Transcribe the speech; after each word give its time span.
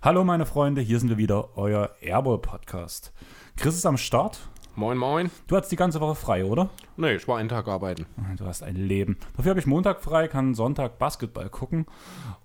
Hallo 0.00 0.24
meine 0.24 0.46
Freunde, 0.46 0.80
hier 0.80 0.98
sind 1.00 1.10
wir 1.10 1.18
wieder, 1.18 1.56
euer 1.56 1.90
Airball 2.00 2.38
Podcast. 2.38 3.12
Chris 3.56 3.74
ist 3.74 3.84
am 3.84 3.98
Start. 3.98 4.38
Moin, 4.74 4.96
moin. 4.96 5.30
Du 5.48 5.56
hattest 5.56 5.72
die 5.72 5.76
ganze 5.76 6.00
Woche 6.00 6.14
frei, 6.14 6.44
oder? 6.44 6.70
Nee, 6.96 7.16
ich 7.16 7.26
war 7.26 7.36
einen 7.36 7.48
Tag 7.48 7.68
arbeiten. 7.68 8.06
Du 8.36 8.46
hast 8.46 8.62
ein 8.62 8.76
Leben. 8.76 9.18
Dafür 9.36 9.50
habe 9.50 9.60
ich 9.60 9.66
Montag 9.66 10.00
frei, 10.00 10.28
kann 10.28 10.54
Sonntag 10.54 10.98
Basketball 10.98 11.50
gucken. 11.50 11.86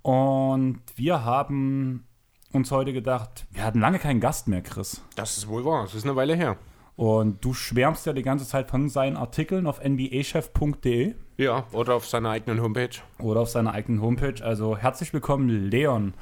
Und 0.02 0.82
wir 0.96 1.24
haben 1.24 2.06
uns 2.54 2.72
heute 2.72 2.94
gedacht, 2.94 3.46
wir 3.52 3.64
hatten 3.64 3.80
lange 3.80 4.00
keinen 4.00 4.20
Gast 4.20 4.48
mehr, 4.48 4.62
Chris. 4.62 5.02
Das 5.16 5.38
ist 5.38 5.48
wohl 5.48 5.66
wahr, 5.66 5.84
das 5.84 5.96
ist 5.96 6.04
eine 6.04 6.16
Weile 6.16 6.36
her. 6.36 6.58
Und 6.96 7.44
du 7.44 7.54
schwärmst 7.54 8.06
ja 8.06 8.14
die 8.14 8.22
ganze 8.22 8.48
Zeit 8.48 8.70
von 8.70 8.90
seinen 8.90 9.18
Artikeln 9.18 9.66
auf 9.66 9.84
nbachef.de. 9.84 11.16
Ja, 11.38 11.66
oder 11.72 11.96
auf 11.96 12.08
seiner 12.08 12.30
eigenen 12.30 12.62
Homepage. 12.62 13.02
Oder 13.20 13.42
auf 13.42 13.50
seiner 13.50 13.74
eigenen 13.74 14.02
Homepage. 14.02 14.44
Also 14.44 14.78
herzlich 14.78 15.12
willkommen, 15.14 15.50
Leon. 15.50 16.14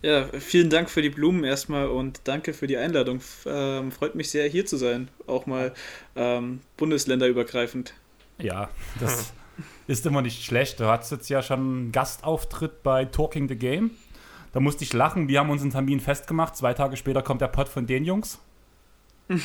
Ja, 0.00 0.26
vielen 0.38 0.70
Dank 0.70 0.88
für 0.88 1.02
die 1.02 1.10
Blumen 1.10 1.44
erstmal 1.44 1.88
und 1.88 2.20
danke 2.24 2.54
für 2.54 2.66
die 2.66 2.76
Einladung. 2.76 3.20
Ähm, 3.46 3.90
freut 3.92 4.14
mich 4.14 4.30
sehr, 4.30 4.48
hier 4.48 4.64
zu 4.64 4.76
sein. 4.76 5.08
Auch 5.26 5.46
mal 5.46 5.74
ähm, 6.16 6.60
bundesländerübergreifend. 6.76 7.94
Ja, 8.38 8.70
das 9.00 9.32
ist 9.88 10.06
immer 10.06 10.22
nicht 10.22 10.44
schlecht. 10.44 10.78
Du 10.80 10.86
hattest 10.86 11.10
jetzt 11.10 11.28
ja 11.28 11.42
schon 11.42 11.58
einen 11.58 11.92
Gastauftritt 11.92 12.82
bei 12.82 13.04
Talking 13.04 13.48
the 13.48 13.56
Game. 13.56 13.90
Da 14.52 14.60
musste 14.60 14.84
ich 14.84 14.92
lachen. 14.92 15.28
Wir 15.28 15.40
haben 15.40 15.50
unseren 15.50 15.70
Termin 15.70 16.00
festgemacht. 16.00 16.56
Zwei 16.56 16.74
Tage 16.74 16.96
später 16.96 17.22
kommt 17.22 17.40
der 17.40 17.48
Pod 17.48 17.68
von 17.68 17.86
den 17.86 18.04
Jungs. 18.04 18.38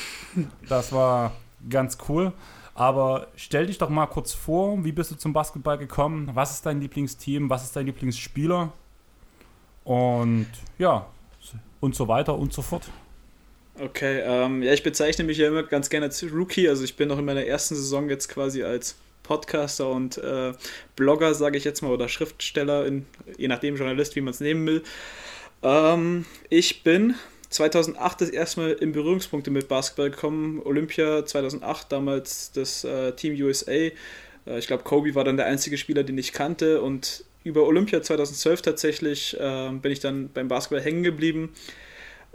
Das 0.69 0.91
war 0.94 1.33
ganz 1.69 1.97
cool. 2.08 2.33
Aber 2.75 3.28
stell 3.36 3.67
dich 3.67 3.78
doch 3.78 3.89
mal 3.89 4.08
kurz 4.08 4.33
vor, 4.33 4.83
wie 4.83 4.91
bist 4.91 5.11
du 5.11 5.16
zum 5.16 5.33
Basketball 5.33 5.78
gekommen? 5.78 6.31
Was 6.33 6.53
ist 6.53 6.66
dein 6.66 6.81
Lieblingsteam? 6.81 7.50
Was 7.50 7.63
ist 7.63 7.75
dein 7.75 7.86
Lieblingsspieler? 7.86 8.73
Und 9.83 10.47
ja, 10.80 11.06
und 11.81 11.95
so 11.95 12.08
weiter 12.08 12.38
und 12.38 12.53
so 12.53 12.61
fort. 12.61 12.89
Okay, 13.80 14.22
ähm, 14.22 14.63
ja, 14.63 14.72
ich 14.72 14.83
bezeichne 14.83 15.25
mich 15.25 15.38
ja 15.38 15.47
immer 15.47 15.63
ganz 15.63 15.89
gerne 15.89 16.06
als 16.08 16.23
Rookie. 16.23 16.69
Also 16.69 16.83
ich 16.83 16.95
bin 16.95 17.09
noch 17.09 17.19
in 17.19 17.25
meiner 17.25 17.44
ersten 17.44 17.75
Saison 17.75 18.09
jetzt 18.09 18.30
quasi 18.30 18.63
als 18.63 18.95
Podcaster 19.23 19.89
und 19.89 20.17
äh, 20.17 20.53
Blogger, 20.95 21.33
sage 21.33 21.57
ich 21.57 21.63
jetzt 21.63 21.81
mal, 21.81 21.91
oder 21.91 22.09
Schriftsteller, 22.09 22.85
in, 22.85 23.05
je 23.38 23.47
nachdem 23.47 23.75
Journalist, 23.75 24.16
wie 24.16 24.21
man 24.21 24.33
es 24.33 24.39
nehmen 24.39 24.67
will. 24.67 24.83
Ähm, 25.63 26.25
ich 26.49 26.83
bin 26.83 27.16
2008 27.49 28.21
das 28.21 28.29
erste 28.29 28.61
Mal 28.61 28.71
in 28.73 28.91
Berührungspunkte 28.91 29.51
mit 29.51 29.67
Basketball 29.67 30.09
gekommen. 30.09 30.61
Olympia 30.63 31.25
2008, 31.25 31.91
damals 31.91 32.51
das 32.51 32.83
äh, 32.83 33.13
Team 33.13 33.41
USA. 33.41 33.71
Äh, 33.71 33.91
ich 34.45 34.67
glaube, 34.67 34.83
Kobe 34.83 35.16
war 35.16 35.23
dann 35.23 35.38
der 35.38 35.45
einzige 35.45 35.77
Spieler, 35.77 36.03
den 36.03 36.17
ich 36.17 36.33
kannte 36.33 36.81
und 36.81 37.23
über 37.44 37.63
Olympia 37.63 38.01
2012 38.01 38.61
tatsächlich 38.61 39.39
äh, 39.39 39.69
bin 39.71 39.91
ich 39.91 39.99
dann 39.99 40.29
beim 40.33 40.47
Basketball 40.47 40.83
hängen 40.83 41.03
geblieben. 41.03 41.53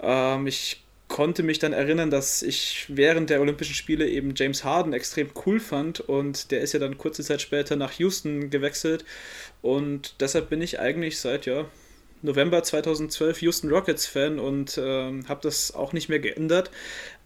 Ähm, 0.00 0.46
ich 0.46 0.82
konnte 1.08 1.42
mich 1.42 1.58
dann 1.58 1.72
erinnern, 1.72 2.10
dass 2.10 2.42
ich 2.42 2.86
während 2.88 3.30
der 3.30 3.40
Olympischen 3.40 3.74
Spiele 3.74 4.08
eben 4.08 4.34
James 4.36 4.62
Harden 4.62 4.92
extrem 4.92 5.30
cool 5.46 5.58
fand 5.58 6.00
und 6.00 6.50
der 6.50 6.60
ist 6.60 6.74
ja 6.74 6.78
dann 6.78 6.98
kurze 6.98 7.24
Zeit 7.24 7.40
später 7.40 7.76
nach 7.76 7.92
Houston 7.92 8.50
gewechselt 8.50 9.04
und 9.62 10.14
deshalb 10.20 10.50
bin 10.50 10.62
ich 10.62 10.78
eigentlich 10.78 11.18
seit 11.18 11.46
ja 11.46 11.66
November 12.22 12.62
2012 12.62 13.42
Houston 13.42 13.70
Rockets 13.70 14.06
Fan 14.06 14.38
und 14.38 14.76
äh, 14.76 15.22
habe 15.28 15.40
das 15.42 15.74
auch 15.74 15.92
nicht 15.92 16.08
mehr 16.08 16.18
geändert, 16.18 16.70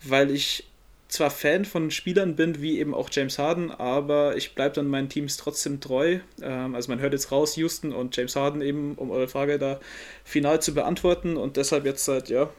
weil 0.05 0.30
ich 0.30 0.64
zwar 1.08 1.30
Fan 1.30 1.64
von 1.64 1.91
Spielern 1.91 2.36
bin, 2.36 2.62
wie 2.62 2.78
eben 2.78 2.95
auch 2.95 3.11
James 3.12 3.39
Harden, 3.39 3.70
aber 3.70 4.36
ich 4.36 4.55
bleibe 4.55 4.74
dann 4.74 4.86
meinen 4.86 5.08
Teams 5.08 5.36
trotzdem 5.36 5.80
treu. 5.80 6.20
Ähm, 6.40 6.74
also 6.74 6.90
man 6.90 7.01
hört 7.01 7.12
jetzt 7.12 7.30
raus, 7.30 7.57
Houston 7.57 7.92
und 7.92 8.17
James 8.17 8.34
Harden 8.34 8.62
eben, 8.62 8.95
um 8.95 9.11
eure 9.11 9.28
Frage 9.28 9.58
da 9.58 9.78
final 10.24 10.62
zu 10.62 10.74
beantworten 10.74 11.36
und 11.36 11.57
deshalb 11.57 11.84
jetzt 11.84 12.05
seit 12.05 12.30
ja, 12.30 12.51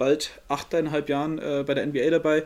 bald 0.00 0.40
achteinhalb 0.48 1.08
Jahren 1.08 1.38
äh, 1.38 1.62
bei 1.66 1.74
der 1.74 1.86
NBA 1.86 2.10
dabei 2.10 2.44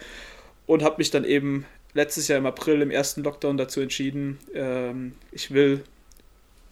und 0.66 0.82
habe 0.82 0.96
mich 0.98 1.10
dann 1.10 1.24
eben 1.24 1.64
letztes 1.94 2.28
Jahr 2.28 2.38
im 2.38 2.46
April 2.46 2.82
im 2.82 2.90
ersten 2.90 3.22
Lockdown 3.22 3.56
dazu 3.56 3.80
entschieden, 3.80 4.38
ähm, 4.52 5.14
ich 5.32 5.52
will 5.52 5.84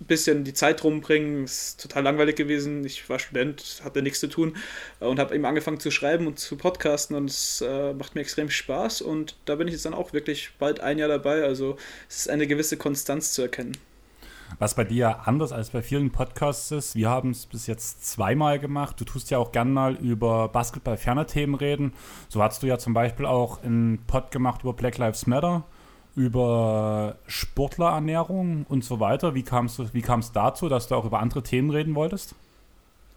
ein 0.01 0.07
bisschen 0.07 0.45
die 0.45 0.53
Zeit 0.53 0.83
rumbringen. 0.83 1.45
Ist 1.45 1.81
total 1.81 2.03
langweilig 2.03 2.37
gewesen. 2.37 2.85
Ich 2.85 3.09
war 3.09 3.19
Student, 3.19 3.81
hatte 3.85 4.03
nichts 4.03 4.21
zu 4.21 4.27
tun 4.27 4.57
und 4.99 5.19
habe 5.19 5.35
eben 5.35 5.45
angefangen 5.45 5.81
zu 5.81 5.91
schreiben 5.91 6.27
und 6.27 6.39
zu 6.39 6.57
podcasten 6.57 7.17
und 7.17 7.31
es 7.31 7.63
äh, 7.67 7.95
macht 7.95 8.15
mir 8.15 8.21
extrem 8.21 8.51
Spaß 8.51 9.01
und 9.03 9.37
da 9.45 9.55
bin 9.55 9.69
ich 9.69 9.75
jetzt 9.75 9.87
dann 9.87 9.95
auch 9.95 10.13
wirklich 10.13 10.51
bald 10.59 10.81
ein 10.81 10.99
Jahr 10.99 11.09
dabei. 11.09 11.45
Also 11.45 11.77
es 12.09 12.17
ist 12.17 12.31
eine 12.31 12.47
gewisse 12.47 12.77
Konstanz 12.77 13.33
zu 13.33 13.43
erkennen. 13.43 13.77
Was 14.59 14.75
bei 14.75 14.85
dir 14.85 15.27
anders 15.27 15.53
als 15.53 15.71
bei 15.71 15.83
vielen 15.83 16.11
Podcasts 16.11 16.71
ist, 16.71 16.95
wir 16.95 17.09
haben 17.09 17.31
es 17.31 17.47
bis 17.47 17.67
jetzt 17.67 18.05
zweimal 18.07 18.59
gemacht. 18.59 19.01
Du 19.01 19.05
tust 19.05 19.31
ja 19.31 19.39
auch 19.39 19.53
gern 19.53 19.73
mal 19.73 19.95
über 19.95 20.49
Basketball-ferne 20.49 21.27
Themen 21.27 21.55
reden. 21.55 21.93
So 22.29 22.43
hast 22.43 22.63
du 22.63 22.67
ja 22.67 22.79
zum 22.79 22.95
Beispiel 22.95 23.27
auch 23.27 23.63
einen 23.63 23.99
Pod 24.07 24.31
gemacht 24.31 24.63
über 24.63 24.73
Black 24.73 24.99
Lives 24.99 25.27
Matter 25.27 25.65
über 26.15 27.17
Sportlerernährung 27.27 28.67
und 28.69 28.85
so 28.85 29.01
weiter. 29.01 29.35
Wie 29.35 29.43
kam 29.43 29.67
es 29.67 29.79
wie 29.95 30.05
dazu, 30.35 30.69
dass 30.69 30.89
du 30.89 30.95
auch 30.95 31.05
über 31.05 31.21
andere 31.21 31.43
Themen 31.43 31.71
reden 31.71 31.95
wolltest? 31.95 32.35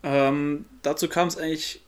Ähm, 0.03 0.65
dazu 0.81 1.09
kam 1.09 1.27
es 1.27 1.37
eigentlich 1.37 1.81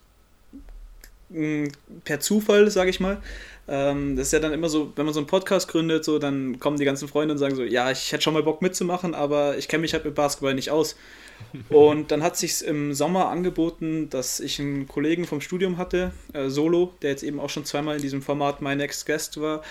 per 2.03 2.19
Zufall, 2.19 2.69
sage 2.71 2.89
ich 2.89 2.99
mal. 2.99 3.21
Ähm, 3.67 4.15
das 4.15 4.27
ist 4.27 4.33
ja 4.33 4.39
dann 4.39 4.53
immer 4.53 4.69
so, 4.69 4.93
wenn 4.95 5.05
man 5.05 5.13
so 5.13 5.19
einen 5.19 5.27
Podcast 5.27 5.67
gründet, 5.67 6.05
so, 6.05 6.19
dann 6.19 6.59
kommen 6.59 6.77
die 6.77 6.85
ganzen 6.85 7.07
Freunde 7.07 7.33
und 7.33 7.37
sagen 7.37 7.55
so, 7.55 7.63
ja, 7.63 7.91
ich 7.91 8.11
hätte 8.11 8.23
schon 8.23 8.33
mal 8.33 8.43
Bock 8.43 8.61
mitzumachen, 8.61 9.13
aber 9.13 9.57
ich 9.57 9.67
kenne 9.67 9.81
mich 9.81 9.93
halt 9.93 10.05
mit 10.05 10.15
Basketball 10.15 10.53
nicht 10.53 10.71
aus. 10.71 10.95
Und 11.69 12.09
dann 12.09 12.23
hat 12.23 12.35
sich 12.35 12.65
im 12.65 12.95
Sommer 12.95 13.29
angeboten, 13.29 14.09
dass 14.09 14.39
ich 14.39 14.59
einen 14.59 14.87
Kollegen 14.87 15.25
vom 15.25 15.39
Studium 15.39 15.77
hatte, 15.77 16.11
äh, 16.33 16.49
Solo, 16.49 16.93
der 17.03 17.11
jetzt 17.11 17.21
eben 17.21 17.39
auch 17.39 17.51
schon 17.51 17.63
zweimal 17.63 17.97
in 17.97 18.01
diesem 18.01 18.23
Format 18.23 18.63
My 18.63 18.75
Next 18.75 19.05
Guest 19.05 19.39
war 19.39 19.61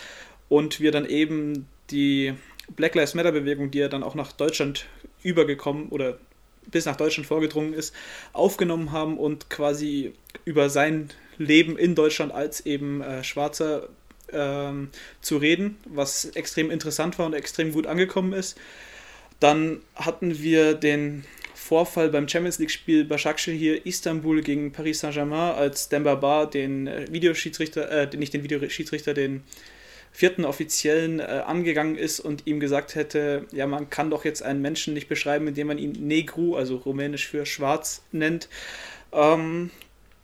und 0.48 0.78
wir 0.78 0.92
dann 0.92 1.06
eben 1.06 1.66
die 1.90 2.34
Black 2.76 2.94
Lives 2.94 3.14
Matter 3.14 3.32
Bewegung, 3.32 3.72
die 3.72 3.78
ja 3.78 3.88
dann 3.88 4.04
auch 4.04 4.14
nach 4.14 4.30
Deutschland 4.30 4.86
übergekommen 5.24 5.88
oder 5.88 6.18
bis 6.70 6.84
nach 6.84 6.96
Deutschland 6.96 7.26
vorgedrungen 7.26 7.72
ist, 7.72 7.94
aufgenommen 8.32 8.92
haben 8.92 9.18
und 9.18 9.50
quasi 9.50 10.12
über 10.44 10.70
sein 10.70 11.10
Leben 11.38 11.76
in 11.76 11.94
Deutschland 11.94 12.32
als 12.32 12.64
eben 12.64 13.00
äh, 13.02 13.22
Schwarzer 13.24 13.88
ähm, 14.32 14.90
zu 15.20 15.36
reden, 15.36 15.76
was 15.88 16.24
extrem 16.34 16.70
interessant 16.70 17.18
war 17.18 17.26
und 17.26 17.34
extrem 17.34 17.72
gut 17.72 17.86
angekommen 17.86 18.32
ist. 18.32 18.58
Dann 19.40 19.80
hatten 19.94 20.38
wir 20.40 20.74
den 20.74 21.24
Vorfall 21.54 22.10
beim 22.10 22.28
Champions 22.28 22.58
League-Spiel 22.58 23.04
Başakşehir 23.04 23.58
hier 23.58 23.86
Istanbul 23.86 24.40
gegen 24.40 24.72
Paris 24.72 25.00
Saint-Germain, 25.00 25.54
als 25.56 25.88
Demba 25.88 26.14
Ba 26.14 26.46
den 26.46 26.86
äh, 26.86 27.06
Videoschiedsrichter, 27.10 27.90
äh, 27.90 28.16
nicht 28.16 28.32
den 28.32 28.44
Videoschiedsrichter, 28.44 29.14
den 29.14 29.42
vierten 30.12 30.44
Offiziellen 30.44 31.20
äh, 31.20 31.42
angegangen 31.46 31.96
ist 31.96 32.20
und 32.20 32.46
ihm 32.46 32.60
gesagt 32.60 32.94
hätte, 32.94 33.46
ja, 33.52 33.66
man 33.66 33.90
kann 33.90 34.10
doch 34.10 34.24
jetzt 34.24 34.42
einen 34.42 34.62
Menschen 34.62 34.94
nicht 34.94 35.08
beschreiben, 35.08 35.46
indem 35.48 35.66
man 35.66 35.78
ihn 35.78 35.92
Negru, 35.92 36.56
also 36.56 36.76
rumänisch 36.76 37.28
für 37.28 37.46
schwarz, 37.46 38.02
nennt. 38.12 38.48
Ähm, 39.12 39.70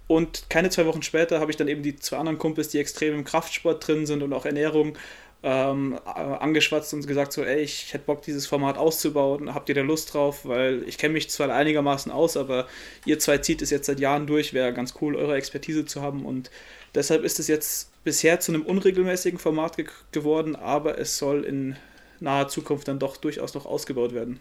und 0.06 0.50
keine 0.50 0.70
zwei 0.70 0.87
Wochen 0.87 1.03
später 1.03 1.41
habe 1.41 1.50
ich 1.50 1.56
dann 1.56 1.69
eben 1.69 1.82
die 1.82 1.97
zwei 1.97 2.19
anderen 2.19 2.38
Kumpels, 2.38 2.69
die 2.69 2.78
extrem 2.78 3.15
im 3.15 3.25
Kraftsport 3.25 3.87
drin 3.87 4.06
sind 4.06 4.22
und 4.22 4.32
auch 4.32 4.44
Ernährung, 4.44 4.97
ähm, 5.43 5.99
angeschwatzt 6.04 6.94
und 6.94 7.06
gesagt 7.06 7.32
so, 7.32 7.43
ey, 7.43 7.60
ich 7.62 7.93
hätte 7.93 8.04
Bock, 8.04 8.22
dieses 8.22 8.47
Format 8.47 8.78
auszubauen, 8.78 9.54
habt 9.54 9.69
ihr 9.69 9.75
da 9.75 9.81
Lust 9.81 10.14
drauf? 10.14 10.44
Weil 10.44 10.84
ich 10.87 10.99
kenne 10.99 11.14
mich 11.14 11.31
zwar 11.31 11.50
einigermaßen 11.50 12.12
aus, 12.12 12.37
aber 12.37 12.69
ihr 13.04 13.19
zwei 13.19 13.38
zieht 13.38 13.61
es 13.61 13.70
jetzt 13.70 13.87
seit 13.87 13.99
Jahren 13.99 14.26
durch, 14.26 14.55
wäre 14.55 14.73
ganz 14.73 14.94
cool, 15.00 15.17
eure 15.17 15.34
Expertise 15.34 15.84
zu 15.84 16.00
haben 16.00 16.25
und 16.25 16.50
deshalb 16.94 17.25
ist 17.25 17.39
es 17.41 17.49
jetzt 17.49 17.91
bisher 18.05 18.41
zu 18.41 18.53
einem 18.53 18.62
unregelmäßigen 18.62 19.39
Format 19.39 19.77
ge 19.77 19.87
geworden, 20.12 20.56
aber 20.56 20.99
es 20.99 21.19
soll 21.19 21.44
in 21.44 21.77
naher 22.21 22.49
Zukunft 22.49 22.89
dann 22.89 22.99
doch 22.99 23.17
durchaus 23.17 23.55
noch 23.55 23.67
ausgebaut 23.67 24.12
werden. 24.15 24.41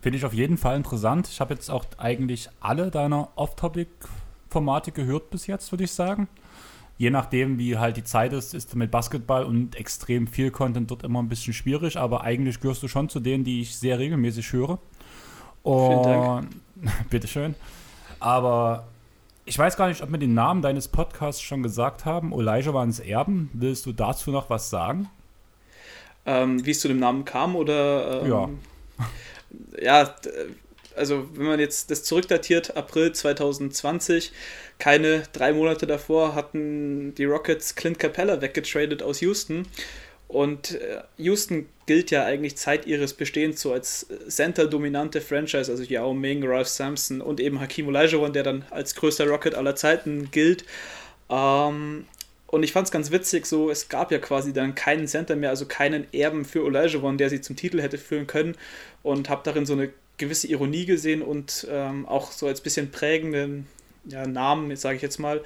Finde 0.00 0.18
ich 0.18 0.24
auf 0.24 0.32
jeden 0.32 0.56
Fall 0.56 0.76
interessant. 0.76 1.28
Ich 1.28 1.40
habe 1.40 1.54
jetzt 1.54 1.70
auch 1.70 1.84
eigentlich 1.98 2.48
alle 2.60 2.90
deiner 2.90 3.28
Off-Topic-Formate 3.36 4.92
gehört 4.92 5.30
bis 5.30 5.46
jetzt, 5.46 5.70
würde 5.72 5.84
ich 5.84 5.92
sagen. 5.92 6.28
Je 6.96 7.10
nachdem, 7.10 7.58
wie 7.58 7.78
halt 7.78 7.96
die 7.96 8.04
Zeit 8.04 8.32
ist, 8.32 8.54
ist 8.54 8.74
mit 8.76 8.90
Basketball 8.90 9.44
und 9.44 9.74
extrem 9.74 10.26
viel 10.26 10.50
Content 10.50 10.90
dort 10.90 11.02
immer 11.02 11.22
ein 11.22 11.28
bisschen 11.28 11.54
schwierig, 11.54 11.96
aber 11.96 12.22
eigentlich 12.22 12.60
gehörst 12.60 12.82
du 12.82 12.88
schon 12.88 13.08
zu 13.08 13.20
denen, 13.20 13.44
die 13.44 13.62
ich 13.62 13.76
sehr 13.76 13.98
regelmäßig 13.98 14.52
höre. 14.52 14.78
Und 15.62 15.86
Vielen 15.86 16.02
Dank. 16.02 16.48
bitteschön. 17.10 17.54
Aber 18.18 18.86
ich 19.50 19.58
weiß 19.58 19.76
gar 19.76 19.88
nicht, 19.88 20.00
ob 20.00 20.12
wir 20.12 20.18
den 20.18 20.32
Namen 20.32 20.62
deines 20.62 20.86
Podcasts 20.86 21.42
schon 21.42 21.64
gesagt 21.64 22.04
haben. 22.04 22.32
Elijah 22.32 22.72
war 22.72 22.84
ins 22.84 23.00
Erben. 23.00 23.50
Willst 23.52 23.84
du 23.84 23.92
dazu 23.92 24.30
noch 24.30 24.48
was 24.48 24.70
sagen? 24.70 25.10
Ähm, 26.24 26.64
wie 26.64 26.70
es 26.70 26.78
zu 26.78 26.86
dem 26.86 27.00
Namen 27.00 27.24
kam 27.24 27.56
oder? 27.56 28.22
Ähm, 28.22 28.30
ja. 28.30 28.48
Ja, 29.82 30.14
also 30.94 31.28
wenn 31.34 31.46
man 31.46 31.58
jetzt 31.58 31.90
das 31.90 32.04
zurückdatiert, 32.04 32.76
April 32.76 33.10
2020, 33.10 34.30
keine 34.78 35.24
drei 35.32 35.52
Monate 35.52 35.88
davor 35.88 36.36
hatten 36.36 37.16
die 37.16 37.24
Rockets 37.24 37.74
Clint 37.74 37.98
Capella 37.98 38.40
weggetradet 38.40 39.02
aus 39.02 39.20
Houston. 39.20 39.66
Und 40.30 40.80
äh, 40.80 41.02
Houston 41.16 41.66
gilt 41.86 42.12
ja 42.12 42.24
eigentlich 42.24 42.56
Zeit 42.56 42.86
ihres 42.86 43.14
Bestehens 43.14 43.60
so 43.60 43.72
als 43.72 44.06
Center-dominante 44.28 45.20
Franchise, 45.20 45.70
also 45.72 45.82
Yao 45.82 46.14
Ming, 46.14 46.46
Ralph 46.46 46.68
Sampson 46.68 47.20
und 47.20 47.40
eben 47.40 47.60
Hakim 47.60 47.88
Olajuwon, 47.88 48.32
der 48.32 48.44
dann 48.44 48.64
als 48.70 48.94
größter 48.94 49.26
Rocket 49.26 49.56
aller 49.56 49.74
Zeiten 49.74 50.30
gilt. 50.30 50.64
Ähm, 51.28 52.04
und 52.46 52.62
ich 52.62 52.70
fand 52.70 52.86
es 52.86 52.92
ganz 52.92 53.10
witzig, 53.10 53.44
so 53.44 53.70
es 53.70 53.88
gab 53.88 54.12
ja 54.12 54.18
quasi 54.18 54.52
dann 54.52 54.76
keinen 54.76 55.08
Center 55.08 55.34
mehr, 55.34 55.50
also 55.50 55.66
keinen 55.66 56.06
Erben 56.14 56.44
für 56.44 56.62
Olajuwon, 56.62 57.18
der 57.18 57.28
sie 57.28 57.40
zum 57.40 57.56
Titel 57.56 57.80
hätte 57.80 57.98
führen 57.98 58.28
können. 58.28 58.56
Und 59.02 59.28
habe 59.28 59.42
darin 59.44 59.66
so 59.66 59.72
eine 59.72 59.90
gewisse 60.16 60.46
Ironie 60.46 60.86
gesehen 60.86 61.22
und 61.22 61.66
ähm, 61.68 62.06
auch 62.06 62.30
so 62.30 62.46
als 62.46 62.60
bisschen 62.60 62.92
prägenden 62.92 63.66
ja, 64.04 64.28
Namen, 64.28 64.76
sage 64.76 64.94
ich 64.94 65.02
jetzt 65.02 65.18
mal, 65.18 65.40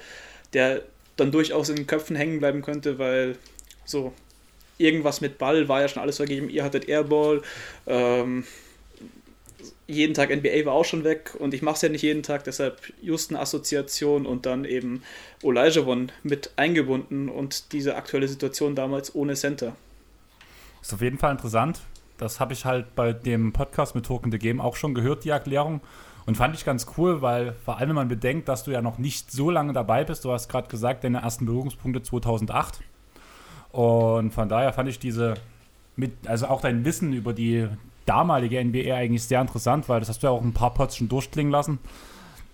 der 0.53 0.83
dann 1.15 1.31
durchaus 1.31 1.69
in 1.69 1.75
den 1.75 1.87
Köpfen 1.87 2.15
hängen 2.15 2.39
bleiben 2.39 2.61
könnte, 2.61 2.99
weil 2.99 3.37
so 3.83 4.13
irgendwas 4.77 5.21
mit 5.21 5.37
Ball 5.37 5.67
war 5.67 5.81
ja 5.81 5.87
schon 5.87 6.01
alles 6.01 6.17
vergeben. 6.17 6.49
Ihr 6.49 6.63
hattet 6.63 6.87
Airball, 6.87 7.41
ähm, 7.87 8.43
jeden 9.87 10.13
Tag 10.13 10.29
NBA 10.29 10.65
war 10.65 10.73
auch 10.73 10.85
schon 10.85 11.03
weg 11.03 11.35
und 11.37 11.53
ich 11.53 11.61
mache 11.61 11.75
es 11.75 11.81
ja 11.81 11.89
nicht 11.89 12.01
jeden 12.01 12.23
Tag, 12.23 12.43
deshalb 12.43 12.81
Houston-Assoziation 13.01 14.25
und 14.25 14.45
dann 14.45 14.65
eben 14.65 15.03
Olajuwon 15.43 16.11
mit 16.23 16.51
eingebunden 16.55 17.29
und 17.29 17.71
diese 17.71 17.95
aktuelle 17.95 18.27
Situation 18.27 18.75
damals 18.75 19.13
ohne 19.13 19.35
Center. 19.35 19.75
Ist 20.81 20.93
auf 20.93 21.01
jeden 21.01 21.17
Fall 21.17 21.31
interessant. 21.31 21.81
Das 22.17 22.39
habe 22.39 22.53
ich 22.53 22.65
halt 22.65 22.95
bei 22.95 23.13
dem 23.13 23.53
Podcast 23.53 23.93
mit 23.93 24.05
Token 24.05 24.31
the 24.31 24.39
Game 24.39 24.61
auch 24.61 24.75
schon 24.75 24.93
gehört, 24.93 25.25
die 25.25 25.29
Erklärung. 25.29 25.81
Und 26.25 26.37
fand 26.37 26.55
ich 26.55 26.65
ganz 26.65 26.87
cool, 26.97 27.21
weil 27.21 27.53
vor 27.53 27.77
allem, 27.77 27.89
wenn 27.89 27.95
man 27.95 28.07
bedenkt, 28.07 28.47
dass 28.47 28.63
du 28.63 28.71
ja 28.71 28.81
noch 28.81 28.97
nicht 28.97 29.31
so 29.31 29.51
lange 29.51 29.73
dabei 29.73 30.03
bist, 30.03 30.25
du 30.25 30.31
hast 30.31 30.49
gerade 30.49 30.67
gesagt, 30.67 31.03
deine 31.03 31.21
ersten 31.21 31.45
Berührungspunkte 31.45 32.01
2008. 32.01 32.79
Und 33.75 34.31
von 34.31 34.47
daher 34.47 34.71
fand 34.71 34.87
ich 34.87 34.99
diese, 34.99 35.33
mit, 35.97 36.13
also 36.27 36.47
auch 36.47 36.61
dein 36.61 36.85
Wissen 36.85 37.11
über 37.11 37.33
die 37.33 37.67
damalige 38.05 38.63
NBA 38.63 38.95
eigentlich 38.95 39.23
sehr 39.23 39.41
interessant, 39.41 39.89
weil 39.89 39.99
das 39.99 40.07
hast 40.07 40.23
du 40.23 40.27
ja 40.27 40.31
auch 40.31 40.41
ein 40.41 40.53
paar 40.53 40.73
Pots 40.73 40.95
schon 40.95 41.09
durchklingen 41.09 41.51
lassen. 41.51 41.79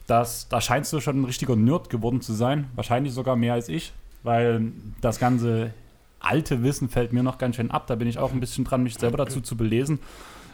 Das, 0.07 0.47
da 0.50 0.59
scheinst 0.59 0.91
du 0.94 1.00
schon 1.00 1.21
ein 1.21 1.25
richtiger 1.25 1.56
Nerd 1.56 1.91
geworden 1.91 2.21
zu 2.21 2.33
sein. 2.33 2.71
Wahrscheinlich 2.73 3.13
sogar 3.13 3.35
mehr 3.35 3.53
als 3.53 3.69
ich, 3.69 3.94
weil 4.23 4.71
das 5.01 5.19
ganze 5.19 5.75
alte 6.19 6.63
Wissen 6.63 6.89
fällt 6.89 7.13
mir 7.13 7.21
noch 7.21 7.38
ganz 7.38 7.57
schön 7.57 7.69
ab. 7.69 7.85
Da 7.85 7.94
bin 7.94 8.07
ich 8.07 8.17
auch 8.17 8.31
ein 8.31 8.39
bisschen 8.39 8.63
dran, 8.63 8.81
mich 8.81 8.95
selber 8.95 9.17
dazu 9.17 9.41
zu 9.41 9.56
belesen. 9.56 10.00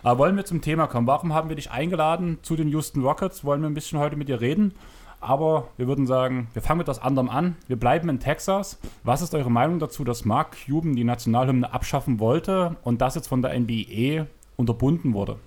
Aber 0.03 0.19
wollen 0.19 0.35
wir 0.35 0.43
zum 0.43 0.59
Thema 0.59 0.87
kommen? 0.87 1.07
Warum 1.07 1.33
haben 1.33 1.47
wir 1.47 1.55
dich 1.55 1.71
eingeladen 1.71 2.39
zu 2.41 2.57
den 2.57 2.67
Houston 2.67 3.03
Rockets? 3.03 3.45
Wollen 3.45 3.61
wir 3.61 3.69
ein 3.69 3.73
bisschen 3.73 3.99
heute 3.99 4.17
mit 4.17 4.27
dir 4.27 4.41
reden? 4.41 4.73
Aber 5.19 5.69
wir 5.77 5.87
würden 5.87 6.05
sagen, 6.05 6.47
wir 6.53 6.61
fangen 6.61 6.79
mit 6.79 6.85
etwas 6.87 7.01
anderem 7.01 7.29
an. 7.29 7.55
Wir 7.67 7.75
bleiben 7.75 8.07
in 8.09 8.19
Texas. 8.19 8.77
Was 9.03 9.21
ist 9.21 9.33
eure 9.33 9.49
Meinung 9.49 9.79
dazu, 9.79 10.03
dass 10.03 10.25
Mark 10.25 10.55
Cuban 10.65 10.95
die 10.95 11.03
Nationalhymne 11.03 11.73
abschaffen 11.73 12.19
wollte 12.19 12.75
und 12.83 13.01
das 13.01 13.15
jetzt 13.15 13.27
von 13.27 13.41
der 13.41 13.57
NBA 13.59 14.27
unterbunden 14.57 15.13
wurde. 15.13 15.39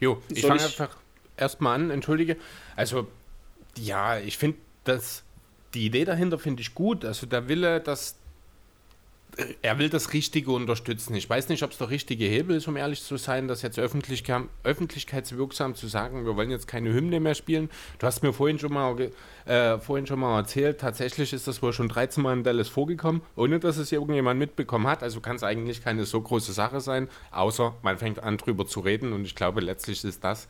Jo, 0.00 0.20
ich 0.30 0.46
fange 0.46 0.62
einfach 0.62 0.96
erstmal 1.36 1.74
an, 1.74 1.90
entschuldige. 1.90 2.36
Also, 2.76 3.06
ja, 3.76 4.18
ich 4.18 4.38
finde 4.38 4.58
das, 4.84 5.22
die 5.74 5.86
Idee 5.86 6.04
dahinter 6.04 6.38
finde 6.38 6.62
ich 6.62 6.74
gut. 6.74 7.04
Also 7.04 7.26
der 7.26 7.48
Wille, 7.48 7.80
dass 7.80 8.16
er 9.62 9.78
will 9.78 9.88
das 9.88 10.12
Richtige 10.12 10.50
unterstützen. 10.50 11.14
Ich 11.14 11.28
weiß 11.28 11.48
nicht, 11.48 11.62
ob 11.62 11.70
es 11.70 11.78
der 11.78 11.88
richtige 11.88 12.26
Hebel 12.26 12.56
ist, 12.56 12.68
um 12.68 12.76
ehrlich 12.76 13.02
zu 13.02 13.16
sein, 13.16 13.48
das 13.48 13.62
jetzt 13.62 13.78
öffentlich, 13.78 14.24
öffentlichkeitswirksam 14.62 15.74
zu 15.74 15.86
sagen, 15.86 16.26
wir 16.26 16.36
wollen 16.36 16.50
jetzt 16.50 16.68
keine 16.68 16.92
Hymne 16.92 17.18
mehr 17.18 17.34
spielen. 17.34 17.70
Du 17.98 18.06
hast 18.06 18.22
mir 18.22 18.32
vorhin 18.32 18.58
schon 18.58 18.72
mal, 18.72 19.10
äh, 19.46 19.78
vorhin 19.78 20.06
schon 20.06 20.20
mal 20.20 20.38
erzählt, 20.38 20.80
tatsächlich 20.80 21.32
ist 21.32 21.48
das 21.48 21.62
wohl 21.62 21.72
schon 21.72 21.88
13 21.88 22.22
Mal 22.22 22.34
in 22.34 22.44
Dallas 22.44 22.68
vorgekommen, 22.68 23.22
ohne 23.34 23.58
dass 23.58 23.78
es 23.78 23.90
irgendjemand 23.90 24.38
mitbekommen 24.38 24.86
hat. 24.86 25.02
Also 25.02 25.20
kann 25.20 25.36
es 25.36 25.42
eigentlich 25.42 25.82
keine 25.82 26.04
so 26.04 26.20
große 26.20 26.52
Sache 26.52 26.80
sein, 26.80 27.08
außer 27.30 27.74
man 27.82 27.96
fängt 27.96 28.22
an, 28.22 28.36
drüber 28.36 28.66
zu 28.66 28.80
reden. 28.80 29.12
Und 29.12 29.24
ich 29.24 29.34
glaube, 29.34 29.60
letztlich 29.60 30.04
ist 30.04 30.24
das 30.24 30.46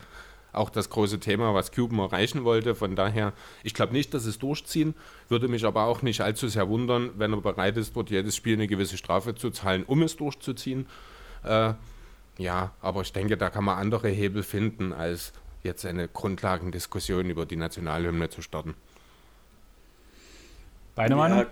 auch 0.52 0.70
das 0.70 0.90
große 0.90 1.18
Thema, 1.20 1.54
was 1.54 1.72
Cuban 1.72 1.98
erreichen 1.98 2.44
wollte. 2.44 2.74
Von 2.74 2.94
daher, 2.94 3.32
ich 3.62 3.74
glaube 3.74 3.92
nicht, 3.92 4.12
dass 4.14 4.26
es 4.26 4.38
durchziehen, 4.38 4.94
würde 5.28 5.48
mich 5.48 5.64
aber 5.64 5.84
auch 5.84 6.02
nicht 6.02 6.20
allzu 6.20 6.48
sehr 6.48 6.68
wundern, 6.68 7.10
wenn 7.16 7.32
er 7.32 7.40
bereit 7.40 7.76
ist, 7.76 7.96
dort 7.96 8.10
jedes 8.10 8.36
Spiel 8.36 8.54
eine 8.54 8.66
gewisse 8.66 8.96
Strafe 8.96 9.34
zu 9.34 9.50
zahlen, 9.50 9.84
um 9.84 10.02
es 10.02 10.16
durchzuziehen. 10.16 10.86
Äh, 11.44 11.74
ja, 12.38 12.72
aber 12.80 13.02
ich 13.02 13.12
denke, 13.12 13.36
da 13.36 13.50
kann 13.50 13.64
man 13.64 13.78
andere 13.78 14.08
Hebel 14.08 14.42
finden, 14.42 14.92
als 14.92 15.32
jetzt 15.62 15.86
eine 15.86 16.08
Grundlagendiskussion 16.08 17.30
über 17.30 17.46
die 17.46 17.56
Nationalhymne 17.56 18.30
zu 18.30 18.42
starten. 18.42 18.74
Deine 20.94 21.16
Meinung? 21.16 21.38
Ja, 21.38 21.46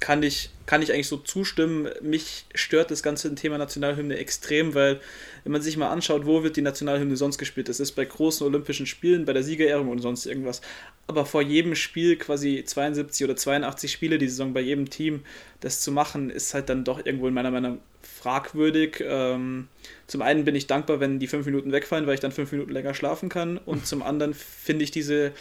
kann 0.00 0.22
ich, 0.22 0.50
kann 0.64 0.80
ich 0.82 0.92
eigentlich 0.92 1.08
so 1.08 1.18
zustimmen. 1.18 1.88
Mich 2.00 2.46
stört 2.54 2.90
das 2.90 3.02
ganze 3.02 3.34
Thema 3.34 3.58
Nationalhymne 3.58 4.16
extrem, 4.16 4.74
weil 4.74 5.00
wenn 5.44 5.52
man 5.52 5.62
sich 5.62 5.76
mal 5.76 5.90
anschaut, 5.90 6.26
wo 6.26 6.42
wird 6.42 6.56
die 6.56 6.62
Nationalhymne 6.62 7.16
sonst 7.16 7.36
gespielt, 7.36 7.68
das 7.68 7.80
ist 7.80 7.92
bei 7.92 8.06
großen 8.06 8.46
Olympischen 8.46 8.86
Spielen, 8.86 9.26
bei 9.26 9.34
der 9.34 9.42
Siegerehrung 9.42 9.88
und 9.88 10.00
sonst 10.00 10.24
irgendwas. 10.24 10.62
Aber 11.06 11.26
vor 11.26 11.42
jedem 11.42 11.74
Spiel, 11.74 12.16
quasi 12.16 12.64
72 12.64 13.24
oder 13.24 13.36
82 13.36 13.92
Spiele 13.92 14.16
die 14.16 14.28
Saison 14.28 14.54
bei 14.54 14.60
jedem 14.60 14.88
Team, 14.88 15.22
das 15.60 15.80
zu 15.82 15.92
machen, 15.92 16.30
ist 16.30 16.54
halt 16.54 16.70
dann 16.70 16.84
doch 16.84 17.04
irgendwo 17.04 17.28
in 17.28 17.34
meiner 17.34 17.50
Meinung 17.50 17.80
fragwürdig. 18.02 19.04
Ähm, 19.06 19.68
zum 20.06 20.22
einen 20.22 20.44
bin 20.44 20.54
ich 20.54 20.66
dankbar, 20.66 21.00
wenn 21.00 21.18
die 21.18 21.26
fünf 21.26 21.44
Minuten 21.46 21.72
wegfallen, 21.72 22.06
weil 22.06 22.14
ich 22.14 22.20
dann 22.20 22.32
fünf 22.32 22.52
Minuten 22.52 22.72
länger 22.72 22.94
schlafen 22.94 23.28
kann. 23.28 23.58
Und 23.58 23.86
zum 23.86 24.02
anderen 24.02 24.34
finde 24.34 24.84
ich 24.84 24.90
diese 24.90 25.32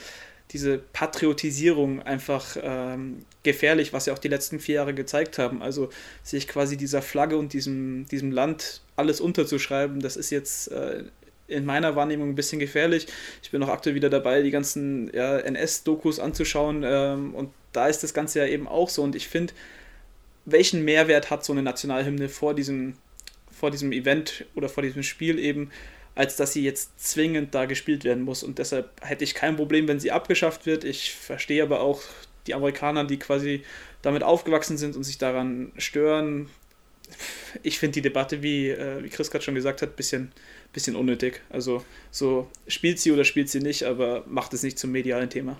diese 0.51 0.79
Patriotisierung 0.79 2.01
einfach 2.01 2.57
ähm, 2.61 3.25
gefährlich, 3.43 3.93
was 3.93 4.07
ja 4.07 4.13
auch 4.13 4.19
die 4.19 4.29
letzten 4.29 4.59
vier 4.59 4.75
Jahre 4.75 4.93
gezeigt 4.93 5.37
haben. 5.37 5.61
Also 5.61 5.89
sich 6.23 6.47
quasi 6.47 6.75
dieser 6.75 7.01
Flagge 7.01 7.37
und 7.37 7.53
diesem, 7.53 8.05
diesem 8.07 8.31
Land 8.31 8.81
alles 8.95 9.21
unterzuschreiben, 9.21 9.99
das 9.99 10.17
ist 10.17 10.31
jetzt 10.31 10.71
äh, 10.71 11.03
in 11.47 11.65
meiner 11.65 11.95
Wahrnehmung 11.95 12.29
ein 12.29 12.35
bisschen 12.35 12.59
gefährlich. 12.59 13.07
Ich 13.43 13.51
bin 13.51 13.61
auch 13.61 13.69
aktuell 13.69 13.95
wieder 13.95 14.09
dabei, 14.09 14.41
die 14.41 14.51
ganzen 14.51 15.11
ja, 15.13 15.37
NS-Dokus 15.37 16.19
anzuschauen 16.19 16.83
ähm, 16.83 17.35
und 17.35 17.51
da 17.71 17.87
ist 17.87 18.01
das 18.01 18.13
Ganze 18.13 18.39
ja 18.39 18.47
eben 18.47 18.67
auch 18.67 18.89
so 18.89 19.03
und 19.03 19.15
ich 19.15 19.27
finde, 19.27 19.53
welchen 20.45 20.83
Mehrwert 20.83 21.29
hat 21.29 21.45
so 21.45 21.53
eine 21.53 21.61
Nationalhymne 21.61 22.27
vor 22.29 22.55
diesem, 22.55 22.95
vor 23.51 23.69
diesem 23.69 23.91
Event 23.91 24.45
oder 24.55 24.69
vor 24.69 24.81
diesem 24.81 25.03
Spiel 25.03 25.37
eben, 25.37 25.69
als 26.19 26.35
dass 26.35 26.51
sie 26.51 26.65
jetzt 26.65 26.99
zwingend 26.99 27.55
da 27.55 27.63
gespielt 27.63 28.03
werden 28.03 28.25
muss. 28.25 28.43
Und 28.43 28.59
deshalb 28.59 28.89
hätte 29.01 29.23
ich 29.23 29.33
kein 29.33 29.55
Problem, 29.55 29.87
wenn 29.87 30.01
sie 30.01 30.11
abgeschafft 30.11 30.65
wird. 30.65 30.83
Ich 30.83 31.13
verstehe 31.13 31.63
aber 31.63 31.79
auch 31.79 32.01
die 32.45 32.53
Amerikaner, 32.53 33.05
die 33.05 33.17
quasi 33.17 33.63
damit 34.01 34.23
aufgewachsen 34.23 34.77
sind 34.77 34.97
und 34.97 35.03
sich 35.03 35.17
daran 35.17 35.71
stören. 35.77 36.49
Ich 37.63 37.79
finde 37.79 37.93
die 37.93 38.01
Debatte, 38.01 38.43
wie, 38.43 38.67
äh, 38.67 39.01
wie 39.01 39.07
Chris 39.07 39.31
gerade 39.31 39.45
schon 39.45 39.55
gesagt 39.55 39.81
hat, 39.81 39.91
ein 39.91 39.95
bisschen, 39.95 40.33
bisschen 40.73 40.97
unnötig. 40.97 41.39
Also 41.49 41.85
so 42.11 42.49
spielt 42.67 42.99
sie 42.99 43.13
oder 43.13 43.23
spielt 43.23 43.49
sie 43.49 43.61
nicht, 43.61 43.83
aber 43.83 44.25
macht 44.27 44.53
es 44.53 44.61
nicht 44.61 44.77
zum 44.77 44.91
medialen 44.91 45.29
Thema. 45.29 45.57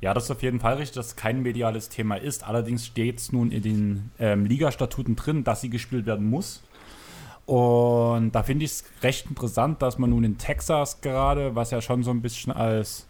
Ja, 0.00 0.14
das 0.14 0.24
ist 0.24 0.30
auf 0.30 0.42
jeden 0.42 0.60
Fall 0.60 0.76
richtig, 0.76 0.94
dass 0.94 1.08
es 1.08 1.16
kein 1.16 1.42
mediales 1.42 1.90
Thema 1.90 2.16
ist. 2.16 2.42
Allerdings 2.42 2.86
steht 2.86 3.18
es 3.18 3.32
nun 3.32 3.50
in 3.50 3.60
den 3.60 4.10
ähm, 4.18 4.46
Ligastatuten 4.46 5.14
drin, 5.14 5.44
dass 5.44 5.60
sie 5.60 5.68
gespielt 5.68 6.06
werden 6.06 6.24
muss. 6.24 6.62
Und 7.48 8.32
da 8.32 8.42
finde 8.42 8.66
ich 8.66 8.72
es 8.72 8.84
recht 9.02 9.26
interessant, 9.26 9.80
dass 9.80 9.96
man 9.96 10.10
nun 10.10 10.22
in 10.22 10.36
Texas 10.36 11.00
gerade, 11.00 11.54
was 11.54 11.70
ja 11.70 11.80
schon 11.80 12.02
so 12.02 12.10
ein 12.10 12.20
bisschen 12.20 12.52
als 12.52 13.06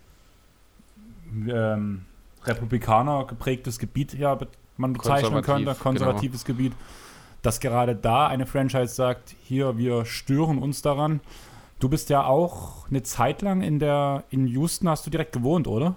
ähm, 1.48 2.02
Republikaner 2.44 3.24
geprägtes 3.26 3.80
Gebiet 3.80 4.14
ja, 4.14 4.38
man 4.76 4.92
bezeichnen 4.92 5.42
Konservativ, 5.42 5.64
könnte, 5.66 5.82
konservatives 5.82 6.44
genau. 6.44 6.56
Gebiet, 6.56 6.72
dass 7.42 7.58
gerade 7.58 7.96
da 7.96 8.28
eine 8.28 8.46
Franchise 8.46 8.94
sagt, 8.94 9.34
hier, 9.42 9.76
wir 9.76 10.04
stören 10.04 10.58
uns 10.58 10.82
daran. 10.82 11.18
Du 11.80 11.88
bist 11.88 12.08
ja 12.08 12.24
auch 12.24 12.88
eine 12.90 13.02
Zeit 13.02 13.42
lang 13.42 13.60
in 13.60 13.80
der 13.80 14.22
in 14.30 14.46
Houston 14.46 14.88
hast 14.88 15.04
du 15.04 15.10
direkt 15.10 15.32
gewohnt, 15.32 15.66
oder? 15.66 15.96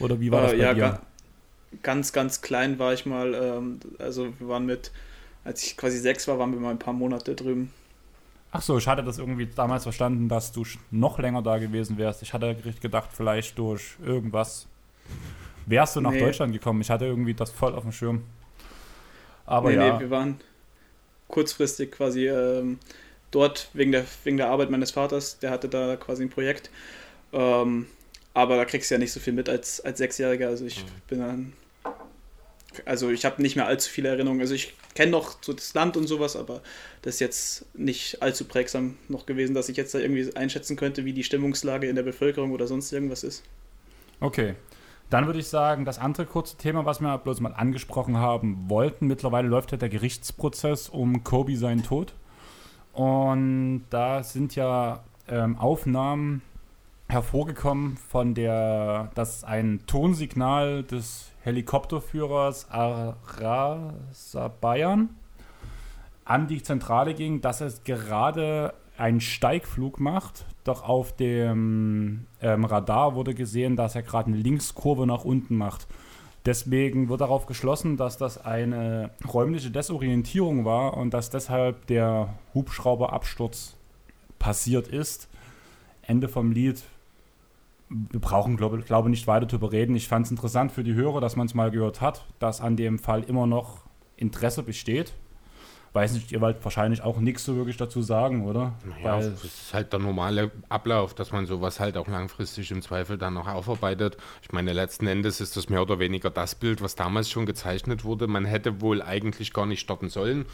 Oder 0.00 0.18
wie 0.18 0.32
war 0.32 0.40
äh, 0.40 0.42
das 0.42 0.50
bei 0.52 0.58
ja, 0.58 0.74
dir? 0.74 1.00
Ganz, 1.84 2.12
ganz 2.12 2.40
klein 2.40 2.80
war 2.80 2.92
ich 2.92 3.06
mal. 3.06 3.34
Ähm, 3.34 3.78
also 4.00 4.32
wir 4.40 4.48
waren 4.48 4.66
mit 4.66 4.90
als 5.44 5.64
ich 5.64 5.76
quasi 5.76 5.98
sechs 5.98 6.28
war, 6.28 6.38
waren 6.38 6.52
wir 6.52 6.60
mal 6.60 6.70
ein 6.70 6.78
paar 6.78 6.94
Monate 6.94 7.34
drüben. 7.34 7.72
Ach 8.52 8.62
so, 8.62 8.78
ich 8.78 8.86
hatte 8.88 9.04
das 9.04 9.18
irgendwie 9.18 9.46
damals 9.46 9.84
verstanden, 9.84 10.28
dass 10.28 10.50
du 10.50 10.64
noch 10.90 11.18
länger 11.18 11.42
da 11.42 11.58
gewesen 11.58 11.98
wärst. 11.98 12.22
Ich 12.22 12.32
hatte 12.32 12.56
gedacht, 12.80 13.10
vielleicht 13.12 13.56
durch 13.58 13.94
irgendwas 14.04 14.66
wärst 15.66 15.96
du 15.96 16.00
nach 16.00 16.10
nee. 16.10 16.18
Deutschland 16.20 16.52
gekommen. 16.52 16.80
Ich 16.80 16.90
hatte 16.90 17.06
irgendwie 17.06 17.34
das 17.34 17.50
voll 17.52 17.74
auf 17.74 17.82
dem 17.82 17.92
Schirm. 17.92 18.24
Aber 19.46 19.70
nee, 19.70 19.76
ja. 19.76 19.94
Nee, 19.94 20.00
wir 20.00 20.10
waren 20.10 20.40
kurzfristig 21.28 21.92
quasi 21.92 22.28
ähm, 22.28 22.78
dort 23.30 23.70
wegen 23.72 23.92
der, 23.92 24.04
wegen 24.24 24.36
der 24.36 24.48
Arbeit 24.48 24.70
meines 24.70 24.90
Vaters. 24.90 25.38
Der 25.38 25.50
hatte 25.50 25.68
da 25.68 25.96
quasi 25.96 26.24
ein 26.24 26.30
Projekt. 26.30 26.70
Ähm, 27.32 27.86
aber 28.34 28.56
da 28.56 28.64
kriegst 28.64 28.90
du 28.90 28.94
ja 28.94 28.98
nicht 28.98 29.12
so 29.12 29.20
viel 29.20 29.32
mit 29.32 29.48
als, 29.48 29.80
als 29.80 29.98
Sechsjähriger. 29.98 30.48
Also 30.48 30.66
ich 30.66 30.84
mhm. 30.84 30.88
bin 31.08 31.18
dann 31.20 31.52
also 32.84 33.10
ich 33.10 33.24
habe 33.24 33.42
nicht 33.42 33.56
mehr 33.56 33.66
allzu 33.66 33.90
viele 33.90 34.08
Erinnerungen. 34.08 34.40
Also 34.40 34.54
ich 34.54 34.74
kenne 34.94 35.12
noch 35.12 35.36
so 35.42 35.52
das 35.52 35.74
Land 35.74 35.96
und 35.96 36.06
sowas, 36.06 36.36
aber 36.36 36.60
das 37.02 37.14
ist 37.14 37.20
jetzt 37.20 37.66
nicht 37.74 38.22
allzu 38.22 38.44
prägsam 38.44 38.96
noch 39.08 39.26
gewesen, 39.26 39.54
dass 39.54 39.68
ich 39.68 39.76
jetzt 39.76 39.94
da 39.94 39.98
irgendwie 39.98 40.34
einschätzen 40.36 40.76
könnte, 40.76 41.04
wie 41.04 41.12
die 41.12 41.24
Stimmungslage 41.24 41.88
in 41.88 41.96
der 41.96 42.02
Bevölkerung 42.02 42.52
oder 42.52 42.66
sonst 42.66 42.92
irgendwas 42.92 43.24
ist. 43.24 43.42
Okay. 44.20 44.54
Dann 45.08 45.26
würde 45.26 45.40
ich 45.40 45.48
sagen, 45.48 45.84
das 45.84 45.98
andere 45.98 46.24
kurze 46.24 46.56
Thema, 46.56 46.86
was 46.86 47.00
wir 47.00 47.18
bloß 47.18 47.40
mal 47.40 47.52
angesprochen 47.52 48.18
haben 48.18 48.70
wollten, 48.70 49.08
mittlerweile 49.08 49.48
läuft 49.48 49.72
ja 49.72 49.76
der 49.76 49.88
Gerichtsprozess 49.88 50.88
um 50.88 51.24
Kobe 51.24 51.56
seinen 51.56 51.82
Tod. 51.82 52.14
Und 52.92 53.86
da 53.90 54.22
sind 54.22 54.54
ja 54.54 55.02
ähm, 55.28 55.58
Aufnahmen 55.58 56.42
hervorgekommen 57.10 57.96
von 57.96 58.34
der, 58.34 59.10
dass 59.14 59.44
ein 59.44 59.80
Tonsignal 59.86 60.82
des 60.84 61.32
Helikopterführers 61.42 62.70
Arasabayan 62.70 64.00
an 66.24 66.46
die 66.46 66.62
Zentrale 66.62 67.14
ging, 67.14 67.40
dass 67.40 67.60
es 67.60 67.82
gerade 67.84 68.74
einen 68.96 69.20
Steigflug 69.20 69.98
macht. 69.98 70.44
Doch 70.64 70.88
auf 70.88 71.16
dem 71.16 72.26
ähm, 72.40 72.64
Radar 72.64 73.14
wurde 73.14 73.34
gesehen, 73.34 73.74
dass 73.76 73.94
er 73.94 74.02
gerade 74.02 74.28
eine 74.28 74.36
Linkskurve 74.36 75.06
nach 75.06 75.24
unten 75.24 75.56
macht. 75.56 75.88
Deswegen 76.46 77.08
wird 77.08 77.20
darauf 77.20 77.46
geschlossen, 77.46 77.96
dass 77.96 78.16
das 78.16 78.42
eine 78.42 79.10
räumliche 79.30 79.70
Desorientierung 79.70 80.64
war 80.64 80.96
und 80.96 81.12
dass 81.12 81.30
deshalb 81.30 81.86
der 81.86 82.34
Hubschrauberabsturz 82.54 83.76
passiert 84.38 84.88
ist. 84.88 85.28
Ende 86.02 86.28
vom 86.28 86.52
Lied. 86.52 86.82
Wir 87.90 88.20
brauchen, 88.20 88.56
glaube 88.56 88.78
ich, 88.78 89.04
nicht 89.06 89.26
weiter 89.26 89.46
darüber 89.46 89.72
reden. 89.72 89.96
Ich 89.96 90.06
fand 90.06 90.24
es 90.24 90.30
interessant 90.30 90.70
für 90.70 90.84
die 90.84 90.94
Hörer, 90.94 91.20
dass 91.20 91.34
man 91.34 91.46
es 91.46 91.54
mal 91.54 91.72
gehört 91.72 92.00
hat, 92.00 92.24
dass 92.38 92.60
an 92.60 92.76
dem 92.76 93.00
Fall 93.00 93.24
immer 93.24 93.46
noch 93.46 93.82
Interesse 94.16 94.62
besteht. 94.62 95.12
Weiß 95.92 96.12
nicht, 96.12 96.30
ihr 96.30 96.40
wollt 96.40 96.62
wahrscheinlich 96.62 97.02
auch 97.02 97.18
nichts 97.18 97.44
so 97.44 97.56
wirklich 97.56 97.76
dazu 97.76 98.00
sagen, 98.00 98.46
oder? 98.46 98.74
Naja, 98.84 99.16
Weil 99.16 99.30
das 99.30 99.44
ist 99.44 99.74
halt 99.74 99.92
der 99.92 99.98
normale 99.98 100.52
Ablauf, 100.68 101.14
dass 101.14 101.32
man 101.32 101.46
sowas 101.46 101.80
halt 101.80 101.96
auch 101.96 102.06
langfristig 102.06 102.70
im 102.70 102.80
Zweifel 102.80 103.18
dann 103.18 103.34
noch 103.34 103.48
aufarbeitet. 103.48 104.16
Ich 104.42 104.52
meine, 104.52 104.72
letzten 104.72 105.08
Endes 105.08 105.40
ist 105.40 105.56
das 105.56 105.68
mehr 105.68 105.82
oder 105.82 105.98
weniger 105.98 106.30
das 106.30 106.54
Bild, 106.54 106.80
was 106.80 106.94
damals 106.94 107.28
schon 107.28 107.44
gezeichnet 107.44 108.04
wurde. 108.04 108.28
Man 108.28 108.44
hätte 108.44 108.80
wohl 108.80 109.02
eigentlich 109.02 109.52
gar 109.52 109.66
nicht 109.66 109.80
starten 109.80 110.10
sollen. 110.10 110.46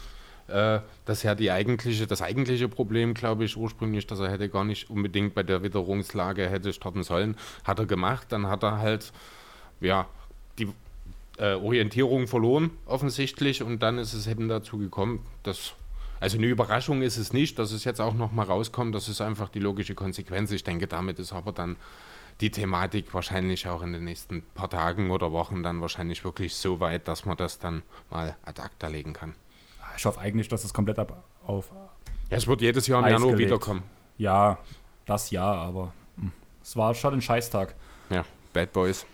Äh, 0.47 0.79
ja 1.23 1.35
die 1.35 1.51
eigentliche, 1.51 2.07
das 2.07 2.21
eigentliche 2.21 2.69
Problem, 2.69 3.13
glaube 3.13 3.43
ich, 3.43 3.57
ursprünglich, 3.57 4.07
dass 4.07 4.19
er 4.19 4.31
hätte 4.31 4.49
gar 4.49 4.63
nicht 4.63 4.89
unbedingt 4.89 5.35
bei 5.35 5.43
der 5.43 5.63
Witterungslage 5.63 6.49
hätte 6.49 6.71
starten 6.73 7.03
sollen. 7.03 7.35
Hat 7.63 7.79
er 7.79 7.85
gemacht, 7.85 8.27
dann 8.29 8.47
hat 8.47 8.63
er 8.63 8.77
halt, 8.77 9.11
ja, 9.81 10.07
die 10.57 10.69
äh, 11.37 11.53
Orientierung 11.53 12.27
verloren, 12.27 12.71
offensichtlich, 12.85 13.61
und 13.61 13.83
dann 13.83 13.97
ist 13.97 14.13
es 14.13 14.27
eben 14.27 14.47
dazu 14.47 14.77
gekommen, 14.77 15.25
dass. 15.43 15.73
Also 16.19 16.39
eine 16.39 16.47
Überraschung 16.47 17.03
ist 17.03 17.17
es 17.17 17.31
nicht, 17.31 17.59
dass 17.59 17.71
es 17.71 17.83
jetzt 17.83 18.01
auch 18.01 18.15
nochmal 18.15 18.47
rauskommt. 18.47 18.95
Das 18.95 19.07
ist 19.07 19.21
einfach 19.21 19.49
die 19.49 19.59
logische 19.59 19.93
Konsequenz. 19.93 20.49
Ich 20.49 20.63
denke, 20.63 20.87
damit 20.87 21.19
ist 21.19 21.31
aber 21.31 21.51
dann 21.51 21.75
die 22.41 22.49
Thematik 22.49 23.13
wahrscheinlich 23.13 23.67
auch 23.67 23.83
in 23.83 23.93
den 23.93 24.03
nächsten 24.03 24.41
paar 24.55 24.69
Tagen 24.69 25.11
oder 25.11 25.31
Wochen 25.31 25.61
dann 25.61 25.79
wahrscheinlich 25.79 26.23
wirklich 26.23 26.55
so 26.55 26.79
weit, 26.79 27.07
dass 27.07 27.25
man 27.25 27.37
das 27.37 27.59
dann 27.59 27.83
mal 28.09 28.35
ad 28.45 28.59
acta 28.59 28.87
legen 28.87 29.13
kann. 29.13 29.35
Ich 29.97 30.05
hoffe 30.05 30.19
eigentlich, 30.19 30.47
dass 30.47 30.63
es 30.63 30.73
komplett 30.73 30.99
ab, 30.99 31.23
auf. 31.45 31.71
Ja, 32.29 32.37
es 32.37 32.47
wird 32.47 32.61
jedes 32.61 32.87
Jahr 32.87 33.03
im 33.03 33.11
Januar 33.11 33.37
wiederkommen. 33.37 33.83
Ja, 34.17 34.59
das 35.05 35.31
ja, 35.31 35.45
aber 35.45 35.93
hm, 36.17 36.31
es 36.61 36.75
war 36.75 36.93
schon 36.93 37.15
ein 37.15 37.21
Scheißtag. 37.21 37.75
Ja, 38.09 38.23
Bad 38.53 38.73
Boys. 38.73 39.05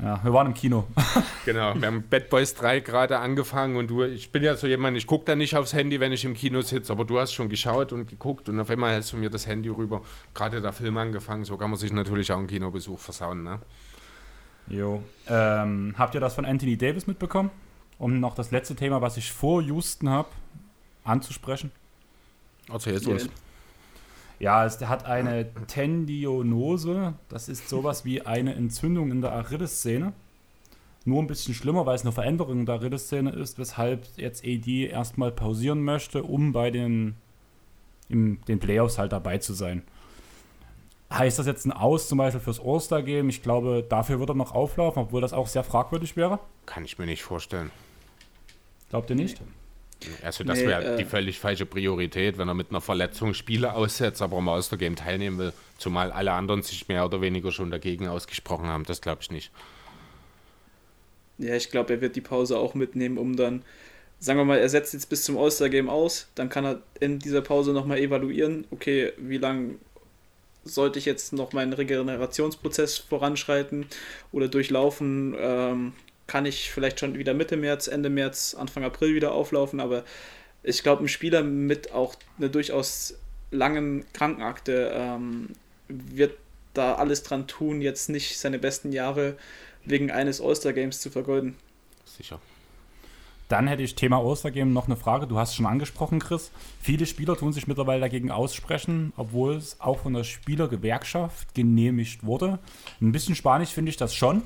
Ja, 0.00 0.24
wir 0.24 0.32
waren 0.32 0.46
im 0.46 0.54
Kino. 0.54 0.86
genau, 1.44 1.74
wir 1.74 1.86
haben 1.86 2.04
Bad 2.08 2.30
Boys 2.30 2.54
3 2.54 2.80
gerade 2.80 3.18
angefangen 3.18 3.76
und 3.76 3.88
du, 3.88 4.04
ich 4.04 4.32
bin 4.32 4.42
ja 4.42 4.56
so 4.56 4.66
jemand, 4.66 4.96
ich 4.96 5.06
gucke 5.06 5.26
da 5.26 5.36
nicht 5.36 5.54
aufs 5.54 5.74
Handy, 5.74 6.00
wenn 6.00 6.12
ich 6.12 6.24
im 6.24 6.32
Kino 6.32 6.62
sitze, 6.62 6.92
aber 6.92 7.04
du 7.04 7.18
hast 7.18 7.34
schon 7.34 7.50
geschaut 7.50 7.92
und 7.92 8.08
geguckt 8.08 8.48
und 8.48 8.58
auf 8.58 8.70
einmal 8.70 8.92
hältst 8.92 9.12
du 9.12 9.18
mir 9.18 9.28
das 9.28 9.46
Handy 9.46 9.68
rüber. 9.68 10.00
Gerade 10.32 10.62
der 10.62 10.72
Film 10.72 10.96
angefangen, 10.96 11.44
so 11.44 11.58
kann 11.58 11.68
man 11.68 11.78
sich 11.78 11.92
natürlich 11.92 12.32
auch 12.32 12.38
einen 12.38 12.46
Kinobesuch 12.46 12.98
versauen, 12.98 13.42
ne? 13.42 13.58
Jo. 14.68 15.02
Ähm, 15.28 15.94
habt 15.98 16.14
ihr 16.14 16.20
das 16.20 16.34
von 16.34 16.46
Anthony 16.46 16.78
Davis 16.78 17.06
mitbekommen? 17.06 17.50
Um 18.02 18.18
noch 18.18 18.34
das 18.34 18.50
letzte 18.50 18.74
Thema, 18.74 19.00
was 19.00 19.16
ich 19.16 19.30
vor 19.30 19.62
Houston 19.62 20.08
habe, 20.08 20.28
anzusprechen. 21.04 21.70
Erzähl 22.68 22.96
es 22.96 23.06
uns. 23.06 23.28
Ja, 24.40 24.66
es 24.66 24.80
hat 24.80 25.06
eine 25.06 25.46
Tendinose. 25.68 27.14
Das 27.28 27.48
ist 27.48 27.68
sowas 27.68 28.04
wie 28.04 28.22
eine 28.22 28.56
Entzündung 28.56 29.12
in 29.12 29.20
der 29.20 29.32
Achillessehne. 29.32 30.14
Nur 31.04 31.22
ein 31.22 31.28
bisschen 31.28 31.54
schlimmer, 31.54 31.86
weil 31.86 31.94
es 31.94 32.02
eine 32.02 32.10
Veränderung 32.10 32.58
in 32.58 32.66
der 32.66 32.74
Achillessehne 32.74 33.30
ist, 33.30 33.60
weshalb 33.60 34.04
jetzt 34.16 34.44
AD 34.44 34.88
erstmal 34.88 35.30
pausieren 35.30 35.84
möchte, 35.84 36.24
um 36.24 36.52
bei 36.52 36.72
den, 36.72 37.14
im, 38.08 38.44
den 38.46 38.58
Playoffs 38.58 38.98
halt 38.98 39.12
dabei 39.12 39.38
zu 39.38 39.52
sein. 39.52 39.84
Heißt 41.12 41.38
das 41.38 41.46
jetzt 41.46 41.66
ein 41.66 41.72
Aus 41.72 42.08
zum 42.08 42.18
Beispiel 42.18 42.40
fürs 42.40 42.58
All-Star-Game? 42.58 43.28
Ich 43.28 43.44
glaube, 43.44 43.86
dafür 43.88 44.18
wird 44.18 44.30
er 44.30 44.34
noch 44.34 44.56
auflaufen, 44.56 45.04
obwohl 45.04 45.20
das 45.20 45.32
auch 45.32 45.46
sehr 45.46 45.62
fragwürdig 45.62 46.16
wäre. 46.16 46.40
Kann 46.66 46.84
ich 46.84 46.98
mir 46.98 47.06
nicht 47.06 47.22
vorstellen. 47.22 47.70
Glaubt 48.92 49.08
ihr 49.08 49.16
nicht? 49.16 49.40
Also 50.22 50.44
das 50.44 50.58
nee, 50.58 50.66
wäre 50.66 50.94
äh, 50.94 50.96
die 50.98 51.06
völlig 51.06 51.38
falsche 51.38 51.64
Priorität, 51.64 52.36
wenn 52.36 52.46
er 52.46 52.52
mit 52.52 52.68
einer 52.68 52.82
Verletzung 52.82 53.32
Spiele 53.32 53.72
aussetzt, 53.72 54.20
aber 54.20 54.36
am 54.36 54.44
Master-Game 54.44 54.96
teilnehmen 54.96 55.38
will, 55.38 55.54
zumal 55.78 56.12
alle 56.12 56.32
anderen 56.32 56.60
sich 56.60 56.88
mehr 56.88 57.06
oder 57.06 57.22
weniger 57.22 57.52
schon 57.52 57.70
dagegen 57.70 58.06
ausgesprochen 58.06 58.66
haben. 58.66 58.84
Das 58.84 59.00
glaube 59.00 59.22
ich 59.22 59.30
nicht. 59.30 59.50
Ja, 61.38 61.54
ich 61.54 61.70
glaube, 61.70 61.94
er 61.94 62.00
wird 62.02 62.16
die 62.16 62.20
Pause 62.20 62.58
auch 62.58 62.74
mitnehmen, 62.74 63.16
um 63.16 63.34
dann, 63.34 63.62
sagen 64.18 64.38
wir 64.38 64.44
mal, 64.44 64.58
er 64.58 64.68
setzt 64.68 64.92
jetzt 64.92 65.08
bis 65.08 65.24
zum 65.24 65.38
All-Star-Game 65.38 65.88
aus, 65.88 66.28
dann 66.34 66.50
kann 66.50 66.66
er 66.66 66.82
in 67.00 67.18
dieser 67.18 67.40
Pause 67.40 67.72
nochmal 67.72 67.98
evaluieren, 67.98 68.66
okay, 68.72 69.14
wie 69.16 69.38
lange 69.38 69.76
sollte 70.64 70.98
ich 70.98 71.06
jetzt 71.06 71.32
noch 71.32 71.54
meinen 71.54 71.72
Regenerationsprozess 71.72 72.98
voranschreiten 72.98 73.86
oder 74.32 74.48
durchlaufen, 74.48 75.34
ähm, 75.38 75.92
kann 76.32 76.46
ich 76.46 76.70
vielleicht 76.70 76.98
schon 76.98 77.18
wieder 77.18 77.34
Mitte 77.34 77.58
März, 77.58 77.88
Ende 77.88 78.08
März, 78.08 78.56
Anfang 78.58 78.84
April 78.84 79.14
wieder 79.14 79.32
auflaufen, 79.32 79.80
aber 79.80 80.02
ich 80.62 80.82
glaube, 80.82 81.04
ein 81.04 81.08
Spieler 81.08 81.42
mit 81.42 81.92
auch 81.92 82.14
einer 82.38 82.48
durchaus 82.48 83.18
langen 83.50 84.06
Krankenakte 84.14 84.92
ähm, 84.94 85.50
wird 85.88 86.38
da 86.72 86.94
alles 86.94 87.22
dran 87.22 87.48
tun, 87.48 87.82
jetzt 87.82 88.08
nicht 88.08 88.38
seine 88.38 88.58
besten 88.58 88.92
Jahre 88.92 89.36
wegen 89.84 90.10
eines 90.10 90.40
All-Star-Games 90.40 91.02
zu 91.02 91.10
vergeuden. 91.10 91.54
Sicher. 92.06 92.40
Dann 93.50 93.66
hätte 93.66 93.82
ich 93.82 93.94
Thema 93.94 94.16
All-Star-Game 94.16 94.72
noch 94.72 94.86
eine 94.86 94.96
Frage. 94.96 95.26
Du 95.26 95.38
hast 95.38 95.50
es 95.50 95.56
schon 95.56 95.66
angesprochen, 95.66 96.18
Chris. 96.18 96.50
Viele 96.80 97.04
Spieler 97.04 97.36
tun 97.36 97.52
sich 97.52 97.66
mittlerweile 97.66 98.00
dagegen 98.00 98.30
aussprechen, 98.30 99.12
obwohl 99.18 99.56
es 99.56 99.78
auch 99.82 99.98
von 99.98 100.14
der 100.14 100.24
Spielergewerkschaft 100.24 101.54
genehmigt 101.54 102.24
wurde. 102.24 102.58
Ein 103.02 103.12
bisschen 103.12 103.34
spanisch 103.34 103.68
finde 103.68 103.90
ich 103.90 103.98
das 103.98 104.14
schon. 104.14 104.40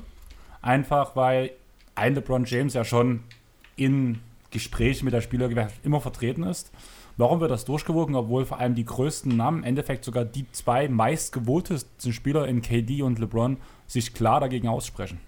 Einfach 0.61 1.15
weil 1.15 1.51
ein 1.97 2.15
LeBron 2.15 2.45
James 2.45 2.73
ja 2.73 2.83
schon 2.83 3.23
in 3.75 4.19
Gesprächen 4.51 5.05
mit 5.05 5.13
der 5.13 5.21
Spielergewerkschaft 5.21 5.85
immer 5.85 6.01
vertreten 6.01 6.43
ist. 6.43 6.71
Warum 7.17 7.39
wird 7.39 7.49
das 7.49 7.65
durchgewogen, 7.65 8.15
obwohl 8.15 8.45
vor 8.45 8.59
allem 8.59 8.75
die 8.75 8.85
größten 8.85 9.35
Namen, 9.35 9.59
im 9.59 9.63
Endeffekt 9.63 10.05
sogar 10.05 10.23
die 10.23 10.49
zwei 10.51 10.87
meistgewotesten 10.87 12.13
Spieler 12.13 12.47
in 12.47 12.61
KD 12.61 13.01
und 13.01 13.17
LeBron, 13.17 13.57
sich 13.87 14.13
klar 14.13 14.39
dagegen 14.39 14.67
aussprechen? 14.67 15.19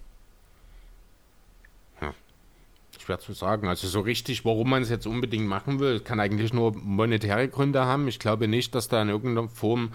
Ja, 2.00 2.14
schwer 2.98 3.18
zu 3.18 3.32
sagen. 3.32 3.66
Also 3.66 3.88
so 3.88 4.00
richtig, 4.00 4.44
warum 4.44 4.70
man 4.70 4.82
es 4.82 4.88
jetzt 4.88 5.06
unbedingt 5.06 5.48
machen 5.48 5.80
will, 5.80 5.98
kann 5.98 6.20
eigentlich 6.20 6.52
nur 6.52 6.76
monetäre 6.76 7.48
Gründe 7.48 7.84
haben. 7.84 8.06
Ich 8.06 8.20
glaube 8.20 8.46
nicht, 8.46 8.76
dass 8.76 8.86
da 8.86 9.02
in 9.02 9.08
irgendeiner 9.08 9.48
Form 9.48 9.90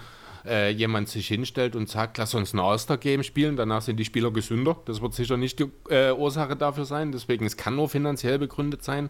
äh, 0.47 0.69
jemand 0.69 1.09
sich 1.09 1.27
hinstellt 1.27 1.75
und 1.75 1.89
sagt, 1.89 2.17
lass 2.17 2.33
uns 2.33 2.53
ein 2.53 2.59
All-Star-Game 2.59 3.23
spielen, 3.23 3.55
danach 3.55 3.81
sind 3.81 3.97
die 3.97 4.05
Spieler 4.05 4.31
gesünder. 4.31 4.77
Das 4.85 5.01
wird 5.01 5.13
sicher 5.13 5.37
nicht 5.37 5.59
die 5.59 5.71
äh, 5.89 6.11
Ursache 6.11 6.55
dafür 6.55 6.85
sein. 6.85 7.11
Deswegen, 7.11 7.45
es 7.45 7.57
kann 7.57 7.75
nur 7.75 7.89
finanziell 7.89 8.39
begründet 8.39 8.83
sein. 8.83 9.09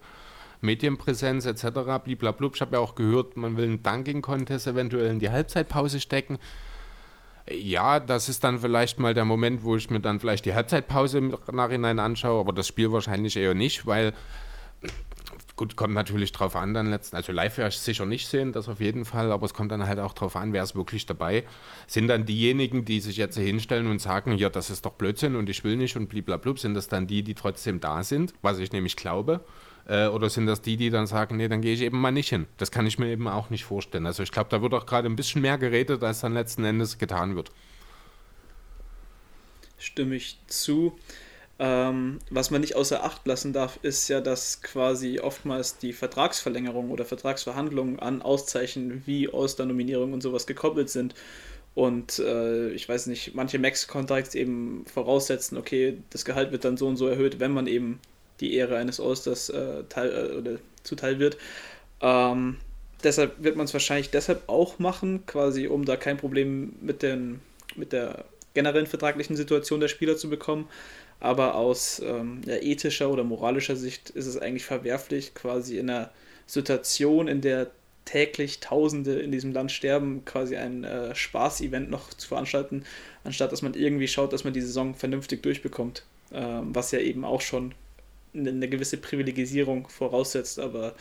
Medienpräsenz 0.62 1.46
etc. 1.46 2.04
Bliblablub. 2.04 2.56
Ich 2.56 2.62
habe 2.62 2.77
ja 2.77 2.80
auch 2.80 2.96
gehört, 2.96 3.38
man 3.38 3.58
will 3.58 3.65
einen 3.65 3.84
Dunking-Contest 3.84 4.68
eventuell 4.68 5.12
in 5.12 5.20
die 5.20 5.30
Halbzeitpause 5.30 6.00
stecken. 6.00 6.39
Ja, 7.50 8.00
das 8.00 8.27
ist 8.27 8.44
dann 8.44 8.60
vielleicht 8.60 8.98
mal 8.98 9.13
der 9.13 9.25
Moment, 9.25 9.63
wo 9.63 9.75
ich 9.75 9.89
mir 9.92 10.00
dann 10.00 10.20
vielleicht 10.20 10.46
die 10.46 10.56
Halbzeitpause 10.56 11.20
im 11.20 11.38
Nachhinein 11.51 12.00
anschaue, 12.00 12.39
aber 12.39 12.54
das 12.54 12.68
Spiel 12.68 12.92
wahrscheinlich 12.92 13.38
eher 13.38 13.54
nicht, 13.54 13.86
weil 13.86 14.13
Gut, 15.56 15.78
kommt 15.78 15.94
natürlich 15.94 16.34
drauf 16.34 16.58
an 16.58 16.74
dann 16.74 16.90
letzten, 16.90 17.16
also 17.16 17.32
live 17.32 17.58
werde 17.58 17.70
ich 17.70 17.80
sicher 17.80 18.06
nicht 18.06 18.28
sehen, 18.28 18.52
das 18.52 18.68
auf 18.68 18.82
jeden 18.82 19.06
Fall, 19.06 19.32
aber 19.32 19.46
es 19.46 19.54
kommt 19.54 19.72
dann 19.72 19.88
halt 19.88 20.00
auch 20.00 20.12
drauf 20.12 20.36
an, 20.36 20.52
wer 20.52 20.62
ist 20.62 20.76
wirklich 20.76 21.06
dabei. 21.06 21.46
Sind 21.88 22.10
dann 22.10 22.26
diejenigen, 22.26 22.84
die 22.84 23.00
sich 23.00 23.16
jetzt 23.16 23.38
hinstellen 23.38 23.88
und 23.88 24.02
sagen, 24.02 24.34
ja, 24.34 24.50
das 24.50 24.70
ist 24.70 24.86
doch 24.86 24.94
Blödsinn 24.94 25.38
und 25.38 25.50
ich 25.50 25.64
will 25.64 25.78
nicht 25.78 25.96
und 25.96 26.10
blablabla, 26.10 26.58
sind 26.58 26.74
das 26.74 26.90
dann 26.90 27.08
die, 27.08 27.24
die 27.24 27.36
trotzdem 27.36 27.80
da 27.80 28.04
sind, 28.04 28.34
was 28.42 28.60
ich 28.60 28.74
nämlich 28.74 28.98
glaube? 28.98 29.46
Äh, 29.88 30.08
oder 30.08 30.30
sind 30.30 30.46
das 30.46 30.62
die, 30.62 30.76
die 30.76 30.90
dann 30.90 31.08
sagen, 31.08 31.38
nee, 31.38 31.48
dann 31.48 31.62
gehe 31.62 31.74
ich 31.74 31.82
eben 31.82 32.02
mal 32.02 32.12
nicht 32.12 32.30
hin? 32.30 32.48
Das 32.58 32.72
kann 32.72 32.86
ich 32.86 33.00
mir 33.00 33.08
eben 33.08 33.30
auch 33.30 33.50
nicht 33.50 33.64
vorstellen. 33.64 34.06
Also 34.06 34.24
ich 34.24 34.32
glaube, 34.32 34.50
da 34.50 34.62
wird 34.62 34.74
auch 34.74 34.86
gerade 34.86 35.08
ein 35.08 35.16
bisschen 35.16 35.42
mehr 35.42 35.58
geredet, 35.58 36.04
als 36.04 36.20
dann 36.20 36.34
letzten 36.34 36.66
Endes 36.66 36.98
getan 36.98 37.38
wird. 37.38 37.52
Stimme 39.78 40.16
ich 40.16 40.38
zu. 40.48 40.98
Ähm, 41.58 42.20
was 42.30 42.52
man 42.52 42.62
nicht 42.62 42.76
außer 42.76 43.04
Acht 43.04 43.26
lassen 43.26 43.54
darf, 43.54 43.80
ist 43.82 44.10
ja, 44.10 44.20
dass 44.20 44.62
quasi 44.62 45.20
oftmals 45.20 45.78
die 45.78 45.94
Vertragsverlängerung 45.94 46.92
oder 46.92 47.06
Vertragsverhandlungen 47.06 48.00
an 48.00 48.22
Auszeichen 48.22 49.04
wie 49.06 49.30
All-Star-Nominierung 49.32 50.12
und 50.12 50.22
sowas 50.22 50.48
gekoppelt 50.48 50.90
sind. 50.90 51.16
Und 51.74 52.20
äh, 52.20 52.70
ich 52.70 52.88
weiß 52.88 53.08
nicht, 53.08 53.36
manche 53.36 53.60
Max-Contracts 53.60 54.36
eben 54.36 54.86
voraussetzen, 54.86 55.58
okay, 55.58 55.98
das 56.10 56.26
Gehalt 56.26 56.52
wird 56.52 56.66
dann 56.66 56.78
so 56.78 56.88
und 56.88 56.98
so 56.98 57.08
erhöht, 57.08 57.40
wenn 57.40 57.52
man 57.52 57.68
eben 57.68 58.00
die 58.42 58.54
Ehre 58.54 58.78
eines 58.78 59.00
All-Stars 59.00 59.50
äh, 59.50 59.84
äh, 59.96 60.38
oder 60.38 60.58
zuteil 60.84 61.20
wird. 61.20 61.38
Ähm, 62.02 62.58
deshalb 63.04 63.42
wird 63.42 63.56
man 63.56 63.66
es 63.66 63.74
wahrscheinlich 63.74 64.10
deshalb 64.10 64.48
auch 64.48 64.80
machen, 64.80 65.26
quasi 65.26 65.68
um 65.68 65.86
da 65.86 65.96
kein 65.96 66.18
Problem 66.18 66.74
mit, 66.82 67.02
den, 67.02 67.42
mit 67.76 67.94
der 67.94 68.26
generellen 68.54 68.88
vertraglichen 68.88 69.36
Situation 69.36 69.80
der 69.80 69.88
Spieler 69.88 70.18
zu 70.18 70.30
bekommen. 70.30 70.68
Aber 71.19 71.55
aus 71.55 72.01
ähm, 72.03 72.41
ja, 72.45 72.55
ethischer 72.55 73.10
oder 73.10 73.24
moralischer 73.24 73.75
Sicht 73.75 74.10
ist 74.12 74.25
es 74.25 74.38
eigentlich 74.38 74.65
verwerflich, 74.65 75.34
quasi 75.34 75.77
in 75.77 75.89
einer 75.89 76.12
Situation, 76.45 77.27
in 77.27 77.41
der 77.41 77.72
täglich 78.05 78.60
Tausende 78.60 79.19
in 79.19 79.31
diesem 79.31 79.51
Land 79.51 79.72
sterben, 79.72 80.24
quasi 80.25 80.55
ein 80.55 80.84
äh, 80.84 81.15
Spaß-Event 81.15 81.89
noch 81.89 82.13
zu 82.13 82.27
veranstalten, 82.27 82.84
anstatt 83.24 83.51
dass 83.51 83.63
man 83.63 83.74
irgendwie 83.74 84.07
schaut, 84.07 84.31
dass 84.31 84.43
man 84.43 84.53
die 84.53 84.62
Saison 84.62 84.93
vernünftig 84.93 85.41
durchbekommt. 85.41 86.03
Ähm, 86.31 86.75
was 86.75 86.91
ja 86.91 87.00
eben 87.00 87.25
auch 87.25 87.41
schon 87.41 87.74
eine, 88.34 88.50
eine 88.50 88.69
gewisse 88.69 88.98
Privilegisierung 88.98 89.88
voraussetzt, 89.88 90.60
aber 90.60 90.93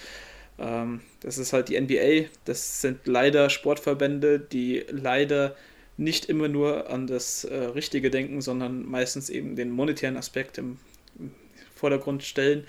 ähm, 0.59 1.00
das 1.21 1.38
ist 1.38 1.52
halt 1.52 1.68
die 1.68 1.80
NBA. 1.80 2.28
Das 2.44 2.80
sind 2.80 3.06
leider 3.06 3.50
Sportverbände, 3.50 4.38
die 4.38 4.85
leider 4.90 5.56
nicht 5.97 6.27
immer 6.27 6.49
nur 6.49 6.91
an 6.91 7.07
das 7.07 7.45
äh, 7.45 7.55
Richtige 7.55 8.11
denken, 8.11 8.41
sondern 8.41 8.89
meistens 8.89 9.31
eben 9.31 9.57
den 9.57 9.71
monetären 9.71 10.17
Aspekt 10.17 10.59
im, 10.59 10.79
im 11.19 11.31
Vordergrund 11.75 12.25
stellen, 12.25 12.67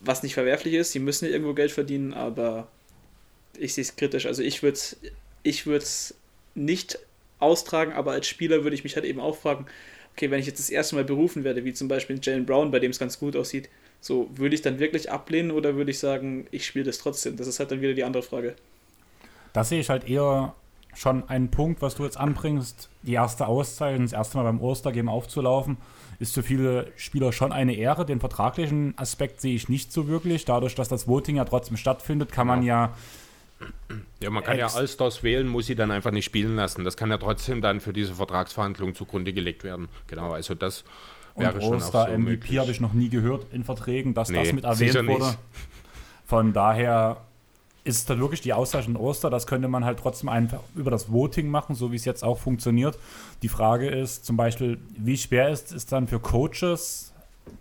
was 0.00 0.22
nicht 0.22 0.34
verwerflich 0.34 0.74
ist. 0.74 0.92
Sie 0.92 0.98
müssen 0.98 1.26
ja 1.26 1.32
irgendwo 1.32 1.54
Geld 1.54 1.72
verdienen, 1.72 2.14
aber 2.14 2.68
ich 3.58 3.74
sehe 3.74 3.82
es 3.82 3.96
kritisch. 3.96 4.26
Also 4.26 4.42
ich 4.42 4.62
würde 4.62 4.74
es 4.76 4.96
ich 5.42 5.66
nicht 6.54 6.98
austragen, 7.38 7.92
aber 7.92 8.12
als 8.12 8.26
Spieler 8.26 8.62
würde 8.62 8.74
ich 8.74 8.84
mich 8.84 8.96
halt 8.96 9.04
eben 9.04 9.20
auch 9.20 9.36
fragen, 9.36 9.66
okay, 10.14 10.30
wenn 10.30 10.40
ich 10.40 10.46
jetzt 10.46 10.60
das 10.60 10.70
erste 10.70 10.94
Mal 10.94 11.04
berufen 11.04 11.44
werde, 11.44 11.64
wie 11.64 11.74
zum 11.74 11.88
Beispiel 11.88 12.18
Jalen 12.22 12.46
Brown, 12.46 12.70
bei 12.70 12.78
dem 12.78 12.90
es 12.90 12.98
ganz 12.98 13.18
gut 13.18 13.36
aussieht, 13.36 13.68
so 14.00 14.30
würde 14.34 14.54
ich 14.54 14.62
dann 14.62 14.78
wirklich 14.78 15.10
ablehnen 15.10 15.50
oder 15.50 15.76
würde 15.76 15.90
ich 15.90 15.98
sagen, 15.98 16.46
ich 16.50 16.66
spiele 16.66 16.84
das 16.84 16.98
trotzdem? 16.98 17.36
Das 17.36 17.46
ist 17.46 17.58
halt 17.58 17.70
dann 17.70 17.80
wieder 17.80 17.94
die 17.94 18.04
andere 18.04 18.22
Frage. 18.22 18.54
Da 19.52 19.64
sehe 19.64 19.80
ich 19.80 19.88
halt 19.88 20.08
eher 20.08 20.54
schon 20.94 21.28
einen 21.28 21.50
Punkt, 21.50 21.82
was 21.82 21.94
du 21.96 22.04
jetzt 22.04 22.18
anbringst. 22.18 22.88
Die 23.02 23.14
erste 23.14 23.46
Auszeichnung, 23.46 24.02
das 24.02 24.12
erste 24.12 24.36
Mal 24.36 24.44
beim 24.44 24.60
Ostergame 24.60 25.10
aufzulaufen, 25.10 25.76
ist 26.18 26.34
für 26.34 26.42
viele 26.42 26.92
Spieler 26.96 27.32
schon 27.32 27.52
eine 27.52 27.74
Ehre. 27.74 28.06
Den 28.06 28.20
vertraglichen 28.20 28.94
Aspekt 28.96 29.40
sehe 29.40 29.54
ich 29.54 29.68
nicht 29.68 29.92
so 29.92 30.08
wirklich. 30.08 30.44
Dadurch, 30.44 30.74
dass 30.74 30.88
das 30.88 31.08
Voting 31.08 31.36
ja 31.36 31.44
trotzdem 31.44 31.76
stattfindet, 31.76 32.32
kann 32.32 32.46
man 32.46 32.62
ja 32.62 32.92
ja, 34.20 34.30
man 34.30 34.42
kann 34.42 34.58
ja 34.58 34.66
Allstars 34.66 35.22
wählen, 35.22 35.46
muss 35.46 35.66
sie 35.66 35.74
dann 35.74 35.90
einfach 35.90 36.10
nicht 36.10 36.24
spielen 36.24 36.56
lassen. 36.56 36.84
Das 36.84 36.96
kann 36.96 37.10
ja 37.10 37.18
trotzdem 37.18 37.60
dann 37.60 37.80
für 37.80 37.92
diese 37.92 38.14
Vertragsverhandlungen 38.14 38.94
zugrunde 38.94 39.32
gelegt 39.32 39.64
werden. 39.64 39.88
Genau, 40.06 40.32
also 40.32 40.54
das 40.54 40.84
wäre 41.36 41.60
schon 41.60 41.82
auch 41.82 42.06
so 42.06 42.18
MVP 42.18 42.58
habe 42.58 42.70
ich 42.70 42.80
noch 42.80 42.92
nie 42.92 43.08
gehört 43.08 43.46
in 43.52 43.64
Verträgen, 43.64 44.14
dass 44.14 44.28
nee, 44.28 44.42
das 44.42 44.52
mit 44.52 44.64
erwähnt 44.64 45.06
wurde. 45.06 45.36
Von 46.24 46.52
daher 46.52 47.18
ist 47.84 48.08
da 48.08 48.18
wirklich 48.18 48.40
die 48.40 48.54
Auszeichnung 48.54 48.96
Oster, 48.96 49.28
das 49.28 49.46
könnte 49.46 49.68
man 49.68 49.84
halt 49.84 49.98
trotzdem 49.98 50.30
einfach 50.30 50.60
über 50.74 50.90
das 50.90 51.12
Voting 51.12 51.48
machen, 51.48 51.74
so 51.74 51.92
wie 51.92 51.96
es 51.96 52.06
jetzt 52.06 52.24
auch 52.24 52.38
funktioniert. 52.38 52.98
Die 53.42 53.48
Frage 53.48 53.88
ist 53.88 54.24
zum 54.24 54.36
Beispiel, 54.38 54.78
wie 54.96 55.18
schwer 55.18 55.50
ist 55.50 55.70
es 55.70 55.84
dann 55.84 56.08
für 56.08 56.18
Coaches, 56.18 57.12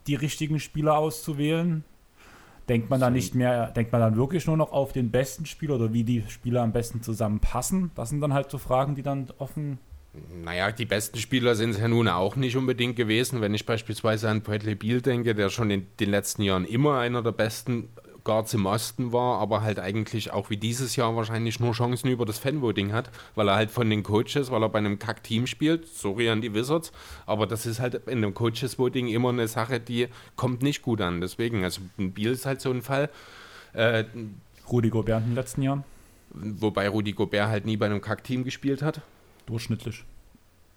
die 0.08 0.16
richtigen 0.16 0.60
Spieler 0.60 0.98
auszuwählen? 0.98 1.84
Denkt 2.70 2.90
man 2.90 3.02
dann 3.02 3.12
nicht 3.12 3.36
mehr, 3.36 3.68
denkt 3.72 3.92
man 3.92 4.00
dann 4.00 4.16
wirklich 4.16 4.48
nur 4.48 4.56
noch 4.56 4.72
auf 4.72 4.94
den 4.94 5.12
besten 5.12 5.46
Spieler 5.46 5.76
oder 5.76 5.92
wie 5.92 6.06
die 6.06 6.24
Spieler 6.30 6.62
am 6.62 6.72
besten 6.72 7.02
zusammenpassen? 7.02 7.92
Das 7.96 8.10
sind 8.10 8.22
dann 8.22 8.34
halt 8.34 8.50
so 8.50 8.58
Fragen, 8.58 8.96
die 8.96 9.04
dann 9.04 9.28
offen. 9.38 9.80
Naja, 10.46 10.72
die 10.72 10.86
besten 10.86 11.18
Spieler 11.18 11.56
sind 11.56 11.72
es 11.72 11.80
ja 11.80 11.90
nun 11.90 12.08
auch 12.08 12.38
nicht 12.38 12.56
unbedingt 12.56 12.96
gewesen. 12.96 13.42
Wenn 13.42 13.54
ich 13.54 13.66
beispielsweise 13.66 14.30
an 14.30 14.42
Bradley 14.42 14.76
Beal 14.76 15.02
denke, 15.02 15.36
der 15.36 15.50
schon 15.50 15.72
in 15.72 15.88
den 16.00 16.10
letzten 16.12 16.44
Jahren 16.44 16.64
immer 16.64 17.00
einer 17.00 17.22
der 17.22 17.32
besten 17.34 17.90
Guards 18.24 18.54
im 18.54 18.66
Osten 18.66 19.12
war, 19.12 19.40
aber 19.40 19.62
halt 19.62 19.80
eigentlich 19.80 20.32
auch 20.32 20.50
wie 20.50 20.58
dieses 20.58 20.96
Jahr 20.96 21.16
wahrscheinlich 21.16 21.60
nur 21.60 21.74
Chancen 21.74 22.10
über 22.10 22.26
das 22.26 22.40
Fanvoting 22.40 22.94
hat, 22.94 23.10
weil 23.36 23.50
er 23.50 23.56
halt 23.56 23.72
von 23.72 23.90
den 23.90 24.04
Coaches, 24.04 24.50
weil 24.52 24.64
er 24.64 24.70
bei 24.70 24.80
einem 24.80 25.00
Kack-Team 25.00 25.48
spielt, 25.48 25.88
sorry 25.88 26.30
an 26.30 26.42
die 26.42 26.54
Wizards, 26.54 26.92
aber 27.26 27.48
das 27.48 27.66
ist 27.66 27.80
halt 27.80 27.96
in 28.08 28.20
einem 28.20 28.34
Coaches-Voting 28.34 29.08
immer 29.08 29.30
eine 29.30 29.48
Sache, 29.48 29.80
die 29.80 30.08
kommt 30.36 30.62
nicht 30.62 30.82
gut 30.82 31.02
an. 31.02 31.22
Deswegen, 31.22 31.64
also 31.64 31.82
ein 31.98 32.12
Biel 32.14 32.32
ist 32.32 32.46
halt 32.46 32.62
so 32.62 32.72
ein 32.72 32.82
Fall. 32.82 33.10
Äh, 33.74 34.06
Rudi 34.72 34.90
Gobert 34.90 35.24
in 35.24 35.32
den 35.32 35.36
letzten 35.36 35.62
Jahren. 35.62 35.84
Wobei 36.30 36.88
Rudi 36.88 37.12
Gobert 37.12 37.50
halt 37.50 37.66
nie 37.66 37.78
bei 37.78 37.86
einem 37.86 38.02
Kack-Team 38.02 38.44
gespielt 38.44 38.82
hat. 38.82 39.02
Durchschnittlich. 39.46 40.06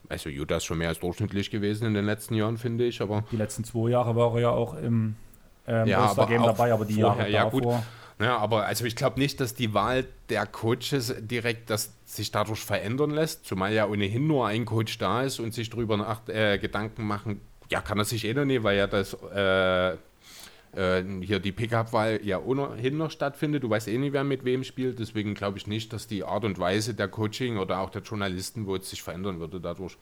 Also 0.08 0.28
Utah 0.28 0.56
ist 0.56 0.64
schon 0.64 0.78
mehr 0.78 0.88
als 0.88 1.00
durchschnittlich 1.00 1.50
gewesen 1.50 1.86
in 1.86 1.94
den 1.94 2.04
letzten 2.04 2.34
Jahren, 2.34 2.58
finde 2.58 2.84
ich. 2.84 3.00
Aber 3.00 3.24
die 3.32 3.36
letzten 3.36 3.64
zwei 3.64 3.90
Jahre 3.90 4.14
war 4.16 4.34
er 4.34 4.40
ja 4.40 4.50
auch 4.50 4.74
im 4.74 5.16
ähm, 5.66 5.88
ja, 5.88 5.98
aber 5.98 6.26
Game 6.26 6.42
dabei, 6.42 6.72
aber 6.72 6.84
die 6.84 7.00
vorher, 7.00 7.28
Jahre 7.28 7.30
ja, 7.30 7.44
davor. 7.44 7.60
Gut. 7.60 7.82
Ja, 8.18 8.38
aber 8.38 8.64
also 8.64 8.86
ich 8.86 8.96
glaube 8.96 9.20
nicht, 9.20 9.40
dass 9.40 9.54
die 9.54 9.74
Wahl 9.74 10.06
der 10.30 10.46
Coaches 10.46 11.14
direkt 11.18 11.68
das 11.68 11.92
sich 12.06 12.30
dadurch 12.30 12.60
verändern 12.60 13.10
lässt, 13.10 13.44
zumal 13.44 13.72
ja 13.74 13.86
ohnehin 13.86 14.26
nur 14.26 14.46
ein 14.46 14.64
Coach 14.64 14.96
da 14.96 15.22
ist 15.22 15.38
und 15.38 15.52
sich 15.52 15.68
darüber 15.68 15.98
nach, 15.98 16.26
äh, 16.28 16.58
Gedanken 16.58 17.06
machen, 17.06 17.40
ja, 17.70 17.80
kann 17.82 17.98
er 17.98 18.04
sich 18.04 18.24
eh 18.24 18.32
noch 18.32 18.46
nicht, 18.46 18.62
weil 18.62 18.78
ja 18.78 18.86
das 18.86 19.14
äh, 19.34 19.96
äh, 20.76 21.04
hier 21.20 21.40
die 21.40 21.52
Pickup-Wahl 21.52 22.20
ja 22.22 22.38
ohnehin 22.38 22.96
noch 22.96 23.10
stattfindet. 23.10 23.64
Du 23.64 23.70
weißt 23.70 23.88
eh 23.88 23.98
nicht, 23.98 24.12
wer 24.14 24.24
mit 24.24 24.44
wem 24.44 24.64
spielt, 24.64 24.98
deswegen 24.98 25.34
glaube 25.34 25.58
ich 25.58 25.66
nicht, 25.66 25.92
dass 25.92 26.06
die 26.06 26.24
Art 26.24 26.44
und 26.44 26.58
Weise 26.58 26.94
der 26.94 27.08
Coaching 27.08 27.58
oder 27.58 27.80
auch 27.80 27.90
der 27.90 28.02
Journalisten, 28.02 28.66
wo 28.66 28.76
es 28.76 28.88
sich 28.88 29.02
verändern 29.02 29.40
würde 29.40 29.60
dadurch. 29.60 29.98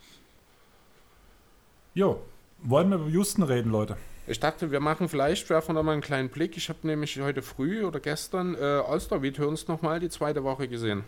Jo, 1.94 2.20
wollen 2.62 2.90
wir 2.90 2.96
über 2.96 3.08
Houston 3.08 3.42
reden, 3.42 3.70
Leute? 3.70 3.96
Ich 4.26 4.40
dachte, 4.40 4.70
wir 4.70 4.80
machen 4.80 5.08
vielleicht, 5.08 5.50
werfen 5.50 5.74
wir 5.74 5.74
da 5.74 5.82
mal 5.82 5.92
einen 5.92 6.00
kleinen 6.00 6.30
Blick. 6.30 6.56
Ich 6.56 6.70
habe 6.70 6.78
nämlich 6.82 7.20
heute 7.20 7.42
früh 7.42 7.84
oder 7.84 8.00
gestern 8.00 8.54
äh, 8.54 8.58
All-Star 8.58 9.20
Returns 9.20 9.68
nochmal 9.68 10.00
die 10.00 10.08
zweite 10.08 10.44
Woche 10.44 10.66
gesehen. 10.66 11.04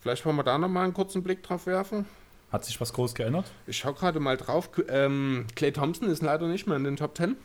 Vielleicht 0.00 0.24
wollen 0.24 0.36
wir 0.36 0.42
da 0.42 0.56
nochmal 0.56 0.84
einen 0.84 0.94
kurzen 0.94 1.22
Blick 1.22 1.42
drauf 1.42 1.66
werfen. 1.66 2.06
Hat 2.50 2.64
sich 2.64 2.80
was 2.80 2.94
groß 2.94 3.14
geändert? 3.14 3.46
Ich 3.66 3.76
schaue 3.76 3.92
gerade 3.92 4.18
mal 4.18 4.38
drauf. 4.38 4.70
Ähm, 4.88 5.46
Clay 5.54 5.72
Thompson 5.72 6.08
ist 6.08 6.22
leider 6.22 6.48
nicht 6.48 6.66
mehr 6.66 6.76
in 6.76 6.84
den 6.84 6.96
Top 6.96 7.16
10. 7.16 7.36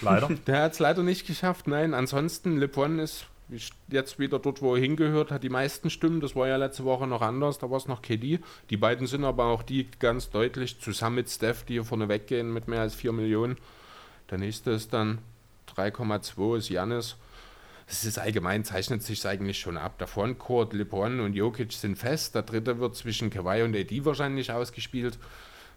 Leider. 0.00 0.28
Der 0.46 0.62
hat 0.62 0.72
es 0.72 0.78
leider 0.78 1.02
nicht 1.02 1.26
geschafft. 1.26 1.68
Nein, 1.68 1.92
ansonsten, 1.92 2.56
LeBron 2.56 2.98
ist 2.98 3.26
jetzt 3.88 4.18
wieder 4.18 4.38
dort, 4.38 4.62
wo 4.62 4.74
er 4.74 4.80
hingehört, 4.80 5.30
hat 5.30 5.42
die 5.42 5.48
meisten 5.48 5.90
Stimmen. 5.90 6.20
Das 6.20 6.34
war 6.36 6.48
ja 6.48 6.56
letzte 6.56 6.84
Woche 6.84 7.06
noch 7.06 7.22
anders, 7.22 7.58
da 7.58 7.70
war 7.70 7.76
es 7.76 7.88
noch 7.88 8.02
KD. 8.02 8.40
Die 8.70 8.76
beiden 8.76 9.06
sind 9.06 9.24
aber 9.24 9.46
auch 9.46 9.62
die 9.62 9.88
ganz 9.98 10.30
deutlich 10.30 10.80
zusammen 10.80 11.16
mit 11.16 11.30
Steph, 11.30 11.64
die 11.64 11.74
hier 11.74 11.84
vorne 11.84 12.08
weggehen 12.08 12.52
mit 12.52 12.68
mehr 12.68 12.80
als 12.80 12.94
4 12.94 13.12
Millionen. 13.12 13.56
Der 14.30 14.38
nächste 14.38 14.70
ist 14.70 14.92
dann 14.92 15.18
3,2 15.76 16.56
ist 16.56 16.68
Janis. 16.68 17.16
Es 17.86 18.04
ist 18.04 18.18
allgemein, 18.18 18.64
zeichnet 18.64 19.02
sich 19.02 19.26
eigentlich 19.26 19.58
schon 19.58 19.76
ab. 19.76 19.98
Der 19.98 20.06
Frontcourt, 20.06 20.72
LeBron 20.72 21.20
und 21.20 21.34
Jokic 21.34 21.72
sind 21.72 21.96
fest. 21.96 22.34
Der 22.34 22.42
dritte 22.42 22.78
wird 22.78 22.96
zwischen 22.96 23.28
Kawhi 23.28 23.62
und 23.62 23.76
AD 23.76 24.04
wahrscheinlich 24.04 24.50
ausgespielt 24.50 25.18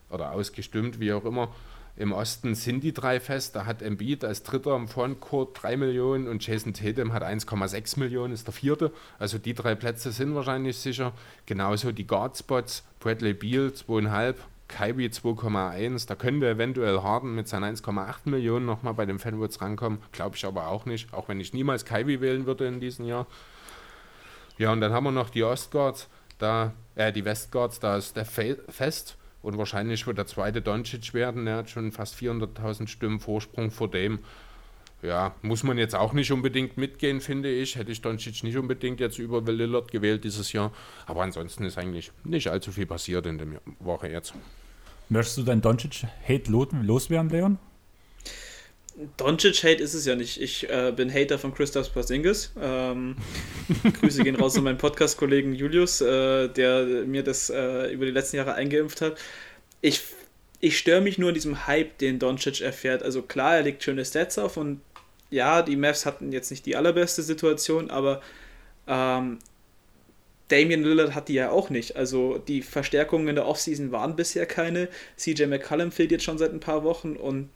oder 0.10 0.32
ausgestimmt, 0.32 1.00
wie 1.00 1.12
auch 1.12 1.26
immer. 1.26 1.54
Im 1.98 2.12
Osten 2.12 2.56
sind 2.56 2.84
die 2.84 2.94
drei 2.94 3.22
fest. 3.22 3.56
Da 3.56 3.66
hat 3.66 3.82
Embiid 3.82 4.26
als 4.26 4.44
Dritter 4.44 4.76
im 4.76 4.88
Frontcourt 4.90 5.62
3 5.62 5.78
Millionen 5.78 6.28
und 6.28 6.46
Jason 6.46 6.74
Tatum 6.74 7.14
hat 7.14 7.24
1,6 7.24 8.00
Millionen, 8.00 8.34
ist 8.34 8.48
der 8.48 8.54
Vierte. 8.54 8.92
Also 9.18 9.38
die 9.38 9.54
drei 9.54 9.76
Plätze 9.76 10.12
sind 10.12 10.36
wahrscheinlich 10.36 10.78
sicher. 10.78 11.14
Genauso 11.46 11.94
die 11.94 12.06
Guardspots. 12.06 12.84
Bradley 13.00 13.34
Beal 13.34 13.68
2,5, 13.68 14.36
Kyrie 14.68 15.08
2,1. 15.08 16.08
Da 16.08 16.16
könnte 16.16 16.50
eventuell 16.50 17.02
Harden 17.02 17.34
mit 17.34 17.48
seinen 17.48 17.76
1,8 17.76 18.30
Millionen 18.30 18.66
nochmal 18.66 18.94
bei 18.94 19.06
den 19.06 19.20
Fanvotes 19.20 19.62
rankommen. 19.62 20.00
Glaube 20.12 20.36
ich 20.36 20.46
aber 20.46 20.68
auch 20.68 20.86
nicht. 20.86 21.14
Auch 21.14 21.30
wenn 21.30 21.40
ich 21.40 21.54
niemals 21.54 21.86
Kyrie 21.86 22.20
wählen 22.20 22.46
würde 22.46 22.68
in 22.68 22.82
diesem 22.82 23.06
Jahr. 23.06 23.26
Ja, 24.58 24.74
und 24.74 24.82
dann 24.82 24.92
haben 24.92 25.06
wir 25.06 25.12
noch 25.12 25.30
die 25.30 25.44
Ostguards. 25.44 26.10
Da, 26.40 26.74
äh, 26.96 27.14
die 27.14 27.24
Westguards, 27.24 27.80
da 27.80 27.96
ist 27.96 28.18
der 28.18 28.26
fest 28.26 29.16
und 29.46 29.60
wahrscheinlich 29.60 30.08
wird 30.08 30.18
der 30.18 30.26
zweite 30.26 30.62
Doncic 30.62 31.14
werden. 31.14 31.46
Er 31.46 31.58
hat 31.58 31.70
schon 31.70 31.92
fast 31.92 32.16
400.000 32.16 32.88
Stimmen 32.88 33.20
Vorsprung 33.20 33.70
vor 33.70 33.90
dem. 33.90 34.20
Ja, 35.04 35.36
muss 35.44 35.62
man 35.62 35.78
jetzt 35.78 35.94
auch 35.94 36.14
nicht 36.14 36.32
unbedingt 36.32 36.78
mitgehen, 36.78 37.22
finde 37.22 37.52
ich. 37.52 37.76
Hätte 37.76 37.92
ich 37.92 38.02
Doncic 38.02 38.44
nicht 38.44 38.58
unbedingt 38.58 39.00
jetzt 39.00 39.20
über 39.20 39.42
Lillard 39.42 39.92
gewählt 39.92 40.24
dieses 40.24 40.52
Jahr. 40.52 40.72
Aber 41.06 41.22
ansonsten 41.22 41.64
ist 41.64 41.78
eigentlich 41.78 42.12
nicht 42.24 42.48
allzu 42.48 42.72
viel 42.72 42.88
passiert 42.88 43.28
in 43.28 43.38
der 43.38 43.48
Woche 43.80 44.10
jetzt. 44.10 44.34
Möchtest 45.10 45.38
du 45.38 45.44
dein 45.44 45.62
Doncic-Hate 45.62 46.50
loswerden, 46.50 47.30
Leon? 47.30 47.60
Doncic-Hate 49.18 49.84
ist 49.84 49.94
es 49.94 50.06
ja 50.06 50.16
nicht. 50.16 50.42
Ich 50.42 50.70
äh, 50.70 50.94
bin 50.96 51.14
Hater 51.14 51.38
von 51.38 51.54
Christoph 51.54 51.94
Porzingis. 51.94 52.52
Ähm, 52.62 53.18
Grüße 54.00 54.24
gehen 54.24 54.36
raus 54.36 54.58
an 54.58 54.64
meinen 54.64 54.78
Podcast-Kollegen 54.78 55.54
Julius, 55.54 56.02
äh, 56.02 56.48
der 56.48 56.86
mir 57.06 57.24
das 57.24 57.50
äh, 57.50 57.92
über 57.92 58.06
die 58.06 58.12
letzten 58.12 58.38
Jahre 58.38 58.54
eingeimpft 58.54 59.02
hat. 59.02 59.18
Ich 59.82 60.02
ich 60.62 60.78
störe 60.80 61.02
mich 61.02 61.18
nur 61.18 61.30
an 61.30 61.36
diesem 61.36 61.68
Hype, 61.68 61.98
den 62.00 62.18
Doncic 62.18 62.62
erfährt. 62.62 63.04
Also 63.04 63.22
klar, 63.22 63.58
er 63.58 63.64
legt 63.64 63.84
schöne 63.84 64.04
Stats 64.04 64.40
auf 64.40 64.58
und 64.58 64.82
ja, 65.30 65.62
die 65.62 65.76
Mavs 65.76 66.06
hatten 66.06 66.32
jetzt 66.32 66.50
nicht 66.50 66.66
die 66.66 66.76
allerbeste 66.76 67.22
Situation, 67.22 67.90
aber 67.90 68.22
ähm, 68.88 69.38
Damian 70.48 70.84
Lillard 70.84 71.14
hat 71.14 71.28
die 71.28 71.34
ja 71.34 71.52
auch 71.52 71.70
nicht. 71.70 71.96
Also 71.96 72.38
die 72.38 72.62
Verstärkungen 72.62 73.28
in 73.28 73.36
der 73.36 73.48
Offseason 73.48 73.92
waren 73.92 74.16
bisher 74.16 74.46
keine. 74.46 74.88
CJ 75.18 75.46
McCallum 75.46 75.92
fehlt 75.92 76.12
jetzt 76.12 76.24
schon 76.24 76.38
seit 76.38 76.54
ein 76.54 76.60
paar 76.60 76.84
Wochen 76.84 77.16
und 77.16 77.50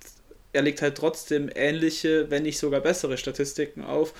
er 0.54 0.62
legt 0.62 0.82
halt 0.82 0.98
trotzdem 0.98 1.50
ähnliche, 1.54 2.30
wenn 2.30 2.44
nicht 2.44 2.58
sogar 2.58 2.82
bessere 2.82 3.18
Statistiken 3.18 3.84
auf 3.84 4.14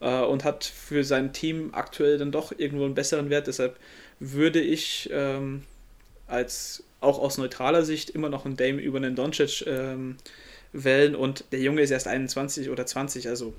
äh, 0.00 0.22
und 0.22 0.44
hat 0.44 0.64
für 0.64 1.04
sein 1.04 1.32
Team 1.32 1.70
aktuell 1.72 2.18
dann 2.18 2.32
doch 2.32 2.52
irgendwo 2.56 2.84
einen 2.84 2.94
besseren 2.94 3.30
Wert. 3.30 3.46
Deshalb 3.46 3.76
würde 4.18 4.60
ich 4.60 5.08
ähm, 5.12 5.62
als 6.26 6.84
auch 7.00 7.18
aus 7.18 7.38
neutraler 7.38 7.84
Sicht 7.84 8.10
immer 8.10 8.28
noch 8.28 8.46
einen 8.46 8.56
Dame 8.56 8.80
über 8.80 8.98
einen 8.98 9.14
Doncic 9.14 9.64
ähm, 9.66 10.16
wählen 10.72 11.14
und 11.14 11.44
der 11.52 11.60
Junge 11.60 11.82
ist 11.82 11.90
erst 11.90 12.08
21 12.08 12.70
oder 12.70 12.86
20, 12.86 13.28
also 13.28 13.54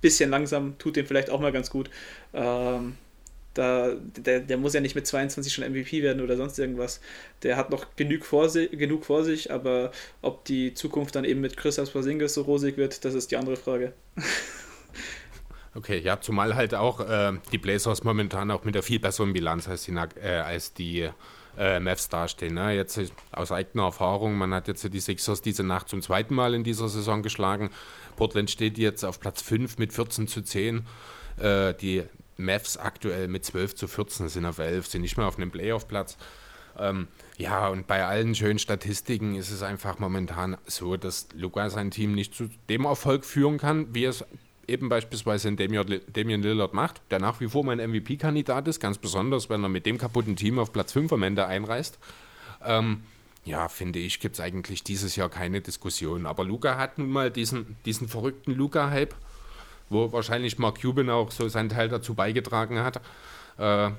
bisschen 0.00 0.30
langsam, 0.30 0.78
tut 0.78 0.96
dem 0.96 1.06
vielleicht 1.06 1.30
auch 1.30 1.40
mal 1.40 1.52
ganz 1.52 1.70
gut. 1.70 1.90
Ähm, 2.32 2.96
da, 3.58 3.96
der, 4.16 4.38
der 4.38 4.56
muss 4.56 4.74
ja 4.74 4.80
nicht 4.80 4.94
mit 4.94 5.06
22 5.06 5.52
schon 5.52 5.68
MVP 5.68 6.02
werden 6.02 6.22
oder 6.22 6.36
sonst 6.36 6.58
irgendwas. 6.60 7.00
Der 7.42 7.56
hat 7.56 7.70
noch 7.70 7.86
genug 7.96 8.24
vor, 8.24 8.48
sich, 8.48 8.70
genug 8.70 9.04
vor 9.04 9.24
sich, 9.24 9.50
aber 9.52 9.90
ob 10.22 10.44
die 10.44 10.74
Zukunft 10.74 11.16
dann 11.16 11.24
eben 11.24 11.40
mit 11.40 11.56
Christoph 11.56 11.92
Porzingis 11.92 12.34
so 12.34 12.42
rosig 12.42 12.76
wird, 12.76 13.04
das 13.04 13.14
ist 13.14 13.32
die 13.32 13.36
andere 13.36 13.56
Frage. 13.56 13.92
Okay, 15.74 15.98
ja, 15.98 16.20
zumal 16.20 16.56
halt 16.56 16.74
auch 16.74 16.98
äh, 16.98 17.34
die 17.52 17.58
Blazers 17.58 18.02
momentan 18.02 18.50
auch 18.50 18.64
mit 18.64 18.74
der 18.74 18.82
viel 18.82 18.98
besseren 18.98 19.32
Bilanz 19.32 19.68
als 19.68 19.84
die, 19.84 19.92
äh, 19.92 20.38
als 20.38 20.72
die 20.72 21.08
äh, 21.56 21.78
Mavs 21.78 22.08
dastehen. 22.08 22.54
Ne? 22.54 22.74
Jetzt 22.74 22.98
aus 23.30 23.52
eigener 23.52 23.84
Erfahrung, 23.84 24.34
man 24.36 24.52
hat 24.54 24.66
jetzt 24.66 24.82
die 24.92 24.98
Sixers 24.98 25.40
diese 25.40 25.62
Nacht 25.62 25.88
zum 25.88 26.02
zweiten 26.02 26.34
Mal 26.34 26.54
in 26.54 26.64
dieser 26.64 26.88
Saison 26.88 27.22
geschlagen. 27.22 27.70
Portland 28.16 28.50
steht 28.50 28.76
jetzt 28.76 29.04
auf 29.04 29.20
Platz 29.20 29.40
5 29.42 29.78
mit 29.78 29.92
14 29.92 30.26
zu 30.26 30.42
10. 30.42 30.84
Äh, 31.38 31.74
die 31.74 32.02
Mavs 32.38 32.76
aktuell 32.76 33.28
mit 33.28 33.44
12 33.44 33.74
zu 33.74 33.88
14 33.88 34.28
sind 34.28 34.46
auf 34.46 34.58
11, 34.58 34.86
sind 34.86 35.02
nicht 35.02 35.16
mehr 35.16 35.26
auf 35.26 35.36
einem 35.36 35.50
Playoff-Platz. 35.50 36.16
Ähm, 36.78 37.08
ja, 37.36 37.68
und 37.68 37.86
bei 37.86 38.04
allen 38.04 38.34
schönen 38.34 38.58
Statistiken 38.58 39.34
ist 39.34 39.50
es 39.50 39.62
einfach 39.62 39.98
momentan 39.98 40.56
so, 40.66 40.96
dass 40.96 41.28
Luca 41.34 41.68
sein 41.70 41.90
Team 41.90 42.14
nicht 42.14 42.34
zu 42.34 42.48
dem 42.68 42.84
Erfolg 42.84 43.24
führen 43.24 43.58
kann, 43.58 43.92
wie 43.94 44.04
es 44.04 44.24
eben 44.68 44.88
beispielsweise 44.88 45.48
in 45.48 45.56
Damian 45.56 46.42
Lillard 46.42 46.74
macht, 46.74 47.00
der 47.10 47.18
nach 47.18 47.40
wie 47.40 47.48
vor 47.48 47.64
mein 47.64 47.78
MVP-Kandidat 47.78 48.68
ist, 48.68 48.80
ganz 48.80 48.98
besonders, 48.98 49.50
wenn 49.50 49.62
er 49.62 49.68
mit 49.68 49.86
dem 49.86 49.98
kaputten 49.98 50.36
Team 50.36 50.58
auf 50.58 50.72
Platz 50.72 50.92
5 50.92 51.12
am 51.12 51.22
Ende 51.22 51.46
einreist. 51.46 51.98
Ähm, 52.64 53.02
ja, 53.44 53.68
finde 53.68 53.98
ich, 53.98 54.20
gibt 54.20 54.34
es 54.34 54.40
eigentlich 54.40 54.84
dieses 54.84 55.16
Jahr 55.16 55.30
keine 55.30 55.62
Diskussion. 55.62 56.26
Aber 56.26 56.44
Luca 56.44 56.76
hat 56.76 56.98
nun 56.98 57.10
mal 57.10 57.30
diesen, 57.30 57.76
diesen 57.86 58.06
verrückten 58.06 58.52
Luca-Hype 58.52 59.14
wo 59.90 60.12
wahrscheinlich 60.12 60.58
Mark 60.58 60.80
Cuban 60.80 61.10
auch 61.10 61.30
so 61.30 61.48
seinen 61.48 61.68
Teil 61.68 61.88
dazu 61.88 62.14
beigetragen 62.14 62.78
hat. 62.80 63.00
Äh, 63.58 63.90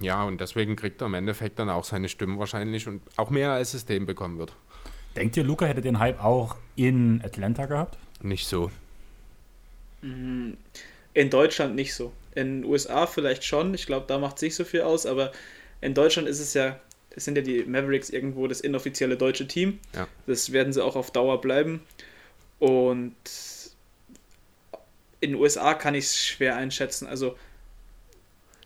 ja, 0.00 0.24
und 0.24 0.40
deswegen 0.40 0.76
kriegt 0.76 1.00
er 1.00 1.06
im 1.06 1.14
Endeffekt 1.14 1.58
dann 1.58 1.70
auch 1.70 1.84
seine 1.84 2.08
Stimmen 2.08 2.38
wahrscheinlich 2.38 2.88
und 2.88 3.02
auch 3.16 3.30
mehr 3.30 3.52
als 3.52 3.74
es 3.74 3.84
dem 3.86 4.06
bekommen 4.06 4.38
wird. 4.38 4.52
Denkt 5.16 5.36
ihr, 5.36 5.44
Luca 5.44 5.66
hätte 5.66 5.82
den 5.82 5.98
Hype 5.98 6.22
auch 6.22 6.56
in 6.74 7.22
Atlanta 7.24 7.66
gehabt? 7.66 7.98
Nicht 8.22 8.46
so. 8.46 8.70
Mm, 10.00 10.52
in 11.14 11.30
Deutschland 11.30 11.74
nicht 11.74 11.94
so. 11.94 12.12
In 12.34 12.62
den 12.62 12.70
USA 12.70 13.06
vielleicht 13.06 13.44
schon. 13.44 13.74
Ich 13.74 13.86
glaube, 13.86 14.06
da 14.08 14.18
macht 14.18 14.36
es 14.36 14.42
nicht 14.42 14.54
so 14.54 14.64
viel 14.64 14.82
aus, 14.82 15.06
aber 15.06 15.32
in 15.80 15.94
Deutschland 15.94 16.28
ist 16.28 16.40
es 16.40 16.54
ja, 16.54 16.80
es 17.10 17.24
sind 17.24 17.36
ja 17.36 17.42
die 17.42 17.64
Mavericks 17.64 18.08
irgendwo 18.08 18.46
das 18.46 18.60
inoffizielle 18.60 19.16
deutsche 19.16 19.46
Team. 19.46 19.78
Ja. 19.94 20.08
Das 20.26 20.52
werden 20.52 20.72
sie 20.72 20.82
auch 20.82 20.96
auf 20.96 21.10
Dauer 21.10 21.40
bleiben. 21.40 21.82
Und 22.58 23.14
in 25.22 25.30
den 25.30 25.40
USA 25.40 25.72
kann 25.74 25.94
ich 25.94 26.06
es 26.06 26.26
schwer 26.26 26.56
einschätzen. 26.56 27.06
Also, 27.06 27.36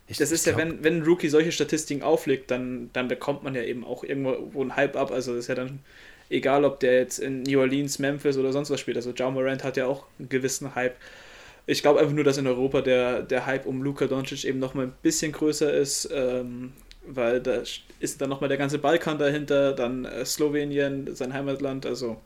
ich, 0.08 0.16
das 0.16 0.32
ist 0.32 0.46
ja, 0.46 0.56
wenn, 0.56 0.82
wenn 0.82 0.98
ein 0.98 1.02
Rookie 1.02 1.28
solche 1.28 1.52
Statistiken 1.52 2.02
auflegt, 2.02 2.50
dann, 2.50 2.90
dann 2.92 3.08
bekommt 3.08 3.42
man 3.42 3.54
ja 3.54 3.62
eben 3.62 3.84
auch 3.84 4.02
irgendwo 4.02 4.62
einen 4.62 4.74
Hype 4.74 4.96
ab. 4.96 5.10
Also, 5.10 5.32
das 5.32 5.40
ist 5.40 5.48
ja 5.48 5.54
dann 5.54 5.80
egal, 6.30 6.64
ob 6.64 6.80
der 6.80 6.94
jetzt 6.98 7.18
in 7.18 7.42
New 7.42 7.60
Orleans, 7.60 7.98
Memphis 7.98 8.38
oder 8.38 8.52
sonst 8.52 8.70
was 8.70 8.80
spielt. 8.80 8.96
Also, 8.96 9.10
John 9.10 9.34
Morant 9.34 9.64
hat 9.64 9.76
ja 9.76 9.86
auch 9.86 10.06
einen 10.18 10.30
gewissen 10.30 10.74
Hype. 10.74 10.96
Ich 11.66 11.82
glaube 11.82 12.00
einfach 12.00 12.14
nur, 12.14 12.24
dass 12.24 12.38
in 12.38 12.46
Europa 12.46 12.80
der, 12.80 13.22
der 13.22 13.44
Hype 13.44 13.66
um 13.66 13.82
Luka 13.82 14.06
Doncic 14.06 14.44
eben 14.44 14.58
nochmal 14.58 14.86
ein 14.86 14.94
bisschen 15.02 15.32
größer 15.32 15.72
ist, 15.74 16.08
ähm, 16.10 16.72
weil 17.06 17.40
da 17.42 17.62
ist 18.00 18.20
dann 18.20 18.30
nochmal 18.30 18.48
der 18.48 18.58
ganze 18.58 18.78
Balkan 18.78 19.18
dahinter, 19.18 19.72
dann 19.74 20.06
äh, 20.06 20.24
Slowenien, 20.24 21.14
sein 21.14 21.34
Heimatland. 21.34 21.84
Also, 21.84 22.16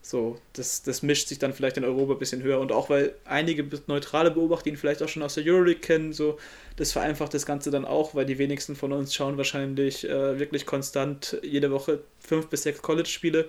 so, 0.00 0.38
das, 0.54 0.82
das 0.82 1.02
mischt 1.02 1.28
sich 1.28 1.38
dann 1.38 1.52
vielleicht 1.52 1.76
in 1.76 1.84
Europa 1.84 2.14
ein 2.14 2.18
bisschen 2.18 2.42
höher 2.42 2.60
und 2.60 2.72
auch 2.72 2.88
weil 2.88 3.14
einige 3.24 3.66
neutrale 3.88 4.30
Beobachter 4.30 4.70
ihn 4.70 4.76
vielleicht 4.76 5.02
auch 5.02 5.08
schon 5.08 5.22
aus 5.22 5.34
der 5.34 5.44
Euroleague 5.44 5.80
kennen, 5.80 6.12
so, 6.12 6.38
das 6.76 6.92
vereinfacht 6.92 7.34
das 7.34 7.44
Ganze 7.44 7.70
dann 7.70 7.84
auch, 7.84 8.14
weil 8.14 8.24
die 8.24 8.38
wenigsten 8.38 8.76
von 8.76 8.92
uns 8.92 9.14
schauen 9.14 9.36
wahrscheinlich 9.36 10.08
äh, 10.08 10.38
wirklich 10.38 10.64
konstant 10.64 11.38
jede 11.42 11.70
Woche 11.70 12.00
fünf 12.20 12.46
bis 12.48 12.62
sechs 12.62 12.80
College-Spiele. 12.80 13.48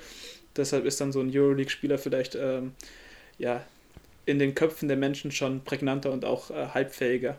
Deshalb 0.55 0.85
ist 0.85 0.99
dann 0.99 1.12
so 1.12 1.21
ein 1.21 1.31
Euroleague-Spieler 1.33 1.97
vielleicht 1.97 2.35
ähm, 2.35 2.73
ja, 3.38 3.63
in 4.25 4.39
den 4.39 4.55
Köpfen 4.55 4.88
der 4.88 4.97
Menschen 4.97 5.31
schon 5.31 5.63
prägnanter 5.63 6.12
und 6.12 6.25
auch 6.25 6.51
äh, 6.51 6.67
halbfähiger. 6.67 7.38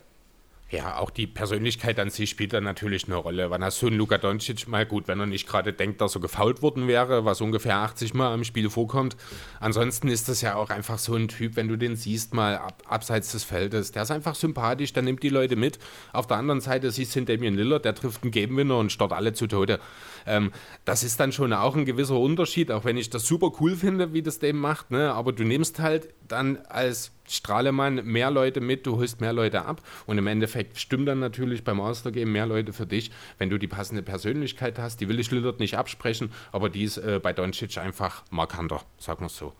Ja, 0.71 0.99
auch 0.99 1.11
die 1.11 1.27
Persönlichkeit 1.27 1.99
an 1.99 2.11
sich 2.11 2.31
spielt 2.31 2.53
da 2.53 2.61
natürlich 2.61 3.07
eine 3.07 3.17
Rolle. 3.17 3.51
Wann 3.51 3.65
hast 3.65 3.83
du 3.83 3.89
einen 3.89 3.97
Luka 3.97 4.19
Doncic 4.19 4.69
mal 4.69 4.87
gut, 4.87 5.09
wenn 5.09 5.19
er 5.19 5.27
nicht 5.27 5.49
gerade 5.49 5.73
denkt, 5.73 6.01
dass 6.01 6.15
er 6.15 6.21
gefault 6.21 6.63
worden 6.63 6.87
wäre, 6.87 7.25
was 7.25 7.41
ungefähr 7.41 7.79
80 7.79 8.15
Mal 8.15 8.33
im 8.35 8.45
Spiel 8.45 8.71
vorkommt. 8.71 9.17
Ansonsten 9.59 10.07
ist 10.07 10.29
das 10.29 10.43
ja 10.43 10.55
auch 10.55 10.71
einfach 10.71 10.99
so 10.99 11.17
ein 11.17 11.27
Typ, 11.27 11.57
wenn 11.57 11.67
du 11.67 11.75
den 11.75 11.97
siehst, 11.97 12.35
mal 12.35 12.57
ab, 12.57 12.85
abseits 12.87 13.33
des 13.33 13.43
Feldes. 13.43 13.91
Der 13.91 14.03
ist 14.03 14.13
einfach 14.13 14.37
sympathisch, 14.37 14.93
der 14.93 15.03
nimmt 15.03 15.25
die 15.25 15.29
Leute 15.29 15.57
mit. 15.57 15.81
Auf 16.13 16.29
der 16.29 16.37
anderen 16.37 16.61
Seite 16.61 16.93
siehst 16.93 17.17
du 17.17 17.21
den 17.21 17.27
Damian 17.27 17.55
Lillard, 17.55 17.85
der 17.85 17.97
trifft 17.97 18.23
einen 18.23 18.31
Game-Winner 18.31 18.79
und 18.79 18.93
starrt 18.93 19.13
alle 19.13 19.33
zu 19.33 19.49
Tode. 19.49 19.81
Ähm, 20.25 20.53
das 20.85 21.03
ist 21.03 21.19
dann 21.19 21.33
schon 21.33 21.53
auch 21.53 21.75
ein 21.75 21.85
gewisser 21.85 22.17
Unterschied, 22.17 22.71
auch 22.71 22.85
wenn 22.85 22.97
ich 22.97 23.11
das 23.11 23.27
super 23.27 23.51
cool 23.61 23.75
finde, 23.75 24.13
wie 24.13 24.23
das 24.23 24.39
dem 24.39 24.61
macht. 24.61 24.93
Ne? 24.93 25.13
Aber 25.13 25.33
du 25.33 25.43
nimmst 25.43 25.81
halt 25.81 26.15
dann 26.29 26.59
als 26.69 27.11
Strahlemann 27.31 28.05
mehr 28.05 28.31
Leute 28.31 28.61
mit, 28.61 28.87
du 28.87 28.97
holst 28.97 29.21
mehr 29.21 29.33
Leute 29.33 29.65
ab 29.65 29.83
und 30.07 30.19
im 30.19 30.27
Endeffekt 30.27 30.79
stimmt 30.79 31.09
dann 31.09 31.21
natürlich 31.21 31.65
beim 31.65 31.79
Master 31.79 32.11
Game 32.13 32.33
mehr 32.33 32.47
Leute 32.47 32.73
für 32.73 32.87
dich, 32.87 33.11
wenn 33.39 33.51
du 33.51 33.59
die 33.59 33.69
passende 33.69 34.03
Persönlichkeit 34.03 34.79
hast. 34.79 35.01
Die 35.01 35.09
will 35.09 35.21
ich 35.21 35.31
Lillard 35.31 35.61
nicht 35.61 35.77
absprechen, 35.77 36.33
aber 36.53 36.69
die 36.69 36.85
ist 36.85 36.99
äh, 36.99 37.21
bei 37.23 37.33
Doncic 37.33 37.79
einfach 37.79 38.25
markanter, 38.31 38.83
sagen 38.99 39.21
wir 39.21 39.27
es 39.27 39.37
so. 39.37 39.53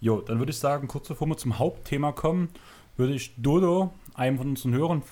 Jo, 0.00 0.20
dann 0.20 0.38
würde 0.38 0.50
ich 0.50 0.58
sagen, 0.58 0.88
kurz 0.88 1.08
bevor 1.08 1.26
wir 1.26 1.36
zum 1.36 1.58
Hauptthema 1.58 2.12
kommen, 2.12 2.48
würde 2.96 3.14
ich 3.14 3.34
Dodo, 3.36 3.92
einem 4.14 4.38
von 4.38 4.48
unseren 4.50 4.74
Hörern, 4.74 5.02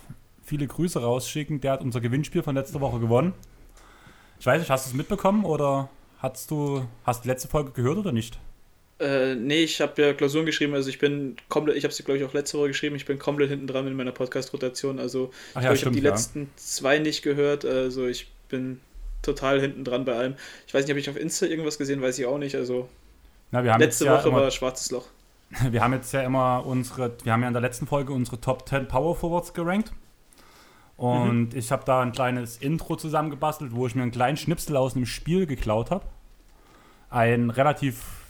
viele 0.42 0.66
Grüße 0.66 1.00
rausschicken. 1.00 1.60
Der 1.60 1.72
hat 1.72 1.82
unser 1.82 2.00
Gewinnspiel 2.00 2.42
von 2.42 2.54
letzter 2.54 2.80
Woche 2.80 3.00
gewonnen. 3.00 3.32
Ich 4.38 4.46
weiß 4.46 4.60
nicht, 4.60 4.70
hast 4.70 4.86
du 4.86 4.90
es 4.90 4.94
mitbekommen 4.94 5.44
oder 5.44 5.88
hast 6.18 6.50
du 6.50 6.86
hast 7.04 7.24
die 7.24 7.28
letzte 7.28 7.48
Folge 7.48 7.72
gehört 7.72 7.98
oder 7.98 8.12
nicht? 8.12 8.38
Äh, 9.04 9.34
nee, 9.34 9.64
ich 9.64 9.82
habe 9.82 10.00
ja 10.00 10.14
Klausuren 10.14 10.46
geschrieben, 10.46 10.72
also 10.72 10.88
ich 10.88 10.98
bin 10.98 11.36
komplett, 11.50 11.76
ich 11.76 11.84
habe 11.84 11.92
sie 11.92 12.04
glaube 12.04 12.18
ich 12.18 12.24
auch 12.24 12.32
letzte 12.32 12.58
Woche 12.58 12.68
geschrieben, 12.68 12.96
ich 12.96 13.04
bin 13.04 13.18
komplett 13.18 13.50
hinten 13.50 13.66
dran 13.66 13.86
in 13.86 13.94
meiner 13.94 14.12
Podcast-Rotation, 14.12 14.98
also 14.98 15.30
Ach 15.52 15.62
ja, 15.62 15.72
ich, 15.72 15.80
ich 15.80 15.84
habe 15.84 15.94
die 15.94 16.00
ja. 16.00 16.10
letzten 16.10 16.48
zwei 16.56 16.98
nicht 16.98 17.22
gehört, 17.22 17.66
also 17.66 18.06
ich 18.06 18.32
bin 18.48 18.80
total 19.20 19.60
hinten 19.60 19.84
dran 19.84 20.06
bei 20.06 20.14
allem. 20.14 20.36
Ich 20.66 20.72
weiß 20.72 20.84
nicht, 20.84 20.90
habe 20.90 21.00
ich 21.00 21.10
auf 21.10 21.18
Insta 21.18 21.44
irgendwas 21.44 21.76
gesehen, 21.76 22.00
weiß 22.00 22.18
ich 22.18 22.24
auch 22.24 22.38
nicht, 22.38 22.54
also 22.54 22.88
Na, 23.50 23.60
letzte 23.76 24.06
Woche 24.06 24.30
ja 24.30 24.34
war 24.34 24.50
schwarzes 24.50 24.90
Loch. 24.90 25.06
Wir 25.70 25.82
haben 25.82 25.92
jetzt 25.92 26.10
ja 26.14 26.22
immer 26.22 26.64
unsere, 26.64 27.12
wir 27.22 27.32
haben 27.32 27.42
ja 27.42 27.48
in 27.48 27.54
der 27.54 27.62
letzten 27.62 27.86
Folge 27.86 28.12
unsere 28.12 28.40
Top 28.40 28.66
10 28.66 28.88
Power 28.88 29.14
Forwards 29.14 29.52
gerankt. 29.52 29.92
Und 30.96 31.52
mhm. 31.52 31.58
ich 31.58 31.70
habe 31.70 31.84
da 31.84 32.00
ein 32.00 32.12
kleines 32.12 32.56
Intro 32.56 32.96
zusammengebastelt, 32.96 33.72
wo 33.74 33.86
ich 33.86 33.94
mir 33.94 34.02
einen 34.02 34.10
kleinen 34.10 34.36
Schnipsel 34.36 34.76
aus 34.76 34.96
einem 34.96 35.06
Spiel 35.06 35.46
geklaut 35.46 35.90
habe. 35.90 36.06
Ein 37.10 37.50
relativ 37.50 38.23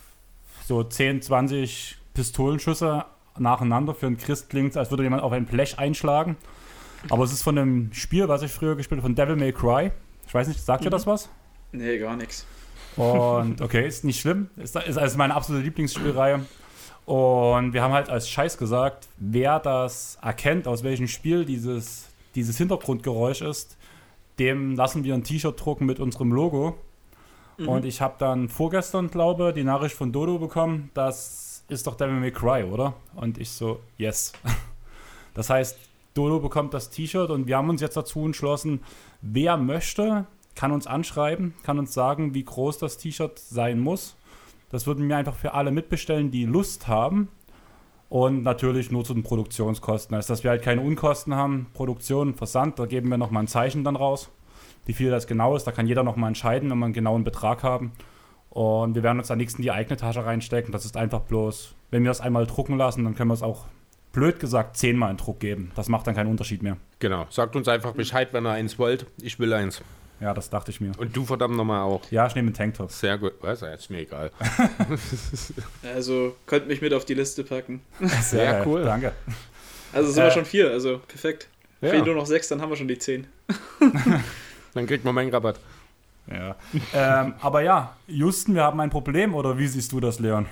so 0.67 0.83
10, 0.83 1.23
20 1.23 1.99
Pistolenschüsse 2.15 3.05
nacheinander. 3.39 3.95
Für 3.95 4.07
einen 4.07 4.17
Christ 4.17 4.51
klingt 4.51 4.77
als 4.77 4.91
würde 4.91 5.03
jemand 5.03 5.23
auf 5.23 5.33
ein 5.33 5.47
Blech 5.47 5.79
einschlagen. 5.79 6.37
Aber 7.11 7.25
es 7.25 7.33
ist 7.33 7.43
von 7.43 7.59
einem 7.59 7.93
Spiel, 7.93 8.29
was 8.29 8.43
ich 8.43 8.51
früher 8.51 8.77
gespielt 8.77 9.01
habe, 9.01 9.09
von 9.09 9.15
Devil 9.15 9.37
May 9.37 9.53
Cry. 9.53 9.91
Ich 10.27 10.33
weiß 10.33 10.49
nicht, 10.49 10.61
sagt 10.61 10.83
mhm. 10.83 10.85
dir 10.85 10.91
das 10.91 11.07
was? 11.07 11.29
Nee, 11.73 11.99
gar 11.99 12.17
nichts. 12.17 12.47
Und 12.97 13.61
okay, 13.61 13.87
ist 13.87 14.05
nicht 14.05 14.21
schlimm. 14.21 14.49
Ist, 14.57 14.77
ist 14.77 14.97
also 14.97 15.19
meine 15.19 15.35
absolute 15.35 15.65
Lieblingsspielreihe. 15.65 16.41
Und 17.05 17.75
wir 17.75 17.83
haben 17.83 17.93
halt 17.93 18.09
als 18.09 18.29
Scheiß 18.31 18.57
gesagt, 18.57 19.09
wer 19.19 19.59
das 19.59 20.17
erkennt, 20.23 20.67
aus 20.67 20.83
welchem 20.83 21.09
Spiel 21.09 21.45
dieses, 21.45 22.07
dieses 22.35 22.57
Hintergrundgeräusch 22.57 23.43
ist, 23.43 23.77
dem 24.39 24.75
lassen 24.75 25.05
wir 25.05 25.15
ein 25.15 25.25
T-Shirt 25.25 25.61
drucken 25.63 25.85
mit 25.87 26.01
unserem 26.01 26.33
Logo. 26.33 26.79
Mhm. 27.59 27.69
Und 27.69 27.85
ich 27.85 28.01
habe 28.01 28.15
dann 28.19 28.49
vorgestern, 28.49 29.11
glaube 29.11 29.53
die 29.53 29.65
Nachricht 29.65 29.95
von 29.95 30.13
Dodo 30.13 30.39
bekommen, 30.39 30.91
das 30.95 31.65
ist 31.69 31.87
doch 31.87 31.97
Devil 31.97 32.21
May 32.21 32.33
Cry, 32.33 32.65
oder? 32.65 32.95
Und 33.15 33.39
ich 33.39 33.51
so, 33.51 33.81
yes. 33.99 34.33
Das 35.35 35.51
heißt, 35.51 35.77
Dodo 36.15 36.39
bekommt 36.39 36.75
das 36.75 36.91
T-Shirt 36.91 37.29
und 37.31 37.49
wir 37.49 37.57
haben 37.57 37.69
uns 37.69 37.81
jetzt 37.81 37.97
dazu 37.97 38.25
entschlossen, 38.25 38.85
wer 39.21 39.57
möchte, 39.57 40.27
kann 40.55 40.71
uns 40.71 40.87
anschreiben, 40.87 41.55
kann 41.65 41.81
uns 41.81 41.93
sagen, 41.93 42.35
wie 42.35 42.45
groß 42.45 42.79
das 42.79 42.99
T-Shirt 42.99 43.37
sein 43.37 43.81
muss. 43.81 44.15
Das 44.71 44.87
würden 44.87 45.09
wir 45.09 45.17
einfach 45.17 45.35
für 45.35 45.55
alle 45.55 45.73
mitbestellen, 45.73 46.31
die 46.31 46.45
Lust 46.45 46.87
haben. 46.89 47.29
Und 48.09 48.45
natürlich 48.45 48.93
nur 48.93 49.05
zu 49.05 49.13
den 49.13 49.25
Produktionskosten. 49.25 50.15
Also, 50.15 50.33
dass 50.33 50.45
wir 50.45 50.51
halt 50.51 50.63
keine 50.63 50.83
Unkosten 50.83 51.35
haben. 51.35 51.67
Produktion, 51.75 52.35
Versand, 52.35 52.79
da 52.79 52.87
geben 52.87 53.09
wir 53.09 53.19
nochmal 53.19 53.43
ein 53.43 53.49
Zeichen 53.49 53.83
dann 53.83 53.97
raus. 53.97 54.31
Wie 54.87 54.93
viel 54.93 55.11
das 55.11 55.27
genau 55.27 55.57
ist, 55.57 55.65
da 55.65 55.73
kann 55.73 55.87
jeder 55.87 56.03
nochmal 56.03 56.29
entscheiden, 56.29 56.71
wenn 56.71 56.79
wir 56.79 56.85
einen 56.87 56.95
genauen 56.95 57.25
Betrag 57.25 57.63
haben. 57.63 57.93
Und 58.51 58.95
wir 58.95 59.03
werden 59.03 59.19
uns 59.19 59.31
am 59.31 59.39
nächsten 59.39 59.63
die 59.63 59.73
eigene 59.73 59.97
Tasche 59.97 60.25
reinstecken. 60.25 60.71
Das 60.73 60.85
ist 60.85 60.97
einfach 60.97 61.21
bloß, 61.21 61.75
wenn 61.91 62.03
wir 62.05 62.11
das 62.11 62.21
einmal 62.21 62.47
drucken 62.47 62.77
lassen, 62.77 63.03
dann 63.05 63.15
können 63.17 63.31
wir 63.31 63.35
es 63.35 63.43
auch, 63.43 63.65
blöd 64.13 64.39
gesagt, 64.39 64.77
zehnmal 64.77 65.11
in 65.11 65.17
Druck 65.17 65.41
geben. 65.41 65.73
Das 65.75 65.89
macht 65.89 66.07
dann 66.07 66.15
keinen 66.15 66.31
Unterschied 66.31 66.63
mehr. 66.63 66.77
Genau. 67.01 67.27
Sagt 67.31 67.57
uns 67.57 67.67
einfach 67.67 67.93
Bescheid, 67.95 68.29
wenn 68.33 68.47
ihr 68.47 68.51
eins 68.53 68.79
wollt. 68.79 69.07
Ich 69.21 69.41
will 69.41 69.53
eins. 69.53 69.83
Ja, 70.21 70.33
das 70.33 70.49
dachte 70.51 70.71
ich 70.71 70.81
mir. 70.81 70.93
Und 70.99 71.17
du 71.17 71.25
verdammt 71.25 71.57
nochmal 71.57 71.83
auch. 71.83 72.01
Ja, 72.13 72.27
ich 72.29 72.35
nehme 72.37 72.47
einen 72.47 72.55
Tanktop. 72.55 72.93
Sehr 72.93 73.19
gut. 73.19 73.33
Was? 73.41 73.63
Ist 73.63 73.91
mir 73.91 73.99
egal. 74.03 74.31
Also 75.95 76.37
könnt 76.47 76.69
mich 76.69 76.81
mit 76.81 76.95
auf 76.95 77.05
die 77.05 77.15
Liste 77.15 77.43
packen. 77.43 77.81
Sehr 78.23 78.45
Ja, 78.61 78.67
cool. 78.67 78.85
Danke. 78.85 79.13
Also 79.93 80.13
sind 80.13 80.23
Äh, 80.23 80.27
wir 80.27 80.31
schon 80.31 80.45
vier, 80.45 80.71
also 80.71 80.99
perfekt. 81.09 81.49
Ja. 81.81 81.91
Fehlen 81.91 82.05
nur 82.05 82.15
noch 82.15 82.27
sechs, 82.27 82.47
dann 82.49 82.61
haben 82.63 82.71
wir 82.71 82.77
schon 82.77 82.89
die 82.89 82.99
zehn. 82.99 83.27
Dann 84.75 84.87
kriegt 84.87 85.05
man 85.05 85.15
meinen 85.15 85.31
Rabatt. 85.31 85.59
Ja. 86.31 86.57
ähm, 86.95 87.35
aber 87.41 87.63
ja, 87.63 87.97
Houston, 88.09 88.55
wir 88.55 88.63
haben 88.63 88.81
ein 88.81 88.91
Problem, 88.91 89.35
oder 89.35 89.59
wie 89.59 89.67
siehst 89.67 89.93
du 89.93 90.01
das, 90.01 90.21
Leon? 90.21 90.47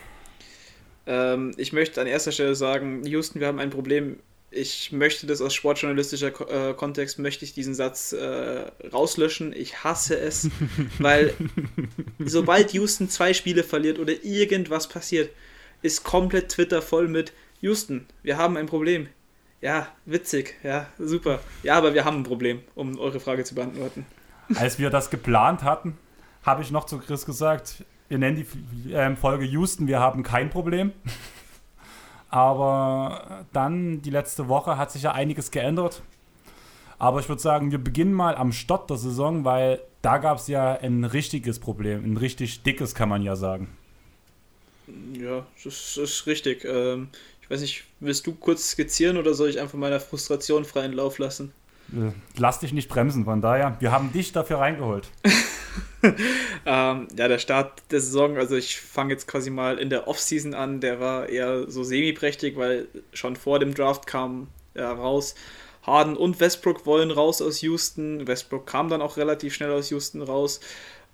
Ähm, 1.06 1.52
ich 1.56 1.72
möchte 1.72 2.00
an 2.00 2.06
erster 2.06 2.32
Stelle 2.32 2.54
sagen, 2.54 3.04
Houston, 3.04 3.40
wir 3.40 3.46
haben 3.46 3.58
ein 3.58 3.70
Problem. 3.70 4.18
Ich 4.50 4.92
möchte 4.92 5.26
das 5.26 5.40
aus 5.40 5.54
sportjournalistischer 5.54 6.30
Ko 6.30 6.44
äh, 6.44 6.74
Kontext, 6.74 7.18
möchte 7.18 7.44
ich 7.44 7.54
diesen 7.54 7.74
Satz 7.74 8.12
äh, 8.12 8.64
rauslöschen. 8.92 9.54
Ich 9.54 9.82
hasse 9.82 10.18
es, 10.18 10.50
weil 10.98 11.32
sobald 12.18 12.74
Houston 12.74 13.08
zwei 13.08 13.32
Spiele 13.32 13.64
verliert 13.64 13.98
oder 13.98 14.12
irgendwas 14.22 14.88
passiert, 14.88 15.30
ist 15.80 16.04
komplett 16.04 16.50
Twitter 16.50 16.82
voll 16.82 17.08
mit 17.08 17.32
Houston, 17.62 18.06
wir 18.22 18.36
haben 18.36 18.56
ein 18.56 18.66
Problem. 18.66 19.08
Ja, 19.62 19.86
witzig, 20.06 20.56
ja, 20.64 20.86
super. 20.98 21.38
Ja, 21.62 21.78
aber 21.78 21.94
wir 21.94 22.04
haben 22.04 22.18
ein 22.18 22.22
Problem, 22.24 22.60
um 22.74 22.98
eure 22.98 23.20
Frage 23.20 23.44
zu 23.44 23.54
beantworten. 23.54 24.04
Als 24.56 24.80
wir 24.80 24.90
das 24.90 25.08
geplant 25.08 25.62
hatten, 25.62 25.96
habe 26.42 26.62
ich 26.62 26.72
noch 26.72 26.84
zu 26.84 26.98
Chris 26.98 27.24
gesagt, 27.24 27.84
wir 28.08 28.18
nennen 28.18 28.44
die 28.44 28.92
ähm, 28.92 29.16
Folge 29.16 29.44
Houston, 29.44 29.86
wir 29.86 30.00
haben 30.00 30.24
kein 30.24 30.50
Problem. 30.50 30.92
Aber 32.28 33.44
dann, 33.52 34.02
die 34.02 34.10
letzte 34.10 34.48
Woche, 34.48 34.76
hat 34.78 34.90
sich 34.90 35.02
ja 35.02 35.12
einiges 35.12 35.52
geändert. 35.52 36.02
Aber 36.98 37.20
ich 37.20 37.28
würde 37.28 37.40
sagen, 37.40 37.70
wir 37.70 37.78
beginnen 37.78 38.14
mal 38.14 38.34
am 38.34 38.50
Start 38.52 38.90
der 38.90 38.96
Saison, 38.96 39.44
weil 39.44 39.80
da 40.02 40.18
gab 40.18 40.38
es 40.38 40.48
ja 40.48 40.72
ein 40.72 41.04
richtiges 41.04 41.60
Problem, 41.60 42.04
ein 42.04 42.16
richtig 42.16 42.64
dickes, 42.64 42.94
kann 42.96 43.08
man 43.08 43.22
ja 43.22 43.36
sagen. 43.36 43.68
Ja, 45.12 45.46
das 45.62 45.96
ist 45.96 46.26
richtig. 46.26 46.64
Ähm, 46.64 47.08
ich 47.42 47.50
weiß 47.50 47.60
nicht, 47.60 47.84
willst 48.00 48.26
du 48.26 48.34
kurz 48.34 48.70
skizzieren 48.70 49.16
oder 49.16 49.34
soll 49.34 49.50
ich 49.50 49.60
einfach 49.60 49.78
meiner 49.78 50.00
Frustration 50.00 50.64
freien 50.64 50.92
Lauf 50.92 51.18
lassen? 51.18 51.52
Äh, 51.92 52.12
Lass 52.36 52.60
dich 52.60 52.72
nicht 52.72 52.88
bremsen, 52.88 53.24
von 53.24 53.40
daher, 53.40 53.76
wir 53.80 53.92
haben 53.92 54.12
dich 54.12 54.32
dafür 54.32 54.58
reingeholt. 54.58 55.08
Ähm, 56.64 57.08
ja, 57.16 57.28
der 57.28 57.38
Start 57.38 57.82
der 57.90 58.00
Saison, 58.00 58.36
also 58.36 58.56
ich 58.56 58.80
fange 58.80 59.12
jetzt 59.12 59.26
quasi 59.26 59.50
mal 59.50 59.78
in 59.78 59.90
der 59.90 60.08
Offseason 60.08 60.54
an, 60.54 60.80
der 60.80 61.00
war 61.00 61.28
eher 61.28 61.70
so 61.70 61.82
semi-prächtig, 61.82 62.56
weil 62.56 62.88
schon 63.12 63.36
vor 63.36 63.58
dem 63.58 63.74
Draft 63.74 64.06
kam 64.06 64.48
ja, 64.74 64.92
raus, 64.92 65.34
Harden 65.82 66.16
und 66.16 66.38
Westbrook 66.38 66.86
wollen 66.86 67.10
raus 67.10 67.42
aus 67.42 67.60
Houston. 67.62 68.26
Westbrook 68.26 68.66
kam 68.66 68.88
dann 68.88 69.02
auch 69.02 69.16
relativ 69.16 69.54
schnell 69.54 69.72
aus 69.72 69.90
Houston 69.90 70.22
raus. 70.22 70.60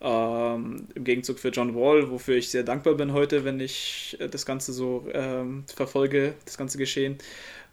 Ähm, 0.01 0.87
Im 0.95 1.05
Gegenzug 1.05 1.39
für 1.41 1.49
John 1.49 1.75
Wall, 1.75 2.11
wofür 2.11 2.37
ich 2.37 2.51
sehr 2.51 2.63
dankbar 2.63 2.95
bin 2.95 3.13
heute, 3.13 3.45
wenn 3.45 3.59
ich 3.59 4.17
äh, 4.21 4.29
das 4.29 4.47
Ganze 4.47 4.73
so 4.73 5.09
ähm, 5.13 5.65
verfolge, 5.75 6.35
das 6.45 6.57
ganze 6.57 6.79
Geschehen. 6.79 7.19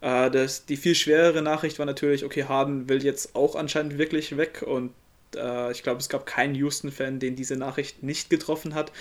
Äh, 0.01 0.31
das, 0.31 0.65
die 0.65 0.77
viel 0.77 0.95
schwerere 0.95 1.41
Nachricht 1.41 1.77
war 1.77 1.85
natürlich, 1.85 2.25
okay, 2.25 2.45
Harden 2.45 2.89
will 2.89 3.03
jetzt 3.03 3.35
auch 3.35 3.55
anscheinend 3.55 3.97
wirklich 3.97 4.37
weg 4.37 4.63
und 4.65 4.91
äh, 5.35 5.71
ich 5.71 5.83
glaube, 5.83 5.99
es 5.99 6.09
gab 6.09 6.25
keinen 6.25 6.55
Houston-Fan, 6.55 7.19
den 7.19 7.35
diese 7.35 7.57
Nachricht 7.57 8.01
nicht 8.01 8.29
getroffen 8.29 8.73
hat. 8.73 8.91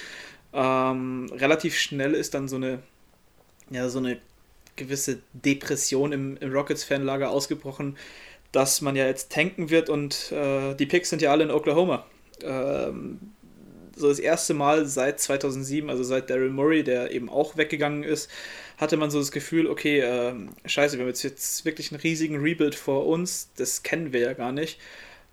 Ähm, 0.53 1.31
relativ 1.33 1.79
schnell 1.79 2.15
ist 2.15 2.35
dann 2.35 2.49
so 2.49 2.57
eine, 2.57 2.81
ja, 3.71 3.89
so 3.89 3.99
eine 3.99 4.19
gewisse 4.77 5.21
Depression 5.33 6.13
im, 6.13 6.37
im 6.39 6.53
Rockets-Fanlager 6.53 7.31
ausgebrochen, 7.31 7.97
dass 8.53 8.81
man 8.81 8.97
ja 8.97 9.07
jetzt 9.07 9.33
tanken 9.33 9.71
wird 9.71 9.89
und 9.89 10.31
äh, 10.33 10.75
die 10.75 10.87
Picks 10.87 11.11
sind 11.11 11.23
ja 11.23 11.31
alle 11.31 11.45
in 11.45 11.51
Oklahoma. 11.51 12.05
Ähm, 12.43 13.21
so 13.97 14.09
das 14.09 14.19
erste 14.19 14.55
Mal 14.55 14.87
seit 14.87 15.21
2007, 15.21 15.89
also 15.89 16.03
seit 16.03 16.29
Daryl 16.31 16.51
Murray, 16.51 16.83
der 16.83 17.13
eben 17.13 17.29
auch 17.31 17.57
weggegangen 17.57 18.03
ist, 18.03 18.31
hatte 18.77 18.97
man 18.97 19.11
so 19.11 19.19
das 19.21 19.31
Gefühl, 19.31 19.69
okay, 19.69 20.01
ähm, 20.01 20.51
scheiße, 20.67 20.97
wir 20.97 21.03
haben 21.03 21.09
jetzt, 21.09 21.23
jetzt 21.23 21.65
wirklich 21.65 21.93
einen 21.93 22.01
riesigen 22.01 22.41
Rebuild 22.41 22.75
vor 22.75 23.07
uns, 23.07 23.51
das 23.57 23.83
kennen 23.85 24.13
wir 24.13 24.21
ja 24.21 24.33
gar 24.33 24.53
nicht. 24.53 24.81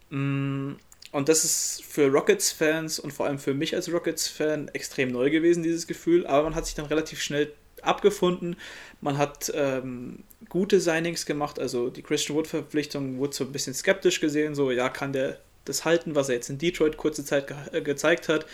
Mm, 0.09 0.73
Und 1.11 1.29
das 1.29 1.43
ist 1.45 1.83
für 1.85 2.07
Rockets-Fans 2.11 2.99
und 2.99 3.11
vor 3.13 3.25
allem 3.25 3.39
für 3.39 3.53
mich 3.53 3.75
als 3.75 3.91
Rockets-Fan 3.91 4.69
extrem 4.69 5.11
neu 5.11 5.29
gewesen, 5.29 5.63
dieses 5.63 5.87
Gefühl. 5.87 6.25
Aber 6.27 6.43
man 6.43 6.55
hat 6.55 6.65
sich 6.65 6.75
dann 6.75 6.85
relativ 6.85 7.21
schnell 7.21 7.53
abgefunden. 7.81 8.55
Man 9.01 9.17
hat 9.17 9.51
ähm, 9.55 10.23
gute 10.49 10.79
Signings 10.79 11.25
gemacht. 11.25 11.59
Also 11.59 11.89
die 11.89 12.03
Christian 12.03 12.37
Wood-Verpflichtung 12.37 13.17
wurde 13.17 13.35
so 13.35 13.43
ein 13.45 13.51
bisschen 13.51 13.73
skeptisch 13.73 14.21
gesehen. 14.21 14.55
So, 14.55 14.71
ja, 14.71 14.89
kann 14.89 15.13
der 15.13 15.39
das 15.65 15.85
halten, 15.85 16.15
was 16.15 16.29
er 16.29 16.35
jetzt 16.35 16.49
in 16.49 16.57
Detroit 16.57 16.97
kurze 16.97 17.23
Zeit 17.25 17.47
ge 17.47 17.57
äh, 17.71 17.81
gezeigt 17.81 18.29
hat? 18.29 18.45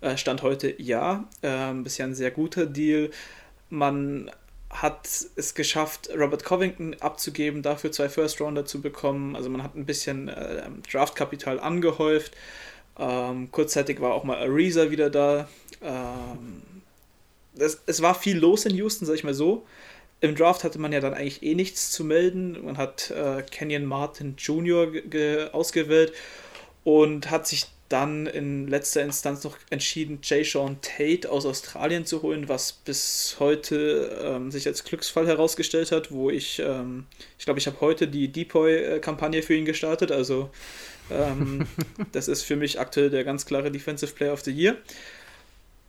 Äh, 0.00 0.16
Stand 0.16 0.42
heute 0.42 0.74
ja. 0.80 1.28
Ähm, 1.42 1.84
bisher 1.84 2.06
ein 2.06 2.14
sehr 2.14 2.30
guter 2.30 2.66
Deal. 2.66 3.10
Man 3.70 4.30
hat 4.70 5.08
es 5.36 5.54
geschafft, 5.54 6.10
Robert 6.14 6.44
Covington 6.44 6.94
abzugeben, 7.00 7.62
dafür 7.62 7.90
zwei 7.90 8.08
First-Rounder 8.08 8.66
zu 8.66 8.80
bekommen. 8.80 9.34
Also 9.34 9.48
man 9.48 9.62
hat 9.62 9.74
ein 9.74 9.86
bisschen 9.86 10.28
äh, 10.28 10.62
Draftkapital 10.90 11.58
angehäuft. 11.58 12.36
Ähm, 12.98 13.50
kurzzeitig 13.50 14.00
war 14.00 14.12
auch 14.12 14.24
mal 14.24 14.38
Ariza 14.38 14.90
wieder 14.90 15.08
da. 15.08 15.48
Ähm, 15.82 16.62
das, 17.54 17.80
es 17.86 18.02
war 18.02 18.14
viel 18.14 18.38
los 18.38 18.66
in 18.66 18.74
Houston, 18.76 19.06
sag 19.06 19.14
ich 19.14 19.24
mal 19.24 19.34
so. 19.34 19.66
Im 20.20 20.34
Draft 20.34 20.64
hatte 20.64 20.80
man 20.80 20.92
ja 20.92 21.00
dann 21.00 21.14
eigentlich 21.14 21.42
eh 21.42 21.54
nichts 21.54 21.90
zu 21.90 22.04
melden. 22.04 22.58
Man 22.64 22.76
hat 22.76 23.10
äh, 23.10 23.42
Kenyon 23.42 23.84
Martin 23.84 24.34
Jr. 24.36 24.88
ausgewählt 25.52 26.12
und 26.88 27.30
hat 27.30 27.46
sich 27.46 27.66
dann 27.90 28.26
in 28.26 28.66
letzter 28.66 29.02
Instanz 29.02 29.44
noch 29.44 29.58
entschieden, 29.68 30.20
Jay 30.22 30.42
Sean 30.42 30.78
Tate 30.80 31.30
aus 31.30 31.44
Australien 31.44 32.06
zu 32.06 32.22
holen, 32.22 32.48
was 32.48 32.72
bis 32.72 33.36
heute 33.38 34.18
ähm, 34.24 34.50
sich 34.50 34.66
als 34.66 34.84
Glücksfall 34.84 35.26
herausgestellt 35.26 35.92
hat, 35.92 36.10
wo 36.10 36.30
ich, 36.30 36.62
ähm, 36.64 37.04
ich 37.38 37.44
glaube, 37.44 37.60
ich 37.60 37.66
habe 37.66 37.78
heute 37.82 38.08
die 38.08 38.32
Depoy-Kampagne 38.32 39.42
für 39.42 39.54
ihn 39.54 39.66
gestartet, 39.66 40.10
also 40.10 40.48
ähm, 41.10 41.66
das 42.12 42.26
ist 42.26 42.42
für 42.42 42.56
mich 42.56 42.80
aktuell 42.80 43.10
der 43.10 43.22
ganz 43.22 43.44
klare 43.44 43.70
Defensive 43.70 44.14
Player 44.14 44.32
of 44.32 44.40
the 44.40 44.50
Year. 44.50 44.78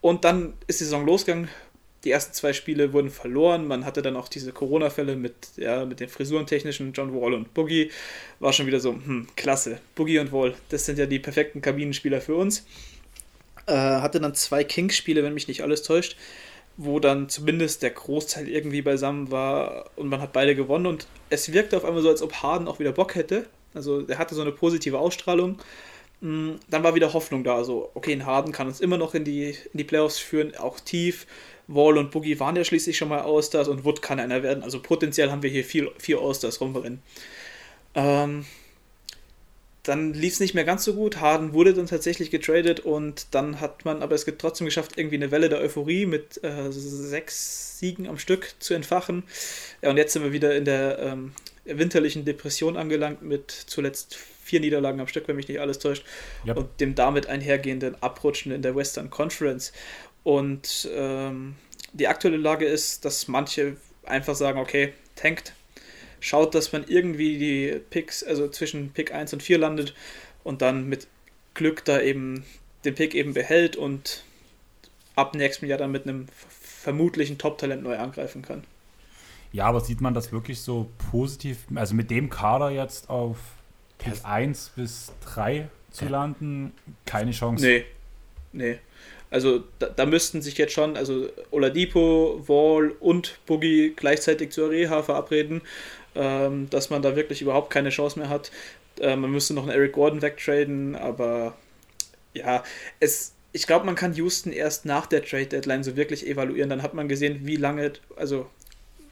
Und 0.02 0.26
dann 0.26 0.52
ist 0.66 0.80
die 0.80 0.84
Saison 0.84 1.06
losgegangen. 1.06 1.48
Die 2.04 2.10
ersten 2.10 2.32
zwei 2.32 2.52
Spiele 2.52 2.92
wurden 2.92 3.10
verloren. 3.10 3.66
Man 3.66 3.84
hatte 3.84 4.00
dann 4.00 4.16
auch 4.16 4.28
diese 4.28 4.52
Corona-Fälle 4.52 5.16
mit, 5.16 5.34
ja, 5.56 5.84
mit 5.84 6.00
den 6.00 6.08
Frisurentechnischen 6.08 6.92
John 6.92 7.14
Wall 7.14 7.34
und 7.34 7.52
Boogie. 7.52 7.90
War 8.38 8.52
schon 8.52 8.66
wieder 8.66 8.80
so, 8.80 8.92
hm, 8.92 9.26
klasse. 9.36 9.80
Boogie 9.94 10.18
und 10.18 10.32
Wall, 10.32 10.54
das 10.70 10.86
sind 10.86 10.98
ja 10.98 11.06
die 11.06 11.18
perfekten 11.18 11.60
Kabinenspieler 11.60 12.20
für 12.20 12.36
uns. 12.36 12.64
Äh, 13.66 13.74
hatte 13.74 14.20
dann 14.20 14.34
zwei 14.34 14.64
Kings-Spiele, 14.64 15.22
wenn 15.22 15.34
mich 15.34 15.48
nicht 15.48 15.62
alles 15.62 15.82
täuscht, 15.82 16.16
wo 16.78 17.00
dann 17.00 17.28
zumindest 17.28 17.82
der 17.82 17.90
Großteil 17.90 18.48
irgendwie 18.48 18.80
beisammen 18.80 19.30
war 19.30 19.90
und 19.96 20.08
man 20.08 20.22
hat 20.22 20.32
beide 20.32 20.54
gewonnen. 20.54 20.86
Und 20.86 21.06
es 21.28 21.52
wirkte 21.52 21.76
auf 21.76 21.84
einmal 21.84 22.02
so, 22.02 22.08
als 22.08 22.22
ob 22.22 22.32
Harden 22.34 22.66
auch 22.66 22.78
wieder 22.78 22.92
Bock 22.92 23.14
hätte. 23.14 23.46
Also 23.74 24.04
er 24.08 24.18
hatte 24.18 24.34
so 24.34 24.40
eine 24.40 24.52
positive 24.52 24.98
Ausstrahlung 24.98 25.58
dann 26.20 26.58
war 26.68 26.94
wieder 26.94 27.12
Hoffnung 27.12 27.44
da. 27.44 27.56
Also, 27.56 27.90
okay, 27.94 28.12
ein 28.12 28.26
Harden 28.26 28.52
kann 28.52 28.66
uns 28.66 28.80
immer 28.80 28.98
noch 28.98 29.14
in 29.14 29.24
die, 29.24 29.50
in 29.50 29.78
die 29.78 29.84
Playoffs 29.84 30.18
führen, 30.18 30.54
auch 30.56 30.78
tief. 30.78 31.26
Wall 31.74 31.98
und 31.98 32.10
Boogie 32.10 32.38
waren 32.40 32.56
ja 32.56 32.64
schließlich 32.64 32.96
schon 32.96 33.08
mal 33.08 33.20
Allstars 33.20 33.68
und 33.68 33.84
Wood 33.84 34.02
kann 34.02 34.20
einer 34.20 34.42
werden. 34.42 34.62
Also 34.62 34.80
potenziell 34.80 35.30
haben 35.30 35.42
wir 35.42 35.50
hier 35.50 35.64
vier, 35.64 35.90
vier 35.98 36.20
Allstars 36.20 36.60
rumrennen. 36.60 37.00
Ähm, 37.94 38.44
dann 39.82 40.12
lief 40.12 40.34
es 40.34 40.40
nicht 40.40 40.54
mehr 40.54 40.64
ganz 40.64 40.84
so 40.84 40.94
gut. 40.94 41.20
Harden 41.20 41.54
wurde 41.54 41.72
dann 41.72 41.86
tatsächlich 41.86 42.30
getradet 42.30 42.80
und 42.80 43.28
dann 43.30 43.60
hat 43.60 43.84
man 43.84 44.02
aber 44.02 44.14
es 44.14 44.26
trotzdem 44.38 44.66
geschafft, 44.66 44.98
irgendwie 44.98 45.16
eine 45.16 45.30
Welle 45.30 45.48
der 45.48 45.60
Euphorie 45.60 46.06
mit 46.06 46.42
äh, 46.44 46.70
sechs 46.70 47.78
Siegen 47.78 48.06
am 48.06 48.18
Stück 48.18 48.54
zu 48.58 48.74
entfachen. 48.74 49.22
Ja, 49.80 49.90
und 49.90 49.96
jetzt 49.96 50.12
sind 50.12 50.22
wir 50.22 50.32
wieder 50.32 50.54
in 50.54 50.64
der 50.66 50.98
ähm, 50.98 51.32
winterlichen 51.64 52.24
Depression 52.24 52.76
angelangt 52.76 53.22
mit 53.22 53.50
zuletzt 53.50 54.18
vier 54.44 54.60
Niederlagen 54.60 55.00
am 55.00 55.06
Stück, 55.06 55.28
wenn 55.28 55.36
mich 55.36 55.48
nicht 55.48 55.60
alles 55.60 55.78
täuscht, 55.78 56.04
Yep. 56.44 56.56
und 56.56 56.80
dem 56.80 56.94
damit 56.94 57.28
einhergehenden 57.28 58.02
Abrutschen 58.02 58.52
in 58.52 58.62
der 58.62 58.74
Western 58.74 59.08
Conference. 59.08 59.72
Und 60.22 60.88
ähm, 60.92 61.56
die 61.92 62.08
aktuelle 62.08 62.36
Lage 62.36 62.66
ist, 62.66 63.04
dass 63.04 63.28
manche 63.28 63.76
einfach 64.04 64.34
sagen, 64.34 64.58
okay, 64.58 64.92
tankt, 65.16 65.54
schaut, 66.20 66.54
dass 66.54 66.72
man 66.72 66.84
irgendwie 66.86 67.38
die 67.38 67.80
Picks, 67.90 68.22
also 68.22 68.48
zwischen 68.48 68.92
Pick 68.92 69.12
1 69.12 69.32
und 69.32 69.42
4 69.42 69.58
landet 69.58 69.94
und 70.44 70.62
dann 70.62 70.88
mit 70.88 71.08
Glück 71.54 71.84
da 71.84 72.00
eben 72.00 72.44
den 72.84 72.94
Pick 72.94 73.14
eben 73.14 73.34
behält 73.34 73.76
und 73.76 74.24
ab 75.16 75.34
nächstem 75.34 75.68
Jahr 75.68 75.78
dann 75.78 75.90
mit 75.90 76.04
einem 76.04 76.26
vermutlichen 76.48 77.38
Top-Talent 77.38 77.82
neu 77.82 77.98
angreifen 77.98 78.42
kann. 78.42 78.64
Ja, 79.52 79.64
aber 79.64 79.80
sieht 79.80 80.00
man 80.00 80.14
das 80.14 80.32
wirklich 80.32 80.60
so 80.60 80.90
positiv, 81.10 81.58
also 81.74 81.94
mit 81.94 82.10
dem 82.10 82.30
Kader 82.30 82.70
jetzt 82.70 83.10
auf 83.10 83.38
Pick 83.98 84.24
1 84.24 84.72
bis 84.76 85.12
3 85.24 85.68
zu 85.90 86.06
landen, 86.06 86.72
keine 87.04 87.32
Chance. 87.32 87.64
Nee, 87.64 87.84
nee. 88.52 88.78
Also 89.30 89.62
da, 89.78 89.86
da, 89.86 90.06
müssten 90.06 90.42
sich 90.42 90.58
jetzt 90.58 90.72
schon, 90.72 90.96
also 90.96 91.28
Oladipo, 91.52 92.42
Wall 92.46 92.92
und 92.98 93.38
Boogie 93.46 93.92
gleichzeitig 93.94 94.50
zur 94.50 94.70
Reha 94.70 95.02
verabreden, 95.02 95.62
ähm, 96.16 96.68
dass 96.70 96.90
man 96.90 97.00
da 97.02 97.14
wirklich 97.14 97.40
überhaupt 97.40 97.70
keine 97.70 97.90
Chance 97.90 98.18
mehr 98.18 98.28
hat. 98.28 98.50
Äh, 99.00 99.14
man 99.14 99.30
müsste 99.30 99.54
noch 99.54 99.62
einen 99.62 99.72
Eric 99.72 99.92
Gordon 99.92 100.20
wegtraden, 100.20 100.96
aber 100.96 101.54
ja, 102.34 102.64
es, 102.98 103.32
ich 103.52 103.66
glaube, 103.66 103.86
man 103.86 103.94
kann 103.94 104.14
Houston 104.14 104.52
erst 104.52 104.84
nach 104.84 105.06
der 105.06 105.24
Trade 105.24 105.46
Deadline 105.46 105.84
so 105.84 105.96
wirklich 105.96 106.26
evaluieren. 106.26 106.70
Dann 106.70 106.82
hat 106.82 106.94
man 106.94 107.08
gesehen, 107.08 107.40
wie 107.44 107.56
lange, 107.56 107.92
also 108.16 108.48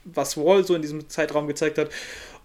was 0.05 0.37
Wall 0.37 0.65
so 0.65 0.75
in 0.75 0.83
diesem 0.83 1.09
Zeitraum 1.09 1.47
gezeigt 1.47 1.79
hat, 1.79 1.91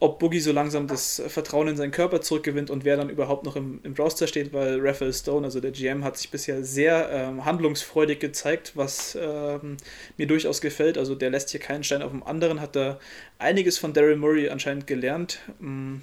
ob 0.04 0.20
Boogie 0.20 0.42
so 0.42 0.52
langsam 0.52 0.86
das 0.86 1.24
Vertrauen 1.28 1.70
in 1.70 1.78
seinen 1.78 1.92
Körper 1.92 2.20
zurückgewinnt 2.20 2.70
und 2.70 2.84
wer 2.84 2.98
dann 2.98 3.10
überhaupt 3.10 3.46
noch 3.46 3.56
im, 3.56 3.80
im 3.84 3.94
Roster 3.94 4.28
steht, 4.28 4.52
weil 4.52 4.86
Raphael 4.86 5.14
Stone, 5.14 5.46
also 5.46 5.62
der 5.62 5.72
GM, 5.72 6.04
hat 6.04 6.18
sich 6.18 6.30
bisher 6.30 6.62
sehr 6.62 7.10
ähm, 7.10 7.46
handlungsfreudig 7.46 8.20
gezeigt, 8.20 8.74
was 8.76 9.18
ähm, 9.20 9.78
mir 10.18 10.28
durchaus 10.28 10.60
gefällt. 10.60 10.98
Also 10.98 11.16
der 11.16 11.30
lässt 11.30 11.52
hier 11.52 11.62
keinen 11.62 11.86
Stein 11.86 12.02
auf 12.02 12.12
dem 12.12 12.22
anderen, 12.22 12.60
hat 12.60 12.76
da 12.76 13.00
einiges 13.40 13.78
von 13.78 13.94
Daryl 13.94 14.18
Murray 14.18 14.50
anscheinend 14.50 14.88
gelernt. 14.88 15.40
Mm. 15.60 16.00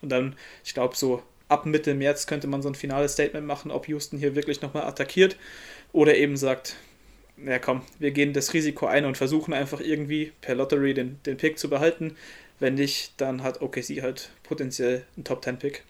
Und 0.00 0.08
dann, 0.10 0.36
ich 0.64 0.74
glaube, 0.74 0.94
so 0.94 1.20
ab 1.48 1.66
Mitte 1.66 1.94
März 1.94 2.28
könnte 2.28 2.46
man 2.46 2.62
so 2.62 2.68
ein 2.68 2.76
finales 2.76 3.14
Statement 3.14 3.44
machen, 3.44 3.72
ob 3.72 3.88
Houston 3.88 4.20
hier 4.20 4.36
wirklich 4.36 4.62
nochmal 4.62 4.84
attackiert 4.84 5.36
oder 5.92 6.16
eben 6.16 6.36
sagt, 6.36 6.76
ja 7.44 7.58
komm, 7.58 7.82
wir 7.98 8.12
gehen 8.12 8.32
das 8.32 8.54
Risiko 8.54 8.86
ein 8.86 9.04
und 9.04 9.16
versuchen 9.16 9.54
einfach 9.54 9.80
irgendwie 9.80 10.30
per 10.40 10.54
Lottery 10.54 10.94
den, 10.94 11.18
den 11.26 11.36
Pick 11.36 11.58
zu 11.58 11.68
behalten. 11.68 12.16
Wenn 12.58 12.74
nicht, 12.74 13.20
dann 13.20 13.42
hat 13.42 13.62
OKC 13.62 14.02
halt 14.02 14.30
potenziell 14.42 15.04
einen 15.16 15.24
Top 15.24 15.44
10 15.44 15.58
Pick. 15.58 15.84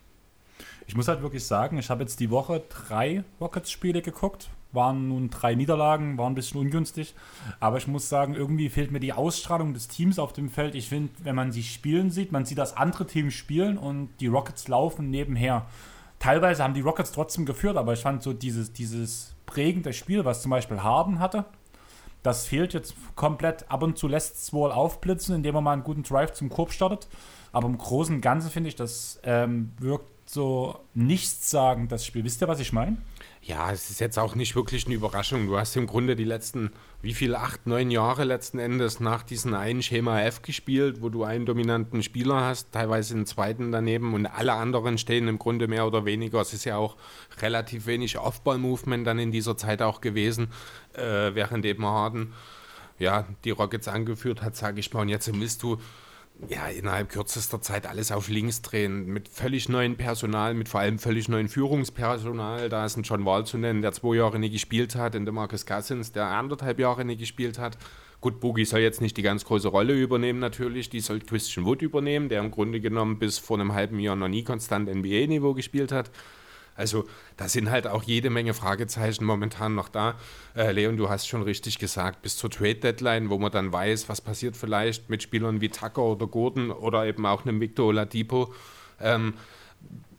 Ich 0.86 0.96
muss 0.96 1.08
halt 1.08 1.22
wirklich 1.22 1.44
sagen, 1.44 1.78
ich 1.78 1.90
habe 1.90 2.02
jetzt 2.02 2.18
die 2.18 2.30
Woche 2.30 2.62
drei 2.68 3.22
Rockets-Spiele 3.40 4.02
geguckt. 4.02 4.48
Waren 4.72 5.08
nun 5.08 5.30
drei 5.30 5.54
Niederlagen, 5.54 6.18
waren 6.18 6.32
ein 6.32 6.34
bisschen 6.34 6.60
ungünstig. 6.60 7.14
Aber 7.60 7.78
ich 7.78 7.86
muss 7.86 8.08
sagen, 8.08 8.34
irgendwie 8.34 8.68
fehlt 8.68 8.90
mir 8.90 9.00
die 9.00 9.12
Ausstrahlung 9.12 9.72
des 9.72 9.88
Teams 9.88 10.18
auf 10.18 10.32
dem 10.32 10.50
Feld. 10.50 10.74
Ich 10.74 10.88
finde, 10.88 11.12
wenn 11.22 11.34
man 11.34 11.52
sie 11.52 11.62
spielen 11.62 12.10
sieht, 12.10 12.32
man 12.32 12.44
sieht, 12.44 12.58
dass 12.58 12.76
andere 12.76 13.06
Teams 13.06 13.34
spielen 13.34 13.78
und 13.78 14.10
die 14.20 14.26
Rockets 14.26 14.68
laufen 14.68 15.10
nebenher. 15.10 15.66
Teilweise 16.18 16.64
haben 16.64 16.74
die 16.74 16.80
Rockets 16.80 17.12
trotzdem 17.12 17.46
geführt, 17.46 17.76
aber 17.76 17.92
ich 17.92 18.00
fand 18.00 18.22
so 18.22 18.32
dieses, 18.32 18.72
dieses 18.72 19.34
prägende 19.46 19.92
Spiel, 19.92 20.24
was 20.24 20.42
zum 20.42 20.50
Beispiel 20.50 20.82
Harden 20.82 21.18
hatte, 21.20 21.44
das 22.22 22.46
fehlt 22.46 22.74
jetzt 22.74 22.94
komplett. 23.14 23.70
Ab 23.70 23.82
und 23.82 23.98
zu 23.98 24.08
lässt 24.08 24.36
es 24.36 24.52
wohl 24.52 24.72
aufblitzen, 24.72 25.34
indem 25.34 25.54
er 25.54 25.60
mal 25.60 25.72
einen 25.72 25.84
guten 25.84 26.02
Drive 26.02 26.32
zum 26.32 26.48
Korb 26.48 26.72
startet. 26.72 27.08
Aber 27.52 27.68
im 27.68 27.78
Großen 27.78 28.14
und 28.14 28.20
Ganzen 28.20 28.50
finde 28.50 28.68
ich, 28.68 28.76
das 28.76 29.20
ähm, 29.22 29.72
wirkt 29.78 30.10
so 30.28 30.80
nichtssagend, 30.94 31.90
das 31.90 32.04
Spiel. 32.04 32.24
Wisst 32.24 32.42
ihr, 32.42 32.48
was 32.48 32.60
ich 32.60 32.72
meine? 32.72 32.98
Ja, 33.48 33.72
es 33.72 33.88
ist 33.88 33.98
jetzt 33.98 34.18
auch 34.18 34.34
nicht 34.34 34.54
wirklich 34.56 34.84
eine 34.84 34.94
Überraschung. 34.94 35.46
Du 35.46 35.56
hast 35.56 35.74
im 35.74 35.86
Grunde 35.86 36.16
die 36.16 36.24
letzten, 36.24 36.70
wie 37.00 37.14
viele, 37.14 37.38
acht, 37.38 37.66
neun 37.66 37.90
Jahre 37.90 38.24
letzten 38.24 38.58
Endes 38.58 39.00
nach 39.00 39.22
diesem 39.22 39.54
einen 39.54 39.82
Schema 39.82 40.20
F 40.20 40.42
gespielt, 40.42 41.00
wo 41.00 41.08
du 41.08 41.24
einen 41.24 41.46
dominanten 41.46 42.02
Spieler 42.02 42.42
hast, 42.42 42.72
teilweise 42.72 43.14
einen 43.14 43.24
zweiten 43.24 43.72
daneben 43.72 44.12
und 44.12 44.26
alle 44.26 44.52
anderen 44.52 44.98
stehen 44.98 45.28
im 45.28 45.38
Grunde 45.38 45.66
mehr 45.66 45.86
oder 45.86 46.04
weniger. 46.04 46.42
Es 46.42 46.52
ist 46.52 46.66
ja 46.66 46.76
auch 46.76 46.98
relativ 47.40 47.86
wenig 47.86 48.18
Off-Ball-Movement 48.18 49.06
dann 49.06 49.18
in 49.18 49.32
dieser 49.32 49.56
Zeit 49.56 49.80
auch 49.80 50.02
gewesen, 50.02 50.48
äh, 50.92 51.34
während 51.34 51.64
eben 51.64 51.86
Harden 51.86 52.34
ja, 52.98 53.26
die 53.44 53.50
Rockets 53.50 53.88
angeführt 53.88 54.42
hat, 54.42 54.56
sage 54.56 54.80
ich 54.80 54.92
mal. 54.92 55.00
Und 55.00 55.08
jetzt 55.08 55.32
willst 55.32 55.62
du 55.62 55.78
ja, 56.46 56.68
innerhalb 56.68 57.08
kürzester 57.08 57.60
Zeit 57.60 57.86
alles 57.86 58.12
auf 58.12 58.28
links 58.28 58.62
drehen, 58.62 59.06
mit 59.06 59.28
völlig 59.28 59.68
neuen 59.68 59.96
Personal, 59.96 60.54
mit 60.54 60.68
vor 60.68 60.80
allem 60.80 60.98
völlig 60.98 61.28
neuen 61.28 61.48
Führungspersonal. 61.48 62.68
Da 62.68 62.86
ist 62.86 62.96
ein 62.96 63.02
John 63.02 63.24
Wall 63.24 63.44
zu 63.44 63.58
nennen, 63.58 63.82
der 63.82 63.92
zwei 63.92 64.16
Jahre 64.16 64.38
nicht 64.38 64.52
gespielt 64.52 64.94
hat, 64.94 65.16
und 65.16 65.24
der 65.24 65.34
Marcus 65.34 65.66
Cousins, 65.66 66.12
der 66.12 66.26
anderthalb 66.26 66.78
Jahre 66.78 67.04
nicht 67.04 67.18
gespielt 67.18 67.58
hat. 67.58 67.76
Gut, 68.20 68.40
Boogie 68.40 68.64
soll 68.64 68.80
jetzt 68.80 69.00
nicht 69.00 69.16
die 69.16 69.22
ganz 69.22 69.44
große 69.44 69.68
Rolle 69.68 69.94
übernehmen, 69.94 70.38
natürlich. 70.38 70.90
Die 70.90 71.00
soll 71.00 71.20
Christian 71.20 71.66
Wood 71.66 71.82
übernehmen, 71.82 72.28
der 72.28 72.40
im 72.40 72.50
Grunde 72.50 72.80
genommen 72.80 73.18
bis 73.18 73.38
vor 73.38 73.58
einem 73.58 73.74
halben 73.74 73.98
Jahr 73.98 74.16
noch 74.16 74.28
nie 74.28 74.44
konstant 74.44 74.88
NBA-Niveau 74.88 75.54
gespielt 75.54 75.92
hat. 75.92 76.10
Also 76.78 77.04
da 77.36 77.48
sind 77.48 77.70
halt 77.70 77.86
auch 77.86 78.04
jede 78.04 78.30
Menge 78.30 78.54
Fragezeichen 78.54 79.24
momentan 79.24 79.74
noch 79.74 79.88
da. 79.88 80.14
Äh, 80.54 80.70
Leon, 80.72 80.96
du 80.96 81.08
hast 81.10 81.26
schon 81.26 81.42
richtig 81.42 81.78
gesagt, 81.78 82.22
bis 82.22 82.36
zur 82.36 82.50
Trade-Deadline, 82.50 83.30
wo 83.30 83.38
man 83.38 83.50
dann 83.50 83.72
weiß, 83.72 84.08
was 84.08 84.20
passiert 84.20 84.56
vielleicht 84.56 85.10
mit 85.10 85.22
Spielern 85.22 85.60
wie 85.60 85.68
Tucker 85.68 86.02
oder 86.02 86.28
Gordon 86.28 86.70
oder 86.70 87.04
eben 87.04 87.26
auch 87.26 87.44
einem 87.44 87.60
Victor 87.60 87.88
Oladipo. 87.88 88.54
Ähm, 89.00 89.34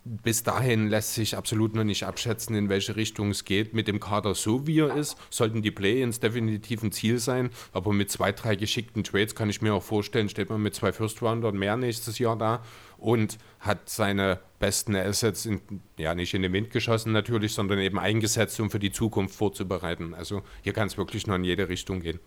bis 0.09 0.41
dahin 0.41 0.89
lässt 0.89 1.13
sich 1.13 1.37
absolut 1.37 1.75
noch 1.75 1.83
nicht 1.83 2.03
abschätzen, 2.03 2.55
in 2.55 2.67
welche 2.67 2.95
Richtung 2.95 3.29
es 3.29 3.45
geht. 3.45 3.75
Mit 3.75 3.87
dem 3.87 3.99
Kader 3.99 4.33
so 4.33 4.65
wie 4.65 4.79
er 4.79 4.95
ist, 4.95 5.15
sollten 5.29 5.61
die 5.61 5.69
Play-ins 5.69 6.19
definitiv 6.19 6.81
ein 6.81 6.91
Ziel 6.91 7.19
sein. 7.19 7.51
Aber 7.73 7.93
mit 7.93 8.09
zwei, 8.09 8.31
drei 8.31 8.55
geschickten 8.55 9.03
Trades 9.03 9.35
kann 9.35 9.51
ich 9.51 9.61
mir 9.61 9.71
auch 9.75 9.83
vorstellen, 9.83 10.27
steht 10.27 10.49
man 10.49 10.63
mit 10.63 10.73
zwei 10.73 10.91
First-Rounder 10.91 11.51
mehr 11.51 11.77
nächstes 11.77 12.17
Jahr 12.17 12.35
da 12.35 12.63
und 12.97 13.37
hat 13.59 13.87
seine 13.87 14.39
besten 14.57 14.95
Assets 14.95 15.45
in, 15.45 15.61
ja 15.97 16.15
nicht 16.15 16.33
in 16.33 16.41
den 16.41 16.53
Wind 16.53 16.71
geschossen 16.71 17.11
natürlich, 17.11 17.53
sondern 17.53 17.77
eben 17.77 17.99
eingesetzt, 17.99 18.59
um 18.59 18.71
für 18.71 18.79
die 18.79 18.91
Zukunft 18.91 19.35
vorzubereiten. 19.35 20.15
Also 20.15 20.41
hier 20.63 20.73
kann 20.73 20.87
es 20.87 20.97
wirklich 20.97 21.27
noch 21.27 21.35
in 21.35 21.43
jede 21.43 21.69
Richtung 21.69 21.99
gehen. 21.99 22.19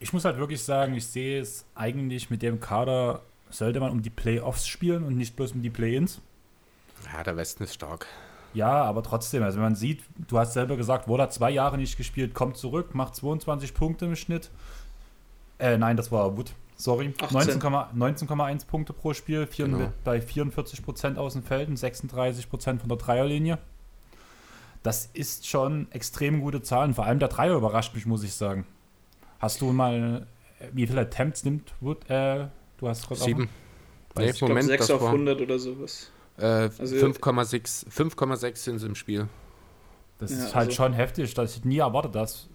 Ich 0.00 0.12
muss 0.12 0.24
halt 0.24 0.36
wirklich 0.36 0.62
sagen, 0.62 0.96
ich 0.96 1.06
sehe 1.06 1.40
es 1.40 1.64
eigentlich 1.76 2.28
mit 2.28 2.42
dem 2.42 2.58
Kader 2.58 3.22
sollte 3.52 3.80
man 3.80 3.90
um 3.90 4.02
die 4.02 4.10
Playoffs 4.10 4.66
spielen 4.66 5.04
und 5.04 5.16
nicht 5.16 5.36
bloß 5.36 5.52
um 5.52 5.62
die 5.62 5.70
Play-ins. 5.70 6.20
Ja, 7.12 7.22
der 7.22 7.36
Westen 7.36 7.64
ist 7.64 7.74
stark. 7.74 8.06
Ja, 8.54 8.82
aber 8.82 9.02
trotzdem, 9.02 9.42
also 9.42 9.56
wenn 9.56 9.64
man 9.64 9.74
sieht, 9.74 10.02
du 10.28 10.38
hast 10.38 10.52
selber 10.52 10.76
gesagt, 10.76 11.08
Wohl 11.08 11.20
hat 11.20 11.32
zwei 11.32 11.50
Jahre 11.50 11.78
nicht 11.78 11.96
gespielt, 11.96 12.34
kommt 12.34 12.56
zurück, 12.56 12.94
macht 12.94 13.14
22 13.14 13.74
Punkte 13.74 14.06
im 14.06 14.16
Schnitt. 14.16 14.50
Äh, 15.58 15.78
nein, 15.78 15.96
das 15.96 16.12
war 16.12 16.36
Wood. 16.36 16.52
Sorry. 16.76 17.14
19,1 17.18 17.94
19, 17.94 18.28
Punkte 18.66 18.92
pro 18.92 19.14
Spiel, 19.14 19.46
vier, 19.46 19.66
genau. 19.66 19.92
bei 20.04 20.20
44 20.20 20.82
Prozent 20.82 21.18
aus 21.18 21.34
dem 21.34 21.42
Feld 21.42 21.68
und 21.68 21.76
36 21.76 22.50
Prozent 22.50 22.80
von 22.80 22.88
der 22.88 22.98
Dreierlinie. 22.98 23.58
Das 24.82 25.06
ist 25.12 25.46
schon 25.46 25.90
extrem 25.92 26.40
gute 26.40 26.60
Zahlen. 26.60 26.92
Vor 26.92 27.04
allem 27.06 27.20
der 27.20 27.28
Dreier 27.28 27.54
überrascht 27.54 27.94
mich, 27.94 28.04
muss 28.04 28.24
ich 28.24 28.34
sagen. 28.34 28.66
Hast 29.38 29.60
du 29.60 29.72
mal, 29.72 30.26
äh, 30.58 30.66
wie 30.72 30.86
viele 30.86 31.02
Attempts 31.02 31.44
nimmt 31.44 31.72
Wood, 31.80 32.10
äh, 32.10 32.48
Du 32.82 32.88
hast 32.88 33.06
gerade 33.06 33.20
Sieben. 33.20 33.48
Nee, 34.16 34.30
ich 34.30 34.40
Moment, 34.40 34.66
6 34.66 34.90
auf 34.90 35.04
100 35.04 35.40
oder 35.40 35.56
sowas. 35.56 36.10
Äh, 36.36 36.44
also 36.44 36.96
5,6 36.96 38.56
sind 38.56 38.74
es 38.74 38.82
im 38.82 38.96
Spiel. 38.96 39.28
Das 40.18 40.32
ja, 40.32 40.38
ist 40.38 40.54
halt 40.56 40.70
also 40.70 40.72
schon 40.72 40.92
heftig, 40.92 41.32
dass 41.32 41.56
ich 41.56 41.64
nie 41.64 41.78
erwartet, 41.78 42.16
dass 42.16 42.48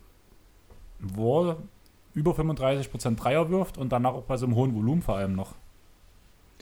Wall 0.99 1.55
über 2.13 2.31
35% 2.31 3.15
Dreier 3.15 3.49
wirft 3.49 3.77
und 3.77 3.89
danach 3.89 4.15
auch 4.15 4.23
bei 4.23 4.35
so 4.35 4.47
einem 4.47 4.55
hohen 4.55 4.75
Volumen 4.75 5.01
vor 5.01 5.15
allem 5.15 5.33
noch. 5.33 5.55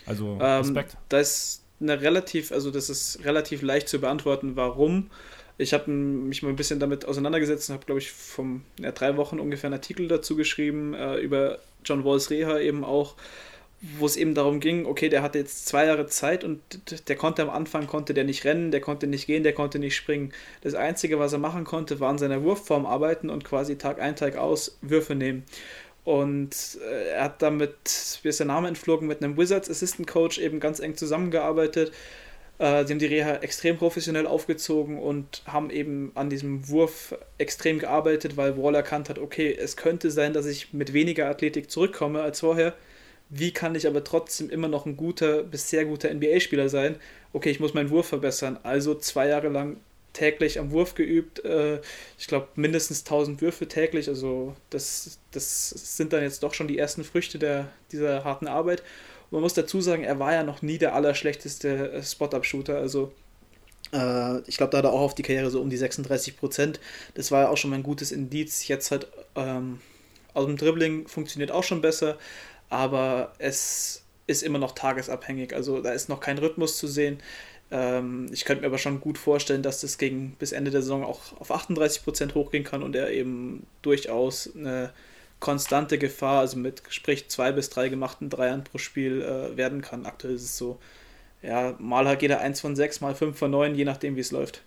Also 0.05 0.37
ähm, 0.39 0.41
Respekt. 0.41 0.93
Ähm, 0.93 0.99
das 1.09 1.31
ist 1.31 1.63
eine 1.81 1.99
relativ, 2.01 2.51
also 2.51 2.69
das 2.69 2.91
ist 2.91 3.25
relativ 3.25 3.63
leicht 3.63 3.89
zu 3.89 3.99
beantworten, 3.99 4.55
warum. 4.55 5.09
Ich 5.57 5.73
habe 5.73 5.89
mich 5.89 6.43
mal 6.43 6.49
ein 6.49 6.55
bisschen 6.55 6.79
damit 6.79 7.05
auseinandergesetzt 7.05 7.71
und 7.71 7.73
habe, 7.73 7.85
glaube 7.87 7.99
ich, 7.99 8.11
vor 8.11 8.45
ja, 8.79 8.91
drei 8.91 9.17
Wochen 9.17 9.39
ungefähr 9.39 9.69
einen 9.69 9.79
Artikel 9.79 10.07
dazu 10.07 10.35
geschrieben, 10.35 10.93
äh, 10.93 11.15
über 11.15 11.57
John 11.83 12.05
Walls 12.05 12.29
Reha 12.29 12.59
eben 12.59 12.83
auch 12.83 13.15
wo 13.97 14.05
es 14.05 14.17
eben 14.17 14.33
darum 14.33 14.59
ging, 14.59 14.85
okay, 14.85 15.09
der 15.09 15.21
hatte 15.21 15.37
jetzt 15.37 15.67
zwei 15.67 15.85
Jahre 15.85 16.07
Zeit 16.07 16.43
und 16.43 16.59
der 17.07 17.15
konnte 17.15 17.41
am 17.41 17.49
Anfang, 17.49 17.87
konnte 17.87 18.13
der 18.13 18.23
nicht 18.23 18.45
rennen, 18.45 18.71
der 18.71 18.81
konnte 18.81 19.07
nicht 19.07 19.27
gehen, 19.27 19.43
der 19.43 19.53
konnte 19.53 19.79
nicht 19.79 19.95
springen. 19.95 20.31
Das 20.61 20.75
Einzige, 20.75 21.19
was 21.19 21.33
er 21.33 21.39
machen 21.39 21.63
konnte, 21.63 21.99
war 21.99 22.09
an 22.09 22.17
seiner 22.17 22.43
Wurfform 22.43 22.85
arbeiten 22.85 23.29
und 23.29 23.43
quasi 23.43 23.77
Tag 23.77 23.99
ein, 24.01 24.15
Tag 24.15 24.37
aus 24.37 24.77
Würfe 24.81 25.15
nehmen. 25.15 25.43
Und 26.03 26.77
äh, 26.87 27.09
er 27.09 27.23
hat 27.25 27.41
damit, 27.41 28.19
wie 28.21 28.29
ist 28.29 28.39
der 28.39 28.45
Name 28.47 28.67
entflogen, 28.67 29.07
mit 29.07 29.23
einem 29.23 29.37
Wizards 29.37 29.69
Assistant 29.69 30.07
Coach 30.07 30.37
eben 30.37 30.59
ganz 30.59 30.79
eng 30.79 30.95
zusammengearbeitet. 30.95 31.91
Äh, 32.59 32.85
sie 32.85 32.93
haben 32.93 32.99
die 32.99 33.07
Reha 33.07 33.37
extrem 33.37 33.77
professionell 33.77 34.27
aufgezogen 34.27 34.99
und 34.99 35.41
haben 35.47 35.69
eben 35.69 36.11
an 36.15 36.29
diesem 36.29 36.69
Wurf 36.69 37.15
extrem 37.37 37.79
gearbeitet, 37.79 38.37
weil 38.37 38.57
Wall 38.57 38.75
erkannt 38.75 39.09
hat, 39.09 39.19
okay, 39.19 39.55
es 39.59 39.77
könnte 39.77 40.11
sein, 40.11 40.33
dass 40.33 40.45
ich 40.45 40.73
mit 40.73 40.93
weniger 40.93 41.27
Athletik 41.27 41.71
zurückkomme 41.71 42.21
als 42.21 42.39
vorher 42.39 42.73
wie 43.29 43.51
kann 43.51 43.75
ich 43.75 43.87
aber 43.87 44.03
trotzdem 44.03 44.49
immer 44.49 44.67
noch 44.67 44.85
ein 44.85 44.97
guter 44.97 45.43
bis 45.43 45.69
sehr 45.69 45.85
guter 45.85 46.13
NBA-Spieler 46.13 46.69
sein? 46.69 46.97
Okay, 47.33 47.49
ich 47.49 47.59
muss 47.59 47.73
meinen 47.73 47.89
Wurf 47.89 48.07
verbessern. 48.07 48.59
Also 48.63 48.95
zwei 48.95 49.27
Jahre 49.27 49.49
lang 49.49 49.77
täglich 50.13 50.59
am 50.59 50.71
Wurf 50.71 50.95
geübt. 50.95 51.43
Äh, 51.45 51.81
ich 52.17 52.27
glaube, 52.27 52.47
mindestens 52.55 53.01
1000 53.01 53.41
Würfe 53.41 53.67
täglich. 53.67 54.07
Also 54.09 54.55
das, 54.69 55.19
das 55.31 55.69
sind 55.69 56.13
dann 56.13 56.23
jetzt 56.23 56.43
doch 56.43 56.53
schon 56.53 56.67
die 56.67 56.77
ersten 56.77 57.03
Früchte 57.03 57.39
der, 57.39 57.69
dieser 57.91 58.23
harten 58.23 58.47
Arbeit. 58.47 58.81
Und 59.25 59.33
man 59.33 59.41
muss 59.41 59.53
dazu 59.55 59.81
sagen, 59.81 60.03
er 60.03 60.19
war 60.19 60.33
ja 60.33 60.43
noch 60.43 60.61
nie 60.61 60.77
der 60.77 60.95
allerschlechteste 60.95 62.01
Spot-Up-Shooter. 62.03 62.77
Also 62.77 63.13
Äh, 63.93 64.39
ich 64.47 64.57
glaube, 64.57 64.71
da 64.71 64.79
hat 64.79 64.85
er 64.85 64.93
auch 64.93 65.01
auf 65.01 65.15
die 65.15 65.23
Karriere 65.23 65.49
so 65.49 65.61
um 65.61 65.69
die 65.69 65.77
36 65.77 66.37
Prozent. 66.37 66.79
Das 67.13 67.31
war 67.31 67.43
ja 67.43 67.49
auch 67.49 67.57
schon 67.57 67.69
mal 67.71 67.77
ein 67.77 67.83
gutes 67.83 68.11
Indiz. 68.11 68.67
Jetzt 68.67 68.91
halt 68.91 69.07
ähm, 69.35 69.81
aus 70.33 70.45
dem 70.45 70.57
Dribbling 70.57 71.07
funktioniert 71.07 71.51
auch 71.51 71.63
schon 71.63 71.81
besser, 71.81 72.17
aber 72.75 73.33
es 73.37 74.03
ist 74.27 74.43
immer 74.43 74.59
noch 74.59 74.73
tagesabhängig. 74.73 75.53
Also 75.55 75.81
da 75.81 75.91
ist 75.91 76.09
noch 76.09 76.19
kein 76.19 76.37
Rhythmus 76.37 76.77
zu 76.77 76.87
sehen. 76.87 77.19
Ähm, 77.71 78.27
ich 78.31 78.45
könnte 78.45 78.61
mir 78.61 78.67
aber 78.67 78.77
schon 78.77 78.99
gut 78.99 79.17
vorstellen, 79.17 79.63
dass 79.63 79.81
das 79.81 79.97
gegen 79.97 80.35
bis 80.37 80.51
Ende 80.51 80.71
der 80.71 80.81
Saison 80.81 81.03
auch 81.03 81.39
auf 81.39 81.51
38 81.51 82.03
Prozent 82.03 82.35
hochgehen 82.35 82.63
kann 82.63 82.83
und 82.83 82.95
er 82.95 83.11
eben 83.11 83.65
durchaus 83.81 84.49
eine 84.55 84.93
konstante 85.39 85.97
Gefahr, 85.97 86.39
also 86.41 86.57
mit 86.57 86.83
sprich 86.89 87.29
zwei 87.29 87.51
bis 87.51 87.69
drei 87.69 87.89
gemachten 87.89 88.29
Dreiern 88.29 88.63
pro 88.63 88.77
Spiel 88.77 89.21
äh, 89.21 89.57
werden 89.57 89.81
kann. 89.81 90.05
Aktuell 90.05 90.35
ist 90.35 90.43
es 90.43 90.57
so, 90.57 90.79
ja, 91.41 91.75
mal 91.79 92.17
geht 92.17 92.31
er 92.31 92.41
1 92.41 92.61
von 92.61 92.75
6, 92.75 93.01
mal 93.01 93.15
5 93.15 93.37
von 93.37 93.51
9, 93.51 93.75
je 93.75 93.85
nachdem, 93.85 94.15
wie 94.15 94.21
es 94.21 94.31
läuft. 94.31 94.63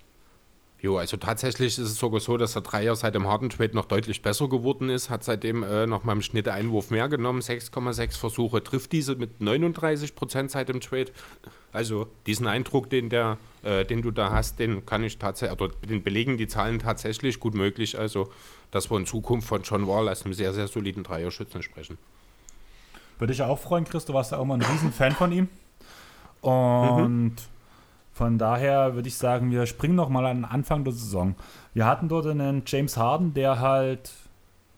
Jo, 0.80 0.96
also 0.96 1.16
tatsächlich 1.16 1.76
ist 1.76 1.90
es 1.90 1.98
sogar 1.98 2.20
so, 2.20 2.36
dass 2.36 2.52
der 2.52 2.62
Dreier 2.62 2.94
seit 2.94 3.16
dem 3.16 3.26
harten 3.26 3.50
Trade 3.50 3.74
noch 3.74 3.86
deutlich 3.86 4.22
besser 4.22 4.48
geworden 4.48 4.90
ist, 4.90 5.10
hat 5.10 5.24
seitdem 5.24 5.64
äh, 5.64 5.86
noch 5.86 6.04
mal 6.04 6.12
im 6.12 6.22
Schnitt 6.22 6.46
Einwurf 6.46 6.90
mehr 6.90 7.08
genommen, 7.08 7.40
6,6 7.40 8.16
Versuche, 8.16 8.62
trifft 8.62 8.92
diese 8.92 9.16
mit 9.16 9.40
39 9.40 10.14
Prozent 10.14 10.52
seit 10.52 10.68
dem 10.68 10.80
Trade. 10.80 11.10
Also 11.72 12.06
diesen 12.26 12.46
Eindruck, 12.46 12.90
den, 12.90 13.10
der, 13.10 13.38
äh, 13.64 13.84
den 13.84 14.02
du 14.02 14.12
da 14.12 14.30
hast, 14.30 14.60
den 14.60 14.86
kann 14.86 15.02
ich 15.02 15.18
tatsächlich, 15.18 15.60
oder 15.60 15.74
den 15.84 16.04
belegen 16.04 16.38
die 16.38 16.46
Zahlen 16.46 16.78
tatsächlich 16.78 17.40
gut 17.40 17.54
möglich. 17.54 17.98
Also, 17.98 18.30
dass 18.70 18.88
wir 18.88 18.98
in 18.98 19.06
Zukunft 19.06 19.48
von 19.48 19.62
John 19.62 19.88
Wall 19.88 20.08
als 20.08 20.24
einem 20.24 20.34
sehr, 20.34 20.54
sehr 20.54 20.68
soliden 20.68 21.02
Dreierschützen 21.02 21.60
sprechen. 21.62 21.98
Würde 23.18 23.32
ich 23.32 23.42
auch 23.42 23.58
freuen, 23.58 23.84
Chris, 23.84 24.04
du 24.04 24.14
warst 24.14 24.30
ja 24.30 24.38
auch 24.38 24.44
mal 24.44 24.54
ein 24.54 24.62
Riesenfan 24.62 25.12
von 25.12 25.32
ihm. 25.32 25.48
Und 26.40 27.08
mhm. 27.08 27.36
Von 28.18 28.36
daher 28.36 28.96
würde 28.96 29.06
ich 29.06 29.14
sagen, 29.14 29.52
wir 29.52 29.64
springen 29.66 29.94
noch 29.94 30.08
mal 30.08 30.26
an 30.26 30.38
den 30.38 30.44
Anfang 30.44 30.82
der 30.82 30.92
Saison. 30.92 31.36
Wir 31.72 31.86
hatten 31.86 32.08
dort 32.08 32.26
einen 32.26 32.64
James 32.66 32.96
Harden, 32.96 33.32
der 33.32 33.60
halt 33.60 34.10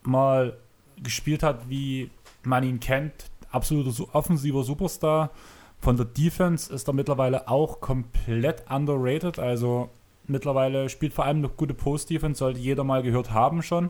mal 0.02 0.58
gespielt 1.02 1.42
hat, 1.42 1.70
wie 1.70 2.10
man 2.42 2.64
ihn 2.64 2.80
kennt. 2.80 3.30
Absoluter 3.50 4.14
offensiver 4.14 4.62
Superstar. 4.62 5.30
Von 5.78 5.96
der 5.96 6.04
Defense 6.04 6.70
ist 6.70 6.86
er 6.86 6.92
mittlerweile 6.92 7.48
auch 7.48 7.80
komplett 7.80 8.70
underrated. 8.70 9.38
Also 9.38 9.88
mittlerweile 10.26 10.90
spielt 10.90 11.14
vor 11.14 11.24
allem 11.24 11.38
eine 11.38 11.48
gute 11.48 11.72
Post-Defense, 11.72 12.40
sollte 12.40 12.60
jeder 12.60 12.84
mal 12.84 13.02
gehört 13.02 13.30
haben 13.30 13.62
schon. 13.62 13.88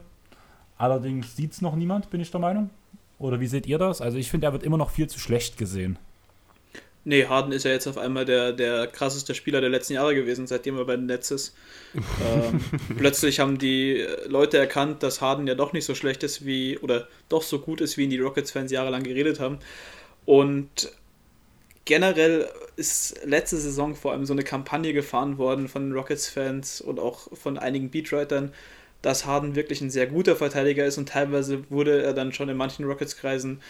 Allerdings 0.79 1.35
sieht 1.35 1.55
es 1.55 1.61
noch 1.61 1.75
niemand, 1.75 2.09
bin 2.11 2.21
ich 2.21 2.31
der 2.31 2.41
Meinung. 2.41 2.71
Oder 3.19 3.41
wie 3.41 3.49
seht 3.49 3.67
ihr 3.67 3.79
das? 3.79 4.01
Also 4.01 4.17
ich 4.17 4.31
finde, 4.31 4.47
er 4.47 4.53
wird 4.53 4.63
immer 4.63 4.79
noch 4.79 4.91
viel 4.91 5.09
zu 5.09 5.19
schlecht 5.19 5.59
gesehen. 5.59 5.99
Nee, 7.05 7.27
Harden 7.27 7.53
ist 7.53 7.65
ja 7.65 7.71
jetzt 7.71 7.87
auf 7.87 7.97
einmal 7.97 8.27
der, 8.27 8.53
der 8.53 8.87
krasseste 8.87 9.35
Spieler 9.35 9.61
der 9.63 9.71
letzten 9.71 9.95
Jahre 9.95 10.15
gewesen, 10.15 10.47
seitdem 10.47 10.77
er 10.77 10.85
bei 10.85 10.97
den 10.97 11.07
Nets 11.07 11.31
ist. 11.31 11.55
ähm, 11.95 12.61
plötzlich 12.99 13.41
haben 13.41 13.59
die 13.59 14.07
Leute 14.27 14.59
erkannt, 14.59 15.03
dass 15.03 15.21
Harden 15.23 15.47
ja 15.47 15.55
doch 15.55 15.73
nicht 15.73 15.87
so 15.87 15.95
schlecht 15.95 16.23
ist 16.23 16.45
wie, 16.45 16.79
oder 16.79 17.09
doch 17.31 17.43
so 17.43 17.59
gut 17.59 17.81
ist, 17.81 17.97
wie 17.97 18.05
ihn 18.05 18.11
die 18.11 18.19
Rockets-Fans 18.19 18.71
jahrelang 18.71 19.03
geredet 19.03 19.41
haben. 19.41 19.59
Und 20.27 20.93
generell 21.87 22.49
ist 22.77 23.25
letzte 23.25 23.57
Saison 23.57 23.95
vor 23.95 24.13
allem 24.13 24.27
so 24.27 24.35
eine 24.35 24.45
Kampagne 24.45 24.93
gefahren 24.93 25.39
worden 25.39 25.69
von 25.69 25.93
Rockets-Fans 25.93 26.83
und 26.83 27.01
auch 27.01 27.29
von 27.37 27.59
einigen 27.59 27.91
Beatwritern, 27.91 28.53
dass 29.03 29.25
Harden 29.25 29.55
wirklich 29.55 29.81
ein 29.81 29.91
sehr 29.91 30.07
guter 30.07 30.37
Verteidiger 30.37 30.85
ist 30.85 30.99
und 30.99 31.09
teilweise 31.09 31.65
wurde 31.71 32.03
er 32.03 32.13
dann 32.13 32.33
schon 32.33 32.49
in 32.49 32.57
manchen 32.57 32.85
Rockets-Kreisen 32.85 33.61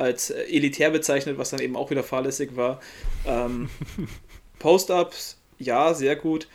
als 0.00 0.30
äh, 0.30 0.42
elitär 0.44 0.90
bezeichnet, 0.90 1.38
was 1.38 1.50
dann 1.50 1.60
eben 1.60 1.76
auch 1.76 1.90
wieder 1.90 2.02
fahrlässig 2.02 2.56
war. 2.56 2.80
Ähm, 3.26 3.68
Post-ups, 4.58 5.36
ja, 5.58 5.94
sehr 5.94 6.16
gut. 6.16 6.48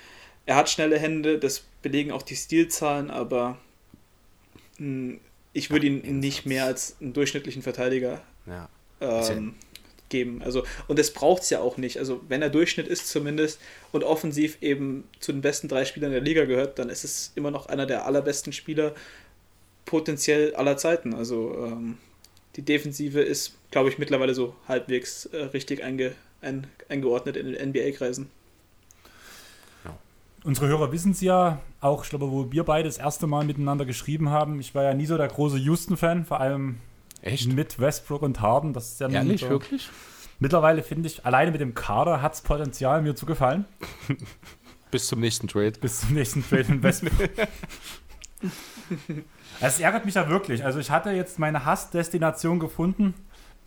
Er 0.45 0.55
hat 0.55 0.69
schnelle 0.69 0.99
Hände, 0.99 1.39
das 1.39 1.63
belegen 1.81 2.11
auch 2.11 2.23
die 2.23 2.35
Stilzahlen, 2.35 3.09
aber 3.09 3.57
mh, 4.77 5.13
hm, 5.13 5.19
ich 5.53 5.71
würde 5.71 5.87
ihn 5.87 6.19
nicht 6.19 6.45
mehr 6.45 6.65
als 6.65 6.97
einen 6.99 7.13
durchschnittlichen 7.13 7.61
Verteidiger 7.61 8.21
ja. 8.45 8.67
ähm, 8.99 9.55
geben. 10.09 10.41
Also, 10.43 10.65
und 10.89 10.99
das 10.99 11.11
braucht 11.11 11.43
es 11.43 11.49
ja 11.49 11.61
auch 11.61 11.77
nicht. 11.77 11.97
Also, 11.97 12.21
wenn 12.27 12.41
er 12.41 12.49
Durchschnitt 12.49 12.89
ist 12.89 13.07
zumindest 13.07 13.61
und 13.93 14.03
offensiv 14.03 14.57
eben 14.61 15.07
zu 15.21 15.31
den 15.31 15.41
besten 15.41 15.69
drei 15.69 15.85
Spielern 15.85 16.11
der 16.11 16.19
Liga 16.19 16.43
gehört, 16.43 16.77
dann 16.77 16.89
ist 16.89 17.05
es 17.05 17.31
immer 17.35 17.51
noch 17.51 17.67
einer 17.67 17.85
der 17.85 18.05
allerbesten 18.05 18.51
Spieler 18.51 18.93
potenziell 19.85 20.53
aller 20.55 20.75
Zeiten. 20.75 21.13
Also, 21.13 21.55
ähm, 21.65 21.99
die 22.55 22.61
Defensive 22.61 23.21
ist, 23.21 23.55
glaube 23.71 23.89
ich, 23.89 23.97
mittlerweile 23.97 24.33
so 24.33 24.55
halbwegs 24.67 25.25
äh, 25.27 25.43
richtig 25.45 25.83
einge, 25.83 26.13
ein, 26.41 26.67
eingeordnet 26.89 27.37
in 27.37 27.51
den 27.51 27.69
NBA-Kreisen. 27.69 28.29
Unsere 30.43 30.67
Hörer 30.67 30.91
wissen 30.91 31.11
es 31.11 31.21
ja, 31.21 31.59
auch 31.81 32.03
ich 32.03 32.11
glaube, 32.11 32.29
wo 32.29 32.51
wir 32.51 32.63
beide 32.63 32.87
das 32.87 32.99
erste 32.99 33.25
Mal 33.25 33.45
miteinander 33.45 33.83
geschrieben 33.83 34.29
haben. 34.29 34.59
Ich 34.59 34.75
war 34.75 34.83
ja 34.83 34.93
nie 34.93 35.07
so 35.07 35.17
der 35.17 35.27
große 35.27 35.57
Houston-Fan, 35.57 36.23
vor 36.23 36.39
allem 36.39 36.77
Echt? 37.23 37.51
mit 37.51 37.79
Westbrook 37.79 38.21
und 38.21 38.41
Harden. 38.41 38.71
Das 38.71 38.91
ist 38.91 38.99
ja 38.99 39.09
Ehrlich, 39.09 39.41
so. 39.41 39.49
wirklich? 39.49 39.89
Mittlerweile 40.37 40.83
finde 40.83 41.07
ich, 41.07 41.25
alleine 41.25 41.51
mit 41.51 41.61
dem 41.61 41.73
Kader 41.73 42.21
hat 42.21 42.35
es 42.35 42.41
Potenzial, 42.41 43.01
mir 43.01 43.15
zu 43.15 43.25
gefallen. 43.25 43.65
Bis 44.91 45.07
zum 45.07 45.19
nächsten 45.19 45.47
Trade. 45.47 45.73
Bis 45.81 46.01
zum 46.01 46.13
nächsten 46.13 46.47
Trade 46.47 46.65
in 46.67 46.83
Westbrook. 46.83 47.31
Es 49.61 49.79
ärgert 49.79 50.05
mich 50.05 50.15
ja 50.15 50.29
wirklich. 50.29 50.63
Also 50.65 50.79
ich 50.79 50.91
hatte 50.91 51.11
jetzt 51.11 51.39
meine 51.39 51.65
Hassdestination 51.65 52.59
gefunden. 52.59 53.13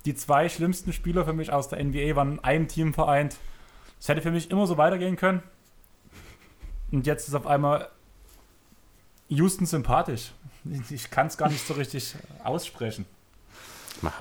Die 0.04 0.14
zwei 0.14 0.48
schlimmsten 0.48 0.92
Spieler 0.92 1.24
für 1.24 1.32
mich 1.32 1.52
aus 1.52 1.68
der 1.68 1.82
NBA 1.82 2.14
waren 2.14 2.32
in 2.32 2.44
einem 2.44 2.68
Team 2.68 2.94
vereint. 2.94 3.36
Es 4.00 4.08
hätte 4.08 4.22
für 4.22 4.30
mich 4.30 4.50
immer 4.50 4.66
so 4.66 4.76
weitergehen 4.76 5.16
können. 5.16 5.42
Und 6.92 7.06
jetzt 7.06 7.28
ist 7.28 7.34
auf 7.34 7.46
einmal 7.46 7.88
Houston 9.28 9.66
sympathisch. 9.66 10.32
Ich 10.90 11.10
kann 11.10 11.26
es 11.26 11.36
gar 11.36 11.48
nicht 11.48 11.66
so 11.66 11.74
richtig 11.74 12.14
aussprechen. 12.44 13.06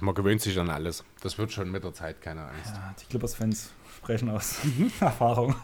Man 0.02 0.16
gewöhnt 0.16 0.42
sich 0.42 0.58
an 0.60 0.70
alles. 0.70 1.04
Das 1.22 1.38
wird 1.38 1.52
schon 1.52 1.70
mit 1.70 1.84
der 1.84 1.94
Zeit, 1.94 2.22
keine 2.22 2.42
Angst. 2.46 2.74
Ja, 2.74 2.96
die 3.00 3.06
Clippers-Fans 3.06 3.70
sprechen 3.98 4.30
aus 4.30 4.58
Erfahrung. 5.00 5.56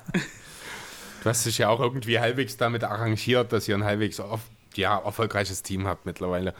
Du 1.23 1.29
hast 1.29 1.45
dich 1.45 1.57
ja 1.57 1.69
auch 1.69 1.79
irgendwie 1.79 2.19
halbwegs 2.19 2.57
damit 2.57 2.83
arrangiert, 2.83 3.51
dass 3.51 3.67
ihr 3.67 3.75
ein 3.75 3.83
halbwegs 3.83 4.19
oft 4.19 4.45
ja, 4.77 4.97
erfolgreiches 4.97 5.63
Team 5.63 5.87
habt 5.87 6.05
mittlerweile. 6.05 6.53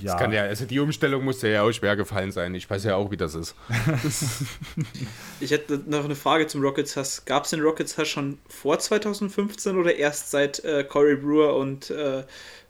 Ja. 0.00 0.12
Das 0.12 0.20
kann 0.20 0.32
ja, 0.32 0.42
also 0.42 0.64
die 0.64 0.78
Umstellung 0.78 1.24
muss 1.24 1.42
ja 1.42 1.62
auch 1.62 1.72
schwer 1.72 1.96
gefallen 1.96 2.32
sein. 2.32 2.54
Ich 2.54 2.68
weiß 2.68 2.84
ja 2.84 2.96
auch, 2.96 3.10
wie 3.10 3.16
das 3.16 3.34
ist. 3.34 3.54
ich 5.40 5.50
hätte 5.50 5.82
noch 5.86 6.04
eine 6.04 6.14
Frage 6.14 6.46
zum 6.46 6.62
Rockets 6.62 6.96
Hass. 6.96 7.24
Gab 7.24 7.44
es 7.44 7.50
den 7.50 7.60
Rockets 7.60 7.98
Hass 7.98 8.08
schon 8.08 8.38
vor 8.48 8.78
2015 8.78 9.76
oder 9.76 9.94
erst 9.94 10.30
seit 10.30 10.64
äh, 10.64 10.84
Corey 10.84 11.16
Brewer 11.16 11.56
und 11.56 11.90
äh, 11.90 12.24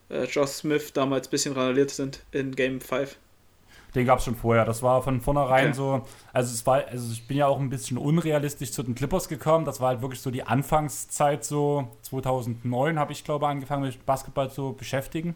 äh, 0.09 0.25
Josh 0.25 0.51
Smith 0.51 0.93
damals 0.93 1.29
ein 1.29 1.31
bisschen 1.31 1.55
randaliert 1.55 1.91
sind 1.91 2.21
in 2.33 2.55
Game 2.55 2.81
5? 2.81 3.17
Den 3.97 4.05
gab 4.05 4.19
es 4.19 4.27
schon 4.27 4.37
vorher. 4.37 4.67
Das 4.67 4.83
war 4.83 5.03
von 5.03 5.23
vornherein 5.23 5.69
okay. 5.69 5.75
so. 5.75 6.03
Also 6.35 6.53
es 6.53 6.67
war, 6.67 6.85
also 6.87 7.11
ich 7.11 7.27
bin 7.27 7.39
ja 7.39 7.47
auch 7.47 7.59
ein 7.59 7.71
bisschen 7.71 7.97
unrealistisch 7.97 8.71
zu 8.71 8.83
den 8.83 8.95
Clippers 8.95 9.27
gekommen. 9.27 9.65
Das 9.65 9.81
war 9.81 9.89
halt 9.89 10.03
wirklich 10.03 10.21
so 10.21 10.31
die 10.31 10.43
Anfangszeit 10.43 11.45
so 11.45 11.89
2009 12.03 12.99
habe 12.99 13.13
ich 13.13 13.25
glaube 13.25 13.49
angefangen 13.49 13.85
mich 13.85 13.99
Basketball 14.01 14.51
zu 14.51 14.75
beschäftigen. 14.75 15.35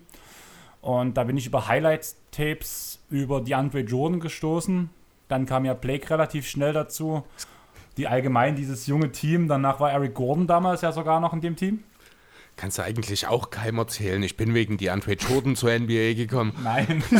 Und 0.83 1.17
da 1.17 1.25
bin 1.25 1.39
ich 1.39 1.47
über 1.47 1.69
Highlight-Tapes 1.69 3.01
über 3.09 3.41
die 3.41 3.55
Andre 3.55 3.81
Jordan 3.81 4.21
gestoßen. 4.21 4.91
Dann 5.29 5.47
kam 5.47 5.65
ja 5.65 5.73
Blake 5.73 6.11
relativ 6.11 6.47
schnell 6.47 6.75
dazu. 6.75 7.23
Die 7.97 8.09
allgemein 8.09 8.57
dieses 8.57 8.87
junge 8.87 9.11
Team. 9.11 9.49
Danach 9.49 9.81
war 9.81 9.91
Eric 9.91 10.15
Gordon 10.15 10.47
damals 10.47 10.83
ja 10.83 10.93
sogar 10.93 11.19
noch 11.21 11.33
in 11.33 11.41
dem 11.41 11.57
Team. 11.57 11.83
Kannst 12.61 12.77
du 12.77 12.83
eigentlich 12.83 13.27
auch 13.27 13.49
keinem 13.49 13.79
erzählen. 13.79 14.23
Ich 14.23 14.37
bin 14.37 14.53
wegen 14.53 14.77
die 14.77 14.91
Andre 14.91 15.15
Jordan 15.15 15.57
zur 15.57 15.71
NBA 15.71 16.13
gekommen. 16.13 16.53
Nein. 16.63 17.03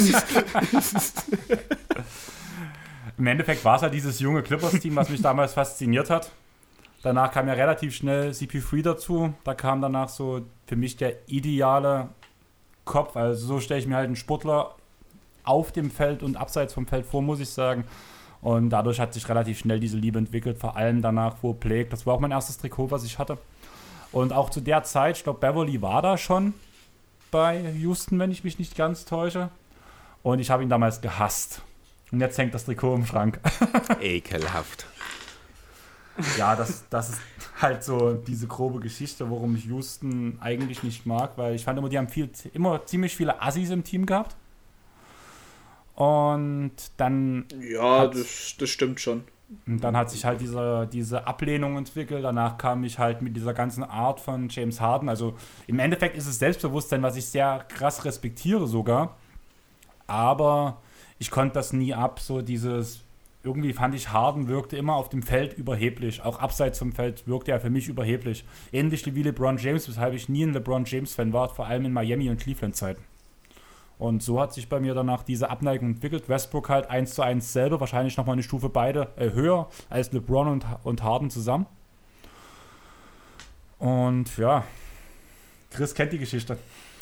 Im 3.17 3.27
Endeffekt 3.27 3.65
war 3.65 3.77
es 3.77 3.83
halt 3.83 3.95
dieses 3.95 4.21
junge 4.21 4.43
Clippers-Team, 4.43 4.97
was 4.97 5.09
mich 5.09 5.23
damals 5.23 5.55
fasziniert 5.55 6.11
hat. 6.11 6.31
Danach 7.03 7.33
kam 7.33 7.49
ja 7.49 7.55
relativ 7.55 7.95
schnell 7.95 8.33
CP3 8.33 8.83
dazu. 8.83 9.33
Da 9.43 9.55
kam 9.55 9.81
danach 9.81 10.11
so 10.11 10.43
für 10.67 10.77
mich 10.77 10.99
der 10.99 11.15
ideale 11.27 12.11
Kopf. 12.85 13.17
Also 13.17 13.47
so 13.47 13.61
stelle 13.61 13.81
ich 13.81 13.87
mir 13.87 13.97
halt 13.97 14.09
einen 14.09 14.17
Sportler 14.17 14.75
auf 15.45 15.73
dem 15.73 15.91
Feld 15.91 16.23
und 16.23 16.37
abseits 16.37 16.75
vom 16.75 16.87
Feld 16.87 17.07
vor, 17.07 17.23
muss 17.23 17.41
ich 17.41 17.49
sagen. 17.49 17.85
Und 18.43 18.69
dadurch 18.69 19.01
hat 19.01 19.15
sich 19.15 19.27
relativ 19.27 19.59
schnell 19.59 19.81
diese 19.81 19.97
Liebe 19.97 20.19
entwickelt, 20.19 20.59
vor 20.59 20.77
allem 20.77 21.01
danach, 21.01 21.37
wo 21.41 21.55
Plague. 21.55 21.89
Das 21.89 22.05
war 22.05 22.13
auch 22.13 22.21
mein 22.21 22.31
erstes 22.31 22.59
Trikot, 22.59 22.91
was 22.91 23.05
ich 23.05 23.19
hatte. 23.19 23.39
Und 24.13 24.33
auch 24.33 24.51
zu 24.51 24.61
der 24.61 24.83
Zeit, 24.83 25.19
ich 25.19 25.25
glaube, 25.25 25.41
Beverly 25.41 25.81
war 25.83 26.03
da 26.03 26.19
schon 26.19 26.55
bei 27.31 27.61
Houston, 27.79 28.19
wenn 28.19 28.31
ich 28.31 28.45
mich 28.45 28.59
nicht 28.59 28.77
ganz 28.77 29.05
täusche. 29.05 29.51
Und 30.23 30.41
ich 30.41 30.51
habe 30.51 30.63
ihn 30.63 30.69
damals 30.69 31.01
gehasst. 31.01 31.63
Und 32.11 32.21
jetzt 32.21 32.37
hängt 32.39 32.55
das 32.55 32.65
Trikot 32.65 32.95
im 32.97 33.07
Schrank. 33.07 33.41
Ekelhaft. 34.01 34.87
Ja, 36.37 36.57
das, 36.57 36.85
das 36.91 37.11
ist 37.11 37.21
halt 37.61 37.85
so 37.85 38.15
diese 38.15 38.47
grobe 38.47 38.81
Geschichte, 38.81 39.31
warum 39.31 39.55
ich 39.57 39.65
Houston 39.67 40.39
eigentlich 40.41 40.83
nicht 40.83 41.07
mag, 41.07 41.39
weil 41.39 41.55
ich 41.55 41.65
fand 41.65 41.79
immer, 41.79 41.89
die 41.89 41.99
haben 41.99 42.09
viel, 42.09 42.29
immer 42.53 42.85
ziemlich 42.85 43.17
viele 43.17 43.41
Assis 43.41 43.71
im 43.71 43.85
Team 43.85 44.07
gehabt. 44.07 44.37
Und 45.95 46.73
dann. 46.97 47.47
Ja, 47.61 48.07
das, 48.07 48.57
das 48.59 48.71
stimmt 48.71 49.01
schon. 49.01 49.25
Und 49.67 49.83
dann 49.83 49.97
hat 49.97 50.11
sich 50.11 50.25
halt 50.25 50.41
diese, 50.41 50.89
diese 50.93 51.27
Ablehnung 51.27 51.77
entwickelt. 51.77 52.25
Danach 52.25 52.57
kam 52.57 52.85
ich 52.85 52.99
halt 52.99 53.21
mit 53.21 53.35
dieser 53.35 53.53
ganzen 53.53 53.83
Art 53.83 54.21
von 54.21 54.49
James 54.49 54.81
Harden. 54.81 55.09
Also 55.09 55.35
im 55.67 55.81
Endeffekt 55.81 56.17
ist 56.17 56.27
es 56.27 56.39
Selbstbewusstsein, 56.39 57.03
was 57.03 57.17
ich 57.17 57.27
sehr 57.27 57.65
krass 57.69 58.05
respektiere 58.05 58.67
sogar. 58.69 59.17
Aber 60.07 60.79
ich 61.19 61.31
konnte 61.31 61.55
das 61.55 61.73
nie 61.73 61.95
ab, 61.95 62.21
so 62.21 62.43
dieses, 62.43 63.03
irgendwie 63.43 63.73
fand 63.73 63.95
ich 63.95 64.13
Harden 64.13 64.49
wirkte 64.49 64.77
immer 64.77 64.95
auf 64.95 65.09
dem 65.09 65.23
Feld 65.23 65.55
überheblich. 65.55 66.23
Auch 66.23 66.39
abseits 66.39 66.79
vom 66.79 66.93
Feld 66.93 67.27
wirkte 67.27 67.51
er 67.51 67.61
für 67.61 67.71
mich 67.71 67.89
überheblich. 67.89 68.45
Ähnlich 68.73 69.05
wie 69.15 69.23
LeBron 69.23 69.59
James, 69.59 69.89
weshalb 69.89 70.15
ich 70.15 70.29
nie 70.29 70.45
ein 70.45 70.53
LeBron 70.53 70.85
James-Fan 70.85 71.33
war, 71.33 71.49
vor 71.49 71.67
allem 71.67 71.87
in 71.87 71.93
Miami 71.93 72.31
und 72.31 72.41
Cleveland-Zeiten. 72.41 73.03
Und 74.01 74.23
so 74.23 74.41
hat 74.41 74.55
sich 74.55 74.71
bei 74.71 74.81
mir 74.81 74.95
danach 74.95 75.23
diese 75.23 75.51
Abneigung 75.51 75.91
entwickelt. 75.91 76.27
Westbrook 76.31 76.71
halt 76.71 76.89
1 76.89 77.15
zu 77.15 77.21
1 77.23 77.53
selber, 77.53 77.81
wahrscheinlich 77.81 78.17
nochmal 78.17 78.33
eine 78.33 78.43
Stufe 78.43 78.71
beide 78.71 79.09
äh, 79.17 79.31
höher 79.33 79.69
als 79.91 80.11
LeBron 80.11 80.49
und, 80.49 80.65
und 80.85 81.03
Harden 81.03 81.29
zusammen. 81.29 81.67
Und 83.79 84.37
ja, 84.39 84.65
Chris 85.71 85.95
kennt 85.95 86.15
die 86.15 86.19
Geschichte. 86.19 86.57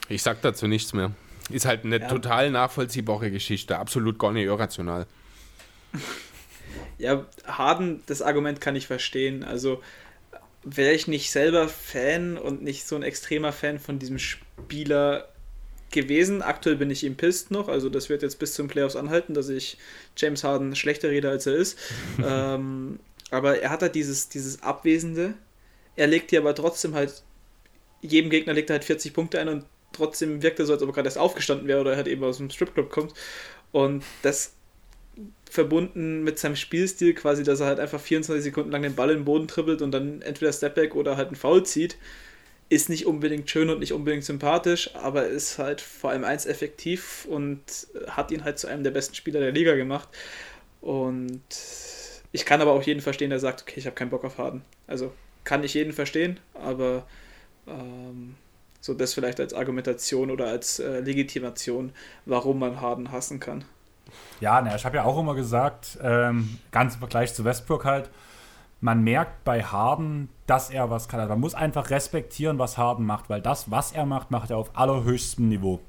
Ich 0.09 0.25
sag 0.25 0.43
dazu 0.43 0.67
nichts 0.67 0.93
mehr. 0.93 1.13
Ist 1.51 1.67
halt 1.67 1.85
eine 1.85 2.01
Ja. 2.01 2.09
total 2.09 2.51
nachvollziehbare 2.51 3.31
Geschichte, 3.31 3.79
absolut 3.79 4.19
gar 4.19 4.33
nicht 4.33 4.47
irrational. 4.47 5.07
Ja, 6.99 7.27
Harden, 7.47 8.03
das 8.07 8.23
Argument 8.23 8.61
kann 8.61 8.75
ich 8.75 8.89
verstehen. 8.89 9.45
Also 9.45 9.83
wäre 10.65 10.93
ich 10.95 11.07
nicht 11.07 11.31
selber 11.31 11.69
Fan 11.69 12.37
und 12.37 12.63
nicht 12.63 12.89
so 12.89 12.97
ein 12.97 13.05
extremer 13.05 13.53
Fan 13.53 13.79
von 13.79 14.01
diesem 14.01 14.19
Spieler 14.19 15.29
gewesen. 15.91 16.43
Aktuell 16.43 16.77
bin 16.77 16.91
ich 16.91 17.05
ihm 17.05 17.17
pisst 17.17 17.51
noch, 17.51 17.69
also 17.69 17.89
das 17.89 18.09
wird 18.09 18.23
jetzt 18.23 18.39
bis 18.39 18.55
zum 18.55 18.69
Playoffs 18.69 18.97
anhalten, 18.97 19.35
dass 19.35 19.49
ich 19.49 19.79
James 20.17 20.45
Harden 20.45 20.75
schlechter 20.77 21.11
rede, 21.11 21.31
als 21.31 21.47
er 21.47 21.55
ist. 21.55 21.79
ähm, 22.25 22.99
aber 23.31 23.61
er 23.61 23.71
hat 23.71 23.83
halt 23.83 23.95
dieses, 23.95 24.29
dieses 24.29 24.63
Abwesende. 24.63 25.35
Er 25.97 26.07
legt 26.07 26.31
dir 26.31 26.41
aber 26.41 26.55
trotzdem 26.55 26.95
halt, 26.95 27.23
jedem 28.01 28.31
Gegner 28.31 28.53
legt 28.53 28.71
er 28.71 28.75
halt 28.75 28.85
40 28.85 29.13
Punkte 29.13 29.41
ein 29.41 29.49
und 29.49 29.65
trotzdem 29.93 30.43
wirkt 30.43 30.59
er 30.61 30.67
so, 30.67 30.73
als 30.73 30.83
ob 30.83 30.91
er 30.91 30.93
gerade 30.95 31.09
erst 31.09 31.19
aufgestanden 31.19 31.67
wäre 31.67 31.81
oder 31.81 31.97
halt 31.97 32.09
eben 32.09 32.23
aus 32.25 32.39
dem 32.39 32.51
Stripclub 32.51 32.91
kommt. 32.91 33.15
Und 33.73 34.05
das 34.23 34.55
verbunden 35.51 36.23
mit 36.23 36.39
seinem 36.39 36.57
Spielstil 36.57 37.15
quasi, 37.15 37.43
dass 37.43 37.61
er 37.61 37.67
halt 37.67 37.81
einfach 37.81 38.01
24 38.01 38.45
Sekunden 38.45 38.71
lang 38.71 38.83
den 38.83 38.95
Ball 38.95 39.11
in 39.11 39.21
den 39.21 39.25
Boden 39.25 39.49
trippelt 39.49 39.83
und 39.83 39.91
dann 39.91 40.23
entweder 40.23 40.53
Stepback 40.53 40.95
oder 40.95 41.17
halt 41.17 41.29
einen 41.29 41.37
Foul 41.37 41.65
zieht, 41.65 41.97
ist 42.69 42.89
nicht 42.89 43.07
unbedingt 43.07 43.49
schön 43.51 43.71
und 43.71 43.81
nicht 43.81 43.93
unbedingt 43.93 44.25
sympathisch, 44.25 44.95
aber 44.95 45.27
ist 45.27 45.59
halt 45.59 45.81
vor 45.81 46.11
allem 46.11 46.25
eins 46.25 46.45
effektiv 46.45 47.27
und 47.29 47.61
hat 48.09 48.31
ihn 48.31 48.45
halt 48.45 48.59
zu 48.59 48.67
einem 48.67 48.85
der 48.85 48.91
besten 48.91 49.15
Spieler 49.15 49.41
der 49.41 49.53
Liga 49.53 49.75
gemacht. 49.75 50.09
Und 50.81 51.43
ich 52.33 52.45
kann 52.45 52.61
aber 52.61 52.73
auch 52.73 52.83
jeden 52.83 53.01
verstehen, 53.01 53.31
der 53.31 53.39
sagt, 53.39 53.63
okay, 53.63 53.75
ich 53.77 53.87
habe 53.87 53.95
keinen 53.97 54.11
Bock 54.11 54.25
auf 54.25 54.39
Harden. 54.39 54.63
Also 54.87 55.13
kann 55.45 55.65
ich 55.65 55.75
jeden 55.75 55.93
verstehen, 55.95 56.39
aber 56.55 57.07
ähm, 57.67 58.35
so 58.81 58.93
das 58.95 59.15
vielleicht 59.15 59.41
als 59.41 59.55
Argumentation 59.55 60.31
oder 60.31 60.47
als 60.47 60.79
äh, 60.79 61.01
Legitimation, 61.01 61.93
warum 62.27 62.59
man 62.59 62.81
Harden 62.81 63.13
hassen 63.13 63.41
kann. 63.41 63.65
Ja, 64.41 64.61
ne, 64.61 64.75
ich 64.77 64.85
habe 64.85 64.97
ja 64.97 65.05
auch 65.05 65.19
immer 65.19 65.35
gesagt, 65.35 65.99
ähm, 66.03 66.59
ganz 66.71 66.95
im 66.95 67.01
Vergleich 67.01 67.35
zu 67.35 67.45
Westbrook 67.45 67.85
halt, 67.85 68.11
man 68.81 69.03
merkt 69.03 69.45
bei 69.45 69.63
Harden, 69.63 70.29
dass 70.47 70.71
er 70.71 70.91
was 70.91 71.09
kann. 71.09 71.21
Also 71.21 71.31
man 71.31 71.41
muss 71.41 71.55
einfach 71.55 71.91
respektieren, 71.91 72.59
was 72.59 72.79
Harden 72.79 73.05
macht, 73.05 73.29
weil 73.29 73.43
das, 73.43 73.71
was 73.71 73.93
er 73.93 74.07
macht, 74.07 74.31
macht 74.31 74.51
er 74.51 74.57
auf 74.57 74.71
allerhöchstem 74.75 75.49
Niveau. 75.49 75.81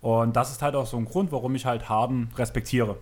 Und 0.00 0.36
das 0.36 0.50
ist 0.50 0.60
halt 0.60 0.74
auch 0.74 0.86
so 0.86 0.96
ein 0.96 1.06
Grund, 1.06 1.32
warum 1.32 1.54
ich 1.54 1.66
halt 1.66 1.88
Harden 1.88 2.30
respektiere. 2.36 2.98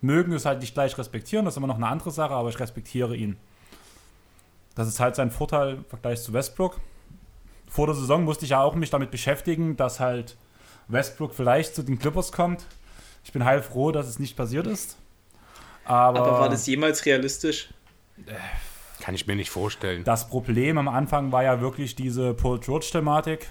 Mögen 0.00 0.32
es 0.32 0.46
halt 0.46 0.60
nicht 0.60 0.74
gleich 0.74 0.96
respektieren, 0.96 1.44
das 1.44 1.54
ist 1.54 1.58
immer 1.58 1.66
noch 1.66 1.76
eine 1.76 1.88
andere 1.88 2.10
Sache, 2.10 2.34
aber 2.34 2.48
ich 2.48 2.60
respektiere 2.60 3.16
ihn. 3.16 3.36
Das 4.74 4.88
ist 4.88 5.00
halt 5.00 5.16
sein 5.16 5.30
Vorteil 5.30 5.76
im 5.76 5.84
Vergleich 5.84 6.22
zu 6.22 6.32
Westbrook. 6.32 6.80
Vor 7.68 7.86
der 7.86 7.96
Saison 7.96 8.24
musste 8.24 8.44
ich 8.44 8.52
ja 8.52 8.62
auch 8.62 8.74
mich 8.74 8.90
damit 8.90 9.10
beschäftigen, 9.10 9.76
dass 9.76 10.00
halt 10.00 10.36
Westbrook 10.88 11.34
vielleicht 11.34 11.74
zu 11.74 11.82
den 11.82 11.98
Clippers 11.98 12.32
kommt. 12.32 12.66
Ich 13.24 13.32
bin 13.32 13.44
heilfroh, 13.44 13.92
dass 13.92 14.06
es 14.06 14.18
nicht 14.18 14.36
passiert 14.36 14.66
ist. 14.66 14.96
Aber, 15.84 16.20
Aber 16.20 16.40
war 16.40 16.48
das 16.48 16.66
jemals 16.66 17.04
realistisch? 17.04 17.68
Kann 19.00 19.14
ich 19.14 19.26
mir 19.26 19.36
nicht 19.36 19.50
vorstellen. 19.50 20.04
das 20.04 20.28
Problem 20.28 20.78
am 20.78 20.88
Anfang 20.88 21.32
war 21.32 21.42
ja 21.42 21.60
wirklich 21.60 21.94
diese 21.94 22.34
Paul 22.34 22.60
George-Thematik. 22.60 23.50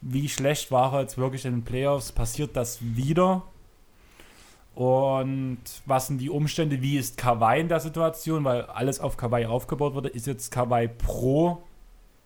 Wie 0.00 0.28
schlecht 0.28 0.70
war 0.70 0.94
er 0.94 1.02
jetzt 1.02 1.16
wirklich 1.16 1.44
in 1.44 1.52
den 1.52 1.64
Playoffs? 1.64 2.12
Passiert 2.12 2.56
das 2.56 2.78
wieder? 2.80 3.42
Und 4.74 5.60
was 5.86 6.06
sind 6.06 6.18
die 6.18 6.30
Umstände? 6.30 6.80
Wie 6.80 6.96
ist 6.96 7.16
Kawhi 7.16 7.60
in 7.60 7.68
der 7.68 7.80
Situation? 7.80 8.44
Weil 8.44 8.62
alles 8.62 9.00
auf 9.00 9.16
Kawhi 9.16 9.46
aufgebaut 9.46 9.94
wurde. 9.94 10.08
Ist 10.08 10.26
jetzt 10.26 10.50
Kawhi 10.50 10.88
pro 10.88 11.62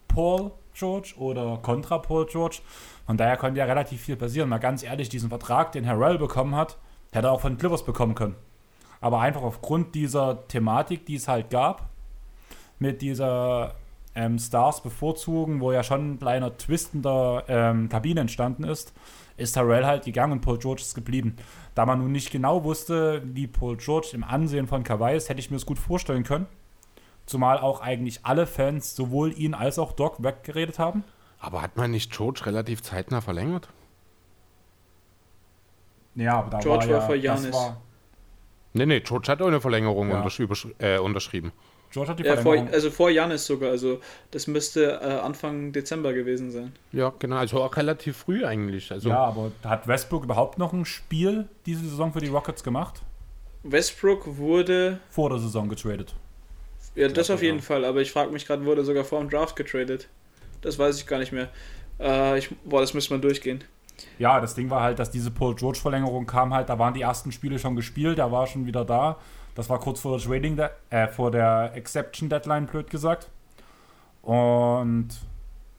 Paul 0.08 0.52
George 0.74 1.14
oder 1.18 1.58
kontra 1.62 1.98
Paul 1.98 2.26
George? 2.26 2.58
Von 3.06 3.16
daher 3.16 3.36
konnte 3.36 3.58
ja 3.58 3.64
relativ 3.64 4.00
viel 4.00 4.16
passieren. 4.16 4.48
Mal 4.48 4.58
ganz 4.58 4.82
ehrlich, 4.82 5.08
diesen 5.08 5.28
Vertrag, 5.28 5.72
den 5.72 5.86
Harrell 5.86 6.18
bekommen 6.18 6.54
hat, 6.54 6.78
hätte 7.12 7.28
er 7.28 7.32
auch 7.32 7.40
von 7.40 7.58
Clippers 7.58 7.84
bekommen 7.84 8.14
können. 8.14 8.36
Aber 9.00 9.20
einfach 9.20 9.42
aufgrund 9.42 9.94
dieser 9.94 10.46
Thematik, 10.48 11.06
die 11.06 11.16
es 11.16 11.28
halt 11.28 11.50
gab, 11.50 11.90
mit 12.78 13.02
dieser 13.02 13.74
ähm, 14.14 14.38
Stars 14.38 14.82
bevorzugen, 14.82 15.60
wo 15.60 15.72
ja 15.72 15.82
schon 15.82 16.12
ein 16.12 16.18
kleiner 16.18 16.56
Twist 16.56 16.94
in 16.94 17.02
der 17.02 17.44
ähm, 17.48 17.88
Kabine 17.88 18.20
entstanden 18.20 18.64
ist, 18.64 18.92
ist 19.36 19.56
Harrell 19.56 19.84
halt 19.84 20.04
gegangen 20.04 20.32
und 20.32 20.40
Paul 20.40 20.58
George 20.58 20.82
ist 20.82 20.94
geblieben. 20.94 21.36
Da 21.74 21.84
man 21.84 21.98
nun 21.98 22.12
nicht 22.12 22.30
genau 22.30 22.64
wusste, 22.64 23.22
wie 23.24 23.46
Paul 23.46 23.76
George 23.76 24.10
im 24.14 24.24
Ansehen 24.24 24.66
von 24.66 24.82
Kawhi 24.82 25.14
ist, 25.14 25.28
hätte 25.28 25.40
ich 25.40 25.50
mir 25.50 25.56
es 25.56 25.66
gut 25.66 25.78
vorstellen 25.78 26.24
können. 26.24 26.46
Zumal 27.26 27.58
auch 27.58 27.80
eigentlich 27.80 28.20
alle 28.24 28.46
Fans 28.46 28.96
sowohl 28.96 29.36
ihn 29.38 29.52
als 29.52 29.78
auch 29.78 29.92
Doc 29.92 30.22
weggeredet 30.22 30.78
haben. 30.78 31.04
Aber 31.38 31.60
hat 31.60 31.76
man 31.76 31.90
nicht 31.90 32.12
George 32.12 32.42
relativ 32.46 32.82
zeitnah 32.82 33.20
verlängert? 33.20 33.68
Ja, 36.14 36.38
aber 36.38 36.50
da 36.50 36.58
George 36.60 36.88
war, 36.88 37.00
war 37.00 37.06
vor 37.06 37.14
ja, 37.14 37.34
das 37.34 37.42
Giannis. 37.42 37.56
Äh, 37.56 37.72
Nee, 38.76 38.86
nee, 38.86 39.00
George 39.00 39.28
hat 39.28 39.40
auch 39.42 39.46
eine 39.46 39.60
Verlängerung 39.60 40.10
Ja. 40.10 40.18
untersch 40.18 40.40
äh, 40.78 40.98
unterschrieben. 40.98 41.52
George 41.90 42.10
hat 42.10 42.18
die 42.18 42.24
Ja, 42.24 42.34
vor, 42.34 42.42
Verlängerung. 42.42 42.74
also 42.74 42.90
vor 42.90 43.10
Janis 43.10 43.46
sogar, 43.46 43.70
also 43.70 44.00
das 44.30 44.46
müsste 44.46 45.00
äh, 45.00 45.04
Anfang 45.20 45.72
Dezember 45.72 46.12
gewesen 46.12 46.50
sein. 46.50 46.72
Ja, 46.92 47.12
genau, 47.18 47.36
also 47.36 47.62
auch 47.62 47.76
relativ 47.76 48.16
früh 48.18 48.44
eigentlich. 48.44 48.90
Also, 48.92 49.08
ja, 49.08 49.18
aber 49.24 49.52
hat 49.64 49.86
Westbrook 49.88 50.24
überhaupt 50.24 50.58
noch 50.58 50.72
ein 50.72 50.84
Spiel 50.84 51.48
diese 51.64 51.84
Saison 51.88 52.12
für 52.12 52.20
die 52.20 52.28
Rockets 52.28 52.62
gemacht? 52.64 53.02
Westbrook 53.62 54.36
wurde, 54.36 55.00
Vor 55.10 55.30
der 55.30 55.38
Saison 55.38 55.68
getradet. 55.68 56.14
ja 56.94 57.08
das 57.08 57.30
auf 57.30 57.40
ja. 57.42 57.46
jeden 57.48 57.60
Fall, 57.62 57.84
aber 57.84 58.00
ich 58.00 58.12
frage 58.12 58.30
mich 58.32 58.46
gerade, 58.46 58.64
wurde 58.64 58.82
er 58.82 58.84
sogar 58.84 59.04
vor 59.04 59.20
dem 59.20 59.30
Draft 59.30 59.56
getradet? 59.56 60.08
Das 60.62 60.78
weiß 60.78 60.98
ich 60.98 61.06
gar 61.06 61.18
nicht 61.18 61.32
mehr. 61.32 61.48
Äh, 61.98 62.38
ich, 62.38 62.50
boah, 62.64 62.80
das 62.80 62.94
müsste 62.94 63.12
man 63.14 63.22
durchgehen. 63.22 63.64
Ja, 64.18 64.40
das 64.40 64.54
Ding 64.54 64.70
war 64.70 64.82
halt, 64.82 64.98
dass 64.98 65.10
diese 65.10 65.30
Paul 65.30 65.54
George-Verlängerung 65.54 66.26
kam 66.26 66.54
halt, 66.54 66.68
da 66.68 66.78
waren 66.78 66.94
die 66.94 67.02
ersten 67.02 67.32
Spiele 67.32 67.58
schon 67.58 67.76
gespielt, 67.76 68.18
er 68.18 68.32
war 68.32 68.46
schon 68.46 68.66
wieder 68.66 68.84
da. 68.84 69.16
Das 69.54 69.70
war 69.70 69.78
kurz 69.78 70.00
vor 70.00 70.18
der 70.18 70.26
Trading, 70.26 70.58
äh, 70.90 71.08
vor 71.08 71.30
der 71.30 71.72
Exception 71.74 72.28
Deadline, 72.28 72.66
blöd 72.66 72.90
gesagt. 72.90 73.28
Und 74.22 75.08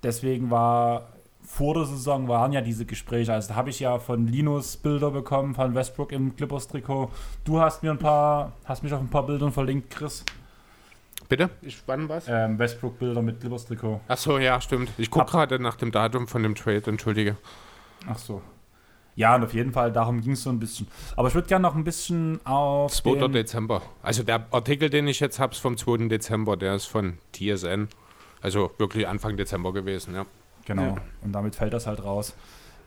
deswegen 0.03 0.49
war 0.49 1.07
vor 1.47 1.75
der 1.75 1.85
Saison 1.85 2.27
waren 2.27 2.51
ja 2.51 2.61
diese 2.61 2.85
Gespräche. 2.85 3.33
Also 3.33 3.49
da 3.49 3.55
habe 3.55 3.69
ich 3.69 3.79
ja 3.79 3.99
von 3.99 4.27
Linus 4.27 4.75
Bilder 4.77 5.11
bekommen, 5.11 5.55
von 5.55 5.73
Westbrook 5.73 6.11
im 6.11 6.35
Clippers-Trikot. 6.35 7.09
Du 7.45 7.61
hast 7.61 7.83
mir 7.83 7.91
ein 7.91 7.97
paar, 7.97 8.51
hast 8.65 8.83
mich 8.83 8.93
auf 8.93 8.99
ein 8.99 9.09
paar 9.09 9.25
Bildern 9.25 9.51
verlinkt, 9.51 9.89
Chris. 9.89 10.25
Bitte? 11.29 11.49
Ich 11.61 11.81
wann 11.87 12.09
was? 12.09 12.25
Ähm, 12.27 12.59
Westbrook-Bilder 12.59 13.21
mit 13.21 13.39
Clippers-Trikot. 13.39 14.01
Ach 14.07 14.17
so, 14.17 14.37
ja, 14.39 14.59
stimmt. 14.59 14.91
Ich 14.97 15.09
gucke 15.09 15.31
gerade 15.31 15.59
nach 15.59 15.75
dem 15.75 15.91
Datum 15.91 16.27
von 16.27 16.43
dem 16.43 16.55
Trade, 16.55 16.83
entschuldige. 16.87 17.37
Ach 18.05 18.17
so. 18.17 18.41
Ja, 19.15 19.35
und 19.35 19.43
auf 19.43 19.53
jeden 19.53 19.71
Fall, 19.71 19.91
darum 19.91 20.21
ging 20.21 20.33
es 20.33 20.43
so 20.43 20.51
ein 20.51 20.59
bisschen. 20.59 20.87
Aber 21.15 21.27
ich 21.27 21.33
würde 21.33 21.47
gerne 21.47 21.63
noch 21.63 21.75
ein 21.75 21.83
bisschen 21.83 22.39
auf 22.45 22.93
2. 22.93 23.15
den, 23.15 23.31
Dezember. 23.31 23.81
Also 24.03 24.21
der 24.21 24.45
Artikel, 24.51 24.91
den 24.91 25.07
ich 25.07 25.19
jetzt 25.19 25.39
habe, 25.39 25.53
ist 25.53 25.59
vom 25.59 25.75
2. 25.75 26.07
Dezember, 26.07 26.55
der 26.55 26.75
ist 26.75 26.85
von 26.85 27.17
TSN. 27.33 27.87
Also 28.41 28.71
wirklich 28.77 29.07
Anfang 29.07 29.35
Dezember 29.35 29.73
gewesen, 29.73 30.13
ja. 30.13 30.27
Genau. 30.65 30.83
Ja. 30.83 30.95
Und 31.23 31.31
damit 31.33 31.55
fällt 31.55 31.73
das 31.73 31.87
halt 31.87 32.03
raus. 32.03 32.35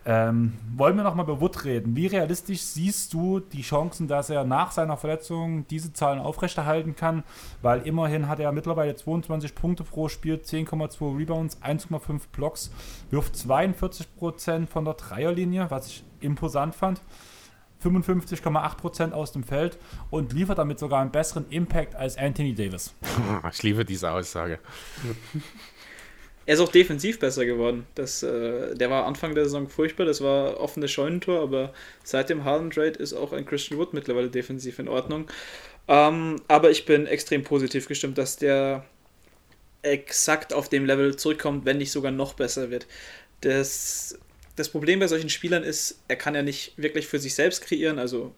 Ähm, 0.07 0.57
wollen 0.77 0.97
wir 0.97 1.03
nochmal 1.03 1.27
über 1.27 1.41
Wood 1.41 1.65
reden? 1.65 1.95
Wie 1.95 2.07
realistisch 2.07 2.63
siehst 2.63 3.13
du 3.13 3.41
die 3.41 3.63
Chancen, 3.63 4.09
dass 4.09 4.31
er 4.31 4.45
nach 4.45 4.73
seiner 4.73 4.97
Verletzung 4.97 5.67
diese 5.69 5.93
Zahlen 5.93 6.21
aufrechterhalten 6.21 6.97
kann? 6.97 7.23
Weil 7.61 7.83
immerhin 7.83 8.29
hat 8.29 8.41
er 8.41 8.51
mittlerweile 8.53 8.97
22 8.97 9.55
Punkte 9.55 9.85
pro 9.85 10.09
Spiel, 10.09 10.37
10,2 10.37 11.19
Rebounds, 11.19 11.59
1,5 11.63 12.23
Blocks, 12.33 12.71
wirft 13.11 13.35
42% 13.35 14.67
von 14.67 14.85
der 14.85 14.95
Dreierlinie, 14.95 15.71
was 15.71 15.89
ich 15.89 16.05
imposant 16.21 16.75
fand. 16.75 17.01
55,8% 17.83 19.13
aus 19.13 19.33
dem 19.33 19.43
Feld 19.43 19.79
und 20.11 20.33
liefert 20.33 20.59
damit 20.59 20.79
sogar 20.79 21.01
einen 21.01 21.11
besseren 21.11 21.47
Impact 21.49 21.95
als 21.95 22.17
Anthony 22.17 22.55
Davis. 22.55 22.95
Ich 23.53 23.63
liebe 23.63 23.85
diese 23.85 24.11
Aussage. 24.11 24.59
Er 26.51 26.55
ist 26.55 26.61
auch 26.63 26.73
defensiv 26.73 27.21
besser 27.21 27.47
geworden. 27.47 27.87
Das, 27.95 28.25
äh, 28.25 28.75
der 28.75 28.91
war 28.91 29.07
Anfang 29.07 29.37
der 29.37 29.45
Saison 29.45 29.69
furchtbar, 29.69 30.05
das 30.05 30.21
war 30.21 30.59
offenes 30.59 30.91
Scheunentor, 30.91 31.41
aber 31.41 31.73
seit 32.03 32.29
dem 32.29 32.43
Harden 32.43 32.73
Trade 32.73 32.99
ist 32.99 33.13
auch 33.13 33.33
ein 33.33 33.47
Christian 33.47 33.79
Wood 33.79 33.95
mittlerweile 33.95 34.29
defensiv 34.29 34.81
in 34.81 34.89
Ordnung. 34.89 35.29
Ähm, 35.87 36.43
aber 36.49 36.73
ich 36.73 36.87
bin 36.87 37.07
extrem 37.07 37.45
positiv 37.45 37.87
gestimmt, 37.87 38.19
dass 38.19 38.37
der 38.37 38.85
exakt 39.83 40.53
auf 40.53 40.69
dem 40.69 40.87
Level 40.87 41.15
zurückkommt, 41.15 41.67
wenn 41.67 41.79
nicht 41.79 41.93
sogar 41.93 42.11
noch 42.11 42.35
besser 42.35 42.73
wird. 42.73 42.89
Das, 43.43 44.19
das 44.57 44.71
Problem 44.71 44.99
bei 44.99 45.07
solchen 45.07 45.31
Spielern 45.31 45.63
ist, 45.63 46.01
er 46.09 46.17
kann 46.17 46.35
ja 46.35 46.43
nicht 46.43 46.73
wirklich 46.77 47.07
für 47.07 47.21
sich 47.21 47.37
selbst 47.37 47.65
kreieren. 47.65 48.01
Also 48.01 48.35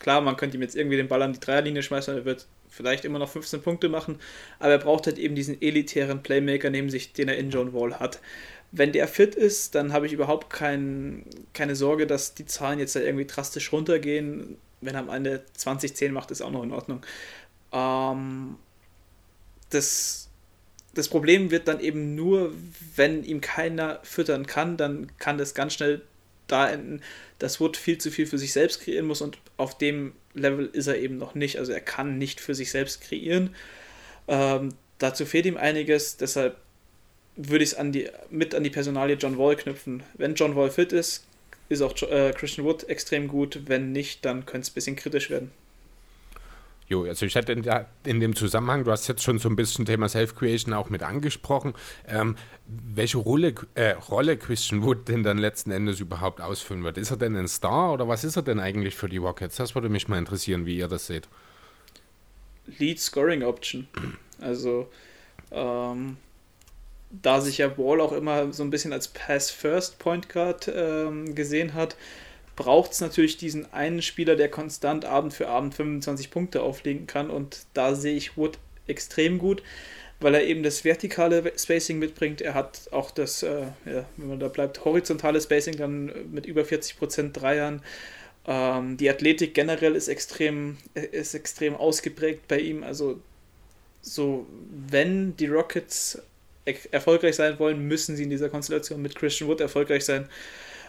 klar, 0.00 0.22
man 0.22 0.38
könnte 0.38 0.56
ihm 0.56 0.62
jetzt 0.62 0.74
irgendwie 0.74 0.96
den 0.96 1.08
Ball 1.08 1.20
an 1.20 1.34
die 1.34 1.40
Dreierlinie 1.40 1.82
schmeißen, 1.82 2.16
er 2.16 2.24
wird 2.24 2.46
vielleicht 2.72 3.04
immer 3.04 3.18
noch 3.18 3.28
15 3.28 3.62
Punkte 3.62 3.88
machen, 3.88 4.18
aber 4.58 4.72
er 4.72 4.78
braucht 4.78 5.06
halt 5.06 5.18
eben 5.18 5.34
diesen 5.34 5.60
elitären 5.60 6.22
Playmaker 6.22 6.70
neben 6.70 6.90
sich, 6.90 7.12
den 7.12 7.28
er 7.28 7.36
in 7.36 7.50
John 7.50 7.74
Wall 7.74 8.00
hat. 8.00 8.20
Wenn 8.72 8.92
der 8.92 9.06
fit 9.06 9.34
ist, 9.34 9.74
dann 9.74 9.92
habe 9.92 10.06
ich 10.06 10.14
überhaupt 10.14 10.48
kein, 10.48 11.26
keine 11.52 11.76
Sorge, 11.76 12.06
dass 12.06 12.34
die 12.34 12.46
Zahlen 12.46 12.78
jetzt 12.78 12.96
da 12.96 13.00
irgendwie 13.00 13.26
drastisch 13.26 13.70
runtergehen. 13.72 14.56
Wenn 14.80 14.94
er 14.94 15.00
am 15.00 15.10
Ende 15.10 15.44
20-10 15.58 16.10
macht, 16.12 16.30
ist 16.30 16.40
auch 16.40 16.50
noch 16.50 16.62
in 16.62 16.72
Ordnung. 16.72 17.02
Ähm, 17.72 18.56
das, 19.68 20.30
das 20.94 21.08
Problem 21.08 21.50
wird 21.50 21.68
dann 21.68 21.80
eben 21.80 22.14
nur, 22.14 22.54
wenn 22.96 23.22
ihm 23.22 23.42
keiner 23.42 24.00
füttern 24.02 24.46
kann, 24.46 24.78
dann 24.78 25.12
kann 25.18 25.36
das 25.36 25.54
ganz 25.54 25.74
schnell 25.74 26.00
da 26.46 26.70
enden, 26.70 27.02
dass 27.38 27.60
Wood 27.60 27.76
viel 27.76 27.98
zu 27.98 28.10
viel 28.10 28.26
für 28.26 28.38
sich 28.38 28.52
selbst 28.52 28.80
kreieren 28.80 29.06
muss 29.06 29.20
und 29.20 29.38
auf 29.58 29.76
dem 29.76 30.14
Level 30.34 30.66
ist 30.72 30.86
er 30.86 30.98
eben 30.98 31.18
noch 31.18 31.34
nicht. 31.34 31.58
Also 31.58 31.72
er 31.72 31.80
kann 31.80 32.18
nicht 32.18 32.40
für 32.40 32.54
sich 32.54 32.70
selbst 32.70 33.02
kreieren. 33.02 33.54
Ähm, 34.28 34.70
dazu 34.98 35.26
fehlt 35.26 35.46
ihm 35.46 35.56
einiges, 35.56 36.16
deshalb 36.16 36.56
würde 37.36 37.64
ich 37.64 37.72
es 37.72 38.10
mit 38.30 38.54
an 38.54 38.62
die 38.62 38.70
Personalie 38.70 39.16
John 39.16 39.38
Wall 39.38 39.56
knüpfen. 39.56 40.02
Wenn 40.14 40.34
John 40.34 40.54
Wall 40.54 40.70
fit 40.70 40.92
ist, 40.92 41.24
ist 41.68 41.80
auch 41.80 41.96
äh, 42.02 42.32
Christian 42.36 42.66
Wood 42.66 42.88
extrem 42.88 43.28
gut. 43.28 43.62
Wenn 43.66 43.92
nicht, 43.92 44.24
dann 44.24 44.44
könnte 44.44 44.66
es 44.66 44.70
ein 44.70 44.74
bisschen 44.74 44.96
kritisch 44.96 45.30
werden. 45.30 45.50
Jo, 46.92 47.04
also 47.04 47.24
ich 47.24 47.34
hätte 47.34 47.52
in, 47.52 47.62
der, 47.62 47.86
in, 48.04 48.20
dem 48.20 48.36
Zusammenhang, 48.36 48.84
du 48.84 48.90
hast 48.90 49.08
jetzt 49.08 49.22
schon 49.22 49.38
so 49.38 49.48
ein 49.48 49.56
bisschen 49.56 49.86
Thema 49.86 50.10
Self-Creation 50.10 50.74
auch 50.74 50.90
mit 50.90 51.02
angesprochen, 51.02 51.72
ähm, 52.06 52.36
welche 52.66 53.16
Rolle, 53.16 53.54
äh, 53.74 53.92
Rolle 53.92 54.36
Christian 54.36 54.82
Wood 54.82 55.08
denn 55.08 55.22
dann 55.22 55.38
letzten 55.38 55.70
Endes 55.70 56.00
überhaupt 56.00 56.42
ausfüllen 56.42 56.84
wird. 56.84 56.98
Ist 56.98 57.10
er 57.10 57.16
denn 57.16 57.34
ein 57.34 57.48
Star 57.48 57.94
oder 57.94 58.08
was 58.08 58.24
ist 58.24 58.36
er 58.36 58.42
denn 58.42 58.60
eigentlich 58.60 58.94
für 58.94 59.08
die 59.08 59.16
Rockets? 59.16 59.56
Das 59.56 59.74
würde 59.74 59.88
mich 59.88 60.06
mal 60.08 60.18
interessieren, 60.18 60.66
wie 60.66 60.76
ihr 60.76 60.86
das 60.86 61.06
seht. 61.06 61.28
Lead 62.78 63.00
Scoring 63.00 63.42
Option. 63.42 63.88
Also 64.40 64.88
ähm, 65.52 66.16
da 67.10 67.40
sich 67.40 67.58
ja 67.58 67.78
Wall 67.78 68.00
auch 68.00 68.10
immer 68.10 68.52
so 68.52 68.64
ein 68.64 68.70
bisschen 68.70 68.92
als 68.92 69.06
Pass-First 69.06 70.00
Point 70.00 70.28
Guard 70.28 70.68
ähm, 70.74 71.36
gesehen 71.36 71.74
hat, 71.74 71.96
braucht 72.56 72.92
es 72.92 73.00
natürlich 73.00 73.36
diesen 73.36 73.72
einen 73.72 74.02
Spieler, 74.02 74.36
der 74.36 74.48
konstant 74.48 75.04
Abend 75.04 75.32
für 75.32 75.48
Abend 75.48 75.74
25 75.74 76.30
Punkte 76.30 76.62
auflegen 76.62 77.06
kann. 77.06 77.30
Und 77.30 77.66
da 77.74 77.94
sehe 77.94 78.16
ich 78.16 78.36
Wood 78.36 78.58
extrem 78.86 79.38
gut, 79.38 79.62
weil 80.20 80.34
er 80.34 80.44
eben 80.44 80.62
das 80.62 80.84
vertikale 80.84 81.52
Spacing 81.56 81.98
mitbringt. 81.98 82.40
Er 82.40 82.54
hat 82.54 82.88
auch 82.90 83.10
das, 83.10 83.42
äh, 83.42 83.62
ja, 83.86 84.04
wenn 84.16 84.28
man 84.28 84.40
da 84.40 84.48
bleibt, 84.48 84.84
horizontale 84.84 85.40
Spacing 85.40 85.76
dann 85.76 86.12
mit 86.30 86.46
über 86.46 86.62
40% 86.62 87.32
Dreiern. 87.32 87.82
Ähm, 88.46 88.96
die 88.96 89.08
Athletik 89.08 89.54
generell 89.54 89.94
ist 89.94 90.08
extrem, 90.08 90.76
ist 90.94 91.34
extrem 91.34 91.74
ausgeprägt 91.74 92.48
bei 92.48 92.58
ihm. 92.58 92.82
Also 92.82 93.20
so, 94.02 94.46
wenn 94.88 95.36
die 95.36 95.46
Rockets 95.46 96.20
erfolgreich 96.90 97.36
sein 97.36 97.58
wollen, 97.58 97.88
müssen 97.88 98.14
sie 98.14 98.24
in 98.24 98.30
dieser 98.30 98.48
Konstellation 98.48 99.00
mit 99.00 99.16
Christian 99.16 99.48
Wood 99.48 99.60
erfolgreich 99.60 100.04
sein 100.04 100.28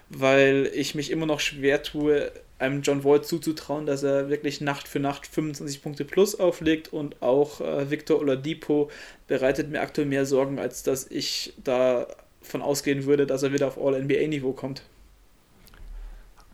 weil 0.10 0.70
ich 0.74 0.96
mich 0.96 1.12
immer 1.12 1.26
noch 1.26 1.40
schwer 1.40 1.84
tue, 1.84 2.32
einem 2.60 2.82
John 2.82 3.04
Wall 3.04 3.22
zuzutrauen, 3.24 3.86
dass 3.86 4.04
er 4.04 4.30
wirklich 4.30 4.62
Nacht 4.62 4.88
für 4.88 5.00
Nacht 5.00 5.28
25 5.28 5.82
Punkte 5.82 6.06
plus 6.06 6.40
auflegt 6.40 6.94
und 6.94 7.22
auch 7.22 7.62
äh, 7.62 7.90
Victor 7.90 8.20
Oladipo 8.20 8.90
bereitet 9.28 9.70
mir 9.70 9.82
aktuell 9.82 10.08
mehr 10.08 10.26
Sorgen, 10.26 10.60
als 10.60 10.84
dass 10.84 11.06
ich 11.06 11.54
davon 11.64 12.62
ausgehen 12.62 13.06
würde, 13.06 13.28
dass 13.28 13.44
er 13.44 13.54
wieder 13.54 13.68
auf 13.68 13.78
All-NBA-Niveau 13.78 14.54
kommt. 14.54 14.84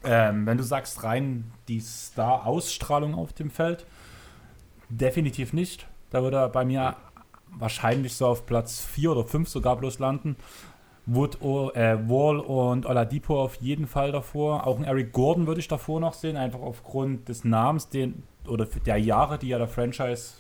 Ähm, 0.03 0.45
wenn 0.45 0.57
du 0.57 0.63
sagst 0.63 1.03
rein 1.03 1.51
die 1.67 1.81
Star-Ausstrahlung 1.81 3.13
auf 3.13 3.33
dem 3.33 3.51
Feld, 3.51 3.85
definitiv 4.89 5.53
nicht. 5.53 5.87
Da 6.09 6.23
würde 6.23 6.37
er 6.37 6.49
bei 6.49 6.65
mir 6.65 6.95
wahrscheinlich 7.51 8.15
so 8.15 8.27
auf 8.27 8.45
Platz 8.45 8.79
4 8.79 9.11
oder 9.11 9.25
5 9.25 9.49
sogar 9.49 9.75
bloß 9.77 9.99
landen. 9.99 10.37
Wood, 11.12 11.38
äh, 11.76 11.97
Wall 12.07 12.39
und 12.39 12.86
Oladipo 12.86 13.41
auf 13.41 13.55
jeden 13.55 13.88
Fall 13.88 14.12
davor. 14.12 14.68
Auch 14.68 14.78
ein 14.78 14.84
Eric 14.84 15.12
Gordon 15.12 15.47
würde 15.47 15.60
ich 15.60 15.68
davor 15.68 15.99
noch 15.99 16.14
sehen, 16.14 16.38
einfach 16.38 16.62
aufgrund 16.62 17.30
des 17.30 17.43
Namens 17.43 17.89
den, 17.89 18.24
oder 18.47 18.66
der 18.66 18.97
Jahre, 18.97 19.39
die 19.39 19.51
er 19.51 19.57
der 19.57 19.68
Franchise 19.68 20.34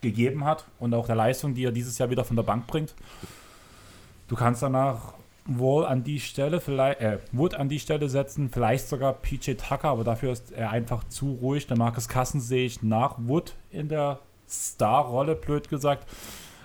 gegeben 0.00 0.44
hat 0.44 0.64
und 0.78 0.94
auch 0.94 1.06
der 1.06 1.16
Leistung, 1.16 1.54
die 1.54 1.64
er 1.64 1.72
dieses 1.72 1.98
Jahr 1.98 2.08
wieder 2.08 2.24
von 2.24 2.36
der 2.36 2.42
Bank 2.42 2.66
bringt. 2.66 2.94
Du 4.28 4.34
kannst 4.34 4.62
danach 4.62 5.12
Wall 5.44 5.84
an 5.84 6.02
die 6.04 6.20
Stelle, 6.20 6.60
vielleicht, 6.60 7.00
äh, 7.00 7.18
Wood 7.32 7.54
an 7.54 7.68
die 7.68 7.78
Stelle 7.78 8.08
setzen, 8.08 8.48
vielleicht 8.50 8.88
sogar 8.88 9.12
PJ 9.12 9.52
Tucker, 9.52 9.88
aber 9.88 10.04
dafür 10.04 10.32
ist 10.32 10.52
er 10.52 10.70
einfach 10.70 11.04
zu 11.04 11.32
ruhig. 11.40 11.66
Der 11.66 11.76
Marcus 11.76 12.08
Kassen 12.08 12.40
sehe 12.40 12.64
ich 12.64 12.82
nach 12.82 13.16
Wood 13.18 13.54
in 13.70 13.88
der 13.88 14.20
Star-Rolle, 14.48 15.34
blöd 15.34 15.68
gesagt. 15.68 16.08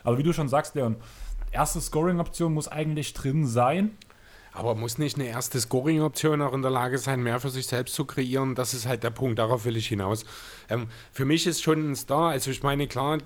Aber 0.03 0.17
wie 0.17 0.23
du 0.23 0.33
schon 0.33 0.47
sagst, 0.47 0.75
Leon, 0.75 0.95
erste 1.51 1.81
Scoring-Option 1.81 2.53
muss 2.53 2.67
eigentlich 2.67 3.13
drin 3.13 3.45
sein. 3.45 3.97
Aber 4.53 4.75
muss 4.75 4.97
nicht 4.97 5.17
eine 5.17 5.27
erste 5.27 5.61
Scoring-Option 5.61 6.41
auch 6.41 6.53
in 6.53 6.61
der 6.61 6.71
Lage 6.71 6.97
sein, 6.97 7.23
mehr 7.23 7.39
für 7.39 7.49
sich 7.49 7.67
selbst 7.67 7.95
zu 7.95 8.03
kreieren? 8.03 8.53
Das 8.53 8.73
ist 8.73 8.85
halt 8.85 9.03
der 9.03 9.09
Punkt, 9.09 9.39
darauf 9.39 9.63
will 9.63 9.77
ich 9.77 9.87
hinaus. 9.87 10.25
Ähm, 10.69 10.87
für 11.13 11.23
mich 11.23 11.47
ist 11.47 11.63
schon 11.63 11.91
ein 11.91 11.95
Star, 11.95 12.31
also 12.31 12.51
ich 12.51 12.61
meine, 12.61 12.87
klar, 12.87 13.19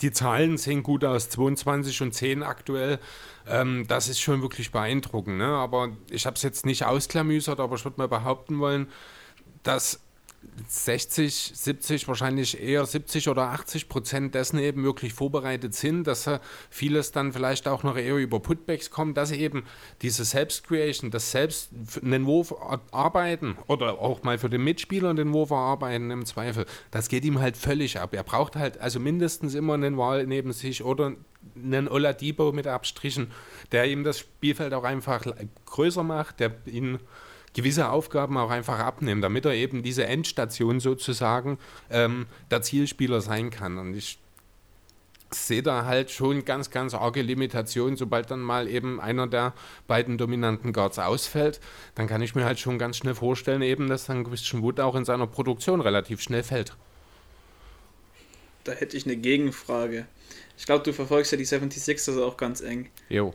die 0.00 0.10
Zahlen 0.10 0.58
sehen 0.58 0.82
gut 0.82 1.04
aus, 1.04 1.28
22 1.28 2.02
und 2.02 2.12
10 2.12 2.42
aktuell. 2.42 2.98
Ähm, 3.46 3.86
das 3.86 4.08
ist 4.08 4.20
schon 4.20 4.42
wirklich 4.42 4.72
beeindruckend. 4.72 5.38
Ne? 5.38 5.46
Aber 5.46 5.90
ich 6.10 6.26
habe 6.26 6.34
es 6.34 6.42
jetzt 6.42 6.66
nicht 6.66 6.84
ausklamüsert, 6.84 7.60
aber 7.60 7.76
ich 7.76 7.84
würde 7.84 7.98
mal 7.98 8.08
behaupten 8.08 8.58
wollen, 8.58 8.88
dass 9.62 10.00
60, 10.68 11.52
70, 11.54 12.08
wahrscheinlich 12.08 12.60
eher 12.60 12.84
70 12.84 13.28
oder 13.28 13.50
80 13.50 13.88
Prozent 13.88 14.34
dessen 14.34 14.58
eben 14.58 14.84
wirklich 14.84 15.14
vorbereitet 15.14 15.74
sind, 15.74 16.06
dass 16.06 16.28
vieles 16.70 17.12
dann 17.12 17.32
vielleicht 17.32 17.68
auch 17.68 17.82
noch 17.82 17.96
eher 17.96 18.16
über 18.16 18.40
Putbacks 18.40 18.90
kommt, 18.90 19.16
dass 19.16 19.30
eben 19.32 19.64
diese 20.02 20.24
Selbstcreation, 20.24 21.10
das 21.10 21.30
Selbst 21.30 21.70
einen 22.02 22.26
Wurf 22.26 22.54
arbeiten 22.90 23.56
oder 23.66 24.00
auch 24.00 24.22
mal 24.22 24.38
für 24.38 24.50
den 24.50 24.64
Mitspieler 24.64 25.14
den 25.14 25.32
Wurf 25.32 25.50
erarbeiten 25.50 26.10
im 26.10 26.26
Zweifel, 26.26 26.66
das 26.90 27.08
geht 27.08 27.24
ihm 27.24 27.40
halt 27.40 27.56
völlig 27.56 27.98
ab. 27.98 28.14
Er 28.14 28.24
braucht 28.24 28.56
halt 28.56 28.78
also 28.78 29.00
mindestens 29.00 29.54
immer 29.54 29.74
einen 29.74 29.96
Wahl 29.96 30.26
neben 30.26 30.52
sich 30.52 30.84
oder 30.84 31.12
einen 31.56 31.88
Oladipo 31.88 32.52
mit 32.52 32.66
Abstrichen, 32.66 33.30
der 33.72 33.86
ihm 33.86 34.04
das 34.04 34.20
Spielfeld 34.20 34.74
auch 34.74 34.84
einfach 34.84 35.24
größer 35.66 36.02
macht, 36.02 36.40
der 36.40 36.54
ihn 36.66 36.98
gewisse 37.54 37.90
Aufgaben 37.90 38.36
auch 38.36 38.50
einfach 38.50 38.78
abnehmen, 38.78 39.20
damit 39.20 39.44
er 39.44 39.52
eben 39.52 39.82
diese 39.82 40.06
Endstation 40.06 40.80
sozusagen 40.80 41.58
ähm, 41.90 42.26
der 42.50 42.62
Zielspieler 42.62 43.20
sein 43.20 43.50
kann. 43.50 43.78
Und 43.78 43.94
ich 43.94 44.18
sehe 45.34 45.62
da 45.62 45.84
halt 45.84 46.10
schon 46.10 46.44
ganz, 46.44 46.70
ganz 46.70 46.94
arge 46.94 47.22
Limitationen, 47.22 47.96
sobald 47.96 48.30
dann 48.30 48.40
mal 48.40 48.68
eben 48.68 49.00
einer 49.00 49.26
der 49.26 49.54
beiden 49.86 50.18
dominanten 50.18 50.72
Guards 50.72 50.98
ausfällt, 50.98 51.60
dann 51.94 52.06
kann 52.06 52.22
ich 52.22 52.34
mir 52.34 52.44
halt 52.44 52.58
schon 52.58 52.78
ganz 52.78 52.98
schnell 52.98 53.14
vorstellen, 53.14 53.62
eben, 53.62 53.88
dass 53.88 54.06
dann 54.06 54.24
Christian 54.24 54.62
Wood 54.62 54.80
auch 54.80 54.94
in 54.94 55.04
seiner 55.04 55.26
Produktion 55.26 55.80
relativ 55.80 56.20
schnell 56.20 56.42
fällt. 56.42 56.76
Da 58.64 58.72
hätte 58.72 58.96
ich 58.96 59.06
eine 59.06 59.16
Gegenfrage. 59.16 60.06
Ich 60.56 60.66
glaube, 60.66 60.84
du 60.84 60.92
verfolgst 60.92 61.32
ja 61.32 61.38
die 61.38 61.46
76ers 61.46 62.22
auch 62.22 62.36
ganz 62.36 62.60
eng. 62.60 62.90
Jo. 63.08 63.34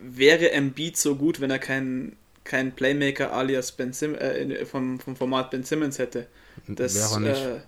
Wäre 0.00 0.50
Embiid 0.50 0.96
so 0.96 1.14
gut, 1.14 1.40
wenn 1.40 1.50
er 1.50 1.60
keinen 1.60 2.16
keinen 2.44 2.72
Playmaker 2.72 3.32
alias 3.32 3.72
Ben 3.72 3.92
Sim 3.92 4.14
äh, 4.14 4.64
vom, 4.64 5.00
vom 5.00 5.16
Format 5.16 5.50
Ben 5.50 5.64
Simmons 5.64 5.98
hätte. 5.98 6.26
Das, 6.68 7.16
äh, 7.16 7.60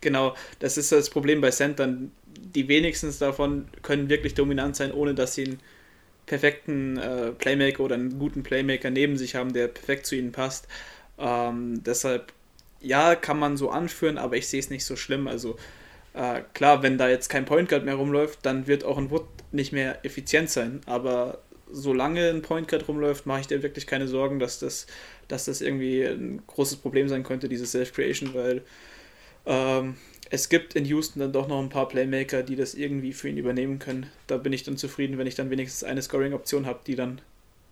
genau, 0.00 0.34
das 0.58 0.76
ist 0.78 0.90
das 0.90 1.10
Problem 1.10 1.40
bei 1.40 1.50
Centern. 1.50 2.12
Die 2.26 2.68
wenigsten 2.68 3.14
davon 3.18 3.68
können 3.82 4.08
wirklich 4.08 4.34
dominant 4.34 4.76
sein, 4.76 4.92
ohne 4.92 5.14
dass 5.14 5.34
sie 5.34 5.44
einen 5.44 5.60
perfekten 6.26 6.98
äh, 6.98 7.32
Playmaker 7.32 7.80
oder 7.80 7.94
einen 7.94 8.18
guten 8.18 8.42
Playmaker 8.42 8.90
neben 8.90 9.16
sich 9.16 9.34
haben, 9.34 9.52
der 9.52 9.68
perfekt 9.68 10.06
zu 10.06 10.14
ihnen 10.16 10.32
passt. 10.32 10.68
Ähm, 11.18 11.82
deshalb, 11.84 12.32
ja, 12.80 13.14
kann 13.16 13.38
man 13.38 13.56
so 13.56 13.70
anführen, 13.70 14.18
aber 14.18 14.36
ich 14.36 14.46
sehe 14.46 14.60
es 14.60 14.70
nicht 14.70 14.84
so 14.84 14.96
schlimm. 14.96 15.26
Also 15.26 15.58
äh, 16.14 16.42
klar, 16.54 16.82
wenn 16.82 16.98
da 16.98 17.08
jetzt 17.08 17.28
kein 17.28 17.44
Point 17.44 17.68
Guard 17.68 17.84
mehr 17.84 17.94
rumläuft, 17.94 18.40
dann 18.42 18.66
wird 18.66 18.84
auch 18.84 18.98
ein 18.98 19.10
Wood 19.10 19.26
nicht 19.52 19.72
mehr 19.72 20.04
effizient 20.04 20.50
sein. 20.50 20.80
Aber 20.86 21.38
solange 21.70 22.30
ein 22.30 22.42
Point 22.42 22.68
Guard 22.68 22.88
rumläuft, 22.88 23.26
mache 23.26 23.40
ich 23.40 23.46
dir 23.46 23.62
wirklich 23.62 23.86
keine 23.86 24.08
Sorgen, 24.08 24.38
dass 24.38 24.58
das, 24.58 24.86
dass 25.28 25.44
das 25.44 25.60
irgendwie 25.60 26.04
ein 26.04 26.42
großes 26.46 26.78
Problem 26.78 27.08
sein 27.08 27.22
könnte, 27.22 27.48
diese 27.48 27.66
Self-Creation, 27.66 28.34
weil 28.34 28.62
ähm, 29.46 29.96
es 30.30 30.48
gibt 30.48 30.74
in 30.74 30.84
Houston 30.84 31.20
dann 31.20 31.32
doch 31.32 31.48
noch 31.48 31.60
ein 31.60 31.70
paar 31.70 31.88
Playmaker, 31.88 32.42
die 32.42 32.56
das 32.56 32.74
irgendwie 32.74 33.12
für 33.12 33.28
ihn 33.28 33.38
übernehmen 33.38 33.78
können. 33.78 34.06
Da 34.26 34.36
bin 34.36 34.52
ich 34.52 34.62
dann 34.62 34.76
zufrieden, 34.76 35.18
wenn 35.18 35.26
ich 35.26 35.34
dann 35.34 35.50
wenigstens 35.50 35.84
eine 35.84 36.02
Scoring-Option 36.02 36.66
habe, 36.66 36.80
die 36.86 36.96
dann 36.96 37.20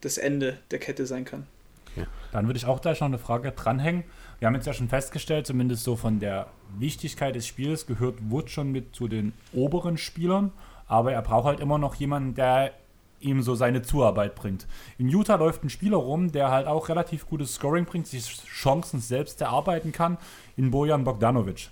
das 0.01 0.19
Ende 0.19 0.59
der 0.71 0.79
Kette 0.79 1.07
sein 1.07 1.25
kann. 1.25 1.47
Ja. 1.97 2.07
Dann 2.33 2.47
würde 2.47 2.59
ich 2.59 2.67
auch 2.67 2.81
gleich 2.81 3.01
noch 3.01 3.09
eine 3.09 3.19
Frage 3.19 3.53
dranhängen. 3.53 4.05
Wir 4.39 4.47
haben 4.47 4.55
jetzt 4.55 4.67
ja 4.67 4.75
schon 4.75 4.89
festgestellt, 4.89 5.47
zumindest 5.47 5.85
so 5.85 5.97
von 5.97 6.21
der 6.21 6.49
Wichtigkeit 6.79 7.35
des 7.35 7.47
Spiels 7.47 7.87
gehört 7.87 8.19
Wood 8.31 8.51
schon 8.51 8.71
mit 8.71 8.95
zu 8.95 9.09
den 9.09 9.33
oberen 9.53 9.97
Spielern, 9.97 10.53
aber 10.87 11.13
er 11.13 11.23
braucht 11.23 11.47
halt 11.47 11.61
immer 11.61 11.79
noch 11.79 11.95
jemanden, 11.95 12.35
der 12.35 12.73
ihm 13.21 13.43
so 13.43 13.55
seine 13.55 13.83
Zuarbeit 13.83 14.35
bringt. 14.35 14.67
In 14.99 15.09
Utah 15.09 15.37
läuft 15.37 15.65
ein 15.65 15.71
Spieler 15.71 15.97
rum, 15.97 16.33
der 16.33 16.51
halt 16.51 16.67
auch 16.67 16.89
relativ 16.89 17.27
gutes 17.27 17.55
Scoring 17.55 17.85
bringt, 17.85 18.07
sich 18.07 18.25
Chancen 18.47 19.01
selbst 19.01 19.41
erarbeiten 19.41 19.93
kann, 19.93 20.19
in 20.57 20.71
Bojan 20.71 21.05
Bogdanovic. 21.05 21.71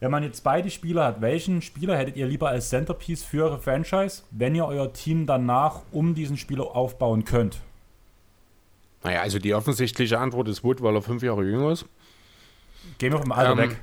Wenn 0.00 0.10
man 0.10 0.22
jetzt 0.22 0.42
beide 0.42 0.70
Spieler 0.70 1.04
hat, 1.04 1.20
welchen 1.20 1.60
Spieler 1.60 1.96
hättet 1.96 2.16
ihr 2.16 2.26
lieber 2.26 2.48
als 2.48 2.70
Centerpiece 2.70 3.22
für 3.22 3.44
eure 3.44 3.58
Franchise, 3.58 4.22
wenn 4.30 4.54
ihr 4.54 4.64
euer 4.64 4.92
Team 4.92 5.26
danach 5.26 5.82
um 5.92 6.14
diesen 6.14 6.38
Spieler 6.38 6.74
aufbauen 6.74 7.24
könnt? 7.24 7.60
Naja, 9.02 9.20
also 9.20 9.38
die 9.38 9.54
offensichtliche 9.54 10.18
Antwort 10.18 10.48
ist 10.48 10.64
Wood, 10.64 10.82
weil 10.82 10.94
er 10.94 11.02
fünf 11.02 11.22
Jahre 11.22 11.44
jünger 11.44 11.72
ist. 11.72 11.86
Gehen 12.98 13.12
wir 13.12 13.18
vom 13.18 13.32
Alter 13.32 13.52
ähm, 13.52 13.58
weg. 13.58 13.80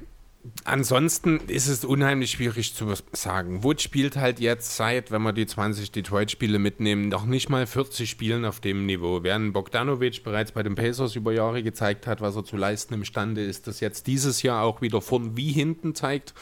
Ansonsten 0.63 1.39
ist 1.47 1.67
es 1.67 1.83
unheimlich 1.83 2.31
schwierig 2.31 2.73
zu 2.73 2.93
sagen. 3.11 3.63
Wood 3.63 3.81
spielt 3.81 4.17
halt 4.17 4.39
jetzt 4.39 4.75
seit, 4.75 5.11
wenn 5.11 5.21
wir 5.21 5.33
die 5.33 5.45
20 5.45 5.91
Detroit-Spiele 5.91 6.59
mitnehmen, 6.59 7.09
noch 7.09 7.25
nicht 7.25 7.49
mal 7.49 7.65
40 7.65 8.09
Spielen 8.09 8.45
auf 8.45 8.59
dem 8.59 8.85
Niveau. 8.85 9.23
Während 9.23 9.53
Bogdanovic 9.53 10.23
bereits 10.23 10.51
bei 10.51 10.63
den 10.63 10.75
Pacers 10.75 11.15
über 11.15 11.31
Jahre 11.31 11.63
gezeigt 11.63 12.07
hat, 12.07 12.21
was 12.21 12.35
er 12.35 12.43
zu 12.43 12.57
leisten 12.57 12.93
imstande 12.93 13.43
ist, 13.43 13.67
das 13.67 13.79
jetzt 13.79 14.07
dieses 14.07 14.41
Jahr 14.43 14.63
auch 14.63 14.81
wieder 14.81 15.01
vorn 15.01 15.35
wie 15.37 15.51
hinten 15.51 15.95
zeigt. 15.95 16.33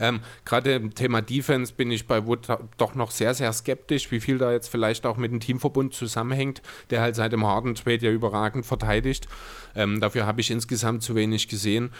Ähm, 0.00 0.20
Gerade 0.44 0.74
im 0.74 0.94
Thema 0.94 1.22
Defense 1.22 1.72
bin 1.72 1.90
ich 1.90 2.06
bei 2.06 2.26
Wood 2.26 2.46
doch 2.76 2.94
noch 2.94 3.10
sehr, 3.10 3.34
sehr 3.34 3.52
skeptisch, 3.52 4.10
wie 4.10 4.20
viel 4.20 4.38
da 4.38 4.52
jetzt 4.52 4.68
vielleicht 4.68 5.06
auch 5.06 5.16
mit 5.16 5.32
dem 5.32 5.40
Teamverbund 5.40 5.94
zusammenhängt, 5.94 6.62
der 6.90 7.00
halt 7.00 7.16
seit 7.16 7.32
dem 7.32 7.46
Harden 7.46 7.74
Trade 7.74 8.06
ja 8.06 8.10
überragend 8.10 8.66
verteidigt. 8.66 9.26
Ähm, 9.74 10.00
dafür 10.00 10.26
habe 10.26 10.40
ich 10.40 10.50
insgesamt 10.50 11.02
zu 11.02 11.14
wenig 11.14 11.48
gesehen 11.48 11.90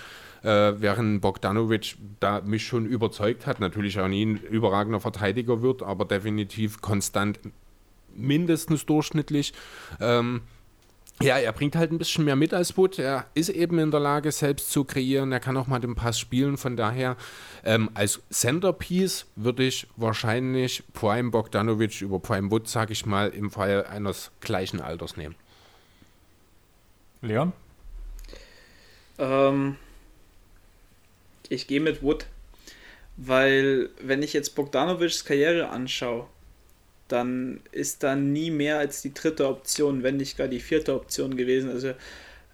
äh, 0.43 0.72
während 0.78 1.20
Bogdanovic 1.20 1.97
da 2.20 2.41
mich 2.41 2.66
schon 2.66 2.86
überzeugt 2.86 3.47
hat, 3.47 3.61
natürlich 3.61 3.99
auch 4.01 4.09
nie 4.09 4.24
ein 4.24 4.36
überragender 4.36 5.01
Verteidiger 5.01 5.62
wird, 5.62 5.82
aber 5.82 6.05
definitiv 6.05 6.80
konstant 6.80 7.39
mindestens 8.14 8.86
durchschnittlich. 8.86 9.53
Ähm, 10.01 10.43
ja, 11.20 11.36
er 11.36 11.53
bringt 11.53 11.74
halt 11.74 11.91
ein 11.91 11.99
bisschen 11.99 12.24
mehr 12.24 12.36
mit 12.36 12.55
als 12.55 12.76
Wood. 12.76 12.99
Er 12.99 13.26
ist 13.34 13.49
eben 13.49 13.80
in 13.80 13.91
der 13.91 13.99
Lage, 13.99 14.30
selbst 14.30 14.70
zu 14.70 14.84
kreieren. 14.84 15.32
Er 15.32 15.41
kann 15.41 15.57
auch 15.57 15.66
mal 15.66 15.80
den 15.80 15.97
Pass 15.97 16.18
spielen. 16.18 16.57
Von 16.57 16.76
daher, 16.76 17.16
ähm, 17.64 17.91
als 17.95 18.20
Centerpiece 18.30 19.26
würde 19.34 19.64
ich 19.64 19.89
wahrscheinlich 19.97 20.84
Prime 20.93 21.30
Bogdanovic 21.30 22.03
über 22.03 22.20
Prime 22.20 22.53
Wood, 22.53 22.68
sage 22.68 22.93
ich 22.93 23.05
mal, 23.05 23.30
im 23.30 23.51
Fall 23.51 23.84
eines 23.86 24.30
gleichen 24.41 24.80
Alters 24.80 25.16
nehmen. 25.16 25.34
Leon? 27.20 27.53
Ähm, 29.18 29.76
ich 31.49 31.66
gehe 31.66 31.80
mit 31.80 32.03
Wood, 32.03 32.26
weil 33.16 33.90
wenn 34.01 34.22
ich 34.22 34.32
jetzt 34.32 34.55
Bogdanovics 34.55 35.24
Karriere 35.24 35.68
anschaue, 35.68 36.26
dann 37.09 37.61
ist 37.72 38.03
da 38.03 38.14
nie 38.14 38.51
mehr 38.51 38.78
als 38.78 39.03
die 39.03 39.14
dritte 39.14 39.49
Option, 39.49 40.03
wenn 40.03 40.18
nicht 40.18 40.36
gar 40.36 40.49
die 40.49 40.61
vierte 40.61 40.94
Option 40.94 41.36
gewesen. 41.36 41.70
Also 41.70 41.94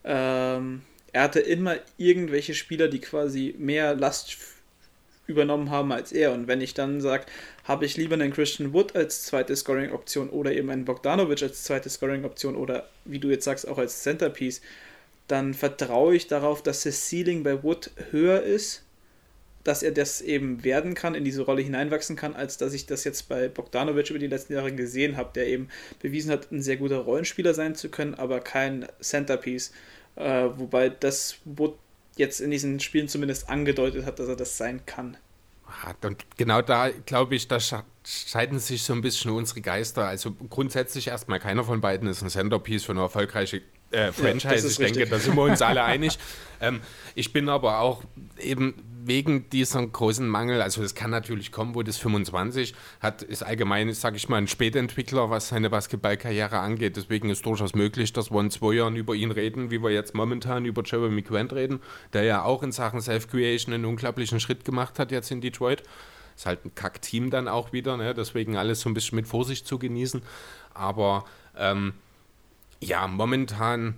ähm, 0.04 0.82
er 1.12 1.22
hatte 1.22 1.40
immer 1.40 1.76
irgendwelche 1.96 2.54
Spieler, 2.54 2.88
die 2.88 3.00
quasi 3.00 3.54
mehr 3.58 3.94
Last 3.94 4.36
übernommen 5.26 5.70
haben 5.70 5.92
als 5.92 6.12
er. 6.12 6.32
Und 6.32 6.46
wenn 6.46 6.60
ich 6.60 6.74
dann 6.74 7.00
sage, 7.00 7.26
habe 7.64 7.86
ich 7.86 7.96
lieber 7.96 8.14
einen 8.14 8.32
Christian 8.32 8.72
Wood 8.72 8.94
als 8.94 9.24
zweite 9.24 9.56
Scoring-Option 9.56 10.28
oder 10.28 10.52
eben 10.52 10.70
einen 10.70 10.84
Bogdanovic 10.84 11.42
als 11.42 11.64
zweite 11.64 11.88
Scoring-Option 11.88 12.56
oder 12.56 12.88
wie 13.04 13.18
du 13.18 13.28
jetzt 13.28 13.44
sagst, 13.44 13.66
auch 13.66 13.78
als 13.78 14.02
Centerpiece, 14.02 14.60
dann 15.28 15.54
vertraue 15.54 16.14
ich 16.14 16.26
darauf, 16.26 16.62
dass 16.62 16.82
das 16.82 17.08
Ceiling 17.08 17.42
bei 17.42 17.62
Wood 17.62 17.90
höher 18.10 18.42
ist 18.42 18.84
dass 19.64 19.82
er 19.82 19.92
das 19.92 20.20
eben 20.20 20.62
werden 20.62 20.94
kann, 20.94 21.14
in 21.14 21.24
diese 21.24 21.42
Rolle 21.42 21.62
hineinwachsen 21.62 22.16
kann, 22.16 22.36
als 22.36 22.58
dass 22.58 22.74
ich 22.74 22.86
das 22.86 23.02
jetzt 23.04 23.28
bei 23.28 23.48
Bogdanovic 23.48 24.10
über 24.10 24.18
die 24.18 24.26
letzten 24.26 24.52
Jahre 24.52 24.72
gesehen 24.72 25.16
habe, 25.16 25.30
der 25.34 25.48
eben 25.48 25.68
bewiesen 26.00 26.30
hat, 26.30 26.52
ein 26.52 26.62
sehr 26.62 26.76
guter 26.76 26.98
Rollenspieler 26.98 27.54
sein 27.54 27.74
zu 27.74 27.88
können, 27.88 28.14
aber 28.14 28.40
kein 28.40 28.86
Centerpiece. 29.00 29.72
Äh, 30.16 30.50
wobei 30.56 30.90
das 30.90 31.38
Wood 31.44 31.76
jetzt 32.16 32.40
in 32.40 32.50
diesen 32.50 32.78
Spielen 32.78 33.08
zumindest 33.08 33.48
angedeutet 33.48 34.04
hat, 34.04 34.18
dass 34.18 34.28
er 34.28 34.36
das 34.36 34.56
sein 34.56 34.84
kann. 34.86 35.16
Und 36.02 36.24
genau 36.36 36.62
da, 36.62 36.90
glaube 36.90 37.34
ich, 37.34 37.48
da 37.48 37.58
scheiden 38.04 38.60
sich 38.60 38.82
so 38.82 38.92
ein 38.92 39.00
bisschen 39.00 39.32
unsere 39.32 39.60
Geister. 39.60 40.06
Also 40.06 40.32
grundsätzlich 40.32 41.08
erstmal 41.08 41.40
keiner 41.40 41.64
von 41.64 41.80
beiden 41.80 42.06
ist 42.06 42.22
ein 42.22 42.28
Centerpiece 42.28 42.84
für 42.84 42.92
eine 42.92 43.00
erfolgreiche 43.00 43.62
äh, 43.90 44.12
Franchise. 44.12 44.66
Ja, 44.66 44.70
ich 44.70 44.76
denke, 44.76 45.00
richtig. 45.00 45.10
da 45.10 45.18
sind 45.18 45.36
wir 45.36 45.42
uns 45.42 45.62
alle 45.62 45.82
einig. 45.84 46.18
Ähm, 46.60 46.80
ich 47.14 47.32
bin 47.32 47.48
aber 47.48 47.80
auch 47.80 48.02
eben 48.40 48.74
wegen 49.06 49.50
diesem 49.50 49.92
großen 49.92 50.26
Mangel, 50.26 50.62
also 50.62 50.82
das 50.82 50.94
kann 50.94 51.10
natürlich 51.10 51.52
kommen, 51.52 51.74
wo 51.74 51.82
das 51.82 51.98
25 51.98 52.74
hat, 53.00 53.22
ist 53.22 53.42
allgemein, 53.42 53.92
sage 53.92 54.16
ich 54.16 54.28
mal, 54.28 54.38
ein 54.38 54.48
Spätentwickler, 54.48 55.28
was 55.28 55.48
seine 55.48 55.68
Basketballkarriere 55.68 56.58
angeht. 56.58 56.96
Deswegen 56.96 57.28
ist 57.28 57.44
durchaus 57.44 57.74
möglich, 57.74 58.12
dass 58.12 58.30
wir 58.30 58.40
in 58.40 58.50
zwei 58.50 58.74
Jahren 58.74 58.96
über 58.96 59.14
ihn 59.14 59.30
reden, 59.30 59.70
wie 59.70 59.82
wir 59.82 59.90
jetzt 59.90 60.14
momentan 60.14 60.64
über 60.64 60.82
Jeremy 60.84 61.22
Grant 61.22 61.52
reden, 61.52 61.80
der 62.14 62.24
ja 62.24 62.44
auch 62.44 62.62
in 62.62 62.72
Sachen 62.72 63.00
Self-Creation 63.00 63.74
einen 63.74 63.84
unglaublichen 63.84 64.40
Schritt 64.40 64.64
gemacht 64.64 64.98
hat 64.98 65.12
jetzt 65.12 65.30
in 65.30 65.40
Detroit. 65.40 65.82
Ist 66.34 66.46
halt 66.46 66.64
ein 66.64 66.74
Kack-Team 66.74 67.30
dann 67.30 67.46
auch 67.46 67.72
wieder, 67.72 67.96
ne? 67.96 68.14
deswegen 68.14 68.56
alles 68.56 68.80
so 68.80 68.88
ein 68.88 68.94
bisschen 68.94 69.16
mit 69.16 69.28
Vorsicht 69.28 69.66
zu 69.66 69.78
genießen. 69.78 70.22
Aber 70.72 71.26
ähm, 71.56 71.92
ja, 72.80 73.06
momentan 73.06 73.94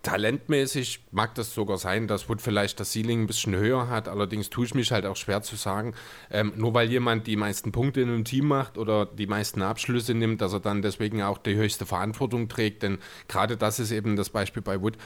Talentmäßig 0.00 1.04
mag 1.10 1.34
das 1.34 1.52
sogar 1.52 1.76
sein, 1.76 2.08
dass 2.08 2.28
Wood 2.30 2.40
vielleicht 2.40 2.80
das 2.80 2.92
Ceiling 2.92 3.22
ein 3.22 3.26
bisschen 3.26 3.54
höher 3.54 3.90
hat. 3.90 4.08
Allerdings 4.08 4.48
tue 4.48 4.64
ich 4.64 4.74
mich 4.74 4.90
halt 4.92 5.04
auch 5.04 5.16
schwer 5.16 5.42
zu 5.42 5.56
sagen, 5.56 5.94
ähm, 6.30 6.54
nur 6.56 6.72
weil 6.72 6.90
jemand 6.90 7.26
die 7.26 7.36
meisten 7.36 7.70
Punkte 7.70 8.00
in 8.00 8.08
einem 8.08 8.24
Team 8.24 8.46
macht 8.46 8.78
oder 8.78 9.04
die 9.04 9.26
meisten 9.26 9.60
Abschlüsse 9.60 10.14
nimmt, 10.14 10.40
dass 10.40 10.54
er 10.54 10.60
dann 10.60 10.80
deswegen 10.80 11.22
auch 11.22 11.36
die 11.36 11.54
höchste 11.54 11.84
Verantwortung 11.84 12.48
trägt. 12.48 12.82
Denn 12.82 12.98
gerade 13.28 13.58
das 13.58 13.78
ist 13.78 13.90
eben 13.90 14.16
das 14.16 14.30
Beispiel 14.30 14.62
bei 14.62 14.80
Wood 14.80 14.96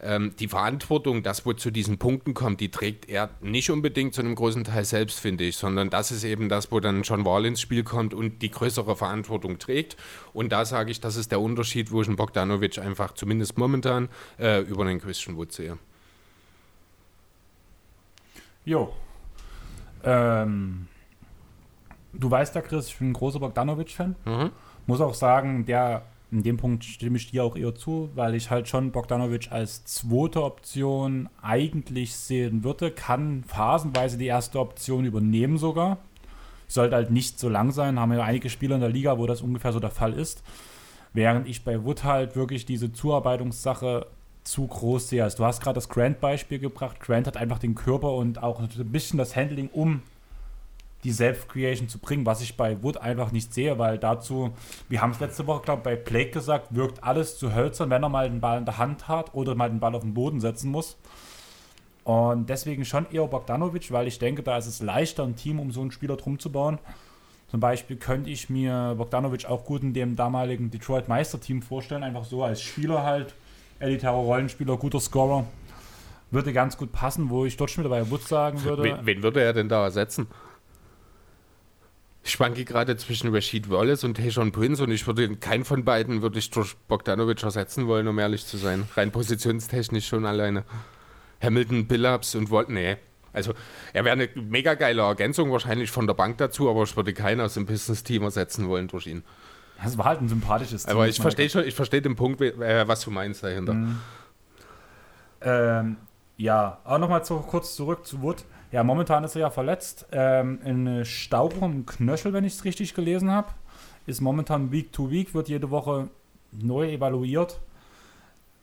ähm, 0.00 0.34
die 0.38 0.48
Verantwortung, 0.48 1.22
dass 1.22 1.44
wo 1.44 1.52
zu 1.52 1.70
diesen 1.70 1.98
Punkten 1.98 2.34
kommt, 2.34 2.60
die 2.60 2.70
trägt 2.70 3.08
er 3.08 3.30
nicht 3.40 3.70
unbedingt 3.70 4.14
zu 4.14 4.20
einem 4.20 4.34
großen 4.34 4.64
Teil 4.64 4.84
selbst, 4.84 5.18
finde 5.18 5.44
ich, 5.44 5.56
sondern 5.56 5.90
das 5.90 6.10
ist 6.12 6.24
eben 6.24 6.48
das, 6.48 6.70
wo 6.70 6.80
dann 6.80 7.02
John 7.02 7.24
Wall 7.24 7.46
ins 7.46 7.60
Spiel 7.60 7.82
kommt 7.82 8.14
und 8.14 8.40
die 8.40 8.50
größere 8.50 8.96
Verantwortung 8.96 9.58
trägt. 9.58 9.96
Und 10.32 10.52
da 10.52 10.64
sage 10.64 10.90
ich, 10.90 11.00
das 11.00 11.16
ist 11.16 11.32
der 11.32 11.40
Unterschied, 11.40 11.90
wo 11.90 12.02
ich 12.02 12.08
einen 12.08 12.16
Bogdanovic 12.16 12.78
einfach 12.78 13.12
zumindest 13.12 13.58
momentan 13.58 14.08
äh, 14.38 14.60
über 14.60 14.84
den 14.84 15.00
Christian 15.00 15.36
Wood 15.36 15.52
sehe. 15.52 15.78
Jo. 18.64 18.92
Ähm, 20.04 20.86
du 22.12 22.30
weißt 22.30 22.54
ja, 22.54 22.60
Chris, 22.60 22.88
ich 22.88 22.98
bin 22.98 23.10
ein 23.10 23.12
großer 23.14 23.40
Bogdanovic-Fan. 23.40 24.14
Mhm. 24.24 24.50
Muss 24.86 25.00
auch 25.00 25.14
sagen, 25.14 25.66
der 25.66 26.02
in 26.30 26.42
dem 26.42 26.58
Punkt 26.58 26.84
stimme 26.84 27.16
ich 27.16 27.30
dir 27.30 27.42
auch 27.42 27.56
eher 27.56 27.74
zu, 27.74 28.10
weil 28.14 28.34
ich 28.34 28.50
halt 28.50 28.68
schon 28.68 28.92
Bogdanovic 28.92 29.50
als 29.50 29.84
zweite 29.84 30.42
Option 30.42 31.28
eigentlich 31.40 32.14
sehen 32.14 32.64
würde. 32.64 32.90
Kann 32.90 33.44
phasenweise 33.44 34.18
die 34.18 34.26
erste 34.26 34.60
Option 34.60 35.06
übernehmen 35.06 35.56
sogar. 35.56 35.98
Sollte 36.66 36.96
halt 36.96 37.10
nicht 37.10 37.38
so 37.38 37.48
lang 37.48 37.70
sein. 37.70 37.98
Haben 37.98 38.12
ja 38.12 38.22
einige 38.22 38.50
Spieler 38.50 38.74
in 38.74 38.82
der 38.82 38.90
Liga, 38.90 39.16
wo 39.18 39.26
das 39.26 39.40
ungefähr 39.40 39.72
so 39.72 39.80
der 39.80 39.90
Fall 39.90 40.12
ist. 40.12 40.42
Während 41.14 41.48
ich 41.48 41.64
bei 41.64 41.82
Wood 41.82 42.04
halt 42.04 42.36
wirklich 42.36 42.66
diese 42.66 42.92
Zuarbeitungssache 42.92 44.06
zu 44.44 44.66
groß 44.66 45.08
sehe. 45.08 45.24
Also 45.24 45.38
du 45.38 45.44
hast 45.46 45.62
gerade 45.62 45.76
das 45.76 45.88
Grant-Beispiel 45.88 46.58
gebracht. 46.58 47.00
Grant 47.00 47.26
hat 47.26 47.38
einfach 47.38 47.58
den 47.58 47.74
Körper 47.74 48.12
und 48.12 48.42
auch 48.42 48.60
ein 48.60 48.92
bisschen 48.92 49.18
das 49.18 49.34
Handling, 49.34 49.70
um 49.72 50.02
die 51.04 51.12
Self-Creation 51.12 51.88
zu 51.88 51.98
bringen, 51.98 52.26
was 52.26 52.40
ich 52.40 52.56
bei 52.56 52.82
Wood 52.82 52.96
einfach 52.96 53.30
nicht 53.30 53.54
sehe, 53.54 53.78
weil 53.78 53.98
dazu, 53.98 54.52
wir 54.88 55.00
haben 55.00 55.12
es 55.12 55.20
letzte 55.20 55.46
Woche, 55.46 55.62
glaube 55.62 55.80
ich, 55.80 55.84
bei 55.84 55.96
Blake 55.96 56.30
gesagt, 56.30 56.74
wirkt 56.74 57.04
alles 57.04 57.38
zu 57.38 57.54
hölzern, 57.54 57.90
wenn 57.90 58.02
er 58.02 58.08
mal 58.08 58.28
den 58.28 58.40
Ball 58.40 58.58
in 58.58 58.64
der 58.64 58.78
Hand 58.78 59.06
hat 59.06 59.34
oder 59.34 59.54
mal 59.54 59.70
den 59.70 59.80
Ball 59.80 59.94
auf 59.94 60.02
den 60.02 60.14
Boden 60.14 60.40
setzen 60.40 60.70
muss. 60.70 60.96
Und 62.02 62.48
deswegen 62.48 62.84
schon 62.84 63.06
eher 63.12 63.26
Bogdanovic, 63.26 63.92
weil 63.92 64.08
ich 64.08 64.18
denke, 64.18 64.42
da 64.42 64.56
ist 64.56 64.66
es 64.66 64.80
leichter, 64.80 65.24
ein 65.24 65.36
Team 65.36 65.60
um 65.60 65.70
so 65.70 65.82
einen 65.82 65.90
Spieler 65.90 66.16
drum 66.16 66.38
zu 66.38 66.50
bauen. 66.50 66.78
Zum 67.48 67.60
Beispiel 67.60 67.96
könnte 67.96 68.30
ich 68.30 68.50
mir 68.50 68.94
Bogdanovic 68.96 69.46
auch 69.46 69.64
gut 69.64 69.82
in 69.82 69.94
dem 69.94 70.16
damaligen 70.16 70.70
Detroit 70.70 71.08
Meisterteam 71.08 71.62
vorstellen, 71.62 72.02
einfach 72.02 72.24
so 72.24 72.42
als 72.42 72.60
Spieler 72.60 73.04
halt, 73.04 73.34
elitärer 73.78 74.14
Rollenspieler, 74.14 74.76
guter 74.76 75.00
Scorer. 75.00 75.44
Würde 76.30 76.52
ganz 76.52 76.76
gut 76.76 76.92
passen, 76.92 77.30
wo 77.30 77.46
ich 77.46 77.56
dort 77.56 77.70
schon 77.70 77.84
wieder 77.84 77.90
bei 77.90 78.10
Wood 78.10 78.22
sagen 78.22 78.62
würde. 78.64 78.82
Wen, 78.82 78.98
wen 79.02 79.22
würde 79.22 79.40
er 79.40 79.52
denn 79.52 79.68
da 79.68 79.84
ersetzen? 79.84 80.26
Ich 82.22 82.32
schwanke 82.32 82.64
gerade 82.64 82.96
zwischen 82.96 83.34
Rashid 83.34 83.70
Wallace 83.70 84.04
und 84.04 84.16
Tayshaun 84.16 84.52
Prince 84.52 84.82
und 84.82 84.90
ich 84.90 85.06
würde 85.06 85.36
keinen 85.36 85.64
von 85.64 85.84
beiden 85.84 86.20
würde 86.20 86.38
ich 86.38 86.50
durch 86.50 86.76
Bogdanovic 86.88 87.42
ersetzen 87.42 87.86
wollen, 87.86 88.06
um 88.08 88.18
ehrlich 88.18 88.44
zu 88.44 88.56
sein. 88.56 88.88
Rein 88.96 89.10
positionstechnisch 89.10 90.06
schon 90.06 90.26
alleine. 90.26 90.64
Hamilton, 91.40 91.86
Billups 91.86 92.34
und 92.34 92.50
Walt, 92.50 92.68
nee. 92.68 92.96
Also 93.32 93.54
er 93.92 94.04
wäre 94.04 94.14
eine 94.14 94.28
mega 94.34 94.74
geile 94.74 95.02
Ergänzung 95.02 95.52
wahrscheinlich 95.52 95.90
von 95.90 96.06
der 96.06 96.14
Bank 96.14 96.38
dazu, 96.38 96.68
aber 96.68 96.82
ich 96.82 96.96
würde 96.96 97.14
keinen 97.14 97.40
aus 97.40 97.54
dem 97.54 97.66
Pistons-Team 97.66 98.22
ersetzen 98.22 98.68
wollen 98.68 98.88
durch 98.88 99.06
ihn. 99.06 99.22
Das 99.82 99.96
war 99.96 100.06
halt 100.06 100.20
ein 100.20 100.28
sympathisches 100.28 100.84
Team. 100.84 100.96
Aber 100.96 101.06
ich 101.06 101.20
verstehe 101.20 101.48
schon, 101.48 101.64
ich 101.64 101.74
verstehe 101.74 102.02
den 102.02 102.16
Punkt, 102.16 102.40
äh, 102.40 102.88
was 102.88 103.02
du 103.02 103.10
meinst 103.10 103.44
dahinter. 103.44 103.74
Mhm. 103.74 104.00
Ähm, 105.40 105.96
ja, 106.36 106.78
aber 106.84 106.98
nochmal 106.98 107.24
zu, 107.24 107.36
kurz 107.40 107.76
zurück 107.76 108.06
zu 108.06 108.22
Wood. 108.22 108.44
Ja, 108.70 108.84
momentan 108.84 109.24
ist 109.24 109.34
er 109.34 109.42
ja 109.42 109.50
verletzt. 109.50 110.06
Ähm, 110.12 110.60
eine 110.62 111.04
Stauchung 111.04 111.72
im 111.72 111.86
Knöchel, 111.86 112.32
wenn 112.32 112.44
ich 112.44 112.54
es 112.54 112.64
richtig 112.64 112.94
gelesen 112.94 113.30
habe. 113.30 113.48
Ist 114.06 114.20
momentan 114.20 114.72
Week 114.72 114.92
to 114.92 115.10
Week, 115.10 115.34
wird 115.34 115.48
jede 115.48 115.70
Woche 115.70 116.08
neu 116.52 116.90
evaluiert. 116.90 117.60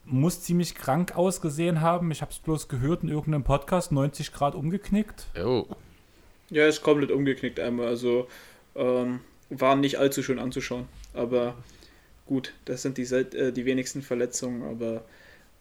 Muss 0.05 0.41
ziemlich 0.41 0.75
krank 0.75 1.15
ausgesehen 1.15 1.81
haben. 1.81 2.11
Ich 2.11 2.21
habe 2.21 2.31
es 2.31 2.37
bloß 2.37 2.67
gehört 2.67 3.03
in 3.03 3.09
irgendeinem 3.09 3.43
Podcast, 3.43 3.91
90 3.91 4.31
Grad 4.31 4.53
umgeknickt. 4.53 5.27
Oh. 5.43 5.65
Ja, 6.51 6.67
ist 6.67 6.83
komplett 6.83 7.11
umgeknickt 7.11 7.59
einmal. 7.59 7.87
Also 7.87 8.27
ähm, 8.75 9.21
war 9.49 9.75
nicht 9.75 9.97
allzu 9.97 10.21
schön 10.21 10.37
anzuschauen. 10.37 10.87
Aber 11.13 11.55
gut, 12.27 12.53
das 12.65 12.83
sind 12.83 12.99
die, 12.99 13.03
äh, 13.03 13.51
die 13.51 13.65
wenigsten 13.65 14.03
Verletzungen. 14.03 14.61
Aber 14.61 15.03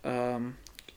ähm, 0.03 0.55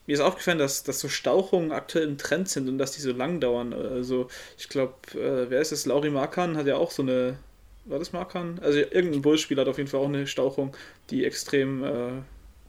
mir 0.08 0.14
ist 0.14 0.20
aufgefallen, 0.20 0.58
dass, 0.58 0.84
dass 0.84 1.00
so 1.00 1.08
Stauchungen 1.10 1.70
aktuell 1.70 2.08
im 2.08 2.16
Trend 2.16 2.48
sind 2.48 2.66
und 2.66 2.78
dass 2.78 2.92
die 2.92 3.02
so 3.02 3.12
lang 3.12 3.40
dauern. 3.40 3.74
Also 3.74 4.28
ich 4.56 4.70
glaube, 4.70 4.94
äh, 5.12 5.50
wer 5.50 5.60
ist 5.60 5.70
das? 5.70 5.84
Lauri 5.84 6.08
Markan 6.08 6.56
hat 6.56 6.66
ja 6.66 6.76
auch 6.76 6.90
so 6.90 7.02
eine. 7.02 7.36
War 7.84 7.98
das 7.98 8.14
Markan? 8.14 8.58
Also 8.62 8.78
irgendein 8.78 9.20
Bullspieler 9.20 9.60
hat 9.60 9.68
auf 9.68 9.76
jeden 9.76 9.90
Fall 9.90 10.00
auch 10.00 10.08
eine 10.08 10.26
Stauchung, 10.26 10.74
die 11.10 11.26
extrem 11.26 11.84
äh, 11.84 12.12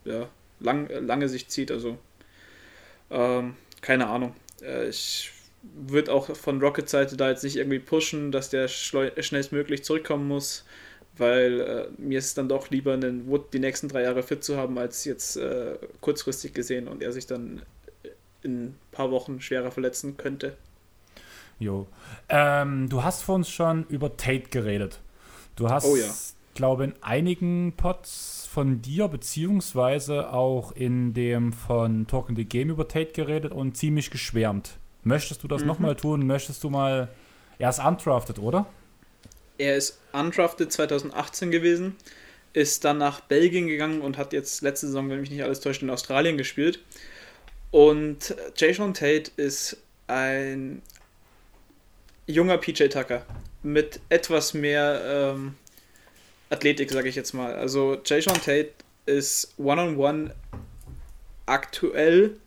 ja, 0.03 0.27
lang, 0.59 0.89
lange 0.89 1.29
sich 1.29 1.47
zieht. 1.47 1.71
Also 1.71 1.97
ähm, 3.09 3.55
keine 3.79 4.07
Ahnung. 4.07 4.35
Äh, 4.61 4.89
ich 4.89 5.31
würde 5.63 6.11
auch 6.11 6.35
von 6.35 6.59
Rocket 6.59 6.89
Seite 6.89 7.15
da 7.15 7.29
jetzt 7.29 7.45
nicht 7.45 7.55
irgendwie 7.55 7.79
pushen, 7.79 8.33
dass 8.33 8.49
der 8.49 8.67
schnellstmöglich 8.67 9.85
zurückkommen 9.85 10.27
muss 10.27 10.65
weil 11.19 11.61
äh, 11.61 11.87
mir 11.97 12.19
ist 12.19 12.25
es 12.25 12.33
dann 12.33 12.49
doch 12.49 12.69
lieber, 12.69 12.93
einen 12.93 13.27
Wood 13.27 13.53
die 13.53 13.59
nächsten 13.59 13.87
drei 13.87 14.03
Jahre 14.03 14.23
fit 14.23 14.43
zu 14.43 14.57
haben, 14.57 14.77
als 14.77 15.05
jetzt 15.05 15.37
äh, 15.37 15.77
kurzfristig 16.01 16.53
gesehen 16.53 16.87
und 16.87 17.01
er 17.01 17.11
sich 17.11 17.27
dann 17.27 17.61
in 18.41 18.65
ein 18.65 18.75
paar 18.91 19.11
Wochen 19.11 19.41
schwerer 19.41 19.71
verletzen 19.71 20.17
könnte. 20.17 20.55
Jo. 21.59 21.87
Ähm, 22.29 22.87
du 22.89 23.03
hast 23.03 23.23
vor 23.23 23.35
uns 23.35 23.49
schon 23.49 23.85
über 23.89 24.15
Tate 24.15 24.49
geredet. 24.49 24.99
Du 25.55 25.69
hast, 25.69 25.85
oh 25.85 25.95
ja. 25.95 26.07
glaube 26.53 26.85
in 26.85 26.93
einigen 27.01 27.73
Pods 27.75 28.47
von 28.49 28.81
dir, 28.81 29.09
beziehungsweise 29.09 30.31
auch 30.31 30.71
in 30.71 31.13
dem 31.13 31.51
von 31.51 32.07
Talking 32.07 32.35
the 32.35 32.45
Game 32.45 32.69
über 32.69 32.87
Tate 32.87 33.11
geredet 33.11 33.51
und 33.51 33.75
ziemlich 33.75 34.09
geschwärmt. 34.09 34.77
Möchtest 35.03 35.43
du 35.43 35.47
das 35.47 35.61
mhm. 35.61 35.67
nochmal 35.67 35.95
tun? 35.95 36.25
Möchtest 36.25 36.63
du 36.63 36.69
mal. 36.69 37.09
Er 37.57 37.69
ist 37.69 37.83
undrafted, 37.83 38.39
oder? 38.39 38.67
Er 39.59 39.75
ist 39.75 39.99
undrafted 40.13 40.71
2018 40.71 41.51
gewesen, 41.51 41.95
ist 42.53 42.83
dann 42.85 42.97
nach 42.97 43.19
Belgien 43.19 43.67
gegangen 43.67 44.01
und 44.01 44.17
hat 44.17 44.33
jetzt 44.33 44.61
letzte 44.61 44.87
Saison, 44.87 45.09
wenn 45.09 45.21
mich 45.21 45.29
nicht 45.29 45.43
alles 45.43 45.59
täuscht, 45.59 45.83
in 45.83 45.89
Australien 45.91 46.37
gespielt. 46.37 46.79
Und 47.69 48.35
Jason 48.55 48.95
Tate 48.95 49.29
ist 49.37 49.77
ein 50.07 50.81
junger 52.25 52.57
PJ 52.57 52.87
Tucker 52.87 53.25
mit 53.61 53.99
etwas 54.09 54.53
mehr 54.55 55.35
ähm, 55.35 55.55
Athletik, 56.49 56.89
sage 56.89 57.09
ich 57.09 57.15
jetzt 57.15 57.33
mal. 57.33 57.53
Also 57.53 57.97
Jason 58.03 58.33
Tate 58.35 58.71
ist 59.05 59.53
One-on-One 59.57 59.97
-on 59.97 60.27
-one 60.27 60.31
aktuell 61.45 62.37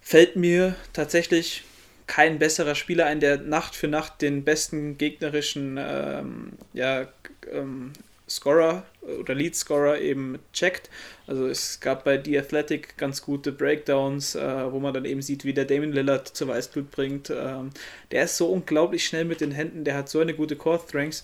fällt 0.00 0.36
mir 0.36 0.76
tatsächlich 0.92 1.64
kein 2.06 2.38
besserer 2.38 2.74
Spieler 2.74 3.06
ein, 3.06 3.20
der 3.20 3.38
Nacht 3.38 3.74
für 3.74 3.88
Nacht 3.88 4.22
den 4.22 4.44
besten 4.44 4.96
gegnerischen 4.98 5.76
ähm, 5.78 6.52
ja, 6.72 7.08
ähm, 7.50 7.92
Scorer 8.28 8.84
oder 9.20 9.34
Lead 9.34 9.54
Scorer 9.54 10.00
eben 10.00 10.38
checkt. 10.52 10.90
Also 11.26 11.46
es 11.46 11.80
gab 11.80 12.04
bei 12.04 12.22
The 12.22 12.38
Athletic 12.38 12.96
ganz 12.96 13.22
gute 13.22 13.52
Breakdowns, 13.52 14.34
äh, 14.34 14.72
wo 14.72 14.80
man 14.80 14.94
dann 14.94 15.04
eben 15.04 15.22
sieht, 15.22 15.44
wie 15.44 15.54
der 15.54 15.64
Damon 15.64 15.92
Lillard 15.92 16.28
zur 16.28 16.48
Weißblut 16.48 16.90
bringt. 16.90 17.30
Ähm, 17.30 17.70
der 18.10 18.24
ist 18.24 18.36
so 18.36 18.48
unglaublich 18.48 19.06
schnell 19.06 19.24
mit 19.24 19.40
den 19.40 19.52
Händen, 19.52 19.84
der 19.84 19.94
hat 19.94 20.08
so 20.08 20.20
eine 20.20 20.34
gute 20.34 20.56
Core 20.56 20.80
Strength. 20.86 21.22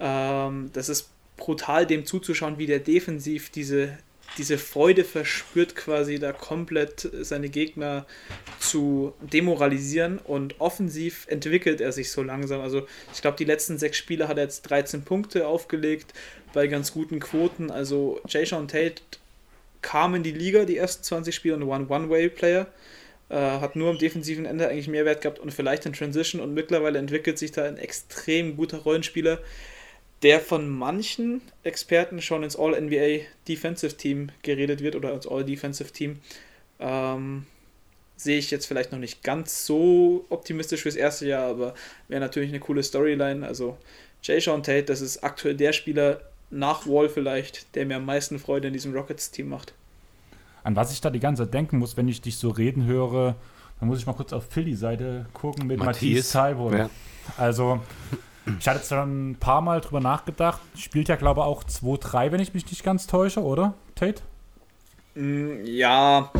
Ähm, 0.00 0.70
das 0.72 0.88
ist 0.88 1.08
brutal, 1.36 1.86
dem 1.86 2.04
zuzuschauen, 2.04 2.58
wie 2.58 2.66
der 2.66 2.80
defensiv 2.80 3.50
diese 3.50 3.98
diese 4.38 4.58
Freude 4.58 5.04
verspürt, 5.04 5.76
quasi 5.76 6.18
da 6.18 6.32
komplett 6.32 7.08
seine 7.20 7.48
Gegner 7.48 8.06
zu 8.58 9.14
demoralisieren 9.20 10.18
und 10.18 10.60
offensiv 10.60 11.26
entwickelt 11.28 11.80
er 11.80 11.92
sich 11.92 12.10
so 12.10 12.22
langsam. 12.22 12.60
Also 12.60 12.86
ich 13.12 13.20
glaube, 13.20 13.36
die 13.36 13.44
letzten 13.44 13.78
sechs 13.78 13.98
Spiele 13.98 14.28
hat 14.28 14.38
er 14.38 14.44
jetzt 14.44 14.62
13 14.62 15.02
Punkte 15.02 15.46
aufgelegt 15.46 16.14
bei 16.52 16.66
ganz 16.66 16.92
guten 16.92 17.20
Quoten. 17.20 17.70
Also 17.70 18.20
Jay-Sean 18.28 18.68
Tate 18.68 19.02
kam 19.82 20.14
in 20.14 20.22
die 20.22 20.32
Liga, 20.32 20.64
die 20.64 20.76
ersten 20.76 21.02
20 21.02 21.34
Spiele 21.34 21.56
und 21.56 21.66
war 21.66 21.78
ein 21.78 21.88
One-Way-Player. 21.88 22.66
Äh, 23.32 23.36
hat 23.36 23.76
nur 23.76 23.88
am 23.88 23.98
defensiven 23.98 24.44
Ende 24.44 24.68
eigentlich 24.68 24.88
mehr 24.88 25.06
Wert 25.06 25.22
gehabt 25.22 25.38
und 25.38 25.52
vielleicht 25.52 25.86
in 25.86 25.94
Transition 25.94 26.40
und 26.40 26.52
mittlerweile 26.52 26.98
entwickelt 26.98 27.38
sich 27.38 27.50
da 27.50 27.64
ein 27.64 27.78
extrem 27.78 28.56
guter 28.56 28.78
Rollenspieler, 28.78 29.38
der 30.22 30.40
von 30.40 30.68
manchen 30.68 31.42
Experten 31.64 32.22
schon 32.22 32.42
ins 32.42 32.56
All-NBA 32.56 33.24
Defensive 33.48 33.96
Team 33.96 34.30
geredet 34.42 34.80
wird 34.80 34.94
oder 34.94 35.12
als 35.12 35.26
All-Defensive 35.26 35.92
Team. 35.92 36.20
Ähm, 36.78 37.46
sehe 38.16 38.38
ich 38.38 38.50
jetzt 38.50 38.66
vielleicht 38.66 38.92
noch 38.92 38.98
nicht 38.98 39.22
ganz 39.24 39.66
so 39.66 40.24
optimistisch 40.28 40.82
fürs 40.82 40.96
erste 40.96 41.26
Jahr, 41.26 41.48
aber 41.48 41.74
wäre 42.08 42.20
natürlich 42.20 42.50
eine 42.50 42.60
coole 42.60 42.82
Storyline. 42.82 43.46
Also 43.46 43.76
Jay 44.22 44.40
Sean 44.40 44.62
Tate, 44.62 44.84
das 44.84 45.00
ist 45.00 45.24
aktuell 45.24 45.56
der 45.56 45.72
Spieler 45.72 46.20
nach 46.50 46.86
Wall 46.86 47.08
vielleicht, 47.08 47.74
der 47.74 47.86
mir 47.86 47.96
am 47.96 48.04
meisten 48.04 48.38
Freude 48.38 48.68
in 48.68 48.72
diesem 48.72 48.94
Rockets-Team 48.94 49.48
macht. 49.48 49.74
An 50.62 50.76
was 50.76 50.92
ich 50.92 51.00
da 51.00 51.10
die 51.10 51.18
ganze 51.18 51.44
Zeit 51.44 51.54
denken 51.54 51.78
muss, 51.78 51.96
wenn 51.96 52.06
ich 52.06 52.20
dich 52.20 52.36
so 52.36 52.50
reden 52.50 52.86
höre, 52.86 53.34
dann 53.80 53.88
muss 53.88 53.98
ich 53.98 54.06
mal 54.06 54.12
kurz 54.12 54.32
auf 54.32 54.44
Philly-Seite 54.50 55.26
gucken 55.32 55.66
mit 55.66 55.78
Matthias 55.78 56.30
Cyborg. 56.30 56.74
Ja. 56.74 56.90
Also 57.36 57.80
ich 58.58 58.68
hatte 58.68 58.86
schon 58.86 59.30
ein 59.30 59.36
paar 59.36 59.60
Mal 59.60 59.80
drüber 59.80 60.00
nachgedacht. 60.00 60.60
Spielt 60.76 61.08
ja, 61.08 61.16
glaube 61.16 61.40
ich, 61.40 61.46
auch 61.46 61.64
2-3, 61.64 62.32
wenn 62.32 62.40
ich 62.40 62.54
mich 62.54 62.66
nicht 62.66 62.82
ganz 62.82 63.06
täusche, 63.06 63.42
oder, 63.42 63.74
Tate? 63.94 64.22
Mm, 65.14 65.64
ja, 65.64 66.32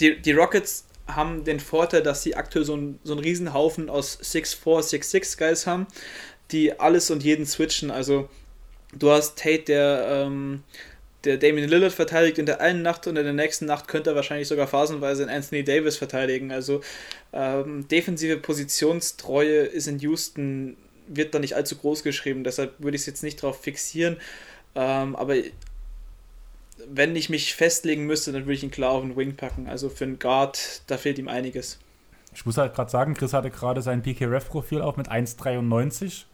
die, 0.00 0.20
die 0.20 0.32
Rockets 0.32 0.86
haben 1.06 1.44
den 1.44 1.60
Vorteil, 1.60 2.02
dass 2.02 2.22
sie 2.22 2.34
aktuell 2.34 2.64
so, 2.64 2.76
ein, 2.76 2.98
so 3.04 3.12
einen 3.12 3.22
Riesenhaufen 3.22 3.90
aus 3.90 4.18
6-4, 4.20 5.00
6-6 5.00 5.38
Guys 5.38 5.66
haben, 5.66 5.86
die 6.50 6.78
alles 6.78 7.10
und 7.10 7.22
jeden 7.22 7.46
switchen. 7.46 7.90
Also, 7.90 8.28
du 8.96 9.10
hast 9.10 9.38
Tate, 9.38 9.64
der, 9.64 10.06
ähm, 10.08 10.62
der 11.24 11.36
Damien 11.36 11.68
Lillard 11.68 11.92
verteidigt 11.92 12.38
in 12.38 12.46
der 12.46 12.60
einen 12.60 12.82
Nacht 12.82 13.06
und 13.06 13.16
in 13.16 13.24
der 13.24 13.32
nächsten 13.32 13.66
Nacht 13.66 13.86
könnte 13.86 14.10
er 14.10 14.16
wahrscheinlich 14.16 14.48
sogar 14.48 14.66
phasenweise 14.66 15.28
Anthony 15.30 15.62
Davis 15.62 15.96
verteidigen. 15.96 16.50
Also, 16.50 16.80
ähm, 17.32 17.86
defensive 17.88 18.38
Positionstreue 18.38 19.60
ist 19.60 19.86
in 19.86 19.98
Houston 20.00 20.76
wird 21.16 21.34
da 21.34 21.38
nicht 21.38 21.54
allzu 21.54 21.76
groß 21.76 22.02
geschrieben, 22.02 22.44
deshalb 22.44 22.74
würde 22.78 22.96
ich 22.96 23.02
es 23.02 23.06
jetzt 23.06 23.22
nicht 23.22 23.42
darauf 23.42 23.60
fixieren. 23.60 24.16
Ähm, 24.74 25.16
aber 25.16 25.34
wenn 26.88 27.14
ich 27.16 27.28
mich 27.28 27.54
festlegen 27.54 28.06
müsste, 28.06 28.32
dann 28.32 28.42
würde 28.42 28.54
ich 28.54 28.62
ihn 28.62 28.70
klar 28.70 28.92
auf 28.92 29.02
den 29.02 29.16
Wing 29.16 29.36
packen. 29.36 29.68
Also 29.68 29.88
für 29.88 30.04
einen 30.04 30.18
Guard, 30.18 30.82
da 30.86 30.96
fehlt 30.96 31.18
ihm 31.18 31.28
einiges. 31.28 31.78
Ich 32.34 32.46
muss 32.46 32.56
halt 32.56 32.74
gerade 32.74 32.90
sagen, 32.90 33.14
Chris 33.14 33.32
hatte 33.32 33.50
gerade 33.50 33.82
sein 33.82 34.02
PKRF-Profil 34.02 34.80
auf 34.80 34.96
mit 34.96 35.10
1,93. 35.10 36.24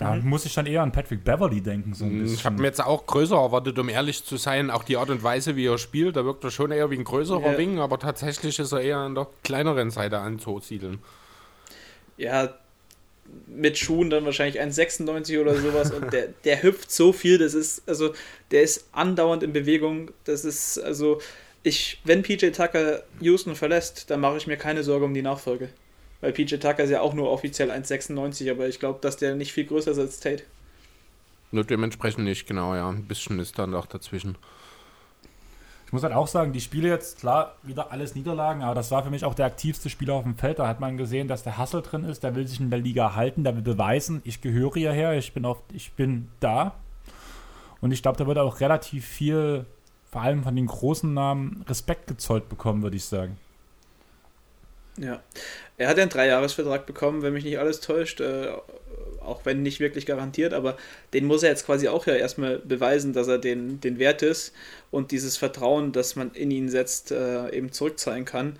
Da 0.00 0.14
mhm. 0.14 0.28
muss 0.28 0.46
ich 0.46 0.54
dann 0.54 0.66
eher 0.66 0.82
an 0.82 0.92
Patrick 0.92 1.24
Beverly 1.24 1.60
denken. 1.60 1.92
So 1.92 2.06
mm, 2.06 2.24
ich 2.24 2.44
habe 2.44 2.56
mir 2.56 2.68
jetzt 2.68 2.82
auch 2.82 3.06
größer 3.06 3.36
erwartet, 3.36 3.78
um 3.78 3.88
ehrlich 3.88 4.24
zu 4.24 4.38
sein. 4.38 4.70
Auch 4.70 4.82
die 4.82 4.96
Art 4.96 5.10
und 5.10 5.22
Weise, 5.22 5.56
wie 5.56 5.66
er 5.66 5.76
spielt, 5.76 6.16
da 6.16 6.24
wirkt 6.24 6.42
er 6.42 6.50
schon 6.50 6.70
eher 6.70 6.90
wie 6.90 6.96
ein 6.96 7.04
größerer 7.04 7.52
ja. 7.52 7.58
Wing, 7.58 7.78
aber 7.78 7.98
tatsächlich 7.98 8.58
ist 8.58 8.72
er 8.72 8.80
eher 8.80 8.96
an 8.96 9.14
der 9.14 9.26
kleineren 9.44 9.90
Seite 9.90 10.18
anzusiedeln. 10.18 11.00
Ja, 12.16 12.54
mit 13.46 13.78
Schuhen 13.78 14.10
dann 14.10 14.24
wahrscheinlich 14.24 14.60
1,96 14.60 15.40
oder 15.40 15.56
sowas 15.56 15.92
und 15.92 16.12
der, 16.12 16.28
der 16.44 16.62
hüpft 16.62 16.90
so 16.90 17.12
viel, 17.12 17.38
das 17.38 17.54
ist, 17.54 17.82
also, 17.86 18.14
der 18.50 18.62
ist 18.62 18.88
andauernd 18.92 19.42
in 19.42 19.52
Bewegung, 19.52 20.10
das 20.24 20.44
ist, 20.44 20.78
also, 20.78 21.20
ich, 21.62 22.00
wenn 22.04 22.22
PJ 22.22 22.50
Tucker 22.50 23.02
Houston 23.20 23.54
verlässt, 23.54 24.10
dann 24.10 24.20
mache 24.20 24.36
ich 24.38 24.46
mir 24.46 24.56
keine 24.56 24.82
Sorge 24.82 25.04
um 25.04 25.14
die 25.14 25.22
Nachfolge. 25.22 25.68
Weil 26.20 26.32
PJ 26.32 26.56
Tucker 26.56 26.84
ist 26.84 26.90
ja 26.90 27.00
auch 27.00 27.14
nur 27.14 27.30
offiziell 27.30 27.70
1,96, 27.70 28.50
aber 28.50 28.68
ich 28.68 28.78
glaube, 28.78 28.98
dass 29.00 29.16
der 29.16 29.34
nicht 29.34 29.52
viel 29.52 29.64
größer 29.64 29.92
ist 29.92 29.98
als 29.98 30.20
Tate. 30.20 30.42
Nur 31.50 31.64
dementsprechend 31.64 32.24
nicht, 32.24 32.46
genau, 32.46 32.74
ja. 32.74 32.88
Ein 32.88 33.04
bisschen 33.04 33.38
ist 33.38 33.58
dann 33.58 33.74
auch 33.74 33.86
dazwischen. 33.86 34.36
Ich 35.90 35.92
muss 35.92 36.04
halt 36.04 36.14
auch 36.14 36.28
sagen, 36.28 36.52
die 36.52 36.60
Spiele 36.60 36.88
jetzt, 36.88 37.18
klar, 37.18 37.56
wieder 37.64 37.90
alles 37.90 38.14
Niederlagen, 38.14 38.62
aber 38.62 38.76
das 38.76 38.92
war 38.92 39.02
für 39.02 39.10
mich 39.10 39.24
auch 39.24 39.34
der 39.34 39.46
aktivste 39.46 39.90
Spieler 39.90 40.14
auf 40.14 40.22
dem 40.22 40.36
Feld. 40.36 40.60
Da 40.60 40.68
hat 40.68 40.78
man 40.78 40.96
gesehen, 40.96 41.26
dass 41.26 41.42
der 41.42 41.58
Hassel 41.58 41.82
drin 41.82 42.04
ist, 42.04 42.22
der 42.22 42.36
will 42.36 42.46
sich 42.46 42.60
in 42.60 42.70
der 42.70 42.78
Liga 42.78 43.16
halten, 43.16 43.42
der 43.42 43.56
will 43.56 43.62
beweisen, 43.62 44.22
ich 44.24 44.40
gehöre 44.40 44.74
hierher, 44.74 45.14
ich 45.14 45.32
bin, 45.32 45.44
auf, 45.44 45.60
ich 45.72 45.90
bin 45.94 46.28
da. 46.38 46.76
Und 47.80 47.90
ich 47.90 48.02
glaube, 48.02 48.18
da 48.18 48.28
wird 48.28 48.38
auch 48.38 48.60
relativ 48.60 49.04
viel, 49.04 49.66
vor 50.12 50.22
allem 50.22 50.44
von 50.44 50.54
den 50.54 50.66
großen 50.66 51.12
Namen, 51.12 51.64
Respekt 51.68 52.06
gezollt 52.06 52.48
bekommen, 52.48 52.84
würde 52.84 52.94
ich 52.94 53.04
sagen. 53.06 53.36
Ja. 54.96 55.20
Er 55.76 55.88
hat 55.88 55.96
ja 55.96 56.04
einen 56.04 56.12
Dreijahresvertrag 56.12 56.86
bekommen, 56.86 57.22
wenn 57.22 57.32
mich 57.32 57.42
nicht 57.42 57.58
alles 57.58 57.80
täuscht. 57.80 58.20
Äh, 58.20 58.52
auch 59.20 59.44
wenn 59.44 59.62
nicht 59.62 59.80
wirklich 59.80 60.06
garantiert, 60.06 60.52
aber 60.52 60.76
den 61.12 61.26
muss 61.26 61.42
er 61.42 61.50
jetzt 61.50 61.66
quasi 61.66 61.88
auch 61.88 62.06
ja 62.06 62.14
erstmal 62.14 62.58
beweisen, 62.58 63.12
dass 63.12 63.28
er 63.28 63.38
den, 63.38 63.80
den 63.80 63.98
wert 63.98 64.22
ist 64.22 64.52
und 64.90 65.10
dieses 65.10 65.36
Vertrauen, 65.36 65.92
das 65.92 66.16
man 66.16 66.32
in 66.32 66.50
ihn 66.50 66.68
setzt, 66.68 67.12
äh, 67.12 67.50
eben 67.50 67.72
zurückzahlen 67.72 68.24
kann. 68.24 68.56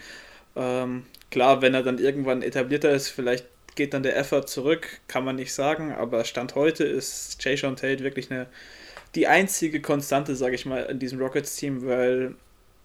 Ähm, 0.57 1.05
klar, 1.31 1.63
wenn 1.63 1.75
er 1.75 1.83
dann 1.83 1.99
irgendwann 1.99 2.43
etablierter 2.43 2.91
ist, 2.91 3.09
vielleicht 3.09 3.47
geht 3.75 3.95
dann 3.95 4.03
der 4.03 4.17
Effort 4.17 4.47
zurück, 4.47 5.01
kann 5.09 5.25
man 5.25 5.37
nicht 5.37 5.53
sagen, 5.53 5.93
aber 5.93 6.25
Stand 6.25 6.55
heute 6.55 6.85
ist 6.85 7.43
Jay 7.43 7.57
Sean 7.57 7.77
Tate 7.77 8.03
wirklich 8.03 8.31
eine, 8.31 8.47
die 9.15 9.27
einzige 9.27 9.81
Konstante, 9.81 10.37
sage 10.37 10.55
ich 10.55 10.67
mal, 10.67 10.83
in 10.85 10.99
diesem 10.99 11.21
Rockets-Team, 11.21 11.87
weil 11.87 12.35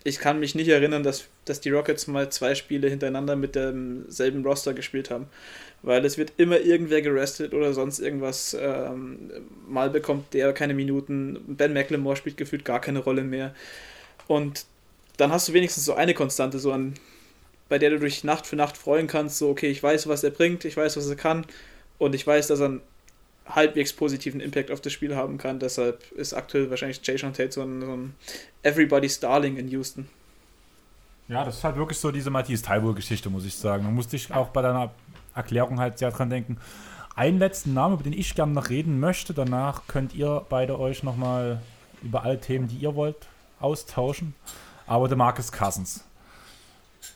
ich 0.06 0.20
kann 0.20 0.40
mich 0.40 0.54
nicht 0.54 0.68
erinnern, 0.70 1.02
dass, 1.02 1.26
dass 1.46 1.62
die 1.62 1.72
Rockets 1.72 2.06
mal 2.06 2.32
zwei 2.32 2.54
Spiele 2.54 2.88
hintereinander 2.88 3.36
mit 3.36 3.56
demselben 3.56 4.46
Roster 4.46 4.76
gespielt 4.76 5.10
haben. 5.10 5.28
Weil 5.82 6.04
es 6.04 6.18
wird 6.18 6.34
immer 6.38 6.60
irgendwer 6.60 7.02
gerestet 7.02 7.54
oder 7.54 7.74
sonst 7.74 8.00
irgendwas. 8.00 8.58
Ähm, 8.60 9.32
mal 9.68 9.90
bekommt 9.90 10.34
der 10.34 10.52
keine 10.54 10.74
Minuten. 10.74 11.40
Ben 11.48 11.74
McLemore 11.74 12.16
spielt 12.16 12.38
gefühlt 12.38 12.66
gar 12.66 12.82
keine 12.82 13.00
Rolle 13.00 13.24
mehr. 13.24 13.54
Und 14.28 14.66
dann 15.18 15.32
hast 15.32 15.48
du 15.48 15.54
wenigstens 15.54 15.86
so 15.86 15.94
eine 15.94 16.14
Konstante, 16.14 16.60
so 16.60 16.72
an, 16.72 16.96
bei 17.70 17.78
der 17.78 17.92
du 17.92 18.00
dich 18.00 18.24
Nacht 18.24 18.48
für 18.48 18.56
Nacht 18.56 18.78
freuen 18.78 19.08
kannst. 19.08 19.38
So, 19.38 19.50
okay, 19.50 19.70
ich 19.70 19.82
weiß, 19.82 20.08
was 20.08 20.24
er 20.24 20.32
bringt, 20.32 20.66
ich 20.66 20.76
weiß, 20.76 20.98
was 20.98 21.08
er 21.08 21.16
kann. 21.16 21.46
Und 21.98 22.16
ich 22.16 22.26
weiß, 22.26 22.48
dass 22.48 22.60
er 22.60 22.66
einen 22.66 22.82
halbwegs 23.48 23.94
positiven 23.94 24.40
Impact 24.40 24.72
auf 24.72 24.82
das 24.82 24.94
Spiel 24.94 25.16
haben 25.16 25.38
kann. 25.38 25.60
Deshalb 25.60 26.12
ist 26.14 26.34
aktuell 26.34 26.70
wahrscheinlich 26.70 27.00
Jay 27.04 27.18
Sean 27.18 27.34
Tate 27.34 27.52
so 27.52 27.62
ein, 27.62 27.82
so 27.82 27.94
ein 27.96 28.16
Everybody's 28.64 29.20
Darling 29.20 29.58
in 29.58 29.68
Houston. 29.70 30.08
Ja, 31.28 31.44
das 31.44 31.58
ist 31.58 31.64
halt 31.64 31.76
wirklich 31.76 31.98
so 31.98 32.12
diese 32.12 32.30
Matthias 32.30 32.62
Taibo-Geschichte, 32.62 33.30
muss 33.30 33.46
ich 33.46 33.56
sagen. 33.56 33.84
Da 33.84 33.90
musste 33.90 34.16
ich 34.16 34.32
auch 34.32 34.50
bei 34.50 34.62
deiner 34.62 34.92
Erklärung 35.36 35.80
halt 35.80 36.00
sehr 36.00 36.12
dran 36.12 36.30
denken. 36.30 36.58
Einen 37.16 37.40
letzten 37.40 37.74
Namen, 37.74 37.96
über 37.96 38.04
den 38.04 38.14
ich 38.14 38.36
gerne 38.36 38.54
noch 38.54 38.70
reden 38.70 39.00
möchte. 39.00 39.34
Danach 39.34 39.84
könnt 39.88 40.14
ihr 40.16 40.46
beide 40.50 40.80
euch 40.80 41.04
nochmal 41.04 41.62
über 42.02 42.24
alle 42.24 42.40
Themen, 42.40 42.68
die 42.68 42.78
ihr 42.78 42.96
wollt, 42.96 43.28
austauschen. 43.60 44.36
Aber 44.88 45.08
der 45.08 45.18
Marcus 45.18 45.52
Cousins 45.52 46.04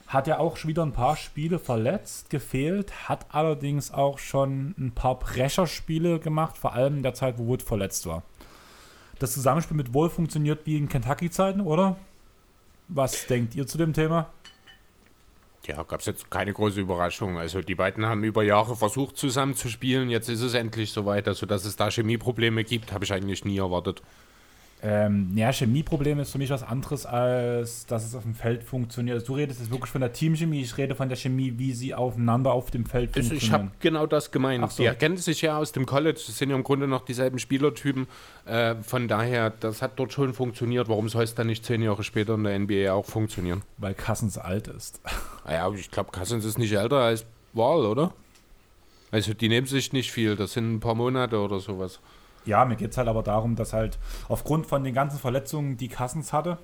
hat 0.10 0.26
ja 0.26 0.40
auch 0.40 0.58
schon 0.58 0.70
wieder 0.70 0.84
ein 0.84 0.92
paar 0.92 1.16
Spiele 1.16 1.60
verletzt, 1.60 2.32
gefehlt, 2.32 3.08
hat 3.08 3.28
allerdings 3.30 3.92
auch 3.92 4.18
schon 4.18 4.74
ein 4.78 4.92
paar 4.92 5.20
Brecherspiele 5.20 6.20
gemacht, 6.20 6.58
vor 6.58 6.74
allem 6.74 6.98
in 6.98 7.04
der 7.04 7.14
Zeit, 7.14 7.38
wo 7.38 7.46
Wood 7.46 7.62
verletzt 7.62 8.08
war. 8.08 8.24
Das 9.20 9.34
Zusammenspiel 9.34 9.78
mit 9.78 9.94
Wohl 9.94 10.10
funktioniert 10.10 10.66
wie 10.66 10.78
in 10.78 10.90
Kentucky-Zeiten, 10.90 11.62
oder? 11.62 11.96
Was 12.88 13.28
denkt 13.28 13.54
ihr 13.54 13.68
zu 13.68 13.78
dem 13.78 13.94
Thema? 13.94 14.30
Ja, 15.68 15.84
gab 15.84 16.00
es 16.00 16.06
jetzt 16.06 16.32
keine 16.32 16.54
große 16.54 16.80
Überraschung. 16.80 17.38
Also 17.38 17.62
die 17.62 17.76
beiden 17.76 18.06
haben 18.06 18.24
über 18.24 18.44
Jahre 18.44 18.76
versucht 18.76 19.18
zusammen 19.18 19.56
zu 19.56 19.70
spielen. 19.70 20.10
Jetzt 20.10 20.30
ist 20.30 20.42
es 20.42 20.54
endlich 20.54 20.92
soweit. 20.92 21.28
Also 21.28 21.46
dass 21.46 21.66
es 21.66 21.76
da 21.76 21.90
Chemieprobleme 21.92 22.64
gibt, 22.64 22.92
habe 22.92 23.06
ich 23.06 23.14
eigentlich 23.14 23.46
nie 23.46 23.58
erwartet. 23.58 24.02
Ähm, 24.82 25.32
ja, 25.36 25.52
Chemieproblem 25.52 26.20
ist 26.20 26.32
für 26.32 26.38
mich 26.38 26.50
was 26.50 26.64
anderes, 26.64 27.06
als 27.06 27.86
dass 27.86 28.06
es 28.06 28.16
auf 28.16 28.24
dem 28.24 28.34
Feld 28.34 28.64
funktioniert. 28.64 29.16
Also 29.16 29.28
du 29.28 29.36
redest 29.36 29.60
jetzt 29.60 29.72
wirklich 29.72 29.92
von 29.92 30.00
der 30.00 30.14
Teamchemie, 30.14 30.62
ich 30.62 30.78
rede 30.78 30.96
von 30.96 31.10
der 31.10 31.18
Chemie, 31.18 31.56
wie 31.58 31.74
sie 31.74 31.94
aufeinander 31.94 32.54
auf 32.54 32.72
dem 32.72 32.86
Feld 32.86 33.10
also 33.16 33.30
funktionieren. 33.30 33.46
Ich 33.46 33.52
habe 33.52 33.72
genau 33.82 34.06
das 34.06 34.32
gemeint. 34.32 34.72
So. 34.72 34.84
Die 34.84 34.88
erkennen 34.88 35.18
sich 35.18 35.42
ja 35.42 35.58
aus 35.58 35.74
dem 35.74 35.86
College, 35.86 36.22
das 36.26 36.38
sind 36.38 36.50
ja 36.50 36.56
im 36.56 36.64
Grunde 36.64 36.88
noch 36.88 37.04
dieselben 37.04 37.40
Spielertypen. 37.40 38.08
Äh, 38.46 38.76
von 38.76 39.10
daher, 39.10 39.50
das 39.50 39.82
hat 39.82 40.00
dort 40.00 40.14
schon 40.14 40.34
funktioniert. 40.34 40.88
Warum 40.88 41.10
soll 41.10 41.24
es 41.24 41.36
dann 41.36 41.48
nicht 41.48 41.66
zehn 41.66 41.82
Jahre 41.82 42.04
später 42.04 42.36
in 42.36 42.46
der 42.46 42.58
NBA 42.58 42.94
auch 42.94 43.06
funktionieren? 43.06 43.64
Weil 43.78 43.94
Cousins 43.94 44.38
alt 44.38 44.68
ist. 44.68 45.02
Naja, 45.46 45.72
ich 45.74 45.90
glaube, 45.90 46.12
Cousins 46.12 46.46
ist 46.46 46.60
nicht 46.60 46.74
älter 46.74 46.98
als 46.98 47.26
Wahl, 47.54 47.84
oder? 47.84 48.14
Also 49.10 49.34
die 49.34 49.50
nehmen 49.50 49.66
sich 49.66 49.94
nicht 49.94 50.12
viel, 50.12 50.36
das 50.36 50.54
sind 50.54 50.76
ein 50.76 50.80
paar 50.80 50.94
Monate 50.94 51.40
oder 51.40 51.60
sowas. 51.60 52.00
Ja, 52.46 52.66
mir 52.66 52.76
geht 52.76 52.92
es 52.92 52.98
halt 52.98 53.08
aber 53.08 53.24
darum, 53.24 53.56
dass 53.56 53.74
halt 53.74 53.98
aufgrund 54.28 54.66
von 54.66 54.84
den 54.84 54.94
ganzen 54.94 55.20
Verletzungen, 55.20 55.78
die 55.78 55.90
Cousins 55.90 56.34
hatte, 56.34 56.58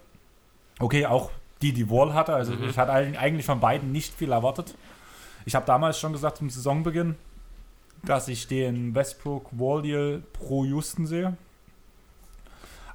okay, 0.79 1.05
auch 1.05 1.31
die, 1.61 1.73
die 1.73 1.89
Wall 1.89 2.13
hatte, 2.13 2.33
also 2.33 2.53
mhm. 2.53 2.69
ich 2.69 2.77
hatte 2.77 2.91
eigentlich 2.91 3.45
von 3.45 3.59
beiden 3.59 3.91
nicht 3.91 4.13
viel 4.13 4.31
erwartet. 4.31 4.75
Ich 5.45 5.55
habe 5.55 5.65
damals 5.65 5.99
schon 5.99 6.11
gesagt 6.11 6.37
zum 6.37 6.49
Saisonbeginn, 6.49 7.15
dass 8.03 8.27
ich 8.27 8.47
den 8.47 8.95
Westbrook 8.95 9.47
Wall 9.51 9.81
Deal 9.81 10.23
pro 10.33 10.65
Houston 10.65 11.05
sehe. 11.05 11.37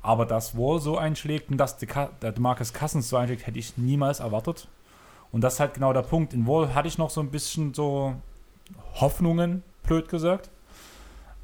Aber 0.03 0.24
dass 0.24 0.57
Wall 0.57 0.81
so 0.81 0.97
einschlägt 0.97 1.51
und 1.51 1.59
dass 1.59 1.76
der 1.76 2.35
Marcus 2.39 2.72
Cousins 2.72 3.09
so 3.09 3.16
einschlägt, 3.16 3.47
hätte 3.47 3.59
ich 3.59 3.76
niemals 3.76 4.20
erwartet. 4.20 4.66
Und 5.31 5.43
das 5.43 5.55
ist 5.55 5.61
halt 5.61 5.74
genau 5.74 5.93
der 5.93 6.03
Punkt. 6.03 6.33
In 6.33 6.47
Wall 6.47 6.74
hatte 6.74 6.89
ich 6.89 6.99
noch 6.99 7.11
so 7.11 7.20
ein 7.20 7.31
bisschen 7.31 7.74
so 7.74 8.14
Hoffnungen, 8.95 9.62
blöd 9.83 10.09
gesagt. 10.09 10.51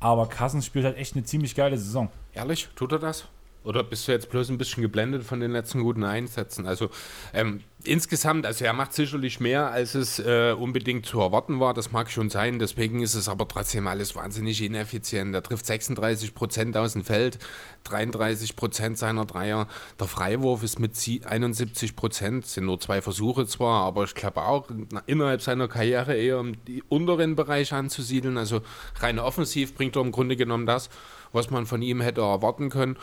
Aber 0.01 0.29
Cousins 0.29 0.67
spielt 0.67 0.85
halt 0.85 0.97
echt 0.97 1.15
eine 1.15 1.25
ziemlich 1.25 1.55
geile 1.55 1.79
Saison. 1.79 2.11
Ehrlich? 2.33 2.69
Tut 2.77 2.93
er 2.93 2.99
das? 2.99 3.29
Oder 3.67 3.83
bist 3.83 4.07
du 4.07 4.13
jetzt 4.13 4.31
bloß 4.31 4.49
ein 4.51 4.59
bisschen 4.59 4.81
geblendet 4.85 5.25
von 5.25 5.41
den 5.41 5.51
letzten 5.51 5.83
guten 5.83 6.05
Einsätzen? 6.05 6.67
Also 6.67 6.89
ähm, 7.35 7.65
insgesamt, 7.83 8.47
also 8.47 8.65
er 8.65 8.73
macht 8.73 8.93
sicherlich 8.93 9.41
mehr, 9.41 9.73
als 9.73 9.97
es 9.97 10.21
äh, 10.21 10.55
unbedingt 10.57 11.05
zu 11.05 11.21
erwarten 11.21 11.59
war. 11.59 11.75
Das 11.75 11.91
mag 11.91 12.09
schon 12.09 12.31
sein. 12.31 12.61
Deswegen 12.61 13.03
ist 13.03 13.17
es 13.17 13.29
aber 13.29 13.49
trotzdem 13.49 13.89
alles 13.89 14.15
wahnsinnig 14.15 14.63
ineffizient. 14.63 15.35
Er 15.35 15.43
trifft 15.43 15.67
36 15.67 16.33
Prozent 16.33 16.77
aus 16.77 16.93
dem 16.93 17.03
Feld, 17.03 17.41
33 17.85 18.55
Prozent 18.55 18.99
seiner 18.99 19.25
Dreier. 19.25 19.67
Der 19.99 20.07
Freiwurf 20.07 20.63
ist 20.63 20.79
mit 20.79 20.93
71 20.97 21.97
Prozent. 21.97 22.47
Sind 22.47 22.67
nur 22.67 22.79
zwei 22.79 23.03
Versuche 23.03 23.49
zwar, 23.49 23.83
aber 23.83 24.05
ich 24.05 24.15
glaube 24.15 24.43
auch 24.43 24.69
innerhalb 25.07 25.43
seiner 25.43 25.67
Karriere 25.67 26.17
eher 26.17 26.39
im 26.39 26.55
unteren 26.89 27.35
Bereich 27.35 27.73
anzusiedeln. 27.73 28.39
Also 28.39 28.61
rein 29.01 29.19
offensiv 29.19 29.75
bringt 29.75 29.97
er 29.97 30.03
im 30.03 30.13
Grunde 30.13 30.37
genommen 30.37 30.67
das, 30.67 30.89
was 31.33 31.51
man 31.51 31.67
von 31.67 31.83
ihm 31.83 32.01
hätte 32.01 32.21
erwarten 32.21 32.71
können 32.71 32.97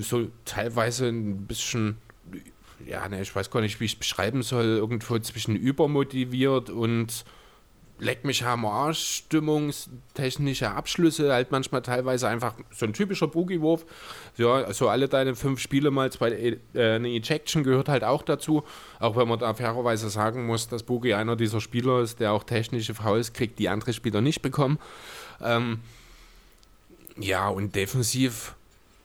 so 0.00 0.28
teilweise 0.44 1.08
ein 1.08 1.46
bisschen, 1.46 1.98
ja, 2.86 3.08
ne, 3.08 3.22
ich 3.22 3.34
weiß 3.34 3.50
gar 3.50 3.60
nicht, 3.60 3.80
wie 3.80 3.84
ich 3.84 3.92
es 3.92 3.98
beschreiben 3.98 4.42
soll, 4.42 4.64
irgendwo 4.64 5.18
zwischen 5.18 5.56
übermotiviert 5.56 6.70
und 6.70 7.24
leck 8.02 8.24
mich 8.24 8.44
am 8.44 8.66
Arsch, 8.66 9.22
stimmungstechnische 9.24 10.70
Abschlüsse, 10.70 11.32
halt 11.32 11.52
manchmal 11.52 11.82
teilweise 11.82 12.26
einfach 12.26 12.54
so 12.70 12.84
ein 12.84 12.92
typischer 12.92 13.28
Boogie-Wurf. 13.28 13.86
Ja, 14.36 14.54
also 14.54 14.88
alle 14.88 15.08
deine 15.08 15.36
fünf 15.36 15.60
Spiele 15.60 15.92
mal 15.92 16.10
zwei, 16.10 16.30
äh, 16.32 16.58
eine 16.74 17.08
Ejection 17.08 17.62
gehört 17.62 17.88
halt 17.88 18.02
auch 18.02 18.22
dazu, 18.22 18.64
auch 18.98 19.16
wenn 19.16 19.28
man 19.28 19.38
da 19.38 19.54
fairerweise 19.54 20.10
sagen 20.10 20.46
muss, 20.46 20.68
dass 20.68 20.82
Boogie 20.82 21.14
einer 21.14 21.36
dieser 21.36 21.60
Spieler 21.60 22.00
ist, 22.00 22.18
der 22.18 22.32
auch 22.32 22.42
technische 22.42 22.94
Fouls 22.94 23.32
kriegt, 23.32 23.60
die 23.60 23.68
andere 23.68 23.92
Spieler 23.92 24.20
nicht 24.20 24.42
bekommen. 24.42 24.80
Ähm, 25.40 25.78
ja, 27.18 27.48
und 27.48 27.76
defensiv 27.76 28.56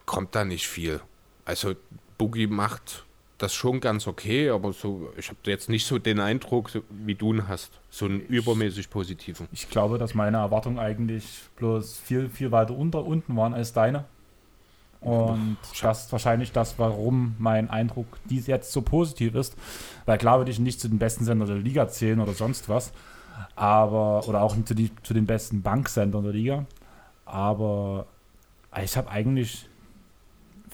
kommt 0.07 0.33
da 0.33 0.43
nicht 0.43 0.67
viel. 0.67 0.99
Also 1.45 1.75
Boogie 2.17 2.47
macht 2.47 3.05
das 3.37 3.53
schon 3.53 3.79
ganz 3.79 4.07
okay, 4.07 4.49
aber 4.49 4.73
so, 4.73 5.13
ich 5.15 5.29
habe 5.29 5.37
jetzt 5.45 5.69
nicht 5.69 5.85
so 5.85 5.99
den 5.99 6.19
Eindruck, 6.19 6.71
so, 6.71 6.81
wie 6.89 7.13
du 7.13 7.33
ihn 7.33 7.47
hast, 7.47 7.71
so 7.91 8.05
einen 8.05 8.21
übermäßig 8.21 8.89
positiven. 8.89 9.47
Ich 9.51 9.69
glaube, 9.69 9.99
dass 9.99 10.15
meine 10.15 10.37
Erwartungen 10.37 10.79
eigentlich 10.79 11.43
bloß 11.57 11.99
viel, 11.99 12.29
viel 12.29 12.51
weiter 12.51 12.75
unter 12.75 13.05
unten 13.05 13.35
waren 13.35 13.53
als 13.53 13.73
deine. 13.73 14.05
Und 14.99 15.57
das 15.79 16.05
ist 16.05 16.11
wahrscheinlich 16.11 16.51
das, 16.51 16.79
warum 16.79 17.35
mein 17.37 17.69
Eindruck 17.69 18.07
dies 18.25 18.47
jetzt 18.47 18.71
so 18.71 18.81
positiv 18.81 19.35
ist. 19.35 19.55
Weil 20.05 20.17
klar 20.17 20.39
würde 20.39 20.49
ich 20.49 20.57
nicht 20.57 20.81
zu 20.81 20.87
den 20.87 20.97
besten 20.97 21.23
Sendern 21.23 21.47
der 21.47 21.57
Liga 21.57 21.87
zählen 21.87 22.19
oder 22.19 22.33
sonst 22.33 22.67
was. 22.67 22.91
Aber, 23.55 24.27
oder 24.27 24.41
auch 24.41 24.55
zu, 24.65 24.73
die, 24.73 24.89
zu 25.03 25.13
den 25.13 25.27
besten 25.27 25.61
Banksendern 25.61 26.23
der 26.23 26.33
Liga. 26.33 26.65
Aber 27.25 28.07
ich 28.83 28.97
habe 28.97 29.09
eigentlich 29.11 29.69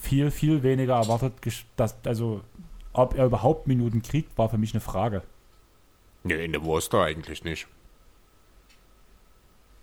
viel, 0.04 0.30
viel 0.30 0.62
weniger 0.62 0.94
erwartet. 0.94 1.34
Dass, 1.76 1.96
also, 2.04 2.42
ob 2.92 3.16
er 3.16 3.26
überhaupt 3.26 3.66
Minuten 3.66 4.02
kriegt, 4.02 4.36
war 4.38 4.48
für 4.48 4.58
mich 4.58 4.72
eine 4.72 4.80
Frage. 4.80 5.22
Nee, 6.22 6.44
in 6.44 6.52
der 6.52 6.64
Wurst 6.64 6.94
eigentlich 6.94 7.44
nicht. 7.44 7.66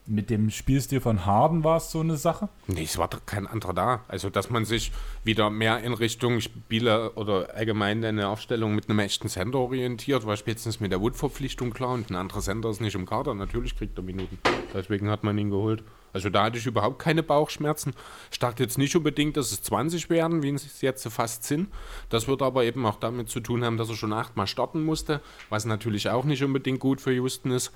Mit 0.08 0.32
dem 0.32 0.50
Spielstil 0.50 1.00
von 1.00 1.28
Harden 1.28 1.64
war 1.64 1.78
es 1.78 1.92
so 1.92 2.00
eine 2.00 2.18
Sache? 2.18 2.50
Nee, 2.68 2.84
es 2.84 2.98
war 2.98 3.08
doch 3.08 3.26
kein 3.28 3.46
anderer 3.46 3.74
da. 3.74 4.04
Also, 4.08 4.32
dass 4.32 4.50
man 4.50 4.66
sich 4.66 4.92
wieder 5.24 5.52
mehr 5.52 5.80
in 5.84 5.94
Richtung 5.94 6.42
Spieler 6.42 7.16
oder 7.16 7.54
allgemein 7.54 8.04
eine 8.04 8.28
Aufstellung 8.28 8.74
mit 8.74 8.90
einem 8.90 9.00
echten 9.00 9.28
Sender 9.28 9.60
orientiert, 9.60 10.26
war 10.26 10.36
spätestens 10.38 10.80
mit 10.80 10.92
der 10.92 11.02
Wood-Verpflichtung 11.02 11.70
klar 11.72 11.94
und 11.94 12.10
ein 12.10 12.16
anderer 12.16 12.42
Sender 12.42 12.70
ist 12.70 12.82
nicht 12.82 12.96
im 12.96 13.06
Kader. 13.06 13.36
Natürlich 13.36 13.78
kriegt 13.78 13.98
er 13.98 14.04
Minuten. 14.04 14.40
Deswegen 14.74 15.10
hat 15.10 15.24
man 15.24 15.38
ihn 15.38 15.52
geholt. 15.52 15.84
Also 16.14 16.30
da 16.30 16.44
hatte 16.44 16.58
ich 16.58 16.66
überhaupt 16.66 17.00
keine 17.00 17.24
Bauchschmerzen. 17.24 17.94
Ich 18.32 18.40
dachte 18.40 18.64
jetzt 18.64 18.78
nicht 18.78 18.96
unbedingt, 18.96 19.38
dass 19.38 19.52
es 19.52 19.62
20 19.64 20.10
werden, 20.10 20.44
wie 20.44 20.50
es 20.50 20.82
jetzt 20.82 21.08
fast 21.10 21.44
sind. 21.44 21.70
Das 22.10 22.28
wird 22.28 22.42
aber 22.42 22.64
eben 22.64 22.86
auch 22.86 22.98
damit 22.98 23.30
zu 23.30 23.40
tun 23.40 23.64
haben, 23.64 23.78
dass 23.78 23.90
er 23.90 23.96
schon 23.96 24.14
achtmal 24.14 24.48
starten 24.48 24.84
musste, 24.84 25.22
was 25.50 25.66
natürlich 25.66 26.10
auch 26.10 26.26
nicht 26.26 26.44
unbedingt 26.44 26.80
gut 26.80 27.02
für 27.02 27.14
Houston 27.14 27.52
ist. 27.52 27.72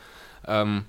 Ähm, 0.47 0.85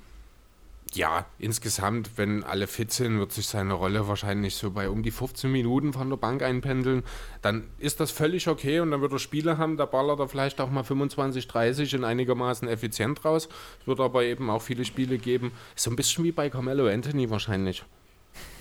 ja, 0.97 1.27
insgesamt, 1.39 2.17
wenn 2.17 2.43
alle 2.43 2.67
fit 2.67 2.91
sind, 2.91 3.19
wird 3.19 3.33
sich 3.33 3.47
seine 3.47 3.75
Rolle 3.75 4.09
wahrscheinlich 4.09 4.57
so 4.57 4.71
bei 4.71 4.89
um 4.89 5.03
die 5.03 5.11
15 5.11 5.51
Minuten 5.53 5.93
von 5.93 6.09
der 6.09 6.17
Bank 6.17 6.43
einpendeln. 6.43 7.03
Dann 7.43 7.69
ist 7.79 8.01
das 8.01 8.11
völlig 8.11 8.49
okay 8.49 8.81
und 8.81 8.91
dann 8.91 9.03
wird 9.03 9.13
er 9.13 9.19
Spiele 9.19 9.59
haben, 9.59 9.77
da 9.77 9.85
ballert 9.85 10.21
er 10.21 10.29
vielleicht 10.29 10.61
auch 10.61 10.71
mal 10.71 10.83
25, 10.83 11.47
30 11.47 11.95
in 11.95 12.05
einigermaßen 12.05 12.67
effizient 12.69 13.25
raus. 13.25 13.49
Es 13.81 13.87
wird 13.87 14.01
aber 14.01 14.25
eben 14.25 14.49
auch 14.51 14.63
viele 14.63 14.85
Spiele 14.85 15.19
geben. 15.19 15.53
So 15.75 15.91
ein 15.91 15.97
bisschen 15.97 16.25
wie 16.25 16.33
bei 16.33 16.49
Carmelo 16.49 16.89
Anthony 16.89 17.31
wahrscheinlich. 17.31 17.85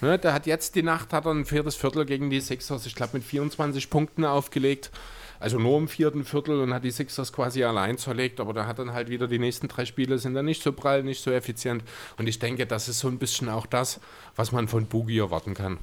Ne, 0.02 0.20
der 0.20 0.34
hat 0.34 0.46
jetzt 0.46 0.76
die 0.76 0.84
Nacht, 0.84 1.14
hat 1.14 1.26
er 1.26 1.32
ein 1.32 1.46
viertes 1.46 1.76
Viertel 1.76 2.06
gegen 2.06 2.30
die 2.30 2.40
Sixers, 2.40 2.86
ich 2.86 2.96
glaube 2.96 3.18
mit 3.18 3.24
24 3.24 3.90
Punkten 3.90 4.26
aufgelegt. 4.26 4.92
Also 5.46 5.60
nur 5.60 5.78
im 5.78 5.88
vierten 5.88 6.26
Viertel 6.26 6.60
und 6.60 6.74
hat 6.74 6.84
die 6.84 6.90
Sixers 6.90 7.32
quasi 7.32 7.64
allein 7.64 8.00
zerlegt, 8.00 8.40
aber 8.40 8.52
da 8.52 8.66
hat 8.66 8.80
dann 8.80 8.94
halt 8.94 9.10
wieder 9.10 9.28
die 9.28 9.38
nächsten 9.38 9.68
drei 9.68 9.86
Spiele 9.86 10.18
sind 10.18 10.34
dann 10.34 10.46
nicht 10.46 10.64
so 10.64 10.74
prall, 10.74 11.04
nicht 11.04 11.22
so 11.22 11.30
effizient. 11.30 11.84
Und 12.18 12.26
ich 12.26 12.40
denke, 12.40 12.66
das 12.66 12.90
ist 12.90 12.98
so 12.98 13.08
ein 13.10 13.20
bisschen 13.20 13.50
auch 13.50 13.68
das, 13.68 14.00
was 14.36 14.52
man 14.52 14.68
von 14.68 14.88
Boogie 14.88 15.20
erwarten 15.20 15.54
kann. 15.54 15.78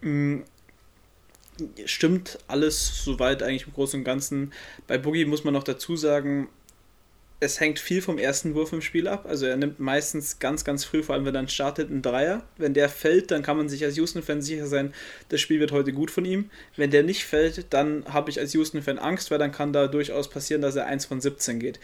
Mm, 0.00 0.38
stimmt 1.84 2.38
alles 2.48 3.04
soweit 3.04 3.42
eigentlich 3.42 3.66
im 3.66 3.74
Großen 3.74 4.00
und 4.00 4.04
Ganzen. 4.04 4.54
Bei 4.86 4.96
Boogie 4.96 5.26
muss 5.26 5.44
man 5.44 5.52
noch 5.52 5.64
dazu 5.64 5.96
sagen, 5.96 6.48
es 7.38 7.60
hängt 7.60 7.78
viel 7.78 8.00
vom 8.00 8.16
ersten 8.16 8.54
Wurf 8.54 8.72
im 8.72 8.80
Spiel 8.80 9.06
ab. 9.06 9.26
Also 9.28 9.44
er 9.44 9.56
nimmt 9.56 9.78
meistens 9.78 10.38
ganz, 10.38 10.64
ganz 10.64 10.84
früh, 10.84 11.02
vor 11.02 11.14
allem 11.14 11.26
wenn 11.26 11.34
er 11.34 11.40
dann 11.40 11.48
startet, 11.48 11.90
einen 11.90 12.00
Dreier. 12.00 12.42
Wenn 12.56 12.72
der 12.72 12.88
fällt, 12.88 13.30
dann 13.30 13.42
kann 13.42 13.58
man 13.58 13.68
sich 13.68 13.84
als 13.84 13.96
Houston-Fan 13.96 14.40
sicher 14.40 14.66
sein, 14.66 14.94
das 15.28 15.40
Spiel 15.40 15.60
wird 15.60 15.72
heute 15.72 15.92
gut 15.92 16.10
von 16.10 16.24
ihm. 16.24 16.50
Wenn 16.76 16.90
der 16.90 17.02
nicht 17.02 17.24
fällt, 17.24 17.66
dann 17.74 18.04
habe 18.06 18.30
ich 18.30 18.40
als 18.40 18.54
Houston-Fan 18.54 18.98
Angst, 18.98 19.30
weil 19.30 19.38
dann 19.38 19.52
kann 19.52 19.74
da 19.74 19.86
durchaus 19.86 20.30
passieren, 20.30 20.62
dass 20.62 20.76
er 20.76 20.86
1 20.86 21.04
von 21.04 21.20
17 21.20 21.58
geht. 21.60 21.78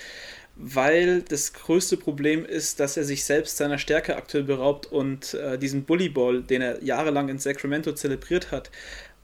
Weil 0.57 1.23
das 1.23 1.53
größte 1.53 1.99
Problem 1.99 2.47
ist, 2.47 2.81
dass 2.81 2.97
er 2.97 3.05
sich 3.05 3.25
selbst 3.25 3.59
seiner 3.59 3.79
Stärke 3.79 4.17
aktuell 4.17 4.45
beraubt 4.45 4.87
und 4.87 5.35
äh, 5.35 5.59
diesen 5.59 5.85
Bullyball, 5.85 6.43
den 6.43 6.63
er 6.63 6.83
jahrelang 6.83 7.29
in 7.29 7.39
Sacramento 7.39 7.93
zelebriert 7.93 8.51
hat, 8.51 8.71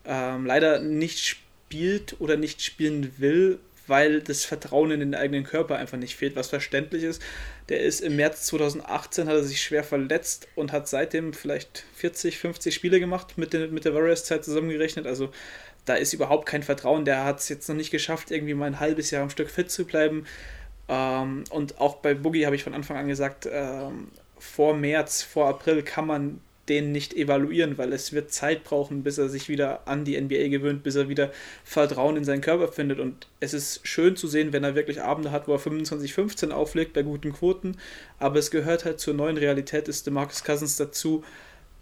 ähm, 0.04 0.44
leider 0.44 0.80
nicht 0.80 1.20
spielt 1.20 2.16
oder 2.18 2.36
nicht 2.36 2.62
spielen 2.62 3.12
will, 3.18 3.58
weil 3.88 4.20
das 4.20 4.44
Vertrauen 4.44 4.90
in 4.90 5.00
den 5.00 5.14
eigenen 5.14 5.44
Körper 5.44 5.76
einfach 5.76 5.98
nicht 5.98 6.16
fehlt, 6.16 6.36
was 6.36 6.48
verständlich 6.48 7.02
ist. 7.02 7.22
Der 7.68 7.80
ist 7.80 8.00
im 8.00 8.16
März 8.16 8.46
2018, 8.46 9.28
hat 9.28 9.34
er 9.34 9.44
sich 9.44 9.60
schwer 9.62 9.84
verletzt 9.84 10.48
und 10.54 10.72
hat 10.72 10.88
seitdem 10.88 11.32
vielleicht 11.32 11.84
40, 11.96 12.38
50 12.38 12.74
Spiele 12.74 13.00
gemacht 13.00 13.36
mit, 13.36 13.52
den, 13.52 13.72
mit 13.72 13.84
der 13.84 13.94
Warriors-Zeit 13.94 14.44
zusammengerechnet. 14.44 15.06
Also 15.06 15.30
da 15.84 15.94
ist 15.94 16.12
überhaupt 16.12 16.46
kein 16.46 16.62
Vertrauen. 16.62 17.04
Der 17.04 17.24
hat 17.24 17.40
es 17.40 17.48
jetzt 17.48 17.68
noch 17.68 17.76
nicht 17.76 17.90
geschafft, 17.90 18.30
irgendwie 18.30 18.54
mal 18.54 18.66
ein 18.66 18.80
halbes 18.80 19.10
Jahr 19.10 19.22
am 19.22 19.30
Stück 19.30 19.50
fit 19.50 19.70
zu 19.70 19.84
bleiben. 19.84 20.26
Ähm, 20.88 21.44
und 21.50 21.80
auch 21.80 21.96
bei 21.96 22.14
Boogie 22.14 22.46
habe 22.46 22.56
ich 22.56 22.64
von 22.64 22.74
Anfang 22.74 22.96
an 22.96 23.08
gesagt, 23.08 23.48
ähm, 23.50 24.08
vor 24.38 24.74
März, 24.74 25.22
vor 25.22 25.48
April 25.48 25.82
kann 25.82 26.06
man 26.06 26.40
den 26.68 26.92
nicht 26.92 27.14
evaluieren, 27.14 27.78
weil 27.78 27.92
es 27.92 28.12
wird 28.12 28.32
Zeit 28.32 28.64
brauchen, 28.64 29.02
bis 29.02 29.18
er 29.18 29.28
sich 29.28 29.48
wieder 29.48 29.86
an 29.86 30.04
die 30.04 30.20
NBA 30.20 30.48
gewöhnt, 30.48 30.82
bis 30.82 30.96
er 30.96 31.08
wieder 31.08 31.32
Vertrauen 31.64 32.16
in 32.16 32.24
seinen 32.24 32.40
Körper 32.40 32.68
findet. 32.68 33.00
Und 33.00 33.28
es 33.40 33.54
ist 33.54 33.86
schön 33.86 34.16
zu 34.16 34.28
sehen, 34.28 34.52
wenn 34.52 34.64
er 34.64 34.74
wirklich 34.74 35.02
Abende 35.02 35.30
hat, 35.30 35.48
wo 35.48 35.54
er 35.54 35.60
25-15 35.60 36.50
auflegt 36.50 36.92
bei 36.92 37.02
guten 37.02 37.32
Quoten. 37.32 37.76
Aber 38.18 38.38
es 38.38 38.50
gehört 38.50 38.84
halt 38.84 39.00
zur 39.00 39.14
neuen 39.14 39.36
Realität 39.36 39.88
des 39.88 40.02
DeMarcus 40.02 40.44
Cousins 40.44 40.76
dazu, 40.76 41.24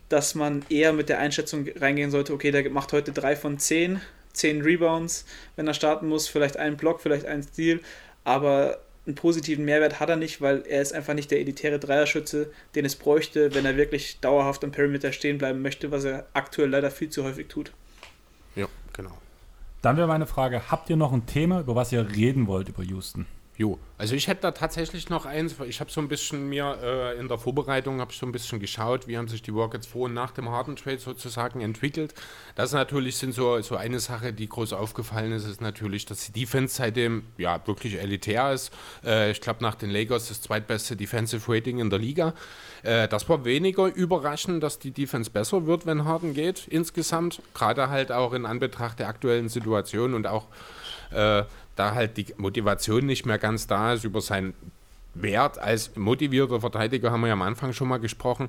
dass 0.09 0.35
man 0.35 0.65
eher 0.69 0.93
mit 0.93 1.09
der 1.09 1.19
Einschätzung 1.19 1.69
reingehen 1.77 2.11
sollte, 2.11 2.33
okay, 2.33 2.51
der 2.51 2.69
macht 2.71 2.93
heute 2.93 3.13
3 3.13 3.37
von 3.37 3.59
10, 3.59 4.01
10 4.33 4.63
Rebounds, 4.63 5.25
wenn 5.57 5.67
er 5.67 5.75
starten 5.75 6.09
muss, 6.09 6.29
vielleicht 6.29 6.57
einen 6.57 6.77
Block, 6.77 7.01
vielleicht 7.01 7.27
ein 7.27 7.43
Steal, 7.43 7.81
aber 8.23 8.79
einen 9.07 9.15
positiven 9.15 9.65
Mehrwert 9.65 10.01
hat 10.01 10.09
er 10.09 10.17
nicht, 10.17 10.41
weil 10.41 10.65
er 10.67 10.83
ist 10.83 10.93
einfach 10.93 11.15
nicht 11.15 11.31
der 11.31 11.41
elitäre 11.41 11.79
Dreierschütze, 11.79 12.51
den 12.75 12.85
es 12.85 12.97
bräuchte, 12.97 13.55
wenn 13.55 13.65
er 13.65 13.77
wirklich 13.77 14.19
dauerhaft 14.21 14.65
am 14.65 14.73
Perimeter 14.73 15.13
stehen 15.13 15.39
bleiben 15.39 15.63
möchte, 15.63 15.91
was 15.91 16.05
er 16.05 16.27
aktuell 16.33 16.71
leider 16.71 16.91
viel 16.91 17.09
zu 17.09 17.23
häufig 17.25 17.49
tut. 17.49 17.73
Ja, 18.57 18.67
genau. 18.93 19.17
Dann 19.83 19.97
wäre 19.97 20.09
meine 20.09 20.27
Frage, 20.27 20.71
habt 20.71 20.91
ihr 20.91 20.97
noch 20.97 21.13
ein 21.13 21.27
Thema, 21.27 21.61
über 21.61 21.77
was 21.77 21.93
ihr 21.93 22.09
reden 22.11 22.49
wollt 22.49 22.69
über 22.69 22.83
Houston? 22.83 23.27
Jo, 23.59 23.79
also 23.97 24.15
ich 24.15 24.29
hätte 24.29 24.43
da 24.43 24.51
tatsächlich 24.51 25.09
noch 25.09 25.25
eins, 25.25 25.55
ich 25.67 25.81
habe 25.81 25.91
so 25.91 26.03
ein 26.03 26.09
bisschen 26.09 26.47
mir 26.51 26.79
äh, 26.83 27.19
in 27.19 27.27
der 27.27 27.39
Vorbereitung 27.39 28.01
habe 28.01 28.13
ich 28.13 28.19
so 28.19 28.27
ein 28.27 28.33
bisschen 28.33 28.61
geschaut, 28.61 29.09
wie 29.09 29.17
haben 29.17 29.29
sich 29.29 29.41
die 29.41 29.51
Rockets 29.51 29.87
vor 29.87 30.03
und 30.03 30.15
nach 30.15 30.33
dem 30.33 30.51
Harden 30.51 30.77
Trade 30.77 30.99
sozusagen 30.99 31.63
entwickelt. 31.63 32.13
Das 32.55 32.73
natürlich 32.73 33.17
sind 33.17 33.33
so, 33.33 33.59
so 33.63 33.77
eine 33.77 33.99
Sache, 33.99 34.35
die 34.35 34.47
groß 34.47 34.75
aufgefallen 34.75 35.33
ist, 35.33 35.47
ist 35.47 35.63
natürlich, 35.63 36.05
dass 36.05 36.27
die 36.27 36.33
Defense 36.33 36.77
seitdem 36.77 37.23
ja 37.39 37.67
wirklich 37.67 37.99
elitär 37.99 38.53
ist. 38.53 38.73
Äh, 39.03 39.31
ich 39.31 39.41
glaube 39.41 39.63
nach 39.63 39.75
den 39.75 39.89
Lakers 39.89 40.29
das 40.29 40.43
zweitbeste 40.43 40.95
Defensive 40.95 41.51
Rating 41.51 41.79
in 41.79 41.89
der 41.89 41.99
Liga. 41.99 42.35
Äh, 42.83 43.09
das 43.09 43.27
war 43.31 43.47
weniger 43.47 43.87
überraschend, 43.87 44.63
dass 44.63 44.79
die 44.79 44.91
Defense 44.91 45.31
besser 45.31 45.67
wird, 45.67 45.87
wenn 45.87 46.05
Harden 46.05 46.35
geht 46.35 46.69
insgesamt, 46.69 47.41
gerade 47.55 47.89
halt 47.89 48.13
auch 48.13 48.35
in 48.35 48.45
Anbetracht 48.45 48.99
der 48.99 49.09
aktuellen 49.09 49.49
Situation 49.49 50.13
und 50.13 50.27
auch 50.27 50.49
äh, 51.11 51.45
da 51.77 51.95
halt 51.95 52.17
die 52.17 52.35
Motivation 52.37 53.07
nicht 53.07 53.27
mehr 53.27 53.39
ganz 53.39 53.67
da 53.67 53.93
ist 53.93 54.05
über 54.05 54.21
seinen 54.21 54.55
Wert 55.23 55.59
als 55.59 55.97
motivierter 55.97 56.61
Verteidiger 56.61 57.11
haben 57.11 57.21
wir 57.23 57.29
ja 57.29 57.33
am 57.33 57.43
Anfang 57.43 57.73
schon 57.73 57.89
mal 57.89 57.99
gesprochen. 57.99 58.49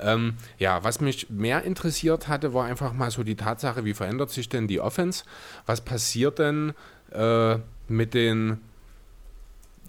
Ähm, 0.00 0.34
ja, 0.58 0.82
was 0.82 1.00
mich 1.00 1.28
mehr 1.30 1.62
interessiert 1.62 2.28
hatte, 2.28 2.54
war 2.54 2.64
einfach 2.64 2.92
mal 2.92 3.10
so 3.10 3.22
die 3.22 3.36
Tatsache, 3.36 3.84
wie 3.84 3.94
verändert 3.94 4.30
sich 4.30 4.48
denn 4.48 4.68
die 4.68 4.80
Offense? 4.80 5.24
Was 5.66 5.80
passiert 5.80 6.38
denn 6.38 6.72
äh, 7.12 7.56
mit 7.88 8.14
den 8.14 8.58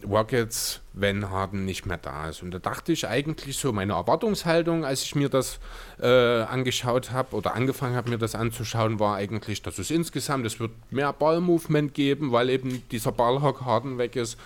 Rockets, 0.05 0.81
wenn 0.93 1.29
Harden 1.29 1.65
nicht 1.65 1.85
mehr 1.85 1.97
da 1.97 2.29
ist. 2.29 2.43
Und 2.43 2.51
da 2.51 2.59
dachte 2.59 2.91
ich 2.91 3.07
eigentlich 3.07 3.57
so, 3.57 3.71
meine 3.71 3.93
Erwartungshaltung, 3.93 4.85
als 4.85 5.03
ich 5.03 5.15
mir 5.15 5.29
das 5.29 5.59
äh, 5.99 6.07
angeschaut 6.07 7.11
habe 7.11 7.35
oder 7.35 7.55
angefangen 7.55 7.95
habe, 7.95 8.09
mir 8.09 8.17
das 8.17 8.35
anzuschauen, 8.35 8.99
war 8.99 9.15
eigentlich, 9.15 9.61
dass 9.61 9.79
es 9.79 9.91
insgesamt, 9.91 10.45
es 10.45 10.59
wird 10.59 10.71
mehr 10.91 11.13
Ballmovement 11.13 11.93
geben, 11.93 12.31
weil 12.31 12.49
eben 12.49 12.83
dieser 12.89 13.11
Ballhock 13.11 13.61
Harden 13.61 13.97
weg 13.97 14.15
ist. 14.15 14.37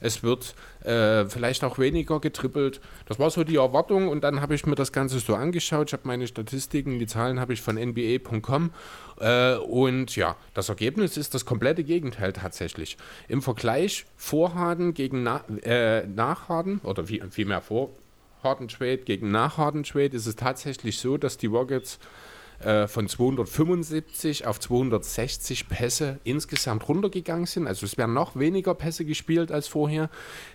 Es 0.00 0.22
wird 0.22 0.54
äh, 0.84 1.26
vielleicht 1.26 1.64
auch 1.64 1.78
weniger 1.78 2.20
getrippelt. 2.20 2.80
Das 3.06 3.18
war 3.18 3.30
so 3.30 3.44
die 3.44 3.56
Erwartung 3.56 4.08
und 4.08 4.24
dann 4.24 4.40
habe 4.40 4.54
ich 4.54 4.66
mir 4.66 4.74
das 4.74 4.92
Ganze 4.92 5.18
so 5.18 5.34
angeschaut. 5.34 5.88
Ich 5.88 5.92
habe 5.92 6.06
meine 6.06 6.26
Statistiken, 6.26 6.98
die 6.98 7.06
Zahlen 7.06 7.40
habe 7.40 7.52
ich 7.52 7.62
von 7.62 7.76
NBA.com 7.76 8.70
äh, 9.20 9.56
und 9.56 10.16
ja, 10.16 10.36
das 10.54 10.68
Ergebnis 10.68 11.16
ist 11.16 11.34
das 11.34 11.44
komplette 11.44 11.84
Gegenteil 11.84 12.32
tatsächlich. 12.32 12.96
Im 13.28 13.42
Vergleich 13.42 14.06
vor 14.16 14.54
Harden 14.54 14.94
gegen 14.94 15.22
na, 15.22 15.44
äh, 15.62 16.06
nach 16.06 16.48
Harden 16.48 16.80
oder 16.84 17.04
vielmehr 17.04 17.60
vor 17.60 17.90
Harden 18.42 18.68
Trade 18.68 18.98
gegen 18.98 19.30
nach 19.30 19.58
Harden 19.58 19.82
Trade 19.82 20.16
ist 20.16 20.26
es 20.26 20.36
tatsächlich 20.36 20.98
so, 20.98 21.16
dass 21.16 21.38
die 21.38 21.46
Rockets 21.46 21.98
äh, 22.60 22.88
von 22.88 23.08
275 23.08 24.46
auf 24.46 24.58
260 24.58 25.68
Pässe 25.68 26.18
insgesamt 26.24 26.88
runtergegangen 26.88 27.46
sind. 27.46 27.66
Also 27.66 27.86
es 27.86 27.96
werden 27.96 28.14
noch 28.14 28.36
weniger 28.36 28.74
Pässe 28.74 29.04
gespielt 29.04 29.52
als 29.52 29.68
vorher. 29.68 30.10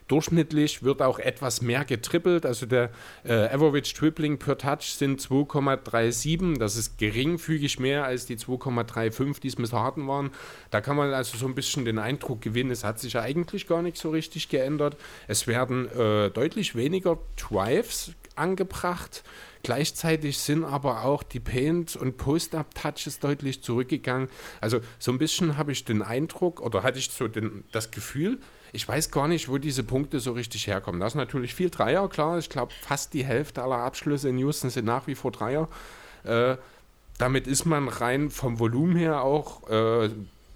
Durchschnittlich 0.07 0.83
wird 0.83 1.01
auch 1.01 1.17
etwas 1.17 1.61
mehr 1.61 1.85
getrippelt. 1.85 2.45
Also 2.45 2.65
der 2.65 2.89
äh, 3.23 3.47
Average 3.47 3.93
Tripling 3.93 4.37
per 4.37 4.57
Touch 4.57 4.95
sind 4.95 5.21
2,37. 5.21 6.59
Das 6.59 6.75
ist 6.75 6.97
geringfügig 6.97 7.79
mehr 7.79 8.03
als 8.03 8.25
die 8.25 8.37
2,35, 8.37 9.39
die 9.39 9.47
es 9.47 9.57
mit 9.57 9.71
Harden 9.71 10.07
waren. 10.07 10.31
Da 10.71 10.81
kann 10.81 10.97
man 10.97 11.13
also 11.13 11.37
so 11.37 11.45
ein 11.45 11.55
bisschen 11.55 11.85
den 11.85 11.99
Eindruck 11.99 12.41
gewinnen, 12.41 12.71
es 12.71 12.83
hat 12.83 12.99
sich 12.99 13.13
ja 13.13 13.21
eigentlich 13.21 13.67
gar 13.67 13.81
nicht 13.81 13.97
so 13.97 14.09
richtig 14.09 14.49
geändert. 14.49 14.97
Es 15.27 15.47
werden 15.47 15.89
äh, 15.91 16.29
deutlich 16.29 16.75
weniger 16.75 17.17
Drives 17.37 18.11
angebracht. 18.35 19.23
Gleichzeitig 19.63 20.39
sind 20.39 20.65
aber 20.65 21.05
auch 21.05 21.23
die 21.23 21.39
Paint- 21.39 21.95
und 21.95 22.17
Post-Up-Touches 22.17 23.19
deutlich 23.19 23.63
zurückgegangen. 23.63 24.27
Also 24.59 24.81
so 24.99 25.11
ein 25.11 25.17
bisschen 25.17 25.57
habe 25.57 25.71
ich 25.71 25.85
den 25.85 26.01
Eindruck 26.01 26.59
oder 26.59 26.83
hatte 26.83 26.99
ich 26.99 27.09
so 27.09 27.29
den, 27.29 27.63
das 27.71 27.89
Gefühl, 27.89 28.39
ich 28.73 28.85
weiß 28.85 29.11
gar 29.11 29.29
nicht, 29.29 29.47
wo 29.47 29.57
diese 29.59 29.83
Punkte 29.83 30.19
so 30.19 30.33
richtig 30.33 30.67
herkommen. 30.67 30.99
Da 30.99 31.07
ist 31.07 31.15
natürlich 31.15 31.53
viel 31.53 31.69
Dreier, 31.69 32.09
klar. 32.09 32.39
Ich 32.39 32.49
glaube, 32.49 32.73
fast 32.81 33.13
die 33.13 33.23
Hälfte 33.23 33.63
aller 33.63 33.77
Abschlüsse 33.77 34.29
in 34.29 34.37
Houston 34.39 34.69
sind 34.69 34.85
nach 34.85 35.07
wie 35.07 35.15
vor 35.15 35.31
Dreier. 35.31 35.69
Äh, 36.23 36.57
damit 37.17 37.47
ist 37.47 37.65
man 37.65 37.87
rein 37.87 38.31
vom 38.31 38.59
Volumen 38.59 38.97
her 38.97 39.21
auch 39.21 39.69
äh, 39.69 40.09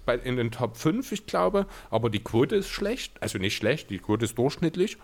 bei, 0.04 0.16
in 0.16 0.36
den 0.36 0.50
Top 0.50 0.76
5, 0.76 1.12
ich 1.12 1.26
glaube. 1.26 1.66
Aber 1.90 2.10
die 2.10 2.22
Quote 2.22 2.56
ist 2.56 2.68
schlecht. 2.68 3.22
Also 3.22 3.38
nicht 3.38 3.56
schlecht, 3.56 3.88
die 3.88 3.98
Quote 3.98 4.24
ist 4.24 4.36
durchschnittlich. 4.36 4.98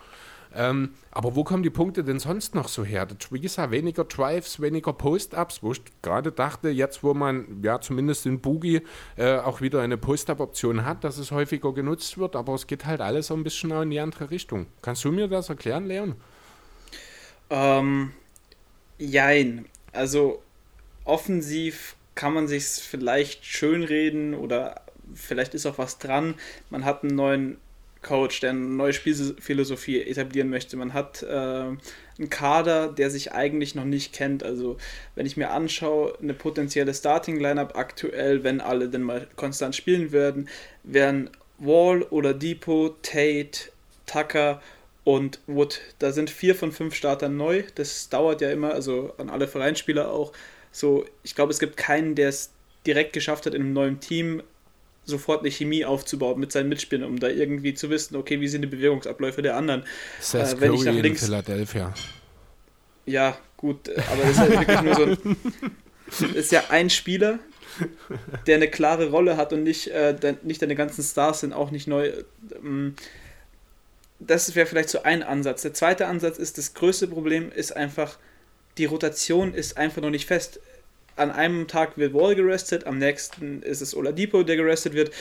Ähm, 0.55 0.91
aber 1.11 1.35
wo 1.35 1.43
kommen 1.43 1.63
die 1.63 1.69
Punkte 1.69 2.03
denn 2.03 2.19
sonst 2.19 2.55
noch 2.55 2.67
so 2.67 2.83
her? 2.83 3.07
Wie 3.29 3.39
gesagt, 3.39 3.71
weniger 3.71 4.05
Drives, 4.05 4.61
weniger 4.61 4.93
Post-Ups, 4.93 5.61
wo 5.61 5.73
ich 5.73 5.81
gerade 6.01 6.31
dachte, 6.31 6.69
jetzt 6.69 7.03
wo 7.03 7.13
man 7.13 7.61
ja 7.61 7.81
zumindest 7.81 8.25
in 8.25 8.39
Boogie 8.39 8.81
äh, 9.17 9.37
auch 9.37 9.61
wieder 9.61 9.81
eine 9.81 9.97
Post-Up-Option 9.97 10.85
hat, 10.85 11.03
dass 11.03 11.17
es 11.17 11.31
häufiger 11.31 11.73
genutzt 11.73 12.17
wird, 12.17 12.35
aber 12.35 12.53
es 12.53 12.67
geht 12.67 12.85
halt 12.85 13.01
alles 13.01 13.27
so 13.27 13.33
ein 13.33 13.43
bisschen 13.43 13.71
in 13.71 13.89
die 13.89 13.99
andere 13.99 14.31
Richtung. 14.31 14.67
Kannst 14.81 15.03
du 15.03 15.11
mir 15.11 15.27
das 15.27 15.49
erklären, 15.49 15.87
Leon? 15.87 16.15
Ähm, 17.49 18.13
jein. 18.97 19.65
Also 19.91 20.41
offensiv 21.03 21.95
kann 22.15 22.33
man 22.33 22.47
sich 22.47 22.65
vielleicht 22.65 23.45
schönreden 23.45 24.33
oder 24.33 24.81
vielleicht 25.13 25.53
ist 25.53 25.65
auch 25.65 25.77
was 25.77 25.99
dran. 25.99 26.35
Man 26.69 26.85
hat 26.85 27.03
einen 27.03 27.15
neuen 27.15 27.57
Coach, 28.05 28.39
der 28.39 28.51
eine 28.51 28.59
neue 28.59 28.93
Spielphilosophie 28.93 30.01
etablieren 30.01 30.49
möchte. 30.49 30.77
Man 30.77 30.93
hat 30.93 31.23
äh, 31.23 31.25
einen 31.27 32.29
Kader, 32.29 32.87
der 32.87 33.09
sich 33.09 33.31
eigentlich 33.33 33.73
noch 33.73 33.83
nicht 33.83 34.13
kennt. 34.13 34.43
Also 34.43 34.77
wenn 35.15 35.25
ich 35.25 35.37
mir 35.37 35.49
anschaue, 35.49 36.17
eine 36.21 36.35
potenzielle 36.35 36.93
Starting-Lineup 36.93 37.75
aktuell, 37.75 38.43
wenn 38.43 38.61
alle 38.61 38.89
denn 38.89 39.01
mal 39.01 39.27
konstant 39.35 39.75
spielen 39.75 40.11
werden, 40.11 40.47
wären 40.83 41.31
Wall 41.57 42.03
oder 42.03 42.33
Depot, 42.33 42.95
Tate, 43.01 43.71
Tucker 44.05 44.61
und 45.03 45.39
Wood. 45.47 45.81
Da 45.97 46.11
sind 46.11 46.29
vier 46.29 46.53
von 46.53 46.71
fünf 46.71 46.93
Startern 46.93 47.35
neu. 47.37 47.63
Das 47.73 48.09
dauert 48.09 48.41
ja 48.41 48.51
immer, 48.51 48.73
also 48.73 49.13
an 49.17 49.29
alle 49.29 49.47
Vereinsspieler 49.47 50.11
auch. 50.11 50.31
So, 50.71 51.05
ich 51.23 51.33
glaube, 51.33 51.51
es 51.51 51.59
gibt 51.59 51.75
keinen, 51.75 52.13
der 52.13 52.29
es 52.29 52.51
direkt 52.85 53.13
geschafft 53.13 53.47
hat, 53.47 53.55
in 53.55 53.63
einem 53.63 53.73
neuen 53.73 53.99
Team 53.99 54.43
sofort 55.05 55.41
eine 55.41 55.51
Chemie 55.51 55.85
aufzubauen 55.85 56.39
mit 56.39 56.51
seinen 56.51 56.69
Mitspielern, 56.69 57.07
um 57.07 57.19
da 57.19 57.27
irgendwie 57.27 57.73
zu 57.73 57.89
wissen, 57.89 58.15
okay, 58.15 58.41
wie 58.41 58.47
sind 58.47 58.63
die 58.63 58.67
Bewegungsabläufe 58.67 59.41
der 59.41 59.55
anderen. 59.55 59.83
Seth 60.19 60.53
äh, 60.53 60.61
wenn 60.61 60.71
Curry 60.71 60.79
ich 60.79 60.85
nach 60.85 60.93
links, 60.93 61.21
in 61.21 61.27
Philadelphia. 61.27 61.93
Ja, 63.05 63.37
gut, 63.57 63.89
aber 63.89 64.21
das 64.23 64.31
ist 64.31 64.37
ja 64.37 64.59
wirklich 64.59 64.81
nur 64.81 64.95
so 64.95 65.03
ein, 65.03 66.35
ist 66.35 66.51
ja 66.51 66.63
ein 66.69 66.89
Spieler, 66.89 67.39
der 68.47 68.55
eine 68.55 68.69
klare 68.69 69.09
Rolle 69.09 69.37
hat 69.37 69.53
und 69.53 69.63
nicht, 69.63 69.87
äh, 69.87 70.15
nicht 70.43 70.61
deine 70.61 70.75
ganzen 70.75 71.03
Stars 71.03 71.41
sind 71.41 71.53
auch 71.53 71.71
nicht 71.71 71.87
neu. 71.87 72.11
Ähm, 72.63 72.95
das 74.19 74.55
wäre 74.55 74.65
vielleicht 74.65 74.89
so 74.89 75.03
ein 75.03 75.23
Ansatz. 75.23 75.61
Der 75.61 75.73
zweite 75.73 76.07
Ansatz 76.07 76.37
ist, 76.37 76.57
das 76.57 76.73
größte 76.73 77.07
Problem 77.07 77.51
ist 77.51 77.75
einfach, 77.75 78.17
die 78.77 78.85
Rotation 78.85 79.53
ist 79.53 79.77
einfach 79.77 80.01
noch 80.01 80.09
nicht 80.09 80.25
fest 80.25 80.59
an 81.15 81.31
einem 81.31 81.67
Tag 81.67 81.97
wird 81.97 82.13
Wall 82.13 82.35
gerestet, 82.35 82.85
am 82.85 82.97
nächsten 82.97 83.61
ist 83.61 83.81
es 83.81 83.95
Oladipo, 83.95 84.43
der 84.43 84.57
gerestet 84.57 84.93
wird. 84.93 85.11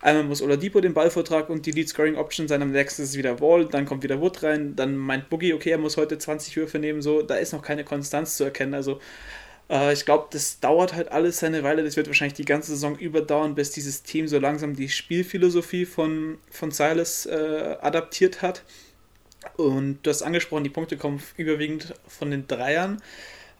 Einmal 0.00 0.24
muss 0.24 0.42
Oladipo 0.42 0.80
den 0.80 0.94
Ballvortrag 0.94 1.50
und 1.50 1.66
die 1.66 1.72
Lead 1.72 1.88
Scoring 1.88 2.16
Option 2.16 2.46
sein, 2.46 2.62
am 2.62 2.70
nächsten 2.70 3.02
ist 3.02 3.10
es 3.10 3.16
wieder 3.16 3.40
Wall, 3.40 3.66
dann 3.66 3.84
kommt 3.84 4.04
wieder 4.04 4.20
Wood 4.20 4.42
rein, 4.44 4.76
dann 4.76 4.96
meint 4.96 5.28
Boogie, 5.28 5.54
okay, 5.54 5.70
er 5.70 5.78
muss 5.78 5.96
heute 5.96 6.18
20 6.18 6.56
Würfe 6.56 6.78
nehmen, 6.78 7.02
so, 7.02 7.22
da 7.22 7.34
ist 7.34 7.52
noch 7.52 7.62
keine 7.62 7.82
Konstanz 7.82 8.36
zu 8.36 8.44
erkennen. 8.44 8.74
Also 8.74 9.00
äh, 9.68 9.92
ich 9.92 10.04
glaube, 10.04 10.28
das 10.30 10.60
dauert 10.60 10.94
halt 10.94 11.10
alles 11.10 11.40
seine 11.40 11.64
Weile, 11.64 11.82
das 11.82 11.96
wird 11.96 12.06
wahrscheinlich 12.06 12.34
die 12.34 12.44
ganze 12.44 12.72
Saison 12.72 12.96
überdauern, 12.96 13.54
bis 13.54 13.70
dieses 13.70 14.02
Team 14.04 14.28
so 14.28 14.38
langsam 14.38 14.76
die 14.76 14.88
Spielphilosophie 14.88 15.84
von, 15.86 16.38
von 16.50 16.70
Silas 16.70 17.26
äh, 17.26 17.76
adaptiert 17.80 18.42
hat. 18.42 18.62
Und 19.56 20.00
du 20.02 20.10
hast 20.10 20.22
angesprochen, 20.22 20.64
die 20.64 20.70
Punkte 20.70 20.96
kommen 20.96 21.22
überwiegend 21.36 21.94
von 22.06 22.30
den 22.30 22.46
Dreiern. 22.46 23.00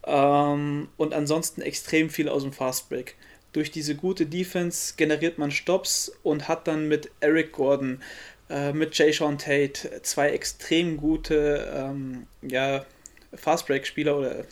Ähm, 0.08 0.88
und 0.96 1.12
ansonsten 1.12 1.60
extrem 1.60 2.08
viel 2.08 2.28
aus 2.28 2.42
dem 2.42 2.52
Fastbreak. 2.52 3.14
Durch 3.52 3.70
diese 3.70 3.94
gute 3.94 4.26
Defense 4.26 4.94
generiert 4.96 5.38
man 5.38 5.50
Stops 5.50 6.12
und 6.22 6.48
hat 6.48 6.66
dann 6.66 6.88
mit 6.88 7.10
Eric 7.20 7.52
Gordon, 7.52 8.02
äh, 8.48 8.72
mit 8.72 8.96
Jay 8.96 9.12
Sean 9.12 9.36
Tate 9.36 10.00
zwei 10.02 10.30
extrem 10.30 10.96
gute 10.96 11.70
ähm, 11.74 12.26
ja, 12.42 12.86
Fastbreak-Spieler 13.34 14.16
oder 14.16 14.44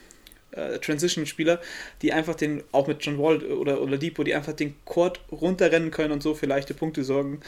äh, 0.50 0.78
Transition-Spieler, 0.78 1.60
die 2.02 2.12
einfach 2.12 2.34
den, 2.34 2.62
auch 2.72 2.86
mit 2.86 3.04
John 3.04 3.18
Wall 3.18 3.42
oder, 3.44 3.80
oder 3.80 3.96
die 3.96 4.34
einfach 4.34 4.52
den 4.52 4.74
Court 4.84 5.20
runterrennen 5.32 5.90
können 5.90 6.12
und 6.12 6.22
so 6.22 6.34
für 6.34 6.46
leichte 6.46 6.74
Punkte 6.74 7.02
sorgen. 7.02 7.40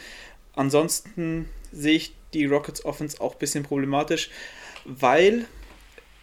Ansonsten 0.54 1.48
sehe 1.72 1.96
ich 1.96 2.14
die 2.32 2.46
Rockets 2.46 2.84
Offense 2.84 3.20
auch 3.20 3.34
ein 3.34 3.38
bisschen 3.38 3.64
problematisch, 3.64 4.30
weil 4.84 5.44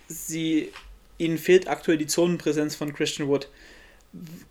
sie 0.07 0.71
ihnen 1.17 1.37
fehlt 1.37 1.67
aktuell 1.67 1.97
die 1.97 2.07
Zonenpräsenz 2.07 2.75
von 2.75 2.93
Christian 2.93 3.27
Wood. 3.27 3.49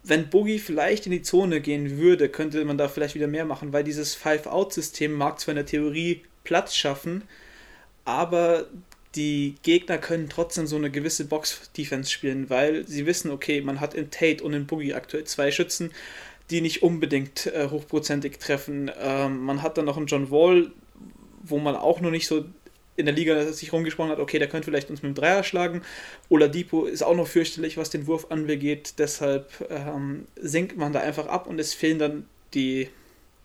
Wenn 0.03 0.29
Boogie 0.29 0.59
vielleicht 0.59 1.07
in 1.07 1.13
die 1.13 1.23
Zone 1.23 1.61
gehen 1.61 1.99
würde, 1.99 2.29
könnte 2.29 2.65
man 2.65 2.77
da 2.77 2.89
vielleicht 2.89 3.15
wieder 3.15 3.27
mehr 3.27 3.45
machen, 3.45 3.73
weil 3.73 3.85
dieses 3.85 4.15
Five-Out-System 4.15 5.13
mag 5.13 5.41
zwar 5.41 5.53
in 5.53 5.57
der 5.57 5.67
Theorie 5.67 6.23
Platz 6.45 6.77
schaffen, 6.77 7.23
aber 8.05 8.67
die 9.15 9.55
Gegner 9.63 9.99
können 9.99 10.29
trotzdem 10.29 10.67
so 10.67 10.77
eine 10.77 10.91
gewisse 10.91 11.25
Box-Defense 11.25 12.11
spielen, 12.11 12.51
weil 12.51 12.87
sie 12.87 13.07
wissen, 13.07 13.31
okay, 13.31 13.61
man 13.61 13.81
hat 13.81 13.95
in 13.95 14.11
Tate 14.11 14.43
und 14.43 14.53
in 14.53 14.67
Boogie 14.67 14.95
aktuell 14.95 15.25
zwei 15.25 15.51
Schützen, 15.51 15.93
die 16.51 16.61
nicht 16.61 16.83
unbedingt 16.83 17.47
äh, 17.47 17.69
hochprozentig 17.71 18.39
treffen. 18.39 18.91
Ähm, 19.01 19.41
man 19.41 19.63
hat 19.63 19.79
dann 19.79 19.87
noch 19.87 19.97
einen 19.97 20.07
John 20.07 20.31
Wall, 20.31 20.71
wo 21.43 21.59
man 21.59 21.77
auch 21.77 22.01
noch 22.01 22.11
nicht 22.11 22.27
so 22.27 22.45
in 22.97 23.07
der 23.07 23.15
Liga 23.15 23.53
sich 23.53 23.73
rumgesprochen 23.73 24.11
hat, 24.11 24.19
okay, 24.19 24.39
der 24.39 24.49
könnte 24.49 24.67
vielleicht 24.67 24.91
uns 24.91 25.03
mit 25.03 25.11
dem 25.11 25.15
Dreier 25.15 25.43
schlagen. 25.43 25.83
Depot 26.49 26.89
ist 26.89 27.03
auch 27.03 27.17
noch 27.17 27.27
fürchterlich, 27.27 27.77
was 27.77 27.91
den 27.91 28.07
Wurf 28.07 28.27
anbegeht. 28.31 28.95
Deshalb 28.99 29.51
ähm, 29.71 30.27
sinkt 30.37 30.77
man 30.77 30.93
da 30.93 31.01
einfach 31.01 31.27
ab 31.27 31.47
und 31.47 31.59
es 31.59 31.75
fehlen 31.75 31.99
dann 31.99 32.29
die, 32.55 32.89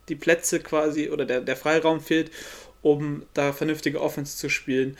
die 0.08 0.16
Plätze 0.16 0.60
quasi 0.60 1.10
oder 1.10 1.26
der, 1.26 1.42
der 1.42 1.56
Freiraum 1.56 2.00
fehlt, 2.00 2.32
um 2.82 3.24
da 3.34 3.52
vernünftige 3.52 4.02
Offense 4.02 4.38
zu 4.38 4.50
spielen. 4.50 4.98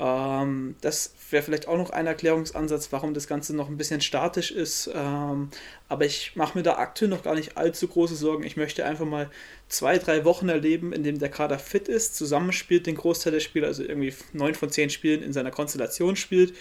Ähm, 0.00 0.76
das 0.80 1.12
wäre 1.30 1.42
vielleicht 1.42 1.68
auch 1.68 1.76
noch 1.76 1.90
ein 1.90 2.06
Erklärungsansatz, 2.06 2.90
warum 2.90 3.12
das 3.12 3.26
Ganze 3.26 3.54
noch 3.54 3.68
ein 3.68 3.76
bisschen 3.76 4.00
statisch 4.00 4.50
ist. 4.50 4.90
Ähm, 4.94 5.50
aber 5.88 6.06
ich 6.06 6.34
mache 6.36 6.56
mir 6.56 6.64
da 6.64 6.78
aktuell 6.78 7.10
noch 7.10 7.22
gar 7.22 7.34
nicht 7.34 7.58
allzu 7.58 7.86
große 7.86 8.16
Sorgen. 8.16 8.42
Ich 8.44 8.56
möchte 8.56 8.86
einfach 8.86 9.04
mal 9.04 9.30
zwei, 9.68 9.98
drei 9.98 10.24
Wochen 10.24 10.48
erleben, 10.48 10.94
in 10.94 11.04
dem 11.04 11.18
der 11.18 11.28
Kader 11.28 11.58
fit 11.58 11.86
ist, 11.86 12.16
zusammenspielt 12.16 12.86
den 12.86 12.96
Großteil 12.96 13.34
der 13.34 13.40
Spiele, 13.40 13.66
also 13.66 13.82
irgendwie 13.82 14.14
neun 14.32 14.54
von 14.54 14.70
zehn 14.70 14.88
Spielen 14.88 15.22
in 15.22 15.34
seiner 15.34 15.50
Konstellation 15.50 16.16
spielt. 16.16 16.54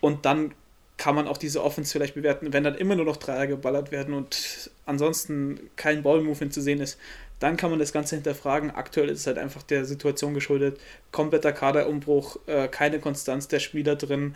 Und 0.00 0.26
dann 0.26 0.52
kann 0.96 1.14
man 1.14 1.28
auch 1.28 1.38
diese 1.38 1.62
Offense 1.62 1.92
vielleicht 1.92 2.14
bewerten, 2.14 2.52
wenn 2.52 2.64
dann 2.64 2.74
immer 2.74 2.96
nur 2.96 3.04
noch 3.04 3.16
Dreier 3.16 3.46
geballert 3.46 3.90
werden 3.92 4.14
und 4.14 4.70
ansonsten 4.86 5.70
kein 5.76 6.02
Ballmovement 6.02 6.52
zu 6.52 6.60
sehen 6.60 6.80
ist, 6.80 6.98
dann 7.38 7.56
kann 7.56 7.70
man 7.70 7.78
das 7.78 7.92
Ganze 7.92 8.16
hinterfragen. 8.16 8.70
Aktuell 8.70 9.08
ist 9.08 9.20
es 9.20 9.26
halt 9.26 9.38
einfach 9.38 9.62
der 9.62 9.84
Situation 9.84 10.34
geschuldet. 10.34 10.80
Kompletter 11.10 11.52
Kaderumbruch, 11.52 12.38
äh, 12.46 12.68
keine 12.68 13.00
Konstanz 13.00 13.48
der 13.48 13.60
Spieler 13.60 13.96
drin 13.96 14.34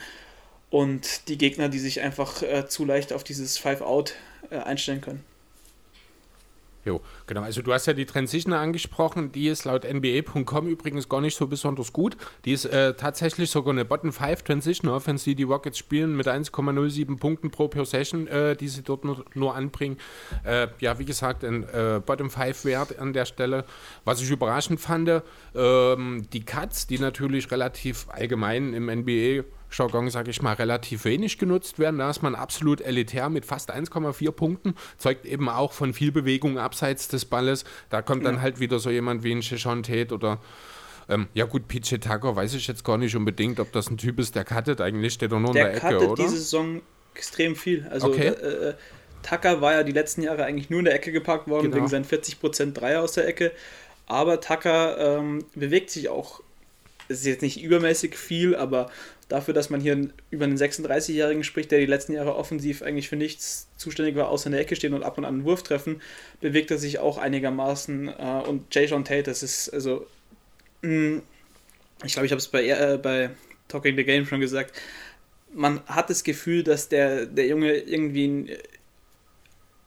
und 0.71 1.29
die 1.29 1.39
Gegner, 1.39 1.69
die 1.69 1.79
sich 1.79 2.01
einfach 2.01 2.43
äh, 2.43 2.69
zu 2.69 2.85
leicht 2.85 3.13
auf 3.13 3.25
dieses 3.25 3.59
Five-Out 3.59 4.15
äh, 4.51 4.59
einstellen 4.59 5.01
können. 5.01 5.25
Jo, 6.89 7.03
genau. 7.27 7.43
Also 7.43 7.61
du 7.61 7.75
hast 7.75 7.85
ja 7.85 7.93
die 7.93 8.07
Transition 8.07 8.55
angesprochen, 8.55 9.31
die 9.31 9.49
ist 9.49 9.67
laut 9.67 9.85
NBA.com 9.85 10.67
übrigens 10.67 11.07
gar 11.07 11.21
nicht 11.21 11.37
so 11.37 11.47
besonders 11.47 11.93
gut. 11.93 12.17
Die 12.47 12.53
ist 12.53 12.65
äh, 12.65 12.95
tatsächlich 12.95 13.51
sogar 13.51 13.75
eine 13.75 13.85
Bottom 13.85 14.11
5 14.11 14.41
Transition 14.43 14.91
Offense, 14.91 15.27
die 15.27 15.35
die 15.35 15.43
Rockets 15.43 15.77
spielen 15.77 16.17
mit 16.17 16.27
1,07 16.27 17.19
Punkten 17.19 17.51
pro 17.51 17.69
Possession, 17.69 18.27
äh, 18.27 18.57
die 18.57 18.69
sie 18.69 18.83
dort 18.83 19.05
nur, 19.05 19.23
nur 19.35 19.55
anbringen. 19.55 19.99
Äh, 20.45 20.69
ja, 20.81 20.99
wie 20.99 21.05
gesagt, 21.05 21.45
ein 21.45 21.65
äh, 21.65 22.01
Bottom 22.05 22.31
5 22.31 22.65
Wert 22.65 22.99
an 22.99 23.13
der 23.13 23.27
Stelle. 23.27 23.67
Was 24.07 24.23
ich 24.23 24.31
überraschend 24.31 24.81
fand, 24.81 25.11
ähm, 25.55 26.27
die 26.33 26.41
Cuts, 26.43 26.87
die 26.87 26.99
natürlich 26.99 27.51
relativ 27.51 28.07
allgemein 28.09 28.73
im 28.73 28.87
NBA 28.87 29.45
Jargon, 29.71 30.11
sage 30.11 30.31
ich 30.31 30.43
mal, 30.43 30.55
relativ 30.55 31.05
wenig 31.05 31.39
genutzt 31.39 31.79
werden. 31.79 31.99
Da 31.99 32.11
ist 32.11 32.23
man 32.23 32.35
absolut 32.35 32.81
elitär 32.81 33.29
mit 33.29 33.45
fast 33.45 33.75
1,4 33.75 34.31
Punkten. 34.33 34.75
Zeugt 34.97 35.27
eben 35.27 35.49
auch 35.49 35.73
von 35.73 35.93
viel 35.93 36.13
Bewegung 36.13 36.59
abseits 36.59 37.09
des 37.09 37.25
Balles. 37.25 37.65
Da 37.91 38.03
kommt 38.03 38.25
dann 38.25 38.37
ja. 38.37 38.41
halt 38.41 38.61
wieder 38.61 38.79
so 38.79 38.91
jemand 38.91 39.23
wie 39.23 39.33
ein 39.33 39.43
Shishon 39.43 39.83
Tate 39.83 40.15
oder 40.15 40.41
ähm, 41.11 41.29
ja 41.33 41.47
gut, 41.47 41.69
PJ 41.69 41.97
Tucker 41.97 42.37
weiß 42.37 42.55
ich 42.55 42.67
jetzt 42.67 42.85
gar 42.85 42.99
nicht 42.99 43.17
unbedingt, 43.17 43.61
ob 43.61 43.73
das 43.73 43.91
ein 43.91 43.97
Typ 43.97 44.19
ist, 44.19 44.35
der 44.35 44.45
cuttet. 44.45 44.81
Eigentlich 44.81 45.15
steht 45.15 45.33
er 45.33 45.41
nur 45.41 45.53
der 45.53 45.73
in 45.75 45.81
der 45.81 45.85
Ecke, 45.85 45.87
oder? 45.87 45.99
Der 45.99 46.09
cuttet 46.09 46.27
diese 46.27 46.37
Saison 46.37 46.83
extrem 47.15 47.57
viel. 47.57 47.87
Also 47.91 48.09
okay. 48.09 48.29
äh, 48.29 48.75
Tucker 49.23 49.61
war 49.61 49.73
ja 49.73 49.83
die 49.83 49.93
letzten 49.93 50.23
Jahre 50.23 50.45
eigentlich 50.45 50.71
nur 50.71 50.81
in 50.81 50.85
der 50.85 50.95
Ecke 50.95 51.13
geparkt 51.13 51.49
worden, 51.49 51.65
genau. 51.65 51.77
wegen 51.77 51.89
seinen 51.89 52.05
40% 52.05 52.73
Dreier 52.73 53.03
aus 53.03 53.13
der 53.13 53.27
Ecke. 53.27 53.53
Aber 54.07 54.41
Tucker 54.41 55.19
ähm, 55.19 55.45
bewegt 55.55 55.91
sich 55.91 56.09
auch, 56.09 56.41
es 57.09 57.21
ist 57.21 57.27
jetzt 57.27 57.43
nicht 57.43 57.63
übermäßig 57.63 58.17
viel, 58.17 58.55
aber 58.55 58.91
dafür, 59.29 59.55
dass 59.55 59.71
man 59.71 59.81
hier 59.81 60.09
über 60.31 60.45
einen 60.45 60.57
36-Jährigen 60.57 61.45
spricht, 61.45 61.71
der 61.71 61.81
die 61.81 61.87
letzten 61.87 62.13
Jahre 62.13 62.35
offensiv 62.35 62.83
eigentlich 62.83 63.09
für 63.09 63.17
nichts 63.17 63.69
zuständig 63.77 64.17
war, 64.17 64.29
außer 64.29 64.47
in 64.47 64.53
der 64.53 64.61
Ecke 64.61 64.77
stehen 64.77 64.95
und 64.95 65.03
ab 65.03 65.19
und 65.19 65.25
an 65.25 65.35
einen 65.35 65.45
Wurf 65.45 65.63
treffen, 65.63 66.01
bewegt 66.41 66.71
er 66.71 66.79
sich 66.79 66.99
auch 66.99 67.19
einigermaßen. 67.19 68.09
Äh, 68.09 68.43
und 68.47 68.75
Jay 68.75 68.87
John 68.87 69.05
Tate, 69.05 69.25
das 69.25 69.43
ist 69.43 69.69
also, 69.69 70.07
mh, 70.83 71.17
mm, 71.17 71.23
ich 72.05 72.13
glaube, 72.13 72.27
ich 72.27 72.33
habe 72.33 72.39
es 72.39 72.49
bei, 72.49 72.67
äh, 72.67 72.99
bei 73.03 73.31
Talking 73.69 73.97
the 73.97 74.05
Game 74.05 74.25
schon 74.25 74.41
gesagt, 74.41 74.81
man 75.53 75.81
hat 75.87 76.11
das 76.11 76.25
Gefühl, 76.25 76.63
dass 76.63 76.89
der, 76.89 77.27
der 77.27 77.47
Junge 77.47 77.73
irgendwie 77.73 78.29
ein 78.29 78.51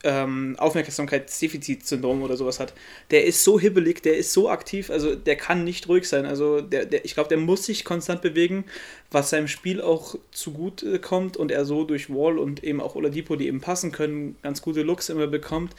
ähm, 0.03 0.55
Aufmerksamkeitsdefizitsyndrom 0.57 2.23
oder 2.23 2.37
sowas 2.37 2.59
hat. 2.59 2.73
Der 3.11 3.25
ist 3.25 3.43
so 3.43 3.59
hibbelig, 3.59 4.01
der 4.01 4.17
ist 4.17 4.33
so 4.33 4.49
aktiv, 4.49 4.89
also 4.89 5.15
der 5.15 5.35
kann 5.35 5.63
nicht 5.63 5.87
ruhig 5.87 6.07
sein. 6.07 6.25
Also 6.25 6.61
der, 6.61 6.85
der, 6.85 7.05
ich 7.05 7.13
glaube, 7.13 7.29
der 7.29 7.37
muss 7.37 7.65
sich 7.65 7.85
konstant 7.85 8.21
bewegen, 8.21 8.65
was 9.11 9.29
seinem 9.29 9.47
Spiel 9.47 9.81
auch 9.81 10.15
zugute 10.31 10.99
kommt 10.99 11.37
und 11.37 11.51
er 11.51 11.65
so 11.65 11.83
durch 11.83 12.09
Wall 12.09 12.39
und 12.39 12.63
eben 12.63 12.81
auch 12.81 12.95
Oladipo, 12.95 13.35
die 13.35 13.47
eben 13.47 13.61
passen 13.61 13.91
können, 13.91 14.35
ganz 14.41 14.61
gute 14.61 14.81
Looks 14.81 15.09
immer 15.09 15.27
bekommt. 15.27 15.75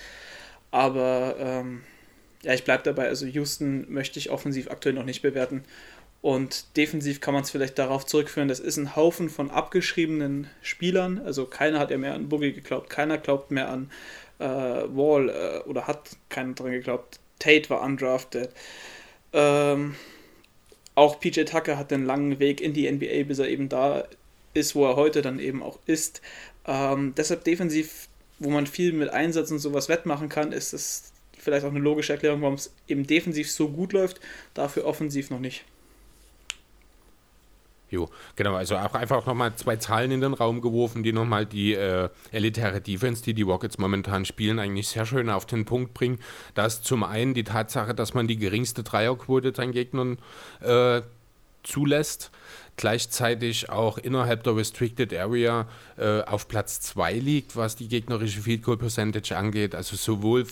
Aber 0.70 1.36
ähm, 1.38 1.82
ja, 2.42 2.54
ich 2.54 2.64
bleibe 2.64 2.82
dabei. 2.82 3.08
Also 3.08 3.26
Houston 3.26 3.86
möchte 3.92 4.18
ich 4.18 4.30
offensiv 4.30 4.70
aktuell 4.70 4.94
noch 4.94 5.04
nicht 5.04 5.22
bewerten. 5.22 5.64
Und 6.22 6.76
defensiv 6.76 7.20
kann 7.20 7.34
man 7.34 7.42
es 7.42 7.50
vielleicht 7.50 7.78
darauf 7.80 8.06
zurückführen, 8.06 8.48
das 8.48 8.60
ist 8.60 8.76
ein 8.76 8.94
Haufen 8.94 9.28
von 9.28 9.50
abgeschriebenen 9.50 10.46
Spielern. 10.62 11.18
Also 11.18 11.46
keiner 11.46 11.80
hat 11.80 11.90
ja 11.90 11.98
mehr 11.98 12.14
an 12.14 12.28
Boogie 12.28 12.52
geglaubt, 12.52 12.88
keiner 12.88 13.18
glaubt 13.18 13.50
mehr 13.50 13.68
an 13.68 13.90
äh, 14.38 14.44
Wall 14.44 15.28
äh, 15.28 15.68
oder 15.68 15.88
hat 15.88 16.16
keiner 16.28 16.54
dran 16.54 16.70
geglaubt. 16.70 17.18
Tate 17.40 17.68
war 17.70 17.82
undrafted. 17.82 18.50
Ähm, 19.32 19.96
auch 20.94 21.18
PJ 21.18 21.42
Tucker 21.42 21.76
hat 21.76 21.92
einen 21.92 22.06
langen 22.06 22.38
Weg 22.38 22.60
in 22.60 22.72
die 22.72 22.90
NBA, 22.90 23.24
bis 23.24 23.40
er 23.40 23.48
eben 23.48 23.68
da 23.68 24.04
ist, 24.54 24.76
wo 24.76 24.86
er 24.86 24.94
heute 24.94 25.22
dann 25.22 25.40
eben 25.40 25.60
auch 25.60 25.80
ist. 25.86 26.22
Ähm, 26.66 27.14
deshalb 27.16 27.42
defensiv, 27.42 28.08
wo 28.38 28.50
man 28.50 28.68
viel 28.68 28.92
mit 28.92 29.08
Einsatz 29.10 29.50
und 29.50 29.58
sowas 29.58 29.88
wettmachen 29.88 30.28
kann, 30.28 30.52
ist 30.52 30.72
es 30.72 31.12
vielleicht 31.36 31.64
auch 31.66 31.70
eine 31.70 31.80
logische 31.80 32.12
Erklärung, 32.12 32.42
warum 32.42 32.54
es 32.54 32.72
eben 32.86 33.06
defensiv 33.08 33.50
so 33.50 33.68
gut 33.68 33.92
läuft, 33.92 34.20
dafür 34.54 34.84
offensiv 34.84 35.30
noch 35.30 35.40
nicht. 35.40 35.64
Jo, 37.93 38.09
genau, 38.36 38.55
also 38.55 38.78
auch 38.78 38.94
einfach 38.94 39.27
nochmal 39.27 39.55
zwei 39.56 39.77
Zahlen 39.77 40.12
in 40.12 40.23
den 40.23 40.32
Raum 40.32 40.62
geworfen, 40.62 41.02
die 41.02 41.12
nochmal 41.12 41.44
die 41.44 41.74
äh, 41.74 42.09
elitäre 42.31 42.81
Defense, 42.81 43.23
die 43.23 43.35
die 43.35 43.43
Rockets 43.43 43.77
momentan 43.77 44.24
spielen, 44.24 44.59
eigentlich 44.59 44.89
sehr 44.89 45.05
schön 45.05 45.28
auf 45.28 45.44
den 45.44 45.66
Punkt 45.66 45.93
bringen. 45.93 46.19
Das 46.55 46.77
ist 46.77 46.86
zum 46.86 47.05
einen 47.05 47.35
die 47.35 47.44
Tatsache, 47.44 47.94
dass 47.94 48.14
man 48.14 48.28
die 48.28 48.39
geringste 48.39 48.82
Dreierquote 48.82 49.55
seinen 49.55 49.73
Gegnern 49.73 50.16
äh, 50.62 51.02
zulässt, 51.64 52.31
gleichzeitig 52.78 53.69
auch 53.69 53.98
innerhalb 53.98 54.43
der 54.44 54.56
Restricted 54.56 55.12
Area 55.12 55.69
äh, 55.98 56.23
auf 56.23 56.48
Platz 56.48 56.81
2 56.81 57.12
liegt, 57.12 57.56
was 57.56 57.77
die 57.77 57.89
gegnerische 57.89 58.40
Field 58.40 58.62
Goal 58.62 58.78
Percentage 58.78 59.36
angeht, 59.36 59.74
also 59.74 59.97
sowohl 59.97 60.47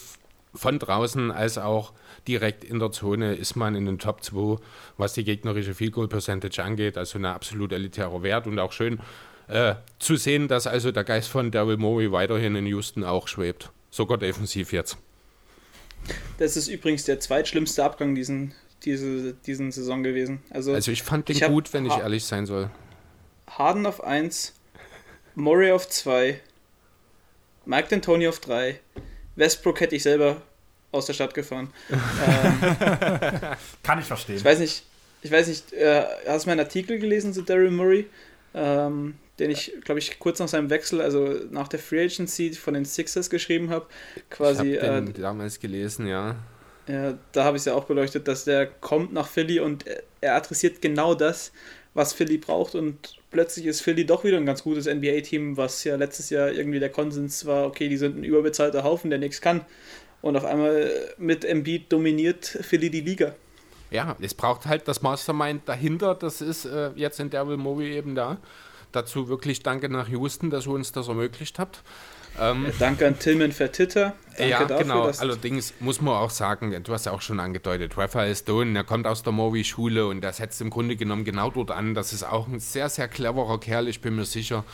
von 0.55 0.79
draußen 0.79 1.31
als 1.31 1.59
auch 1.59 1.93
direkt 2.27 2.65
in 2.65 2.79
der 2.79 2.91
Zone 2.91 3.35
ist 3.35 3.57
man 3.57 3.75
in 3.75 3.87
den 3.87 3.99
Top 3.99 4.23
2, 4.23 4.57
was 4.97 5.13
die 5.15 5.25
gegnerische 5.25 5.75
Field 5.75 5.93
Goal 5.93 6.09
Percentage 6.09 6.63
angeht. 6.63 6.99
Also 6.99 7.19
ein 7.19 7.25
absolut 7.25 7.73
elitärer 7.73 8.23
Wert 8.23 8.47
und 8.47 8.59
auch 8.59 8.73
schön 8.73 9.01
äh, 9.49 9.75
zu 9.99 10.17
sehen, 10.17 10.49
dass 10.49 10.67
also 10.67 10.93
der 10.93 11.05
Geist 11.05 11.29
von 11.29 11.51
Daryl 11.51 11.77
Morey 11.77 12.13
weiterhin 12.13 12.57
in 12.57 12.67
Houston 12.67 13.05
auch 13.05 13.29
schwebt. 13.29 13.71
Sogar 13.91 14.19
defensiv 14.19 14.73
jetzt. 14.73 14.97
Das 16.39 16.57
ist 16.57 16.69
übrigens 16.69 17.05
der 17.05 17.21
zweitschlimmste 17.21 17.85
Abgang 17.85 18.15
diesen, 18.15 18.55
diese, 18.85 19.35
diesen 19.35 19.73
Saison 19.73 20.03
gewesen. 20.03 20.43
Also, 20.51 20.73
also 20.73 20.91
ich 20.91 21.03
fand 21.03 21.29
den 21.29 21.37
ich 21.37 21.45
gut, 21.45 21.73
wenn 21.73 21.85
ich 21.85 21.93
ha 21.93 22.01
ehrlich 22.01 22.25
sein 22.25 22.47
soll. 22.47 22.71
Harden 23.49 23.87
auf 23.87 24.03
1, 24.03 24.55
Murray 25.35 25.73
auf 25.73 25.89
2, 25.89 26.41
Mike 27.67 27.95
D'Antoni 27.95 28.29
auf 28.29 28.41
3, 28.41 28.81
Westbrook 29.41 29.81
hätte 29.81 29.97
ich 29.97 30.03
selber 30.03 30.41
aus 30.93 31.07
der 31.07 31.15
Stadt 31.15 31.35
gefahren. 31.35 31.73
ähm, 31.91 31.99
Kann 33.83 33.99
ich 33.99 34.05
verstehen. 34.05 34.37
Ich 34.37 34.45
weiß 34.45 34.59
nicht, 34.61 34.85
ich 35.23 35.31
weiß 35.31 35.49
nicht, 35.49 35.73
äh, 35.73 36.05
hast 36.27 36.47
du 36.47 36.51
meinen 36.51 36.61
Artikel 36.61 36.99
gelesen 36.99 37.33
zu 37.33 37.43
Daryl 37.43 37.71
Murray? 37.71 38.07
Ähm, 38.55 39.15
den 39.39 39.51
ich, 39.51 39.73
glaube 39.85 39.99
ich, 39.99 40.19
kurz 40.19 40.39
nach 40.39 40.49
seinem 40.49 40.71
Wechsel, 40.71 41.01
also 41.01 41.35
nach 41.51 41.69
der 41.69 41.79
Free 41.79 42.05
Agency 42.05 42.53
von 42.53 42.75
den 42.75 42.85
Sixers 42.85 43.31
geschrieben 43.31 43.71
habe. 43.71 43.87
Quasi. 44.29 44.75
Ich 44.75 44.83
habe 44.83 45.03
den 45.03 45.15
äh, 45.15 45.21
damals 45.21 45.59
gelesen, 45.59 46.07
ja. 46.07 46.37
Ja, 46.87 47.15
da 47.33 47.45
habe 47.45 47.57
ich 47.57 47.63
es 47.63 47.65
ja 47.67 47.75
auch 47.75 47.85
beleuchtet, 47.85 48.29
dass 48.29 48.45
der 48.45 48.67
kommt 48.67 49.13
nach 49.13 49.29
Philly 49.29 49.61
und 49.61 49.85
er 50.21 50.35
adressiert 50.35 50.83
genau 50.83 51.15
das, 51.15 51.53
was 51.95 52.13
Philly 52.13 52.39
braucht 52.39 52.75
und 52.75 53.20
plötzlich 53.31 53.67
ist 53.67 53.81
Philly 53.81 54.05
doch 54.05 54.25
wieder 54.25 54.37
ein 54.37 54.47
ganz 54.47 54.63
gutes 54.63 54.87
NBA-Team, 54.87 55.57
was 55.57 55.85
ja 55.85 55.97
letztes 55.97 56.31
Jahr 56.31 56.51
irgendwie 56.51 56.81
der 56.81 56.91
Konsens 56.91 57.47
war, 57.47 57.67
okay, 57.67 57.89
die 57.89 57.97
sind 57.97 58.19
ein 58.19 58.25
überbezahlter 58.25 58.85
Haufen, 58.85 59.11
der 59.11 59.19
nichts 59.19 59.41
kann. 59.41 59.65
Und 60.23 60.37
auf 60.37 60.45
einmal 60.45 60.91
mit 61.17 61.45
Embiid 61.45 61.91
dominiert 61.93 62.45
Philly 62.45 62.91
die 62.91 63.01
Liga. 63.01 63.35
Ja, 63.91 64.17
es 64.21 64.35
braucht 64.35 64.67
halt 64.67 64.87
das 64.87 65.03
Mastermind 65.03 65.63
dahinter, 65.69 66.15
das 66.15 66.41
ist 66.41 66.65
äh, 66.65 66.91
jetzt 66.95 67.19
in 67.19 67.31
Daryl 67.31 67.57
Morey 67.57 67.97
eben 67.97 68.15
da. 68.15 68.39
Dazu 68.93 69.29
wirklich 69.29 69.63
danke 69.63 69.89
nach 69.89 70.09
Houston, 70.09 70.51
dass 70.51 70.67
ihr 70.67 70.73
uns 70.73 70.93
das 70.93 71.09
ermöglicht 71.09 71.59
habt. 71.59 71.83
Ähm, 72.39 72.67
danke 72.79 73.07
an 73.07 73.19
Tillman 73.19 73.53
Vertitter. 73.53 74.15
Danke 74.37 74.51
ja, 74.51 74.65
dafür, 74.65 74.85
genau. 74.85 75.11
Allerdings 75.19 75.75
muss 75.81 76.01
man 76.01 76.15
auch 76.15 76.31
sagen, 76.31 76.75
du 76.83 76.93
hast 76.93 77.07
ja 77.07 77.13
auch 77.13 77.21
schon 77.21 77.41
angedeutet, 77.41 77.97
Raphael 77.97 78.35
Stone, 78.35 78.73
der 78.73 78.85
kommt 78.85 79.07
aus 79.07 79.23
der 79.23 79.33
Movi-Schule 79.33 80.07
und 80.07 80.23
der 80.23 80.33
setzt 80.33 80.61
im 80.61 80.71
Grunde 80.71 80.97
genommen 80.97 81.25
genau 81.25 81.51
dort 81.51 81.71
an. 81.71 81.95
Das 81.95 82.13
ist 82.13 82.23
auch 82.23 82.49
ein 82.49 82.61
sehr, 82.61 82.89
sehr 82.89 83.09
cleverer 83.09 83.59
Kerl, 83.61 83.89
ich 83.89 84.01
bin 84.01 84.17
mir 84.17 84.25
sicher. 84.25 84.65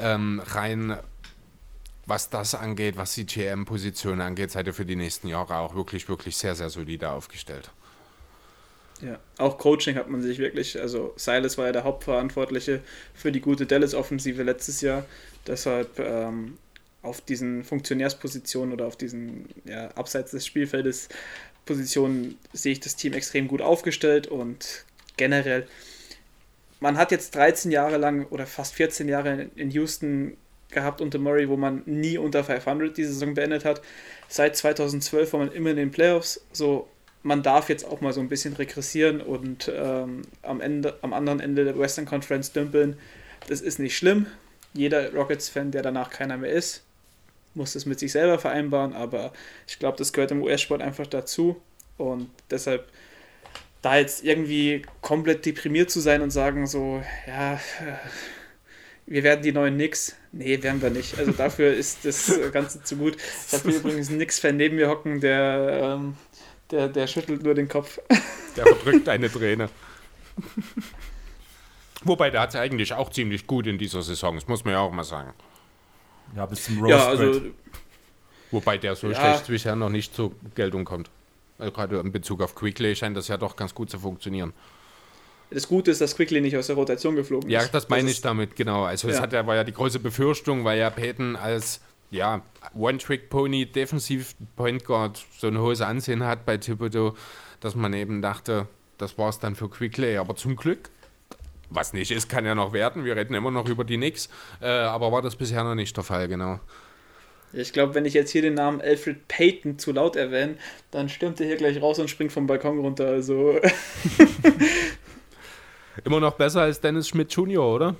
Ähm, 0.00 0.40
rein 0.46 0.98
was 2.08 2.30
das 2.30 2.54
angeht, 2.54 2.96
was 2.96 3.14
die 3.14 3.26
GM-Position 3.26 4.20
angeht, 4.20 4.50
seid 4.50 4.66
ihr 4.66 4.72
für 4.72 4.86
die 4.86 4.96
nächsten 4.96 5.28
Jahre 5.28 5.56
auch 5.56 5.74
wirklich, 5.74 6.08
wirklich 6.08 6.36
sehr, 6.36 6.54
sehr 6.54 6.70
solide 6.70 7.10
aufgestellt. 7.10 7.70
Ja, 9.02 9.18
auch 9.36 9.58
Coaching 9.58 9.94
hat 9.96 10.08
man 10.08 10.22
sich 10.22 10.38
wirklich, 10.38 10.80
also 10.80 11.12
Silas 11.16 11.58
war 11.58 11.66
ja 11.66 11.72
der 11.72 11.84
Hauptverantwortliche 11.84 12.80
für 13.14 13.30
die 13.30 13.40
gute 13.40 13.66
Dallas-Offensive 13.66 14.42
letztes 14.42 14.80
Jahr. 14.80 15.04
Deshalb 15.46 15.98
ähm, 16.00 16.56
auf 17.02 17.20
diesen 17.20 17.64
Funktionärspositionen 17.64 18.72
oder 18.72 18.86
auf 18.86 18.96
diesen 18.96 19.48
ja, 19.64 19.88
abseits 19.92 20.32
des 20.32 20.44
Spielfeldes 20.46 21.08
Positionen 21.64 22.38
sehe 22.52 22.72
ich 22.72 22.80
das 22.80 22.96
Team 22.96 23.12
extrem 23.12 23.46
gut 23.46 23.60
aufgestellt 23.60 24.26
und 24.26 24.84
generell, 25.16 25.66
man 26.80 26.96
hat 26.96 27.10
jetzt 27.10 27.34
13 27.34 27.70
Jahre 27.70 27.98
lang 27.98 28.26
oder 28.30 28.46
fast 28.46 28.74
14 28.74 29.08
Jahre 29.08 29.48
in 29.54 29.70
Houston 29.70 30.36
gehabt 30.70 31.00
unter 31.00 31.18
Murray, 31.18 31.48
wo 31.48 31.56
man 31.56 31.82
nie 31.86 32.18
unter 32.18 32.44
500 32.44 32.96
die 32.96 33.04
Saison 33.04 33.34
beendet 33.34 33.64
hat. 33.64 33.82
Seit 34.28 34.56
2012 34.56 35.32
war 35.32 35.40
man 35.40 35.52
immer 35.52 35.70
in 35.70 35.76
den 35.76 35.90
Playoffs. 35.90 36.40
So, 36.52 36.88
man 37.22 37.42
darf 37.42 37.68
jetzt 37.68 37.84
auch 37.84 38.00
mal 38.00 38.12
so 38.12 38.20
ein 38.20 38.28
bisschen 38.28 38.54
regressieren 38.54 39.20
und 39.20 39.70
ähm, 39.74 40.22
am, 40.42 40.60
Ende, 40.60 40.98
am 41.02 41.12
anderen 41.12 41.40
Ende 41.40 41.64
der 41.64 41.78
Western 41.78 42.06
Conference 42.06 42.52
dümpeln. 42.52 42.96
Das 43.48 43.60
ist 43.60 43.78
nicht 43.78 43.96
schlimm. 43.96 44.26
Jeder 44.74 45.12
Rockets-Fan, 45.12 45.70
der 45.70 45.82
danach 45.82 46.10
keiner 46.10 46.36
mehr 46.36 46.52
ist, 46.52 46.84
muss 47.54 47.72
das 47.72 47.86
mit 47.86 47.98
sich 47.98 48.12
selber 48.12 48.38
vereinbaren, 48.38 48.92
aber 48.92 49.32
ich 49.66 49.78
glaube, 49.78 49.98
das 49.98 50.12
gehört 50.12 50.30
im 50.30 50.42
US-Sport 50.42 50.82
einfach 50.82 51.06
dazu 51.06 51.60
und 51.96 52.30
deshalb 52.50 52.88
da 53.82 53.96
jetzt 53.96 54.24
irgendwie 54.24 54.82
komplett 55.00 55.46
deprimiert 55.46 55.90
zu 55.90 56.00
sein 56.00 56.22
und 56.22 56.30
sagen 56.30 56.66
so, 56.66 57.02
ja, 57.26 57.54
äh, 57.54 57.58
wir 59.06 59.22
werden 59.22 59.42
die 59.42 59.52
neuen 59.52 59.74
Knicks. 59.74 60.16
Nee, 60.32 60.62
werden 60.62 60.82
wir 60.82 60.90
nicht. 60.90 61.18
Also 61.18 61.32
dafür 61.32 61.72
ist 61.72 62.04
das 62.04 62.30
Ganze 62.52 62.82
zu 62.82 62.96
gut. 62.96 63.16
Ich 63.16 63.52
habe 63.58 63.70
übrigens 63.70 64.08
einen 64.08 64.18
Knicks-Fan 64.18 64.56
neben 64.56 64.76
mir 64.76 64.88
hocken, 64.88 65.20
der, 65.20 65.98
ähm, 65.98 66.16
der, 66.70 66.88
der 66.88 67.06
schüttelt 67.06 67.42
nur 67.42 67.54
den 67.54 67.68
Kopf. 67.68 67.98
Der 68.56 68.66
verdrückt 68.66 69.08
eine 69.08 69.30
Träne. 69.30 69.68
Wobei, 72.02 72.30
der 72.30 72.40
hat 72.40 72.48
es 72.48 72.56
eigentlich 72.56 72.92
auch 72.92 73.10
ziemlich 73.10 73.46
gut 73.46 73.68
in 73.68 73.78
dieser 73.78 74.02
Saison, 74.02 74.34
das 74.34 74.48
muss 74.48 74.64
man 74.64 74.74
ja 74.74 74.80
auch 74.80 74.90
mal 74.90 75.04
sagen. 75.04 75.32
Ja, 76.36 76.46
bis 76.46 76.64
zum 76.64 76.80
Rose 76.80 76.90
ja, 76.90 77.08
also, 77.08 77.40
Wobei 78.50 78.78
der 78.78 78.96
so 78.96 79.10
ja. 79.10 79.14
schlecht 79.14 79.46
bisher 79.46 79.76
noch 79.76 79.90
nicht 79.90 80.14
zur 80.14 80.32
Geltung 80.54 80.84
kommt. 80.84 81.10
Also 81.58 81.72
gerade 81.72 81.98
in 81.98 82.12
Bezug 82.12 82.40
auf 82.40 82.54
Quickly 82.54 82.94
scheint 82.96 83.16
das 83.16 83.28
ja 83.28 83.36
doch 83.36 83.56
ganz 83.56 83.74
gut 83.74 83.90
zu 83.90 83.98
funktionieren. 83.98 84.52
Das 85.50 85.66
Gute 85.66 85.90
ist, 85.90 86.00
dass 86.00 86.14
Quickly 86.14 86.40
nicht 86.40 86.56
aus 86.56 86.66
der 86.66 86.76
Rotation 86.76 87.16
geflogen 87.16 87.48
ist. 87.48 87.52
Ja, 87.52 87.66
das 87.66 87.88
meine 87.88 88.04
das 88.04 88.12
ich 88.12 88.20
damit, 88.20 88.54
genau. 88.54 88.84
Also 88.84 89.08
es 89.08 89.20
hat 89.20 89.32
ja, 89.32 89.46
war 89.46 89.56
ja 89.56 89.64
die 89.64 89.72
große 89.72 89.98
Befürchtung, 89.98 90.64
weil 90.64 90.78
ja 90.78 90.90
Peyton 90.90 91.36
als 91.36 91.80
ja, 92.10 92.42
One-Trick-Pony 92.74 93.66
defensiv 93.66 94.34
Point 94.56 94.84
Guard 94.84 95.24
so 95.38 95.46
ein 95.46 95.58
hohes 95.58 95.80
Ansehen 95.80 96.24
hat 96.24 96.46
bei 96.46 96.56
Thibodeau, 96.58 97.14
dass 97.60 97.74
man 97.74 97.92
eben 97.92 98.22
dachte, 98.22 98.66
das 98.98 99.18
war 99.18 99.30
es 99.30 99.38
dann 99.38 99.54
für 99.56 99.68
Quickly. 99.68 100.16
Aber 100.16 100.36
zum 100.36 100.56
Glück 100.56 100.90
was 101.70 101.92
nicht 101.92 102.10
ist, 102.10 102.28
kann 102.28 102.44
ja 102.44 102.54
noch 102.54 102.72
werden. 102.72 103.04
Wir 103.04 103.16
reden 103.16 103.34
immer 103.34 103.50
noch 103.50 103.68
über 103.68 103.84
die 103.84 103.96
Knicks. 103.96 104.28
Äh, 104.60 104.68
aber 104.68 105.12
war 105.12 105.22
das 105.22 105.36
bisher 105.36 105.64
noch 105.64 105.74
nicht 105.74 105.96
der 105.96 106.04
Fall, 106.04 106.28
genau. 106.28 106.60
Ich 107.52 107.72
glaube, 107.72 107.94
wenn 107.94 108.04
ich 108.04 108.14
jetzt 108.14 108.30
hier 108.30 108.42
den 108.42 108.54
Namen 108.54 108.80
Alfred 108.80 109.26
Payton 109.26 109.78
zu 109.78 109.92
laut 109.92 110.16
erwähne, 110.16 110.56
dann 110.90 111.08
stürmt 111.08 111.40
er 111.40 111.46
hier 111.46 111.56
gleich 111.56 111.80
raus 111.80 111.98
und 111.98 112.10
springt 112.10 112.32
vom 112.32 112.46
Balkon 112.46 112.78
runter. 112.78 113.06
Also. 113.06 113.58
immer 116.04 116.20
noch 116.20 116.34
besser 116.34 116.62
als 116.62 116.80
Dennis 116.80 117.08
Schmidt 117.08 117.32
Jr., 117.32 117.64
oder? 117.64 117.96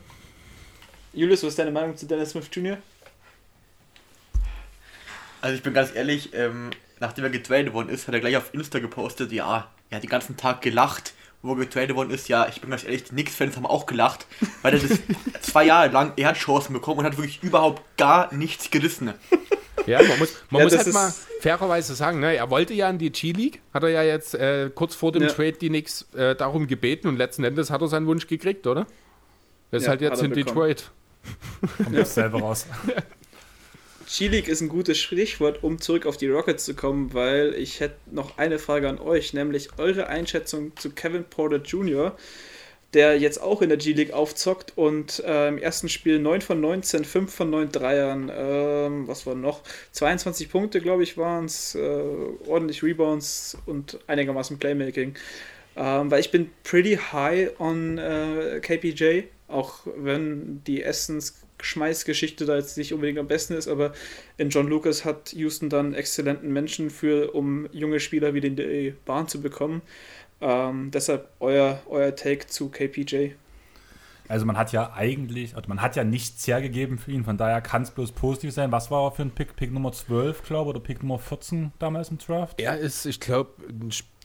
Julius, 1.12 1.42
was 1.42 1.50
ist 1.50 1.58
deine 1.58 1.70
Meinung 1.70 1.96
zu 1.96 2.06
Dennis 2.06 2.30
Smith 2.30 2.48
Jr.? 2.52 2.78
Also 5.40 5.56
ich 5.56 5.62
bin 5.62 5.72
ganz 5.72 5.94
ehrlich, 5.94 6.34
ähm, 6.34 6.70
nachdem 7.00 7.24
er 7.24 7.30
getradet 7.30 7.72
worden 7.72 7.88
ist, 7.88 8.06
hat 8.06 8.14
er 8.14 8.20
gleich 8.20 8.36
auf 8.36 8.52
Insta 8.52 8.80
gepostet, 8.80 9.32
ja, 9.32 9.70
er 9.88 9.96
hat 9.96 10.02
den 10.02 10.10
ganzen 10.10 10.36
Tag 10.36 10.62
gelacht 10.62 11.14
wo 11.42 11.54
getradet 11.54 11.94
worden 11.94 12.10
ist, 12.10 12.28
ja, 12.28 12.48
ich 12.48 12.60
bin 12.60 12.70
ganz 12.70 12.84
ehrlich, 12.84 13.04
die 13.04 13.10
Knicks-Fans 13.10 13.56
haben 13.56 13.66
auch 13.66 13.86
gelacht, 13.86 14.26
weil 14.62 14.74
er 14.74 14.80
das 14.80 14.98
zwei 15.42 15.66
Jahre 15.66 15.88
lang, 15.88 16.12
er 16.16 16.28
hat 16.28 16.36
Chancen 16.36 16.72
bekommen 16.72 17.00
und 17.00 17.04
hat 17.04 17.16
wirklich 17.16 17.42
überhaupt 17.42 17.82
gar 17.96 18.32
nichts 18.34 18.70
gerissen. 18.70 19.14
Ja, 19.86 20.02
man 20.02 20.18
muss, 20.18 20.34
man 20.50 20.60
ja, 20.60 20.64
muss 20.64 20.76
halt 20.76 20.92
mal 20.92 21.14
fairerweise 21.40 21.94
sagen, 21.94 22.20
ne, 22.20 22.34
er 22.34 22.50
wollte 22.50 22.74
ja 22.74 22.90
in 22.90 22.98
die 22.98 23.10
G-League, 23.10 23.62
hat 23.72 23.84
er 23.84 23.88
ja 23.90 24.02
jetzt 24.02 24.34
äh, 24.34 24.70
kurz 24.74 24.94
vor 24.94 25.12
dem 25.12 25.22
ja. 25.22 25.28
Trade 25.28 25.52
die 25.52 25.68
Knicks 25.68 26.06
äh, 26.14 26.34
darum 26.34 26.66
gebeten 26.66 27.08
und 27.08 27.16
letzten 27.16 27.44
Endes 27.44 27.70
hat 27.70 27.80
er 27.80 27.88
seinen 27.88 28.06
Wunsch 28.06 28.26
gekriegt, 28.26 28.66
oder? 28.66 28.86
Er 29.70 29.78
ist 29.78 29.84
ja, 29.84 29.90
halt 29.90 30.00
jetzt 30.00 30.22
in 30.22 30.30
bekommen. 30.30 30.46
Detroit. 30.46 30.90
Kommt 31.76 31.96
ja. 31.96 32.04
selber 32.04 32.40
raus. 32.40 32.66
G-League 34.08 34.48
ist 34.48 34.62
ein 34.62 34.70
gutes 34.70 34.98
Stichwort, 34.98 35.62
um 35.62 35.82
zurück 35.82 36.06
auf 36.06 36.16
die 36.16 36.28
Rockets 36.28 36.64
zu 36.64 36.74
kommen, 36.74 37.12
weil 37.12 37.54
ich 37.54 37.80
hätte 37.80 37.96
noch 38.10 38.38
eine 38.38 38.58
Frage 38.58 38.88
an 38.88 38.98
euch, 38.98 39.34
nämlich 39.34 39.68
eure 39.76 40.06
Einschätzung 40.06 40.74
zu 40.76 40.90
Kevin 40.90 41.24
Porter 41.24 41.58
Jr., 41.58 42.16
der 42.94 43.18
jetzt 43.18 43.38
auch 43.38 43.60
in 43.60 43.68
der 43.68 43.76
G-League 43.76 44.14
aufzockt 44.14 44.72
und 44.76 45.22
äh, 45.26 45.48
im 45.48 45.58
ersten 45.58 45.90
Spiel 45.90 46.18
9 46.20 46.40
von 46.40 46.58
19, 46.58 47.04
5 47.04 47.34
von 47.34 47.50
9 47.50 47.70
Dreiern, 47.70 48.32
ähm, 48.34 49.06
was 49.06 49.26
war 49.26 49.34
noch? 49.34 49.60
22 49.92 50.50
Punkte, 50.50 50.80
glaube 50.80 51.02
ich, 51.02 51.18
waren 51.18 51.44
es, 51.44 51.74
äh, 51.74 52.02
ordentlich 52.46 52.82
Rebounds 52.82 53.58
und 53.66 53.98
einigermaßen 54.06 54.58
Playmaking. 54.58 55.16
Ähm, 55.76 56.10
weil 56.10 56.20
ich 56.20 56.30
bin 56.30 56.50
pretty 56.64 56.96
high 56.96 57.50
on 57.60 57.98
äh, 57.98 58.60
KPJ, 58.62 59.24
auch 59.48 59.80
wenn 59.96 60.64
die 60.64 60.82
Essens 60.82 61.42
Schmeißgeschichte 61.60 62.46
da 62.46 62.56
jetzt 62.56 62.78
nicht 62.78 62.92
unbedingt 62.92 63.18
am 63.18 63.26
besten 63.26 63.54
ist, 63.54 63.68
aber 63.68 63.92
in 64.36 64.50
John 64.50 64.68
Lucas 64.68 65.04
hat 65.04 65.32
Houston 65.32 65.68
dann 65.68 65.94
exzellenten 65.94 66.52
Menschen 66.52 66.90
für, 66.90 67.34
um 67.34 67.68
junge 67.72 68.00
Spieler 68.00 68.34
wieder 68.34 68.48
in 68.48 68.56
die 68.56 68.94
Bahn 69.04 69.28
zu 69.28 69.40
bekommen. 69.40 69.82
Ähm, 70.40 70.90
deshalb 70.92 71.28
euer, 71.40 71.82
euer 71.88 72.14
Take 72.14 72.46
zu 72.46 72.68
KPJ. 72.68 73.30
Also 74.28 74.44
man 74.44 74.58
hat 74.58 74.72
ja 74.72 74.92
eigentlich, 74.94 75.56
also 75.56 75.68
man 75.68 75.80
hat 75.80 75.96
ja 75.96 76.04
nichts 76.04 76.46
hergegeben 76.46 76.98
für 76.98 77.10
ihn, 77.10 77.24
von 77.24 77.38
daher 77.38 77.62
kann 77.62 77.82
es 77.82 77.90
bloß 77.90 78.12
positiv 78.12 78.52
sein. 78.52 78.70
Was 78.70 78.90
war 78.90 79.04
er 79.06 79.12
für 79.12 79.22
ein 79.22 79.30
Pick? 79.30 79.56
Pick 79.56 79.72
Nummer 79.72 79.90
12, 79.90 80.42
glaube 80.42 80.70
ich, 80.70 80.76
oder 80.76 80.80
Pick 80.80 81.02
Nummer 81.02 81.18
14 81.18 81.72
damals 81.78 82.10
im 82.10 82.18
Draft? 82.18 82.60
Er 82.60 82.76
ist, 82.76 83.06
ich 83.06 83.20
glaube, 83.20 83.50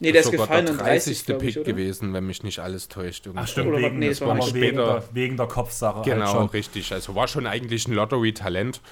nee, 0.00 0.12
der 0.12 0.22
sogar 0.22 0.46
der 0.46 0.62
30. 0.74 1.24
30. 1.24 1.38
Pick 1.38 1.56
ich, 1.56 1.64
gewesen, 1.64 2.12
wenn 2.12 2.26
mich 2.26 2.42
nicht 2.42 2.58
alles 2.58 2.88
täuscht. 2.88 3.28
Ach 3.34 3.48
stimmt, 3.48 3.68
Oder 3.68 3.78
wegen, 3.78 3.98
nee, 3.98 4.08
das 4.08 4.20
es 4.20 4.26
war 4.26 4.34
mal 4.34 4.46
wegen, 4.48 4.56
später. 4.58 4.84
der, 4.84 5.04
wegen 5.12 5.36
der 5.38 5.46
Kopfsache. 5.46 6.02
Genau, 6.02 6.26
halt 6.26 6.36
schon. 6.36 6.46
richtig. 6.48 6.92
Also 6.92 7.14
war 7.14 7.26
schon 7.26 7.46
eigentlich 7.46 7.88
ein 7.88 7.94
Lottery-Talent. 7.94 8.82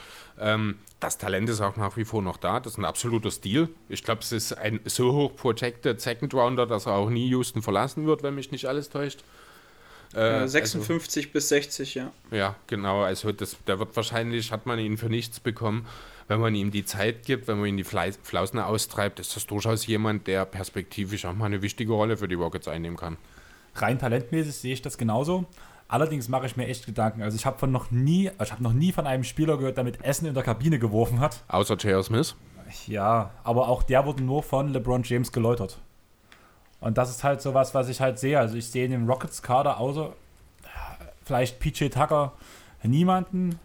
Ähm, 0.41 0.77
das 0.99 1.19
Talent 1.19 1.51
ist 1.51 1.61
auch 1.61 1.77
nach 1.77 1.97
wie 1.97 2.05
vor 2.05 2.23
noch 2.23 2.39
da. 2.39 2.59
Das 2.61 2.75
ist 2.75 2.79
ein 2.79 2.85
absoluter 2.85 3.31
Stil. 3.31 3.69
Ich 3.89 4.03
glaube, 4.03 4.23
es 4.23 4.33
ist 4.33 4.53
ein 4.55 4.81
so 4.85 5.13
hoch 5.13 5.37
protected 5.37 6.01
Second 6.01 6.33
Rounder, 6.33 6.67
dass 6.67 6.87
er 6.87 6.95
auch 6.95 7.11
nie 7.11 7.29
Houston 7.29 7.61
verlassen 7.61 8.07
wird, 8.07 8.23
wenn 8.23 8.35
mich 8.35 8.51
nicht 8.51 8.67
alles 8.67 8.89
täuscht. 8.89 9.23
Äh, 10.15 10.47
56 10.47 11.33
bis 11.33 11.49
60, 11.49 11.95
ja. 11.95 12.11
Also, 12.25 12.37
ja, 12.37 12.57
genau. 12.67 13.03
Also 13.03 13.33
das, 13.33 13.57
der 13.67 13.79
wird 13.79 13.95
wahrscheinlich, 13.97 14.53
hat 14.53 14.67
man 14.67 14.79
ihn 14.79 14.99
für 14.99 15.09
nichts 15.09 15.41
bekommen. 15.41 15.87
Wenn 16.29 16.41
man 16.41 16.55
ihm 16.55 16.71
die 16.71 16.85
Zeit 16.85 17.25
gibt, 17.25 17.49
wenn 17.49 17.59
man 17.59 17.67
ihn 17.69 17.77
die 17.77 17.85
Flausen 17.85 18.59
austreibt, 18.59 19.21
ist 19.21 19.37
das 19.37 19.47
durchaus 19.47 19.87
jemand, 19.87 20.27
der 20.27 20.45
perspektivisch 20.45 21.25
auch 21.25 21.35
mal 21.35 21.47
eine 21.47 21.63
wichtige 21.63 21.93
Rolle 21.93 22.17
für 22.17 22.29
die 22.29 22.35
Rockets 22.35 22.69
einnehmen 22.69 22.97
kann. 22.97 23.17
Rein 23.75 23.99
talentmäßig 23.99 24.55
sehe 24.55 24.73
ich 24.75 24.83
das 24.83 24.99
genauso. 24.99 25.47
Allerdings 25.89 26.29
mache 26.29 26.47
ich 26.47 26.57
mir 26.57 26.69
echt 26.69 26.87
Gedanken. 26.87 27.23
Also 27.23 27.37
ich 27.37 27.45
habe 27.45 27.59
von 27.59 27.71
noch 27.71 27.91
nie, 27.91 28.31
ich 28.43 28.53
habe 28.53 28.63
noch 28.63 28.73
nie 28.73 28.93
von 28.93 29.07
einem 29.07 29.25
Spieler 29.25 29.59
gehört, 29.59 29.77
der 29.77 29.85
mit 29.85 30.03
Essen 30.03 30.27
in 30.27 30.35
der 30.35 30.43
Kabine 30.43 30.79
geworfen 30.79 31.21
hat. 31.21 31.43
Außer 31.49 31.77
J.R. 31.77 32.03
Smith. 32.03 32.35
Ja, 32.87 33.31
aber 33.45 33.69
auch 33.69 33.83
der 33.83 34.07
wurde 34.07 34.23
nur 34.23 34.43
von 34.43 34.69
LeBron 34.69 35.03
James 35.03 35.33
geläutert. 35.33 35.79
Und 36.83 36.99
das 36.99 37.11
ist 37.11 37.25
halt 37.25 37.41
sowas, 37.41 37.75
was 37.75 37.89
ich 37.89 38.01
halt 38.01 38.19
sehe. 38.19 38.39
Also 38.39 38.57
ich 38.57 38.69
sehe 38.69 38.85
in 38.85 38.91
dem 38.91 39.09
Rockets-Kader 39.09 39.79
außer 39.79 40.13
vielleicht 41.25 41.61
PJ 41.61 41.89
Tucker 41.89 42.33
niemanden, 42.83 43.59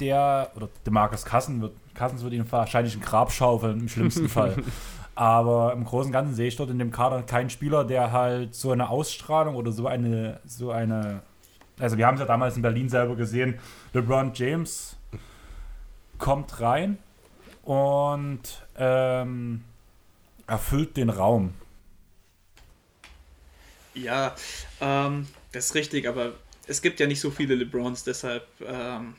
der, 0.00 0.50
oder 0.56 0.68
DeMarcus 0.86 1.26
Cousins 1.26 1.60
wird, 1.60 1.72
Cousins 1.94 2.22
wird 2.24 2.32
ihn 2.32 2.50
wahrscheinlich 2.50 2.96
ein 2.96 3.02
Grab 3.02 3.30
schaufeln 3.30 3.78
im 3.80 3.88
schlimmsten 3.88 4.28
Fall. 4.28 4.56
Aber 5.14 5.74
im 5.74 5.84
Großen 5.84 6.08
und 6.08 6.12
Ganzen 6.12 6.34
sehe 6.34 6.48
ich 6.48 6.56
dort 6.56 6.70
in 6.70 6.78
dem 6.78 6.90
Kader 6.90 7.22
keinen 7.22 7.50
Spieler, 7.50 7.84
der 7.84 8.10
halt 8.10 8.54
so 8.54 8.72
eine 8.72 8.88
Ausstrahlung 8.88 9.54
oder 9.54 9.70
so 9.70 9.86
eine, 9.86 10.40
so 10.46 10.72
eine, 10.72 11.20
also 11.78 11.96
wir 11.98 12.06
haben 12.06 12.14
es 12.14 12.20
ja 12.20 12.26
damals 12.26 12.56
in 12.56 12.62
Berlin 12.62 12.88
selber 12.88 13.14
gesehen, 13.14 13.58
LeBron 13.92 14.32
James 14.34 14.96
kommt 16.18 16.60
rein 16.60 16.98
und 17.62 18.66
ähm, 18.76 19.62
erfüllt 20.46 20.96
den 20.96 21.10
Raum. 21.10 21.52
Ja, 23.94 24.34
ähm, 24.80 25.26
das 25.52 25.66
ist 25.66 25.74
richtig, 25.74 26.08
aber 26.08 26.34
es 26.66 26.82
gibt 26.82 27.00
ja 27.00 27.06
nicht 27.06 27.20
so 27.20 27.30
viele 27.30 27.54
LeBrons, 27.54 28.04
deshalb 28.04 28.46
ähm, 28.66 29.14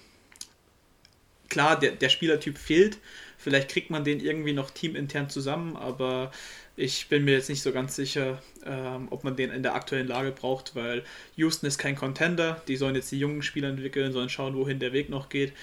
klar, 1.49 1.79
der, 1.79 1.91
der 1.91 2.09
Spielertyp 2.09 2.57
fehlt. 2.57 2.97
Vielleicht 3.37 3.69
kriegt 3.69 3.89
man 3.89 4.03
den 4.03 4.19
irgendwie 4.19 4.53
noch 4.53 4.71
teamintern 4.71 5.29
zusammen, 5.29 5.75
aber 5.77 6.31
ich 6.77 7.07
bin 7.07 7.23
mir 7.23 7.33
jetzt 7.33 7.49
nicht 7.49 7.61
so 7.61 7.71
ganz 7.71 7.95
sicher, 7.95 8.41
ähm, 8.65 9.07
ob 9.09 9.23
man 9.23 9.35
den 9.35 9.51
in 9.51 9.63
der 9.63 9.75
aktuellen 9.75 10.07
Lage 10.07 10.31
braucht, 10.31 10.75
weil 10.75 11.03
Houston 11.37 11.67
ist 11.67 11.77
kein 11.77 11.95
Contender. 11.95 12.61
Die 12.67 12.75
sollen 12.75 12.95
jetzt 12.95 13.11
die 13.11 13.19
jungen 13.19 13.41
Spieler 13.41 13.69
entwickeln, 13.69 14.11
sollen 14.11 14.29
schauen, 14.29 14.55
wohin 14.55 14.79
der 14.79 14.91
Weg 14.91 15.09
noch 15.09 15.29
geht. 15.29 15.53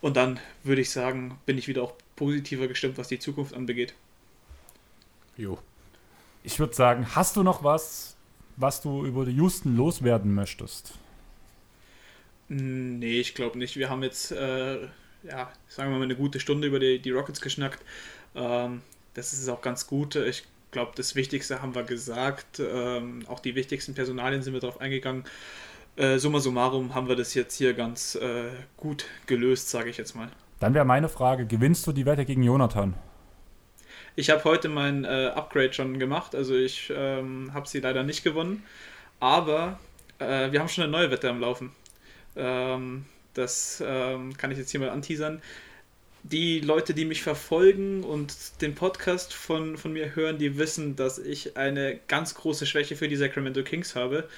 Und 0.00 0.16
dann 0.16 0.40
würde 0.64 0.80
ich 0.80 0.90
sagen, 0.90 1.38
bin 1.46 1.58
ich 1.58 1.68
wieder 1.68 1.82
auch 1.82 1.92
positiver 2.16 2.66
gestimmt, 2.66 2.98
was 2.98 3.08
die 3.08 3.18
Zukunft 3.18 3.54
anbegeht. 3.54 3.94
Jo. 5.36 5.58
Ich 6.42 6.58
würde 6.58 6.74
sagen, 6.74 7.14
hast 7.14 7.36
du 7.36 7.42
noch 7.42 7.62
was, 7.62 8.16
was 8.58 8.80
du 8.80 9.04
über 9.04 9.24
die 9.24 9.32
Houston 9.32 9.76
loswerden 9.76 10.34
möchtest? 10.34 10.94
Nee, 12.48 13.20
ich 13.20 13.34
glaube 13.34 13.58
nicht. 13.58 13.76
Wir 13.76 13.90
haben 13.90 14.02
jetzt, 14.02 14.32
äh, 14.32 14.80
ja, 15.22 15.52
sagen 15.68 15.92
wir 15.92 15.98
mal, 15.98 16.04
eine 16.04 16.16
gute 16.16 16.40
Stunde 16.40 16.66
über 16.66 16.78
die, 16.78 16.98
die 16.98 17.10
Rockets 17.10 17.40
geschnackt. 17.40 17.82
Ähm, 18.34 18.82
das 19.14 19.32
ist 19.32 19.48
auch 19.48 19.60
ganz 19.60 19.86
gut. 19.86 20.16
Ich 20.16 20.44
glaube, 20.70 20.92
das 20.96 21.14
Wichtigste 21.14 21.60
haben 21.62 21.74
wir 21.74 21.84
gesagt. 21.84 22.60
Ähm, 22.60 23.24
auch 23.28 23.40
die 23.40 23.54
wichtigsten 23.54 23.94
Personalien 23.94 24.42
sind 24.42 24.54
wir 24.54 24.60
darauf 24.60 24.80
eingegangen. 24.80 25.24
Äh, 25.96 26.18
summa 26.18 26.40
summarum 26.40 26.94
haben 26.94 27.08
wir 27.08 27.16
das 27.16 27.34
jetzt 27.34 27.56
hier 27.56 27.74
ganz 27.74 28.14
äh, 28.14 28.50
gut 28.76 29.04
gelöst, 29.26 29.68
sage 29.68 29.90
ich 29.90 29.96
jetzt 29.96 30.14
mal. 30.14 30.30
Dann 30.60 30.74
wäre 30.74 30.84
meine 30.84 31.08
Frage, 31.08 31.46
gewinnst 31.46 31.86
du 31.86 31.92
die 31.92 32.06
Wette 32.06 32.24
gegen 32.24 32.42
Jonathan? 32.42 32.94
Ich 34.18 34.30
habe 34.30 34.42
heute 34.42 34.68
mein 34.68 35.04
äh, 35.04 35.30
Upgrade 35.32 35.72
schon 35.72 36.00
gemacht, 36.00 36.34
also 36.34 36.56
ich 36.56 36.92
ähm, 36.92 37.54
habe 37.54 37.68
sie 37.68 37.78
leider 37.78 38.02
nicht 38.02 38.24
gewonnen. 38.24 38.64
Aber 39.20 39.78
äh, 40.18 40.50
wir 40.50 40.58
haben 40.58 40.68
schon 40.68 40.82
eine 40.82 40.90
neue 40.90 41.12
Wette 41.12 41.30
am 41.30 41.40
Laufen. 41.40 41.70
Ähm, 42.34 43.04
das 43.34 43.80
ähm, 43.86 44.36
kann 44.36 44.50
ich 44.50 44.58
jetzt 44.58 44.72
hier 44.72 44.80
mal 44.80 44.90
anteasern. 44.90 45.40
Die 46.24 46.58
Leute, 46.58 46.94
die 46.94 47.04
mich 47.04 47.22
verfolgen 47.22 48.02
und 48.02 48.60
den 48.60 48.74
Podcast 48.74 49.34
von, 49.34 49.76
von 49.76 49.92
mir 49.92 50.16
hören, 50.16 50.36
die 50.36 50.58
wissen, 50.58 50.96
dass 50.96 51.20
ich 51.20 51.56
eine 51.56 52.00
ganz 52.08 52.34
große 52.34 52.66
Schwäche 52.66 52.96
für 52.96 53.06
die 53.06 53.14
Sacramento 53.14 53.62
Kings 53.62 53.94
habe. 53.94 54.28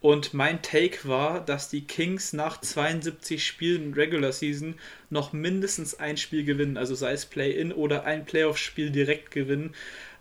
Und 0.00 0.32
mein 0.32 0.62
Take 0.62 1.08
war, 1.08 1.44
dass 1.44 1.68
die 1.68 1.84
Kings 1.84 2.32
nach 2.32 2.60
72 2.60 3.44
Spielen 3.44 3.94
Regular 3.94 4.30
Season 4.30 4.76
noch 5.10 5.32
mindestens 5.32 5.98
ein 5.98 6.16
Spiel 6.16 6.44
gewinnen, 6.44 6.76
also 6.76 6.94
sei 6.94 7.12
es 7.12 7.26
Play-In 7.26 7.72
oder 7.72 8.04
ein 8.04 8.24
Playoff-Spiel 8.24 8.90
direkt 8.90 9.32
gewinnen. 9.32 9.74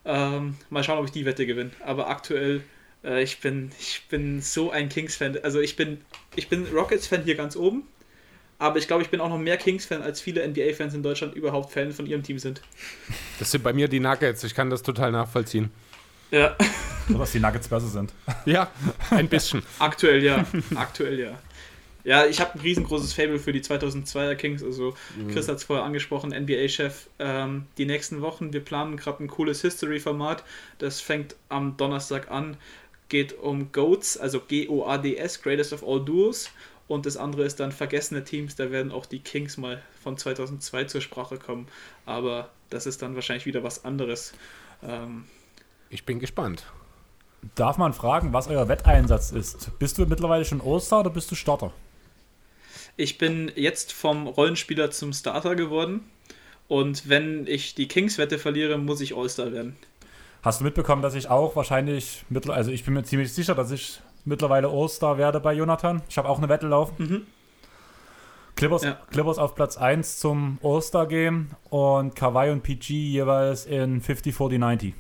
Ähm, 0.04 0.56
mal 0.70 0.84
schauen, 0.84 0.98
ob 0.98 1.06
ich 1.06 1.12
die 1.12 1.26
Wette 1.26 1.46
gewinne. 1.46 1.72
Aber 1.86 2.10
aktuell, 2.10 2.64
äh, 3.04 3.22
ich, 3.22 3.40
bin, 3.40 3.72
ich 3.80 4.04
bin 4.10 4.42
so 4.42 4.72
ein 4.72 4.90
Kings-Fan. 4.90 5.40
Also 5.44 5.60
ich 5.60 5.76
bin, 5.76 6.02
ich 6.36 6.48
bin 6.48 6.66
Rockets-Fan 6.66 7.24
hier 7.24 7.36
ganz 7.36 7.56
oben. 7.56 7.84
Aber 8.60 8.80
ich 8.80 8.88
glaube, 8.88 9.04
ich 9.04 9.10
bin 9.10 9.22
auch 9.22 9.30
noch 9.30 9.38
mehr 9.38 9.58
Kings-Fan, 9.58 10.02
als 10.02 10.20
viele 10.20 10.48
NBA-Fans 10.48 10.96
in 10.96 11.04
Deutschland 11.04 11.36
überhaupt 11.36 11.72
Fan 11.72 11.92
von 11.92 12.08
ihrem 12.08 12.24
Team 12.24 12.40
sind. 12.40 12.62
Das 13.38 13.52
sind 13.52 13.64
bei 13.64 13.74
mir 13.74 13.88
die 13.88 14.00
Nuggets. 14.00 14.44
Ich 14.44 14.56
kann 14.56 14.72
das 14.72 14.82
total 14.82 15.12
nachvollziehen. 15.12 15.70
Ja. 16.32 16.56
Dass 17.10 17.32
die 17.32 17.40
Nuggets 17.40 17.68
besser 17.68 17.88
sind. 17.88 18.14
Ja, 18.46 18.70
ein 19.10 19.28
bisschen. 19.28 19.64
Aktuell 19.80 20.24
ja. 20.24 20.46
Aktuell 20.76 21.20
ja. 21.20 21.40
Ja, 22.04 22.26
ich 22.26 22.40
habe 22.40 22.54
ein 22.54 22.62
riesengroßes 22.62 23.14
Fable 23.14 23.38
für 23.38 23.52
die 23.52 23.62
2002er 23.62 24.36
Kings. 24.36 24.64
Also, 24.64 24.96
Chris 25.30 25.50
hat 25.50 25.58
es 25.58 25.66
vorher 25.66 25.84
angesprochen, 25.84 26.30
NBA-Chef. 26.30 27.08
Ähm, 27.20 27.66
die 27.78 27.86
nächsten 27.86 28.22
Wochen, 28.22 28.54
wir 28.54 28.62
planen 28.64 28.96
gerade 28.96 29.24
ein 29.24 29.28
cooles 29.28 29.62
History-Format. 29.62 30.44
Das 30.78 31.02
fängt 31.02 31.36
am 31.50 31.76
Donnerstag 31.76 32.32
an. 32.32 32.56
Geht 33.10 33.38
um 33.38 33.74
GOATs, 33.74 34.18
also 34.18 34.40
G-O-A-D-S, 34.40 35.42
Greatest 35.42 35.74
of 35.74 35.84
All 35.86 36.04
Duos. 36.04 36.50
Und 36.88 37.06
das 37.06 37.18
andere 37.18 37.44
ist 37.44 37.60
dann 37.60 37.74
vergessene 37.74 38.24
Teams. 38.24 38.56
Da 38.56 38.72
werden 38.72 38.94
auch 38.94 39.06
die 39.06 39.20
Kings 39.20 39.58
mal 39.58 39.82
von 40.02 40.18
2002 40.18 40.86
zur 40.86 41.02
Sprache 41.02 41.38
kommen. 41.38 41.68
Aber 42.06 42.52
das 42.70 42.86
ist 42.86 43.02
dann 43.02 43.16
wahrscheinlich 43.16 43.46
wieder 43.46 43.64
was 43.64 43.84
anderes. 43.84 44.32
Ähm, 44.82 45.26
Ich 45.90 46.06
bin 46.06 46.20
gespannt. 46.20 46.66
Darf 47.56 47.78
man 47.78 47.94
fragen, 47.94 48.34
was 48.34 48.48
euer 48.48 48.68
Wetteinsatz 48.68 49.32
ist? 49.32 49.78
Bist 49.80 49.98
du 49.98 50.06
mittlerweile 50.06 50.46
schon 50.46 50.62
All-Star 50.62 51.02
oder 51.02 51.10
bist 51.10 51.30
du 51.32 51.36
Starter? 51.36 51.72
Ich 52.96 53.18
bin 53.18 53.52
jetzt 53.56 53.94
vom 53.94 54.28
Rollenspieler 54.28 54.92
zum 54.92 55.14
Starter 55.14 55.56
geworden. 55.56 56.10
Und 56.68 57.08
wenn 57.08 57.48
ich 57.48 57.76
die 57.76 57.88
Kings-Wette 57.88 58.40
verliere, 58.40 58.78
muss 58.78 59.02
ich 59.02 59.16
All-Star 59.16 59.52
werden. 59.52 59.78
Hast 60.42 60.60
du 60.60 60.66
mitbekommen, 60.66 61.02
dass 61.02 61.16
ich 61.16 61.30
auch 61.30 61.56
wahrscheinlich, 61.56 62.26
also 62.48 62.72
ich 62.72 62.84
bin 62.84 62.94
mir 62.94 63.04
ziemlich 63.04 63.34
sicher, 63.34 63.56
dass 63.56 63.72
ich 63.72 64.02
mittlerweile 64.26 64.68
All-Star 64.70 65.18
werde 65.18 65.40
bei 65.40 65.54
Jonathan. 65.54 66.02
Ich 66.10 66.18
habe 66.18 66.28
auch 66.28 66.38
eine 66.40 66.50
Wette 66.50 66.68
laufen. 66.68 66.96
Mhm. 66.98 67.22
Clippers, 68.56 68.84
Ja. 68.84 69.00
Clippers 69.12 69.38
auf 69.38 69.54
Platz 69.56 69.78
1 69.78 70.18
zum 70.20 70.58
All-Star-Game 70.64 71.52
und 71.70 72.16
Kawhi 72.16 72.50
und 72.50 72.64
PG 72.64 72.90
jeweils 72.94 73.66
in 73.68 74.02
50-40-90. 74.02 74.94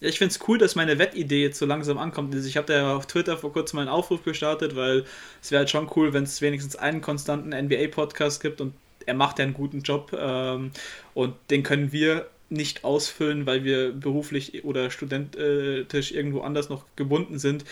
Ja, 0.00 0.08
ich 0.08 0.18
finde 0.18 0.32
es 0.32 0.46
cool, 0.46 0.58
dass 0.58 0.74
meine 0.74 0.98
Wettidee 0.98 1.42
jetzt 1.42 1.58
so 1.58 1.64
langsam 1.66 1.96
ankommt. 1.98 2.34
Also 2.34 2.46
ich 2.48 2.56
habe 2.56 2.66
da 2.66 2.74
ja 2.74 2.96
auf 2.96 3.06
Twitter 3.06 3.38
vor 3.38 3.52
kurzem 3.52 3.76
mal 3.76 3.82
einen 3.82 3.90
Aufruf 3.90 4.22
gestartet, 4.24 4.76
weil 4.76 5.04
es 5.42 5.50
wäre 5.50 5.60
halt 5.60 5.70
schon 5.70 5.90
cool, 5.96 6.12
wenn 6.12 6.24
es 6.24 6.42
wenigstens 6.42 6.76
einen 6.76 7.00
konstanten 7.00 7.50
NBA-Podcast 7.50 8.42
gibt 8.42 8.60
und 8.60 8.74
er 9.06 9.14
macht 9.14 9.38
ja 9.38 9.44
einen 9.44 9.54
guten 9.54 9.80
Job 9.82 10.12
ähm, 10.18 10.72
und 11.14 11.34
den 11.50 11.62
können 11.62 11.92
wir 11.92 12.28
nicht 12.48 12.84
ausfüllen, 12.84 13.46
weil 13.46 13.64
wir 13.64 13.92
beruflich 13.92 14.64
oder 14.64 14.90
studentisch 14.90 16.12
irgendwo 16.12 16.40
anders 16.42 16.68
noch 16.68 16.84
gebunden 16.96 17.38
sind. 17.38 17.64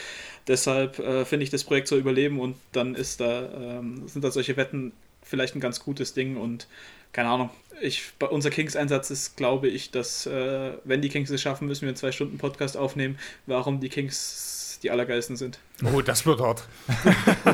Deshalb 0.49 0.99
äh, 0.99 1.25
finde 1.25 1.45
ich, 1.45 1.51
das 1.51 1.65
Projekt 1.65 1.89
soll 1.89 2.01
überleben 2.01 2.41
und 2.41 2.57
dann 2.73 2.95
ist 2.95 3.21
da, 3.21 3.79
ähm, 3.79 4.09
sind 4.09 4.25
da 4.25 4.31
solche 4.31 4.57
Wetten 4.57 4.93
vielleicht 5.23 5.55
ein 5.57 5.61
ganz 5.61 5.81
gutes 5.81 6.15
Ding 6.15 6.37
und 6.37 6.67
keine 7.15 7.31
Ahnung. 7.31 7.51
Ich, 7.81 8.12
bei 8.19 8.27
unser 8.27 8.51
Kings-Einsatz 8.51 9.11
ist, 9.11 9.36
glaube 9.36 9.69
ich, 9.69 9.91
dass 9.91 10.27
äh, 10.27 10.73
wenn 10.85 11.01
die 11.01 11.09
Kings 11.09 11.31
es 11.31 11.41
schaffen, 11.41 11.66
müssen 11.66 11.82
wir 11.82 11.89
einen 11.89 11.97
zwei 11.97 12.12
Stunden 12.12 12.39
Podcast 12.39 12.77
aufnehmen, 12.77 13.19
warum 13.47 13.81
die 13.81 13.89
Kings 13.89 14.78
die 14.82 14.91
allergeilsten 14.91 15.36
sind. 15.36 15.59
Oh, 15.82 16.03
das 16.03 16.27
wird 16.27 16.41
hart. 16.41 16.65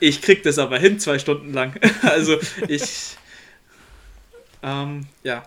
ich 0.00 0.22
krieg 0.22 0.42
das 0.42 0.58
aber 0.58 0.78
hin, 0.78 1.00
zwei 1.00 1.18
Stunden 1.18 1.52
lang. 1.52 1.74
also 2.02 2.38
ich, 2.68 3.16
ähm, 4.62 5.06
ja. 5.24 5.42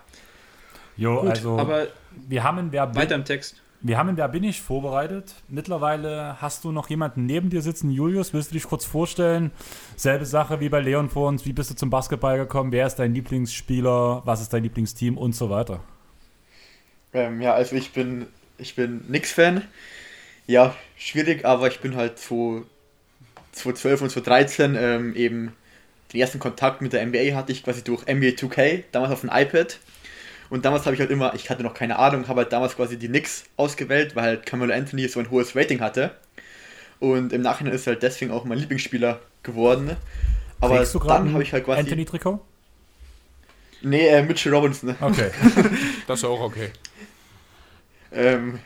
Jo, 0.98 1.22
Gut, 1.22 1.30
also 1.30 1.60
aber 1.60 1.88
wir 2.28 2.44
haben 2.44 2.58
in 2.58 2.72
Wer 2.72 2.88
bin, 2.88 2.96
weiter 2.96 3.16
im 3.16 3.26
Text. 3.26 3.62
Wir 3.88 4.00
haben 4.00 4.10
in 4.10 4.18
Wer 4.18 4.28
bin 4.28 4.44
ich 4.44 4.62
vorbereitet. 4.62 5.36
Mittlerweile 5.48 6.42
hast 6.42 6.64
du 6.64 6.72
noch 6.72 6.90
jemanden 6.90 7.28
neben 7.28 7.52
dir 7.52 7.62
sitzen. 7.62 7.92
Julius, 7.92 8.34
willst 8.34 8.50
du 8.50 8.54
dich 8.56 8.64
kurz 8.64 8.84
vorstellen? 8.84 9.52
Selbe 9.96 10.26
Sache 10.26 10.60
wie 10.60 10.70
bei 10.70 10.80
Leon 10.80 11.08
vor 11.08 11.28
uns. 11.28 11.46
Wie 11.46 11.54
bist 11.54 11.70
du 11.70 11.76
zum 11.76 11.92
Basketball 11.92 12.40
gekommen? 12.40 12.72
Wer 12.72 12.88
ist 12.88 12.96
dein 12.96 13.14
Lieblingsspieler? 13.14 14.24
Was 14.26 14.42
ist 14.42 14.52
dein 14.54 14.64
Lieblingsteam 14.64 15.20
und 15.20 15.36
so 15.36 15.52
weiter? 15.52 15.84
Ähm, 17.14 17.42
ja, 17.42 17.54
also 17.54 17.76
ich 17.76 17.94
bin, 17.94 18.26
ich 18.58 18.74
bin 18.74 19.04
Nix-Fan. 19.08 19.62
Ja, 20.48 20.76
schwierig, 20.98 21.46
aber 21.46 21.68
ich 21.68 21.80
bin 21.80 21.96
halt 21.96 22.18
2012 22.18 24.02
und 24.02 24.10
2013 24.10 24.76
ähm, 24.80 25.16
eben 25.16 25.54
den 26.12 26.22
ersten 26.22 26.40
Kontakt 26.40 26.82
mit 26.82 26.92
der 26.92 27.06
NBA 27.06 27.36
hatte 27.36 27.52
ich 27.52 27.64
quasi 27.64 27.84
durch 27.84 28.02
NBA 28.08 28.30
2K, 28.30 28.84
damals 28.92 29.14
auf 29.14 29.22
dem 29.22 29.30
iPad. 29.32 29.78
Und 30.56 30.64
damals 30.64 30.86
habe 30.86 30.94
ich 30.96 31.02
halt 31.02 31.12
immer, 31.12 31.34
ich 31.34 31.50
hatte 31.50 31.64
noch 31.64 31.74
keine 31.74 32.00
Ahnung, 32.00 32.30
habe 32.30 32.44
halt 32.44 32.54
damals 32.54 32.78
quasi 32.78 32.98
die 32.98 33.10
Knicks 33.10 33.44
ausgewählt, 33.58 34.16
weil 34.16 34.24
halt 34.24 34.46
Carmelo 34.46 34.74
Anthony 34.74 35.06
so 35.10 35.20
ein 35.20 35.30
hohes 35.30 35.54
Rating 35.54 35.82
hatte. 35.82 36.12
Und 37.02 37.34
im 37.34 37.42
Nachhinein 37.42 37.74
ist 37.74 37.86
er 37.88 37.92
halt 37.92 38.04
deswegen 38.04 38.32
auch 38.32 38.46
mein 38.46 38.60
Lieblingsspieler 38.60 39.20
geworden. 39.44 39.98
Aber 40.62 40.80
dann 40.80 41.34
habe 41.34 41.44
ich 41.44 41.52
halt 41.52 41.66
quasi. 41.66 41.82
Anthony-Trikot? 41.82 42.40
Nee, 43.82 44.08
äh, 44.08 44.24
Mitchell 44.24 44.54
Robinson. 44.54 44.96
Okay. 45.02 45.30
Das 46.08 46.20
ist 46.20 46.24
auch 46.24 46.40
okay. 46.40 46.70
Ähm, 48.14 48.60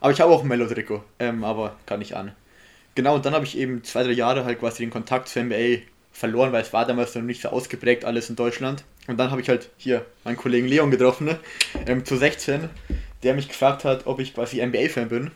aber 0.00 0.12
ich 0.12 0.20
habe 0.22 0.32
auch 0.32 0.40
ein 0.40 0.48
Mello-Trikot, 0.48 1.04
ähm, 1.18 1.44
aber 1.44 1.76
kann 1.84 2.00
ich 2.00 2.16
an. 2.16 2.32
Genau, 2.94 3.16
und 3.16 3.26
dann 3.26 3.34
habe 3.34 3.44
ich 3.44 3.58
eben 3.58 3.84
zwei, 3.84 4.04
drei 4.04 4.12
Jahre 4.12 4.46
halt 4.46 4.58
quasi 4.58 4.84
den 4.84 4.90
Kontakt 4.90 5.28
zur 5.28 5.42
NBA 5.42 5.82
verloren, 6.12 6.52
weil 6.52 6.62
es 6.62 6.72
war 6.72 6.86
damals 6.86 7.14
noch 7.14 7.20
nicht 7.20 7.42
so 7.42 7.50
ausgeprägt 7.50 8.06
alles 8.06 8.30
in 8.30 8.36
Deutschland. 8.36 8.84
Und 9.06 9.18
dann 9.18 9.30
habe 9.30 9.40
ich 9.40 9.48
halt 9.48 9.70
hier 9.76 10.04
meinen 10.24 10.36
Kollegen 10.36 10.66
Leon 10.66 10.90
getroffen, 10.90 11.36
ähm, 11.86 12.04
zu 12.04 12.16
16, 12.16 12.68
der 13.22 13.34
mich 13.34 13.48
gefragt 13.48 13.84
hat, 13.84 14.06
ob 14.06 14.20
ich 14.20 14.34
quasi 14.34 14.64
NBA-Fan 14.64 15.08
bin. 15.08 15.30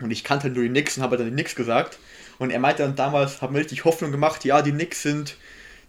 Und 0.00 0.10
ich 0.10 0.24
kannte 0.24 0.44
halt 0.44 0.54
nur 0.54 0.64
die 0.64 0.70
Knicks 0.70 0.96
und 0.96 1.02
habe 1.02 1.16
dann 1.16 1.26
die 1.26 1.32
Knicks 1.32 1.54
gesagt. 1.54 1.98
Und 2.38 2.50
er 2.50 2.58
meinte 2.58 2.82
dann 2.82 2.96
damals, 2.96 3.40
hat 3.40 3.50
mir 3.50 3.60
richtig 3.60 3.84
Hoffnung 3.84 4.10
gemacht, 4.10 4.44
ja, 4.44 4.62
die 4.62 4.72
Knicks 4.72 5.02
sind 5.02 5.36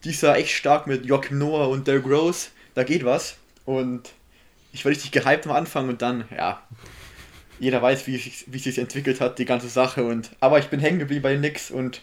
dieser 0.03 0.37
echt 0.37 0.51
stark 0.51 0.87
mit 0.87 1.05
Joachim 1.05 1.39
Noah 1.39 1.69
und 1.69 1.87
Derrick 1.87 2.05
Rose, 2.05 2.49
da 2.75 2.83
geht 2.83 3.05
was. 3.05 3.37
Und 3.65 4.09
ich 4.71 4.85
war 4.85 4.91
richtig 4.91 5.11
gehypt 5.11 5.45
am 5.45 5.53
Anfang 5.53 5.89
und 5.89 6.01
dann, 6.01 6.25
ja, 6.35 6.61
jeder 7.59 7.81
weiß, 7.81 8.07
wie 8.07 8.15
es 8.15 8.45
wie 8.47 8.59
sich 8.59 8.77
entwickelt 8.77 9.21
hat, 9.21 9.39
die 9.39 9.45
ganze 9.45 9.69
Sache. 9.69 10.03
Und, 10.03 10.31
aber 10.39 10.59
ich 10.59 10.67
bin 10.67 10.79
hängen 10.79 10.99
geblieben 10.99 11.21
bei 11.21 11.31
den 11.31 11.39
Knicks 11.39 11.71
und 11.71 12.01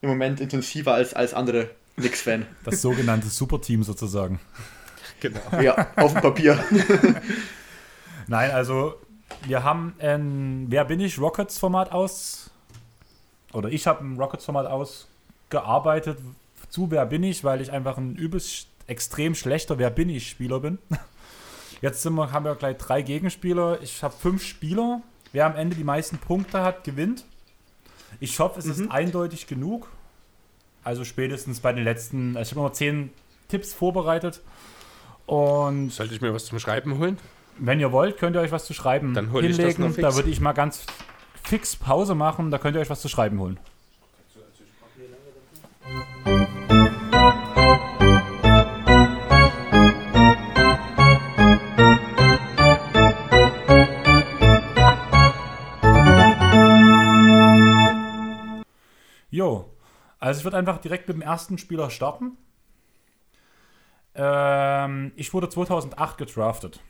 im 0.00 0.08
Moment 0.08 0.40
intensiver 0.40 0.94
als, 0.94 1.14
als 1.14 1.34
andere 1.34 1.70
Knicks-Fan. 1.96 2.46
Das 2.64 2.82
sogenannte 2.82 3.28
Superteam 3.28 3.82
sozusagen. 3.82 4.40
Genau. 5.20 5.40
Ja, 5.60 5.88
auf 5.96 6.12
dem 6.12 6.22
Papier. 6.22 6.58
Nein, 8.26 8.50
also 8.50 8.94
wir 9.46 9.62
haben 9.62 9.94
ein 9.98 10.66
Wer 10.68 10.84
bin 10.84 11.00
ich 11.00 11.18
Rockets-Format 11.18 11.92
aus. 11.92 12.50
Oder 13.52 13.68
ich 13.68 13.86
habe 13.86 14.04
ein 14.04 14.16
Rockets-Format 14.18 14.66
ausgearbeitet 14.66 16.18
zu 16.70 16.90
Wer 16.90 17.06
bin 17.06 17.22
ich, 17.22 17.44
weil 17.44 17.60
ich 17.60 17.70
einfach 17.70 17.98
ein 17.98 18.16
übelst 18.16 18.68
extrem 18.86 19.34
schlechter 19.34 19.78
Wer 19.78 19.90
bin 19.90 20.08
ich 20.08 20.28
Spieler 20.28 20.60
bin. 20.60 20.78
Jetzt 21.82 22.02
sind 22.02 22.14
wir, 22.14 22.32
haben 22.32 22.44
wir 22.44 22.54
gleich 22.54 22.78
drei 22.78 23.02
Gegenspieler. 23.02 23.80
Ich 23.82 24.02
habe 24.02 24.14
fünf 24.16 24.44
Spieler. 24.44 25.02
Wer 25.32 25.46
am 25.46 25.56
Ende 25.56 25.76
die 25.76 25.84
meisten 25.84 26.18
Punkte 26.18 26.62
hat, 26.62 26.84
gewinnt. 26.84 27.24
Ich 28.20 28.38
hoffe, 28.38 28.58
es 28.58 28.66
ist 28.66 28.90
eindeutig 28.90 29.46
genug. 29.46 29.88
Also 30.84 31.04
spätestens 31.04 31.60
bei 31.60 31.72
den 31.72 31.84
letzten, 31.84 32.36
also 32.36 32.50
ich 32.50 32.56
habe 32.56 32.66
noch 32.66 32.72
zehn 32.72 33.10
Tipps 33.48 33.72
vorbereitet. 33.72 34.40
Und 35.26 35.90
Sollte 35.90 36.14
ich 36.14 36.20
mir 36.20 36.34
was 36.34 36.46
zum 36.46 36.58
Schreiben 36.58 36.98
holen? 36.98 37.18
wenn 37.58 37.80
ihr 37.80 37.92
wollt, 37.92 38.18
könnt 38.18 38.36
ihr 38.36 38.40
euch 38.40 38.52
was 38.52 38.64
zu 38.64 38.74
schreiben 38.74 39.14
Dann 39.14 39.32
hol 39.32 39.44
ich 39.44 39.56
das 39.56 39.78
noch 39.78 39.90
fix. 39.90 40.00
Da 40.00 40.14
würde 40.14 40.30
ich 40.30 40.40
mal 40.40 40.52
ganz 40.52 40.84
fix 41.42 41.76
Pause 41.76 42.14
machen. 42.14 42.50
Da 42.50 42.58
könnt 42.58 42.76
ihr 42.76 42.80
euch 42.80 42.90
was 42.90 43.00
zu 43.00 43.08
schreiben 43.08 43.38
holen. 43.38 43.58
Also 60.22 60.38
ich 60.38 60.44
würde 60.44 60.56
einfach 60.56 60.78
direkt 60.78 61.08
mit 61.08 61.16
dem 61.16 61.22
ersten 61.22 61.58
Spieler 61.58 61.90
starten. 61.90 62.36
Ähm, 64.14 65.10
ich 65.16 65.34
wurde 65.34 65.48
2008 65.48 66.16
gedraftet. 66.16 66.80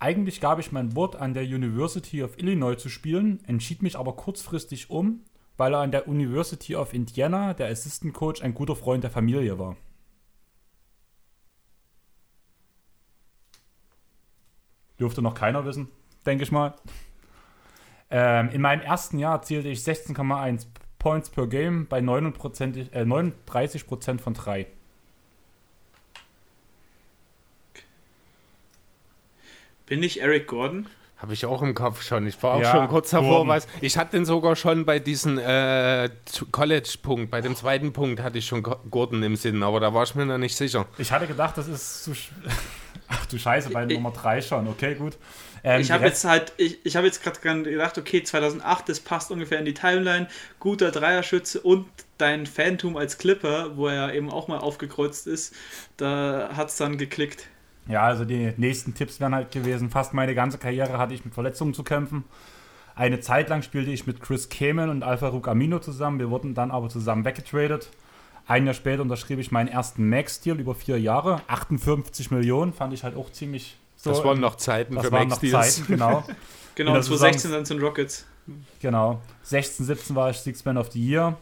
Eigentlich 0.00 0.40
gab 0.40 0.58
ich 0.58 0.72
mein 0.72 0.96
Wort, 0.96 1.14
an 1.14 1.32
der 1.32 1.44
University 1.44 2.24
of 2.24 2.36
Illinois 2.38 2.74
zu 2.74 2.88
spielen, 2.88 3.38
entschied 3.46 3.82
mich 3.82 3.96
aber 3.96 4.16
kurzfristig 4.16 4.90
um, 4.90 5.20
weil 5.56 5.72
er 5.72 5.78
an 5.78 5.92
der 5.92 6.08
University 6.08 6.74
of 6.74 6.92
Indiana, 6.92 7.54
der 7.54 7.68
Assistant 7.68 8.14
Coach, 8.14 8.42
ein 8.42 8.52
guter 8.52 8.74
Freund 8.74 9.04
der 9.04 9.12
Familie 9.12 9.60
war. 9.60 9.76
Dürfte 14.98 15.22
noch 15.22 15.34
keiner 15.34 15.64
wissen, 15.64 15.88
denke 16.26 16.42
ich 16.42 16.50
mal. 16.50 16.74
Ähm, 18.14 18.50
in 18.50 18.60
meinem 18.60 18.82
ersten 18.82 19.18
Jahr 19.18 19.36
erzielte 19.36 19.68
ich 19.68 19.78
16,1 19.80 20.66
Points 20.98 21.30
per 21.30 21.46
Game 21.46 21.86
bei 21.88 21.98
39%, 22.00 22.92
äh, 22.92 23.04
39% 23.04 24.20
von 24.20 24.34
3. 24.34 24.66
Bin 29.86 30.02
ich 30.02 30.20
Eric 30.20 30.46
Gordon? 30.46 30.86
Habe 31.16 31.34
ich 31.34 31.46
auch 31.46 31.62
im 31.62 31.74
Kopf 31.74 32.02
schon. 32.02 32.26
Ich 32.26 32.42
war 32.42 32.54
auch 32.54 32.60
Ja, 32.60 32.72
schon 32.72 32.88
kurz 32.88 33.10
davor. 33.10 33.46
Was, 33.46 33.68
ich 33.80 33.96
hatte 33.96 34.16
den 34.16 34.24
sogar 34.24 34.56
schon 34.56 34.84
bei 34.84 34.98
diesem 34.98 35.38
äh, 35.38 36.10
College-Punkt, 36.50 37.30
bei 37.30 37.40
dem 37.40 37.54
zweiten 37.54 37.92
Punkt 37.92 38.20
hatte 38.20 38.38
ich 38.38 38.46
schon 38.46 38.62
Go- 38.64 38.80
Gordon 38.90 39.22
im 39.22 39.36
Sinn, 39.36 39.62
aber 39.62 39.78
da 39.78 39.94
war 39.94 40.02
ich 40.02 40.14
mir 40.16 40.26
noch 40.26 40.38
nicht 40.38 40.56
sicher. 40.56 40.86
Ich 40.98 41.12
hatte 41.12 41.26
gedacht, 41.28 41.56
das 41.58 41.68
ist 41.68 42.04
zu. 42.04 42.10
sch- 42.12 42.30
Ach 43.08 43.24
du 43.26 43.38
Scheiße, 43.38 43.70
bei 43.70 43.84
Nummer 43.84 44.10
3 44.10 44.40
schon. 44.42 44.66
Okay, 44.66 44.94
gut. 44.96 45.16
Ähm, 45.64 45.80
ich 45.80 45.90
habe 45.90 46.04
jetzt 46.04 46.24
halt, 46.24 46.52
ich, 46.56 46.84
ich 46.84 46.96
habe 46.96 47.06
jetzt 47.06 47.22
gerade 47.22 47.62
gedacht, 47.62 47.96
okay, 47.98 48.22
2008, 48.22 48.88
das 48.88 49.00
passt 49.00 49.30
ungefähr 49.30 49.58
in 49.58 49.64
die 49.64 49.74
Timeline. 49.74 50.28
Guter 50.58 50.90
Dreierschütze 50.90 51.60
und 51.60 51.86
dein 52.18 52.46
Phantom 52.46 52.96
als 52.96 53.18
Clipper, 53.18 53.76
wo 53.76 53.88
er 53.88 54.14
eben 54.14 54.30
auch 54.30 54.48
mal 54.48 54.58
aufgekreuzt 54.58 55.26
ist, 55.26 55.54
da 55.96 56.50
hat 56.54 56.68
es 56.68 56.76
dann 56.76 56.98
geklickt. 56.98 57.48
Ja, 57.88 58.02
also 58.02 58.24
die 58.24 58.52
nächsten 58.56 58.94
Tipps 58.94 59.20
wären 59.20 59.34
halt 59.34 59.50
gewesen, 59.50 59.90
fast 59.90 60.14
meine 60.14 60.34
ganze 60.34 60.58
Karriere 60.58 60.98
hatte 60.98 61.14
ich 61.14 61.24
mit 61.24 61.34
Verletzungen 61.34 61.74
zu 61.74 61.82
kämpfen. 61.82 62.24
Eine 62.94 63.20
Zeit 63.20 63.48
lang 63.48 63.62
spielte 63.62 63.90
ich 63.90 64.06
mit 64.06 64.20
Chris 64.20 64.48
Kamen 64.48 64.90
und 64.90 65.02
Alfa 65.02 65.28
Amino 65.28 65.78
zusammen. 65.78 66.18
Wir 66.18 66.30
wurden 66.30 66.54
dann 66.54 66.70
aber 66.70 66.88
zusammen 66.90 67.24
weggetradet. 67.24 67.88
Ein 68.46 68.66
Jahr 68.66 68.74
später 68.74 69.02
unterschrieb 69.02 69.38
ich 69.38 69.50
meinen 69.50 69.68
ersten 69.68 70.08
Max-Deal 70.08 70.60
über 70.60 70.74
vier 70.74 71.00
Jahre. 71.00 71.40
58 71.46 72.30
Millionen, 72.30 72.72
fand 72.72 72.92
ich 72.92 73.02
halt 73.02 73.16
auch 73.16 73.30
ziemlich 73.30 73.78
so. 74.02 74.10
Das 74.10 74.24
waren 74.24 74.40
noch 74.40 74.56
Zeiten 74.56 74.94
das 74.96 75.06
für 75.06 75.12
waren 75.12 75.28
noch 75.28 75.40
Max-Deals. 75.42 75.76
Zeiten, 75.76 75.86
genau. 75.86 76.24
Genau, 76.74 76.92
In 76.92 76.94
der 76.94 77.02
2016 77.02 77.52
dann 77.52 77.64
den 77.64 77.80
Rockets. 77.80 78.24
Genau. 78.80 79.20
16, 79.42 79.84
17 79.84 80.16
war 80.16 80.30
ich 80.30 80.38
Six 80.38 80.64
Man 80.64 80.78
of 80.78 80.90
the 80.92 81.06
Year. 81.06 81.36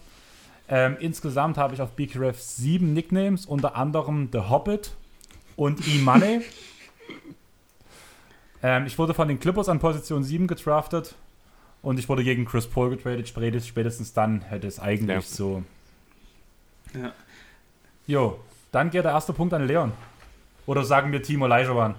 Ähm, 0.68 0.96
insgesamt 0.98 1.56
habe 1.56 1.72
ich 1.72 1.80
auf 1.80 1.92
BKRF 1.92 2.40
sieben 2.40 2.94
Nicknames, 2.94 3.46
unter 3.46 3.76
anderem 3.76 4.28
The 4.32 4.40
Hobbit 4.50 4.90
und 5.54 5.86
E-Money. 5.86 6.40
ähm, 8.62 8.86
ich 8.86 8.98
wurde 8.98 9.14
von 9.14 9.28
den 9.28 9.38
Clippers 9.38 9.68
an 9.68 9.78
Position 9.78 10.24
7 10.24 10.48
gedraftet 10.48 11.14
und 11.82 11.98
ich 12.00 12.08
wurde 12.08 12.24
gegen 12.24 12.44
Chris 12.44 12.66
Paul 12.66 12.90
getradet. 12.90 13.28
Spätestens, 13.28 13.68
spätestens 13.68 14.12
dann 14.12 14.42
hätte 14.42 14.66
es 14.66 14.80
eigentlich 14.80 15.14
Ja. 15.16 15.22
so. 15.22 15.62
Ja. 16.94 17.12
Jo, 18.08 18.40
dann 18.72 18.90
geht 18.90 19.04
der 19.04 19.12
erste 19.12 19.32
Punkt 19.32 19.54
an 19.54 19.64
Leon. 19.66 19.92
Oder 20.66 20.84
sagen 20.84 21.12
wir 21.12 21.22
Timo 21.22 21.46
Leijovan. 21.46 21.94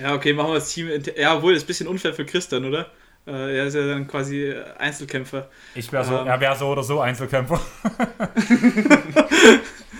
Ja, 0.00 0.14
okay, 0.14 0.32
machen 0.32 0.50
wir 0.50 0.54
das 0.56 0.70
Team. 0.72 0.88
Ja, 1.16 1.36
obwohl, 1.36 1.52
das 1.54 1.62
ist 1.62 1.64
ein 1.64 1.68
bisschen 1.68 1.88
unfair 1.88 2.12
für 2.14 2.24
Christian, 2.24 2.64
oder? 2.64 2.86
Äh, 3.26 3.58
er 3.58 3.66
ist 3.66 3.74
ja 3.74 3.86
dann 3.86 4.06
quasi 4.06 4.54
Einzelkämpfer. 4.78 5.48
Ich 5.74 5.92
wäre 5.92 6.04
so, 6.04 6.18
Ähm. 6.18 6.26
er 6.26 6.40
wäre 6.40 6.56
so 6.56 6.66
oder 6.68 6.82
so 6.82 7.00
Einzelkämpfer. 7.00 7.60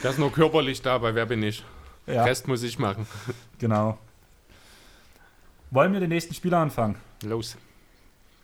Der 0.03 0.11
ist 0.11 0.19
nur 0.19 0.33
körperlich 0.33 0.81
da, 0.83 0.99
bei 0.99 1.15
wer 1.15 1.27
bin 1.27 1.43
ich? 1.43 1.65
Ja, 2.07 2.25
Rest 2.25 2.47
muss 2.49 2.63
ich 2.63 2.79
machen. 2.79 3.07
genau. 3.59 3.99
Wollen 5.71 5.93
wir 5.93 6.01
den 6.01 6.09
nächsten 6.11 6.35
Spieler 6.35 6.59
anfangen? 6.59 6.97
Los. 7.25 7.57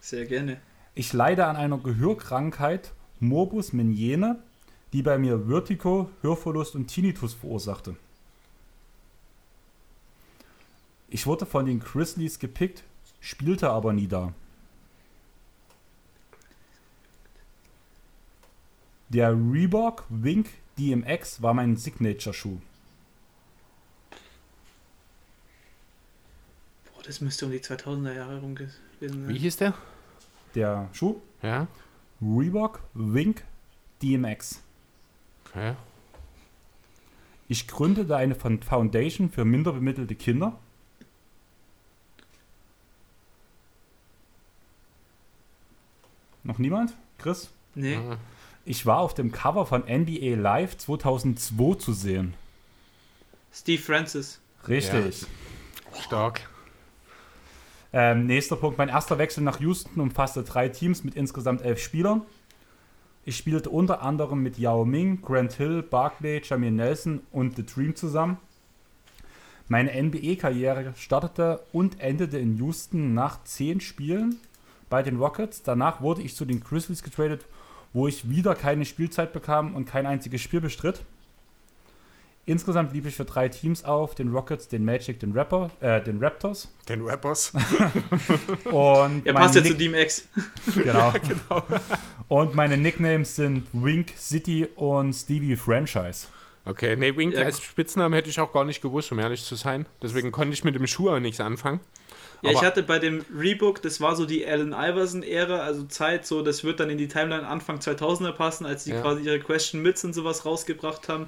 Sehr 0.01 0.27
gerne. 0.27 0.61
Ich 0.95 1.13
leide 1.13 1.47
an 1.47 1.57
einer 1.57 1.79
Gehörkrankheit, 1.79 2.93
Morbus 3.21 3.73
Meniere, 3.73 4.37
die 4.93 5.03
bei 5.03 5.17
mir 5.19 5.45
Vertigo, 5.49 6.11
Hörverlust 6.23 6.75
und 6.75 6.89
Tinnitus 6.89 7.33
verursachte. 7.35 7.97
Ich 11.15 11.29
wurde 11.29 11.47
von 11.47 11.65
den 11.65 11.79
Grizzlies 11.79 12.41
gepickt, 12.41 12.83
spielte 13.21 13.71
aber 13.71 13.93
nie 13.93 14.09
da. 14.09 14.35
Der 19.11 19.31
Reebok 19.31 20.07
Wink 20.09 20.49
DMX 20.77 21.41
war 21.41 21.55
mein 21.55 21.77
Signature-Schuh. 21.77 22.59
Boah, 26.93 27.03
das 27.05 27.21
müsste 27.21 27.47
um 27.47 27.53
die 27.53 27.61
2000er 27.61 28.13
Jahre 28.13 28.33
herum 28.35 28.57
gewesen 28.57 28.75
sein. 28.99 29.29
Wie 29.29 29.39
hieß 29.39 29.59
der? 29.59 29.75
Der 30.57 30.89
Schuh 30.93 31.21
Ja. 31.43 31.69
Reebok 32.21 32.81
Wink 32.93 33.45
DMX. 34.03 34.61
Okay. 35.47 35.77
Ich 37.47 37.69
gründete 37.69 38.17
eine 38.17 38.35
Foundation 38.35 39.31
für 39.31 39.45
minderbemittelte 39.45 40.17
Kinder. 40.17 40.59
Noch 46.45 46.59
niemand? 46.59 46.95
Chris? 47.19 47.51
Nee. 47.75 47.97
Ah. 47.97 48.19
Ich 48.67 48.87
war 48.87 48.99
auf 48.99 49.15
dem 49.15 49.33
Cover 49.33 49.67
von 49.67 49.83
NBA 49.83 50.37
Live 50.37 50.79
2002 50.79 51.75
zu 51.77 51.93
sehen. 51.93 52.35
Steve 53.53 53.83
Francis. 53.83 54.41
Richtig. 54.69 55.27
Stark. 56.01 56.49
Ähm, 57.93 58.27
nächster 58.27 58.57
Punkt. 58.57 58.79
Mein 58.79 58.89
erster 58.89 59.19
Wechsel 59.19 59.43
nach 59.43 59.61
Houston 59.61 60.01
umfasste 60.01 60.43
drei 60.43 60.69
Teams 60.69 61.05
mit 61.05 61.15
insgesamt 61.15 61.63
elf 61.63 61.81
Spielern. 61.81 62.23
Ich 63.25 63.37
spielte 63.37 63.71
unter 63.71 64.03
anderem 64.03 64.43
mit 64.43 64.59
Yao 64.59 64.85
Ming, 64.85 65.23
Grant 65.23 65.55
Hill, 65.55 65.83
Barkley, 65.83 66.43
Jamie 66.45 66.71
Nelson 66.71 67.21
und 67.33 67.57
The 67.57 67.65
Dream 67.65 67.95
zusammen. 67.95 68.39
Meine 69.69 69.93
NBA-Karriere 70.03 70.93
startete 70.97 71.63
und 71.73 72.01
endete 72.01 72.39
in 72.39 72.59
Houston 72.59 73.15
nach 73.15 73.45
zehn 73.45 73.81
Spielen 73.81 74.37
bei 74.95 75.03
den 75.03 75.17
Rockets. 75.17 75.65
Danach 75.65 76.03
wurde 76.03 76.23
ich 76.23 76.37
zu 76.37 76.45
den 76.45 76.61
Grizzlies 76.63 77.03
getradet, 77.03 77.45
wo 77.93 78.07
ich 78.07 78.31
wieder 78.31 78.55
keine 78.55 78.85
Spielzeit 78.85 79.33
bekam 79.33 79.75
und 79.75 79.87
kein 79.87 80.07
einziges 80.07 80.41
Spiel 80.41 80.61
bestritt. 80.61 81.01
Insgesamt 82.47 82.93
lief 82.93 83.05
ich 83.05 83.17
für 83.17 83.25
drei 83.25 83.49
Teams 83.49 83.85
auf: 83.85 84.15
den 84.15 84.29
Rockets, 84.31 84.69
den 84.69 84.85
Magic, 84.85 85.19
den, 85.19 85.33
Rapper, 85.33 85.71
äh, 85.81 86.01
den 86.01 86.23
Raptors. 86.23 86.73
Den 86.89 87.01
Rappers. 87.03 87.53
Und 88.71 89.27
Er 89.27 89.33
passt 89.35 89.57
ja 89.57 89.65
zu 89.65 89.71
Nick- 89.75 89.79
DMX. 89.79 90.29
Genau. 90.77 91.13
Und 92.29 92.55
meine 92.55 92.77
Nicknames 92.77 93.35
sind 93.35 93.67
Wink 93.73 94.13
City 94.17 94.69
und 94.77 95.13
Stevie 95.13 95.57
Franchise. 95.57 96.29
Okay, 96.67 96.95
nee, 96.95 97.17
Wink 97.17 97.35
Ja. 97.35 97.43
als 97.47 97.61
Spitznamen 97.61 98.15
hätte 98.15 98.31
ich 98.31 98.39
auch 98.39 98.53
gar 98.53 98.65
nicht 98.65 98.81
gewusst, 98.81 99.11
um 99.11 99.19
ehrlich 99.19 99.43
zu 99.45 99.57
sein. 99.57 99.87
Deswegen 100.03 100.31
konnte 100.31 100.55
ich 100.55 100.63
mit 100.63 100.77
dem 100.77 100.87
Schuh 100.87 101.11
auch 101.11 101.19
nichts 101.19 101.41
anfangen. 101.41 101.81
Ja, 102.45 102.51
ich 102.51 102.59
Aber- 102.59 102.67
hatte 102.67 102.83
bei 102.83 102.99
dem 102.99 103.25
Reebok, 103.37 103.81
das 103.83 104.01
war 104.01 104.15
so 104.17 104.27
die 104.27 104.47
Allen 104.47 104.73
Iverson-Ära, 104.73 105.59
also 105.61 105.85
Zeit, 105.85 106.27
so, 106.27 106.43
das 106.43 106.63
wird 106.65 106.79
dann 106.81 106.91
in 106.91 106.99
die 106.99 107.09
Timeline 107.09 107.47
Anfang 107.47 107.79
2000er 107.81 108.33
passen, 108.33 108.67
als 108.67 108.85
die 108.85 108.91
Ja. 108.91 109.01
quasi 109.01 109.23
ihre 109.25 109.41
Question 109.41 109.83
Mits 109.83 110.05
und 110.05 110.13
sowas 110.13 110.45
rausgebracht 110.45 111.09
haben. 111.09 111.27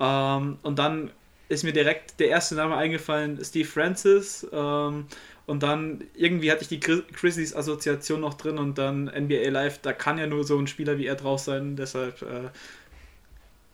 Ähm, 0.00 0.58
und 0.62 0.78
dann 0.78 1.10
ist 1.48 1.64
mir 1.64 1.72
direkt 1.72 2.20
der 2.20 2.28
erste 2.28 2.54
Name 2.54 2.76
eingefallen, 2.76 3.38
Steve 3.44 3.66
Francis. 3.68 4.46
Ähm, 4.52 5.06
und 5.46 5.62
dann 5.64 6.04
irgendwie 6.14 6.50
hatte 6.52 6.62
ich 6.62 6.68
die 6.68 6.78
Gri- 6.80 7.02
Grizzlies-Assoziation 7.12 8.20
noch 8.20 8.34
drin 8.34 8.58
und 8.58 8.78
dann 8.78 9.08
NBA 9.08 9.48
Live, 9.50 9.78
da 9.82 9.92
kann 9.92 10.16
ja 10.18 10.26
nur 10.28 10.44
so 10.44 10.56
ein 10.58 10.68
Spieler 10.68 10.96
wie 10.98 11.06
er 11.06 11.16
drauf 11.16 11.40
sein, 11.40 11.74
deshalb. 11.76 12.22
Äh, 12.22 12.50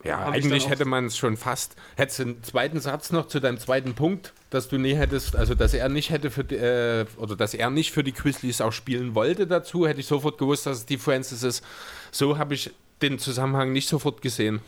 Ja, 0.04 0.20
Hab 0.20 0.36
ich 0.36 0.44
eigentlich 0.44 0.68
hätte 0.68 0.84
man 0.84 1.06
es 1.06 1.16
schon 1.16 1.36
fast. 1.36 1.74
Hättest 1.96 2.18
du 2.18 2.22
einen 2.24 2.42
zweiten 2.42 2.80
Satz 2.80 3.10
noch 3.10 3.26
zu 3.28 3.40
deinem 3.40 3.58
zweiten 3.58 3.94
Punkt, 3.94 4.32
dass 4.50 4.68
du 4.68 4.78
nie 4.78 4.94
hättest, 4.94 5.34
also 5.34 5.54
dass 5.54 5.74
er 5.74 5.88
nicht 5.88 6.10
hätte 6.10 6.30
für 6.30 6.44
die, 6.44 6.56
äh, 6.56 7.06
oder 7.16 7.34
dass 7.34 7.54
er 7.54 7.70
nicht 7.70 7.92
für 7.92 8.04
die 8.04 8.12
Grizzlies 8.12 8.60
auch 8.60 8.72
spielen 8.72 9.14
wollte 9.14 9.46
dazu, 9.46 9.86
hätte 9.86 10.00
ich 10.00 10.06
sofort 10.06 10.38
gewusst, 10.38 10.66
dass 10.66 10.78
es 10.78 10.86
die 10.86 10.98
Francis 10.98 11.42
ist. 11.42 11.64
So 12.12 12.38
habe 12.38 12.54
ich 12.54 12.72
den 13.02 13.18
Zusammenhang 13.18 13.72
nicht 13.72 13.88
sofort 13.88 14.22
gesehen. 14.22 14.60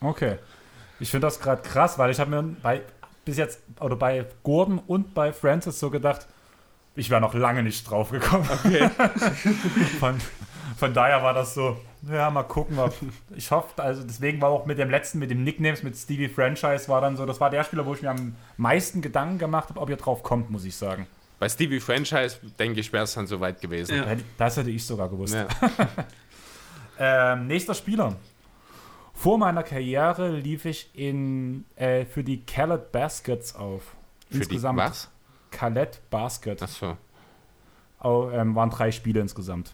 Okay. 0.00 0.36
Ich 1.00 1.10
finde 1.10 1.26
das 1.26 1.40
gerade 1.40 1.62
krass, 1.62 1.98
weil 1.98 2.10
ich 2.10 2.20
habe 2.20 2.30
mir 2.30 2.56
bei 2.62 2.82
bis 3.24 3.36
jetzt 3.38 3.60
oder 3.80 3.96
bei 3.96 4.26
Gordon 4.42 4.78
und 4.86 5.14
bei 5.14 5.32
Francis 5.32 5.80
so 5.80 5.90
gedacht, 5.90 6.26
ich 6.94 7.10
wäre 7.10 7.20
noch 7.20 7.34
lange 7.34 7.62
nicht 7.62 7.88
drauf 7.88 8.10
gekommen. 8.10 8.44
von, 9.98 10.20
von 10.76 10.94
daher 10.94 11.22
war 11.22 11.34
das 11.34 11.54
so, 11.54 11.76
ja, 12.10 12.30
mal 12.30 12.42
gucken, 12.44 12.78
ob 12.78 12.94
ich 13.36 13.50
hoffe, 13.50 13.82
also 13.82 14.02
deswegen 14.02 14.40
war 14.40 14.50
auch 14.50 14.66
mit 14.66 14.78
dem 14.78 14.90
letzten, 14.90 15.18
mit 15.18 15.30
dem 15.30 15.44
Nicknames, 15.44 15.82
mit 15.82 15.96
Stevie 15.96 16.28
Franchise, 16.28 16.88
war 16.88 17.00
dann 17.00 17.16
so, 17.16 17.26
das 17.26 17.40
war 17.40 17.50
der 17.50 17.64
Spieler, 17.64 17.84
wo 17.86 17.94
ich 17.94 18.02
mir 18.02 18.10
am 18.10 18.34
meisten 18.56 19.00
Gedanken 19.02 19.38
gemacht 19.38 19.68
habe, 19.70 19.80
ob 19.80 19.88
ihr 19.90 19.96
drauf 19.96 20.22
kommt, 20.22 20.50
muss 20.50 20.64
ich 20.64 20.76
sagen. 20.76 21.06
Bei 21.38 21.48
Stevie 21.48 21.80
Franchise, 21.80 22.38
denke 22.58 22.80
ich, 22.80 22.92
wäre 22.92 23.04
es 23.04 23.14
dann 23.14 23.26
soweit 23.26 23.60
gewesen. 23.60 23.96
Ja. 23.96 24.06
Das 24.38 24.56
hätte 24.56 24.70
ich 24.70 24.84
sogar 24.86 25.08
gewusst. 25.08 25.34
Ja. 25.34 25.46
Ähm, 26.98 27.46
nächster 27.48 27.74
Spieler. 27.74 28.14
Vor 29.14 29.38
meiner 29.38 29.62
Karriere 29.62 30.30
lief 30.30 30.64
ich 30.64 30.90
in, 30.94 31.64
äh, 31.76 32.04
für 32.04 32.22
die 32.24 32.44
Khaled 32.44 32.92
Baskets 32.92 33.54
auf. 33.54 33.96
Für 34.30 34.40
die, 34.40 34.62
was? 34.62 35.10
Khaled 35.50 36.00
Basket. 36.10 36.62
Achso. 36.62 36.96
Au- 38.00 38.30
ähm, 38.30 38.54
waren 38.54 38.70
drei 38.70 38.90
Spiele 38.92 39.20
insgesamt. 39.20 39.72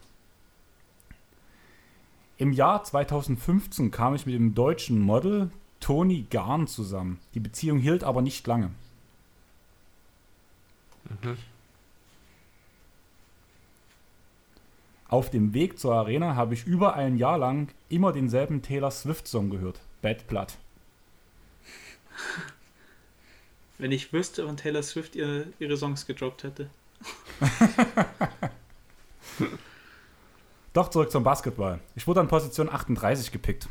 Im 2.41 2.55
Jahr 2.55 2.83
2015 2.83 3.91
kam 3.91 4.15
ich 4.15 4.25
mit 4.25 4.35
dem 4.35 4.55
deutschen 4.55 4.99
Model 4.99 5.51
Toni 5.79 6.25
Garn 6.31 6.67
zusammen. 6.67 7.21
Die 7.35 7.41
Beziehung 7.41 7.79
hielt 7.79 8.03
aber 8.03 8.23
nicht 8.23 8.47
lange. 8.47 8.71
Auf 15.09 15.29
dem 15.29 15.53
Weg 15.53 15.79
zur 15.79 15.95
Arena 15.95 16.35
habe 16.35 16.55
ich 16.55 16.67
über 16.67 16.95
ein 16.95 17.19
Jahr 17.19 17.37
lang 17.37 17.69
immer 17.91 18.11
denselben 18.11 18.63
Taylor 18.63 18.91
Swift-Song 18.91 19.51
gehört. 19.51 19.83
Bad 20.01 20.27
Blood. 20.27 20.57
wenn 23.77 23.93
ich 23.93 24.15
wüsste, 24.15 24.47
wann 24.47 24.57
Taylor 24.57 24.83
Swift 24.83 25.15
ihre, 25.15 25.49
ihre 25.59 25.77
Songs 25.77 26.07
gedroppt 26.07 26.45
hätte. 26.45 26.71
Doch 30.73 30.89
zurück 30.89 31.11
zum 31.11 31.25
Basketball. 31.25 31.81
Ich 31.97 32.07
wurde 32.07 32.21
an 32.21 32.29
Position 32.29 32.69
38 32.69 33.33
gepickt. 33.33 33.69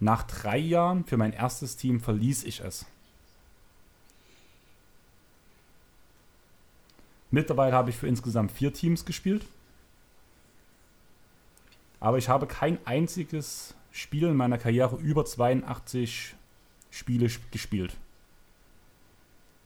Nach 0.00 0.24
drei 0.24 0.58
Jahren 0.58 1.04
für 1.04 1.16
mein 1.16 1.32
erstes 1.32 1.76
Team 1.76 2.00
verließ 2.00 2.44
ich 2.44 2.60
es. 2.60 2.84
Mittlerweile 7.30 7.72
habe 7.74 7.90
ich 7.90 7.96
für 7.96 8.08
insgesamt 8.08 8.52
vier 8.52 8.72
Teams 8.74 9.04
gespielt. 9.04 9.46
Aber 12.00 12.18
ich 12.18 12.28
habe 12.28 12.46
kein 12.46 12.84
einziges 12.86 13.74
Spiel 13.92 14.26
in 14.28 14.36
meiner 14.36 14.58
Karriere 14.58 14.96
über 14.96 15.24
82 15.24 16.34
Spiele 16.90 17.26
sp- 17.30 17.46
gespielt. 17.52 17.96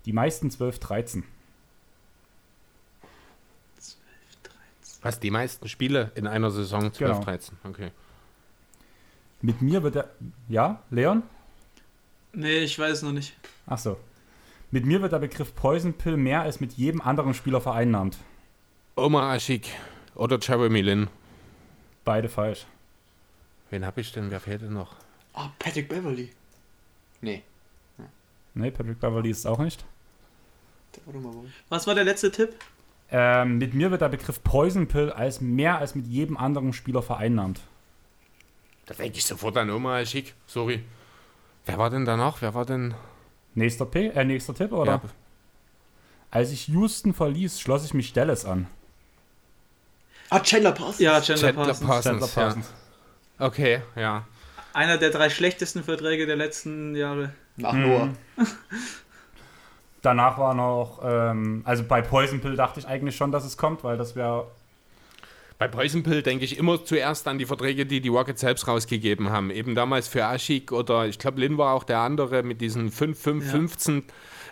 Die 0.05 0.13
meisten 0.13 0.51
12, 0.51 0.79
13. 0.79 1.25
Was, 5.07 5.21
die 5.21 5.31
meisten 5.31 5.69
Spiele 5.69 6.11
in 6.15 6.27
einer 6.27 6.51
Saison 6.51 6.93
12, 6.93 6.99
Genau. 6.99 7.25
13? 7.25 7.57
Okay. 7.65 7.91
Mit 9.43 9.63
mir 9.63 9.83
wird 9.83 9.95
der. 9.97 10.11
Ja, 10.49 10.83
Leon? 10.91 11.23
Nee, 12.33 12.59
ich 12.59 12.79
weiß 12.79 13.03
noch 13.03 13.13
nicht. 13.13 13.35
Ach 13.67 13.79
so. 13.79 13.99
Mit 14.71 14.85
mir 14.85 15.01
wird 15.01 15.13
der 15.13 15.19
Begriff 15.21 15.55
Poison 15.55 15.93
Pill 15.95 16.17
mehr 16.17 16.43
als 16.43 16.61
mit 16.61 16.73
jedem 16.73 17.01
anderen 17.01 17.35
Spieler 17.35 17.61
vereinnahmt. 17.61 18.19
Omar 18.97 19.35
Ashik 19.35 19.69
oder 20.15 20.39
Jeremy 20.41 20.81
Lin. 20.83 21.09
Beide 22.05 22.29
falsch. 22.29 22.67
Wen 23.71 23.85
habe 23.87 24.01
ich 24.01 24.13
denn? 24.13 24.31
Wer 24.31 24.41
fehlt 24.41 24.63
denn 24.63 24.73
noch? 24.73 24.97
Ah, 25.35 25.51
Patrick 25.59 25.89
Beverly. 25.89 26.31
Nee, 27.21 27.43
Nee, 28.55 28.71
Patrick 28.71 28.99
Beverly 29.01 29.31
ist 29.31 29.41
es 29.41 29.47
auch 29.47 29.59
nicht. 29.59 29.85
Was 31.69 31.87
war 31.87 31.95
der 31.95 32.05
letzte 32.05 32.31
Tipp? 32.33 32.55
Ähm, 33.11 33.59
mit 33.59 33.75
mir 33.75 33.91
wird 33.91 34.01
der 34.01 34.09
Begriff 34.09 34.43
Poison 34.43 34.89
Pill 34.89 35.11
als 35.13 35.41
mehr 35.41 35.79
als 35.79 35.95
mit 35.95 36.07
jedem 36.07 36.37
anderen 36.37 36.73
Spieler 36.73 37.03
vereinnahmt. 37.03 37.61
Da 38.87 38.95
denke 38.95 39.19
ich 39.19 39.25
sofort 39.25 39.57
an 39.57 39.71
Omar 39.71 40.01
Ashik. 40.01 40.35
Sorry. 40.47 40.83
Wer 41.67 41.79
war 41.79 41.91
denn 41.91 42.05
da 42.05 42.17
noch? 42.17 42.43
Wer 42.43 42.55
war 42.55 42.65
denn? 42.65 42.95
Nächster, 43.55 43.87
P 43.87 44.09
äh, 44.09 44.25
nächster 44.25 44.55
Tipp, 44.55 44.73
oder? 44.73 45.01
Als 46.31 46.51
ich 46.51 46.69
Houston 46.69 47.15
verließ, 47.15 47.61
schloss 47.61 47.85
ich 47.85 47.95
mich 47.95 48.13
Dallas 48.13 48.45
an. 48.45 48.67
Ah, 50.29 50.41
Chandler 50.41 50.73
Parsons. 50.73 50.99
Ja, 50.99 51.21
Chandler, 51.21 51.53
Chandler 51.53 51.65
Parsons. 51.65 51.87
Parsons. 51.89 52.05
Chandler 52.05 52.27
ja. 52.29 52.35
Parsons. 52.35 52.67
Okay, 53.39 53.81
ja. 53.95 54.27
Einer 54.73 54.99
der 54.99 55.11
drei 55.11 55.31
schlechtesten 55.31 55.83
Verträge 55.85 56.27
der 56.27 56.37
letzten 56.37 56.95
Jahre. 56.97 57.33
Nach 57.57 57.73
Mhm. 57.73 57.81
Noah. 57.83 58.09
Danach 60.03 60.39
war 60.39 60.55
noch, 60.55 61.01
ähm, 61.05 61.63
also 61.65 61.83
bei 61.83 62.03
Poison 62.03 62.41
Pill 62.41 62.57
dachte 62.57 62.81
ich 62.81 62.87
eigentlich 62.87 63.17
schon, 63.17 63.33
dass 63.33 63.45
es 63.45 63.57
kommt, 63.57 63.83
weil 63.83 63.97
das 63.97 64.15
wäre 64.15 64.47
Bei 65.59 65.69
Poison 65.69 66.03
Pill 66.03 66.23
denke 66.23 66.45
ich 66.45 66.59
immer 66.59 66.85
zuerst 66.85 67.27
an 67.29 67.39
die 67.39 67.47
Verträge, 67.47 67.87
die 67.87 68.01
die 68.01 68.09
Rockets 68.11 68.43
selbst 68.43 68.69
rausgegeben 68.69 69.31
haben. 69.31 69.51
Eben 69.51 69.75
damals 69.75 70.07
für 70.07 70.25
Aschik 70.27 70.71
oder 70.71 71.07
ich 71.07 71.19
glaube, 71.19 71.41
Lin 71.41 71.59
war 71.59 71.75
auch 71.75 71.85
der 71.85 72.01
andere 72.01 72.43
mit 72.43 72.61
diesen 72.61 72.91
5-5-15, 72.91 74.03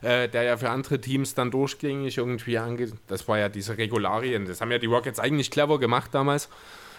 äh, 0.03 0.29
der 0.29 0.43
ja 0.45 0.57
für 0.57 0.71
andere 0.71 1.01
Teams 1.01 1.35
dann 1.35 1.51
durchgängig 1.51 2.17
irgendwie 2.17 2.59
ange... 2.59 2.93
Das 3.07 3.29
war 3.29 3.39
ja 3.39 3.49
diese 3.51 3.77
Regularien. 3.77 4.47
Das 4.47 4.61
haben 4.61 4.73
ja 4.73 4.79
die 4.79 4.87
Rockets 4.87 5.21
eigentlich 5.21 5.51
clever 5.51 5.79
gemacht 5.79 6.11
damals, 6.15 6.49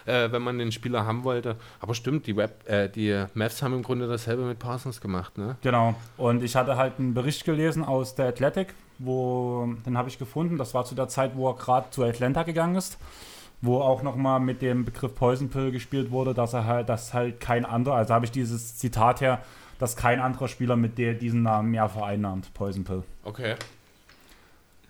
äh, 0.06 0.32
wenn 0.32 0.41
man 0.41 0.57
den 0.57 0.72
Spieler 0.72 1.06
haben 1.06 1.23
wollte. 1.23 1.56
Aber 1.80 1.95
stimmt, 1.95 2.27
die, 2.27 2.36
Web, 2.36 2.68
äh, 2.69 2.90
die 2.90 3.26
Mavs 3.34 3.61
haben 3.61 3.73
im 3.73 3.84
Grunde 3.84 4.07
dasselbe 4.07 4.44
mit 4.44 4.60
Parsons 4.60 5.02
gemacht, 5.02 5.38
ne? 5.38 5.57
Genau. 5.61 5.95
Und 6.18 6.44
ich 6.44 6.56
hatte 6.56 6.77
halt 6.77 6.99
einen 6.99 7.14
Bericht 7.14 7.45
gelesen 7.45 7.84
aus 7.84 8.15
der 8.15 8.27
Athletic, 8.27 8.73
wo, 8.99 9.68
den 9.86 9.98
habe 9.98 10.10
ich 10.10 10.18
gefunden, 10.18 10.57
das 10.57 10.73
war 10.73 10.86
zu 10.86 10.95
der 10.95 11.07
Zeit, 11.07 11.36
wo 11.36 11.49
er 11.49 11.56
gerade 11.56 11.90
zu 11.90 12.03
Atlanta 12.03 12.44
gegangen 12.44 12.76
ist, 12.76 12.98
wo 13.61 13.82
auch 13.82 14.03
nochmal 14.03 14.40
mit 14.40 14.61
dem 14.61 14.86
Begriff 14.86 15.15
Poison 15.15 15.49
Pill 15.49 15.72
gespielt 15.72 16.11
wurde, 16.11 16.34
dass 16.34 16.53
er 16.53 16.65
halt, 16.65 16.90
dass 16.90 17.14
halt 17.14 17.40
kein 17.40 17.65
anderer, 17.65 17.95
also 17.95 18.14
habe 18.14 18.26
ich 18.26 18.32
dieses 18.32 18.77
Zitat 18.77 19.22
her, 19.22 19.41
dass 19.80 19.98
kein 19.98 20.22
anderer 20.22 20.48
Spieler 20.48 20.76
mit 20.76 20.98
der, 20.98 21.14
diesen 21.14 21.44
Namen 21.44 21.72
mehr 21.72 21.90
vereinnahmt, 21.90 22.53
Poison 22.53 22.84
Pill. 22.84 23.03
Okay. 23.23 23.56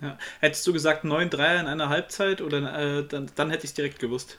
Ja. 0.01 0.17
Hättest 0.41 0.67
du 0.67 0.73
gesagt 0.73 1.03
9 1.03 1.29
Dreier 1.29 1.59
in 1.61 1.67
einer 1.67 1.89
Halbzeit 1.89 2.41
oder 2.41 2.77
äh, 2.77 3.07
dann, 3.07 3.31
dann 3.35 3.49
hätte 3.49 3.63
ich 3.63 3.71
es 3.71 3.73
direkt 3.73 3.99
gewusst. 3.99 4.37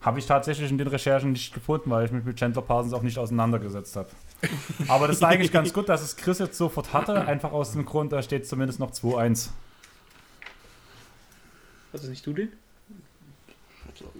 Habe 0.00 0.18
ich 0.18 0.26
tatsächlich 0.26 0.70
in 0.70 0.78
den 0.78 0.86
Recherchen 0.86 1.32
nicht 1.32 1.52
gefunden, 1.52 1.90
weil 1.90 2.06
ich 2.06 2.10
mich 2.12 2.24
mit 2.24 2.36
Chandler 2.36 2.62
Parsons 2.62 2.94
auch 2.94 3.02
nicht 3.02 3.18
auseinandergesetzt 3.18 3.96
habe. 3.96 4.08
Aber 4.88 5.06
das 5.06 5.16
ist 5.16 5.22
eigentlich 5.22 5.52
ganz 5.52 5.72
gut, 5.74 5.88
dass 5.90 6.00
es 6.00 6.16
Chris 6.16 6.38
jetzt 6.38 6.56
sofort 6.56 6.94
hatte, 6.94 7.26
einfach 7.26 7.52
aus 7.52 7.72
dem 7.72 7.84
Grund, 7.84 8.12
da 8.12 8.22
steht 8.22 8.46
zumindest 8.46 8.80
noch 8.80 8.92
2-1. 8.92 9.50
Hattest 11.92 12.08
nicht 12.08 12.26
du 12.26 12.32
den? 12.32 12.48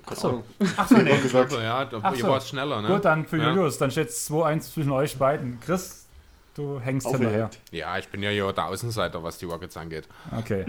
Keine 0.04 0.20
so. 0.20 0.28
Ahnung. 0.28 0.44
Achso, 0.76 0.98
nee. 0.98 1.16
gesagt. 1.16 1.52
Also, 1.52 1.62
ja, 1.62 1.84
da, 1.84 2.00
Ach 2.02 2.14
ihr 2.14 2.20
so. 2.20 2.28
wart 2.28 2.42
schneller, 2.44 2.82
ne? 2.82 2.88
Gut, 2.88 3.04
dann 3.04 3.24
für 3.24 3.38
Ja. 3.38 3.48
Julius. 3.50 3.78
Dann 3.78 3.90
steht 3.90 4.08
es 4.08 4.30
2-1 4.30 4.60
zwischen 4.72 4.92
euch 4.92 5.16
beiden. 5.16 5.58
Chris, 5.60 6.06
du 6.54 6.80
hängst 6.80 7.08
hinterher. 7.08 7.50
Ja, 7.70 7.96
ich 7.96 8.08
bin 8.08 8.22
ja 8.22 8.30
hier 8.30 8.52
der 8.52 8.66
Außenseiter, 8.66 9.22
was 9.22 9.38
die 9.38 9.46
Rockets 9.46 9.76
angeht. 9.76 10.08
Okay. 10.36 10.66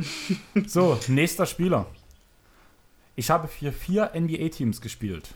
So, 0.68 0.98
nächster 1.08 1.46
Spieler. 1.46 1.88
Ich 3.16 3.30
habe 3.30 3.48
für 3.48 3.72
vier 3.72 4.12
NBA-Teams 4.16 4.82
gespielt. 4.82 5.34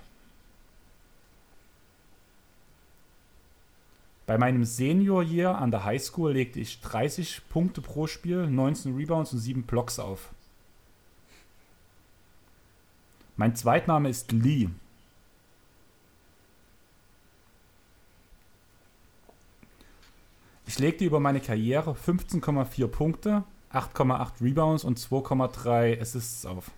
Bei 4.25 4.37
meinem 4.39 4.65
Senior-Year 4.65 5.55
an 5.55 5.69
der 5.69 5.83
Highschool 5.83 6.33
legte 6.33 6.59
ich 6.59 6.81
30 6.81 7.47
Punkte 7.49 7.81
pro 7.81 8.07
Spiel, 8.07 8.47
19 8.47 8.95
Rebounds 8.95 9.33
und 9.33 9.39
7 9.39 9.63
Blocks 9.63 9.99
auf. 9.99 10.31
Mein 13.35 13.55
Zweitname 13.55 14.09
ist 14.09 14.31
Lee. 14.31 14.69
Ich 20.65 20.79
legte 20.79 21.05
über 21.05 21.19
meine 21.19 21.41
Karriere 21.41 21.91
15,4 21.91 22.87
Punkte, 22.87 23.43
8,8 23.71 24.41
Rebounds 24.41 24.83
und 24.83 24.97
2,3 24.97 26.01
Assists 26.01 26.45
auf. 26.45 26.71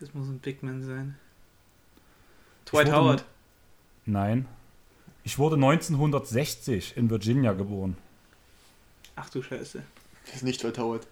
Chris 0.00 0.14
muss 0.14 0.28
ein 0.28 0.38
Big 0.38 0.62
Man 0.62 0.82
sein. 0.82 1.14
Dwight 2.64 2.86
wurde- 2.86 2.96
Howard. 2.96 3.24
Nein. 4.06 4.48
Ich 5.24 5.38
wurde 5.38 5.56
1960 5.56 6.96
in 6.96 7.10
Virginia 7.10 7.52
geboren. 7.52 7.98
Ach 9.14 9.28
du 9.28 9.42
Scheiße. 9.42 9.82
Das 10.24 10.36
ist 10.36 10.42
nicht 10.42 10.62
Dwight 10.62 10.78
Howard. 10.78 11.06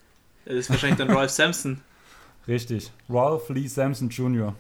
Das 0.47 0.55
ist 0.55 0.71
wahrscheinlich 0.71 0.97
dann 0.97 1.11
Ralph 1.15 1.31
Sampson. 1.31 1.83
Richtig. 2.49 2.91
Ralph 3.11 3.51
Lee 3.51 3.67
Sampson 3.67 4.09
Jr. 4.09 4.55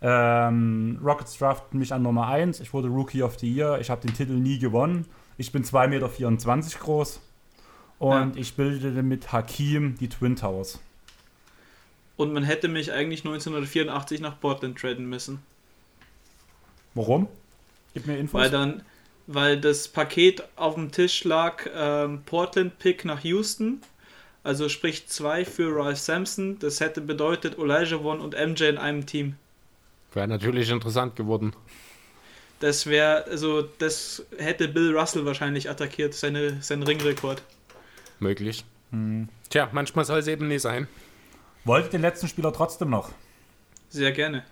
Ähm, 0.00 0.98
Rockets 1.04 1.36
draften 1.36 1.78
mich 1.78 1.92
an 1.92 2.00
Nummer 2.00 2.26
1. 2.28 2.60
Ich 2.60 2.72
wurde 2.72 2.88
Rookie 2.88 3.22
of 3.22 3.38
the 3.38 3.52
Year. 3.52 3.80
Ich 3.82 3.90
habe 3.90 4.00
den 4.00 4.14
Titel 4.16 4.32
nie 4.32 4.58
gewonnen. 4.58 5.04
Ich 5.36 5.52
bin 5.52 5.62
2,24 5.62 5.88
Meter 5.88 6.78
groß. 6.78 7.20
Und 7.98 8.38
ich 8.38 8.56
bildete 8.56 9.02
mit 9.02 9.30
Hakim 9.30 9.98
die 9.98 10.08
Twin 10.08 10.36
Towers. 10.36 10.80
Und 12.16 12.32
man 12.32 12.44
hätte 12.44 12.68
mich 12.68 12.92
eigentlich 12.92 13.20
1984 13.20 14.20
nach 14.20 14.40
Portland 14.40 14.78
traden 14.78 15.06
müssen. 15.06 15.40
Warum? 16.94 17.28
Gib 17.92 18.06
mir 18.06 18.18
Infos. 18.18 18.40
Weil 18.40 18.50
dann, 18.50 18.82
weil 19.26 19.60
das 19.60 19.88
Paket 19.88 20.42
auf 20.56 20.74
dem 20.74 20.92
Tisch 20.92 21.24
lag, 21.24 21.66
ähm, 21.74 22.22
Portland-Pick 22.24 23.04
nach 23.04 23.22
Houston. 23.22 23.82
Also 24.42 24.68
sprich 24.68 25.08
zwei 25.08 25.44
für 25.44 25.74
Ralph 25.76 25.98
Sampson. 25.98 26.58
Das 26.58 26.80
hätte 26.80 27.00
bedeutet 27.00 27.58
Elijah 27.58 27.96
One 27.96 28.22
und 28.22 28.34
MJ 28.34 28.64
in 28.64 28.78
einem 28.78 29.04
Team. 29.04 29.36
Wäre 30.14 30.28
natürlich 30.28 30.70
interessant 30.70 31.16
geworden. 31.16 31.52
Das 32.60 32.86
wäre, 32.86 33.24
also 33.24 33.62
das 33.78 34.24
hätte 34.38 34.68
Bill 34.68 34.96
Russell 34.96 35.26
wahrscheinlich 35.26 35.68
attackiert, 35.68 36.14
seine, 36.14 36.62
sein 36.62 36.82
Ringrekord. 36.82 37.42
Möglich. 38.18 38.64
Hm. 38.92 39.28
Tja, 39.50 39.68
manchmal 39.72 40.04
soll 40.06 40.20
es 40.20 40.26
eben 40.26 40.48
nicht 40.48 40.62
sein. 40.62 40.88
Wollte 41.66 41.90
den 41.90 42.00
letzten 42.00 42.28
Spieler 42.28 42.52
trotzdem 42.52 42.90
noch. 42.90 43.10
Sehr 43.88 44.12
gerne. 44.12 44.44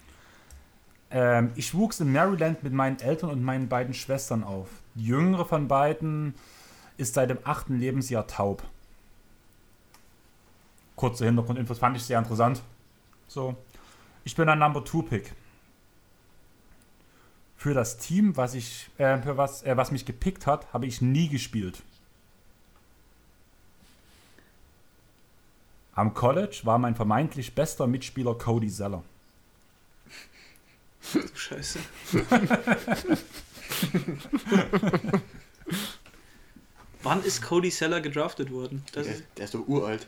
Ähm, 1.12 1.52
ich 1.54 1.72
wuchs 1.72 2.00
in 2.00 2.10
Maryland 2.12 2.64
mit 2.64 2.72
meinen 2.72 2.98
Eltern 2.98 3.30
und 3.30 3.40
meinen 3.40 3.68
beiden 3.68 3.94
Schwestern 3.94 4.42
auf. 4.42 4.68
Die 4.96 5.06
jüngere 5.06 5.44
von 5.44 5.68
beiden 5.68 6.34
ist 6.96 7.14
seit 7.14 7.30
dem 7.30 7.38
achten 7.44 7.78
Lebensjahr 7.78 8.26
taub. 8.26 8.64
Kurze 10.96 11.24
Hintergrundinfos 11.26 11.78
fand 11.78 11.96
ich 11.96 12.02
sehr 12.02 12.18
interessant. 12.18 12.62
So. 13.28 13.54
Ich 14.24 14.34
bin 14.34 14.48
ein 14.48 14.58
Number 14.58 14.84
2 14.84 15.02
Pick. 15.02 15.32
Für 17.56 17.74
das 17.74 17.96
Team, 17.98 18.36
was 18.36 18.54
ich, 18.54 18.90
äh, 18.98 19.18
für 19.18 19.36
was, 19.36 19.62
äh, 19.62 19.76
was 19.76 19.92
mich 19.92 20.04
gepickt 20.04 20.48
hat, 20.48 20.72
habe 20.72 20.86
ich 20.86 21.00
nie 21.00 21.28
gespielt. 21.28 21.84
Am 25.94 26.12
College 26.14 26.60
war 26.64 26.78
mein 26.78 26.94
vermeintlich 26.96 27.54
bester 27.54 27.86
Mitspieler 27.86 28.34
Cody 28.34 28.68
Zeller. 28.70 29.02
Du 31.12 31.20
Scheiße. 31.34 31.78
Wann 37.02 37.22
ist 37.22 37.42
Cody 37.42 37.70
Seller 37.70 38.00
gedraftet 38.00 38.50
worden? 38.50 38.84
Das 38.92 39.06
Der, 39.06 39.14
ist, 39.14 39.24
der 39.36 39.44
ist 39.44 39.54
doch 39.54 39.68
uralt. 39.68 40.06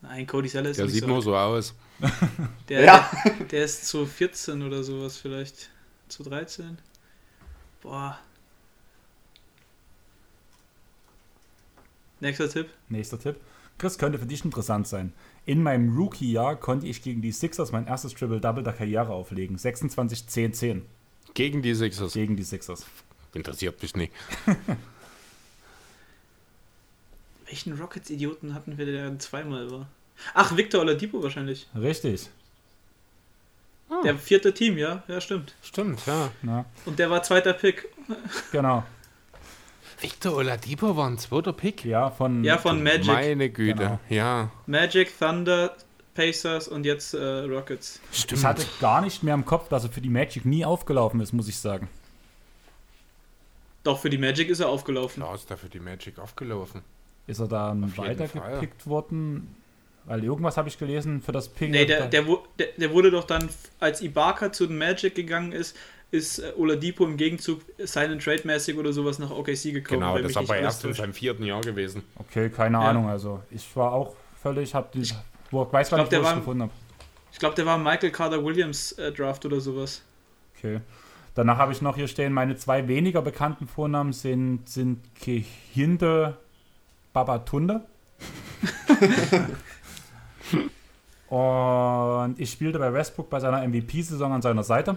nein, 0.00 0.26
Cody 0.26 0.48
Seller 0.48 0.70
ist 0.70 0.78
Der 0.78 0.86
nicht 0.86 0.94
sieht 0.94 1.02
so 1.02 1.08
nur 1.08 1.22
so 1.22 1.36
aus. 1.36 1.74
Der, 2.68 2.82
Ja. 2.82 3.10
der, 3.24 3.32
der 3.46 3.64
ist 3.64 3.86
zu 3.86 4.06
14 4.06 4.62
oder 4.62 4.82
sowas 4.82 5.18
vielleicht. 5.18 5.70
Zu 6.08 6.22
13. 6.24 6.78
Boah. 7.82 8.18
Nächster 12.20 12.48
Tipp. 12.48 12.70
Nächster 12.88 13.18
Tipp. 13.18 13.36
Chris 13.80 13.96
könnte 13.96 14.18
für 14.18 14.26
dich 14.26 14.44
interessant 14.44 14.86
sein. 14.86 15.14
In 15.46 15.62
meinem 15.62 15.96
Rookie-Jahr 15.96 16.56
konnte 16.56 16.86
ich 16.86 17.02
gegen 17.02 17.22
die 17.22 17.32
Sixers 17.32 17.72
mein 17.72 17.86
erstes 17.86 18.12
Triple-Double 18.14 18.62
der 18.62 18.74
Karriere 18.74 19.08
auflegen. 19.10 19.56
26, 19.56 20.26
10, 20.26 20.52
10 20.52 20.86
Gegen 21.32 21.62
die 21.62 21.74
Sixers. 21.74 22.12
gegen 22.12 22.36
die 22.36 22.42
Sixers. 22.42 22.84
Interessiert 23.32 23.80
mich 23.80 23.96
nicht. 23.96 24.12
Welchen 27.46 27.72
Rockets-Idioten 27.80 28.52
hatten 28.54 28.76
wir, 28.76 28.84
der 28.84 29.18
zweimal 29.18 29.70
war? 29.70 29.88
Ach, 30.34 30.54
Victor 30.56 30.82
Oladipo 30.82 31.22
wahrscheinlich. 31.22 31.66
Richtig. 31.74 32.28
Der 34.04 34.16
vierte 34.18 34.52
Team, 34.52 34.76
ja? 34.76 35.02
Ja, 35.08 35.20
stimmt. 35.22 35.54
Stimmt, 35.62 36.04
ja. 36.06 36.30
Ja, 36.42 36.64
Und 36.84 36.98
der 36.98 37.08
war 37.10 37.22
zweiter 37.22 37.54
Pick. 37.54 37.88
genau. 38.52 38.84
Victor 40.00 40.36
Oladipo 40.36 40.96
war 40.96 41.08
ein 41.08 41.18
zweiter 41.18 41.52
Pick. 41.52 41.84
Ja, 41.84 42.10
von. 42.10 42.42
Ja, 42.44 42.58
von 42.58 42.82
Magic. 42.82 43.06
Meine 43.06 43.50
Güte, 43.50 43.74
Genau. 43.76 44.00
ja. 44.08 44.50
Magic, 44.66 45.16
Thunder, 45.18 45.76
Pacers 46.14 46.68
und 46.68 46.84
jetzt 46.86 47.14
äh, 47.14 47.18
Rockets. 47.44 48.00
Stimmt. 48.12 48.40
Ich 48.40 48.44
hatte 48.46 48.66
gar 48.80 49.00
nicht 49.02 49.22
mehr 49.22 49.34
im 49.34 49.44
Kopf, 49.44 49.68
dass 49.68 49.84
er 49.84 49.90
für 49.90 50.00
die 50.00 50.08
Magic 50.08 50.44
nie 50.44 50.64
aufgelaufen 50.64 51.20
ist, 51.20 51.32
muss 51.32 51.48
ich 51.48 51.58
sagen. 51.58 51.88
Doch, 53.82 53.98
für 53.98 54.10
die 54.10 54.18
Magic 54.18 54.48
ist 54.48 54.60
er 54.60 54.68
aufgelaufen. 54.68 55.22
Klar 55.22 55.34
ist 55.34 55.50
da 55.50 55.56
für 55.56 55.68
die 55.68 55.80
Magic 55.80 56.18
aufgelaufen. 56.18 56.82
Ist 57.26 57.40
er 57.40 57.48
dann 57.48 57.84
Auf 57.84 57.98
weitergepickt 57.98 58.86
worden? 58.86 59.54
Weil 60.04 60.24
irgendwas 60.24 60.56
habe 60.56 60.68
ich 60.68 60.78
gelesen 60.78 61.22
für 61.22 61.32
das 61.32 61.48
Ping. 61.48 61.70
Nee, 61.70 61.84
der, 61.86 62.06
der, 62.08 62.24
der, 62.58 62.66
der 62.76 62.90
wurde 62.92 63.10
doch 63.10 63.24
dann, 63.24 63.48
als 63.78 64.02
Ibaka 64.02 64.50
zu 64.52 64.66
den 64.66 64.76
Magic 64.78 65.14
gegangen 65.14 65.52
ist, 65.52 65.76
ist 66.10 66.38
äh, 66.40 66.52
Oladipo 66.56 67.04
im 67.04 67.16
Gegenzug 67.16 67.60
Sign 67.78 68.10
and 68.12 68.22
Trade 68.22 68.42
mäßig 68.44 68.76
oder 68.76 68.92
sowas 68.92 69.18
nach 69.18 69.30
OKC 69.30 69.72
gekommen. 69.72 70.00
Genau, 70.00 70.18
das 70.18 70.36
alles 70.36 70.50
erst 70.50 70.84
in 70.84 70.94
seinem 70.94 71.12
vierten 71.14 71.44
Jahr 71.44 71.60
gewesen. 71.60 72.02
Okay, 72.16 72.50
keine 72.50 72.78
Ja. 72.78 72.90
Ahnung. 72.90 73.08
Also 73.08 73.40
ich 73.50 73.74
war 73.76 73.92
auch 73.92 74.14
völlig, 74.42 74.74
hab 74.74 74.92
die, 74.92 75.02
wo, 75.50 75.70
weiß 75.70 75.88
glaub, 75.88 75.98
gar 75.98 76.04
nicht, 76.04 76.12
wo 76.12 76.16
ich 76.16 76.22
war- 76.24 76.32
es 76.32 76.38
gefunden 76.38 76.62
habe. 76.62 76.72
Ich 77.32 77.38
glaube, 77.38 77.54
der 77.54 77.64
war 77.66 77.78
Michael 77.78 78.10
Carter 78.10 78.44
Williams 78.44 78.92
äh, 78.92 79.12
Draft 79.12 79.44
oder 79.46 79.60
sowas. 79.60 80.02
Okay. 80.58 80.80
Danach 81.36 81.58
habe 81.58 81.72
ich 81.72 81.80
noch 81.80 81.94
hier 81.94 82.08
stehen, 82.08 82.32
meine 82.32 82.56
zwei 82.56 82.88
weniger 82.88 83.22
bekannten 83.22 83.68
Vornamen 83.68 84.12
sind, 84.12 84.68
sind 84.68 84.98
Kehinde 85.14 86.36
Babatunde. 87.12 87.82
Und 91.28 92.40
ich 92.40 92.50
spielte 92.50 92.78
bei 92.80 92.92
Westbrook 92.92 93.30
bei 93.30 93.38
seiner 93.38 93.66
MVP-Saison 93.66 94.32
an 94.32 94.42
seiner 94.42 94.64
Seite. 94.64 94.96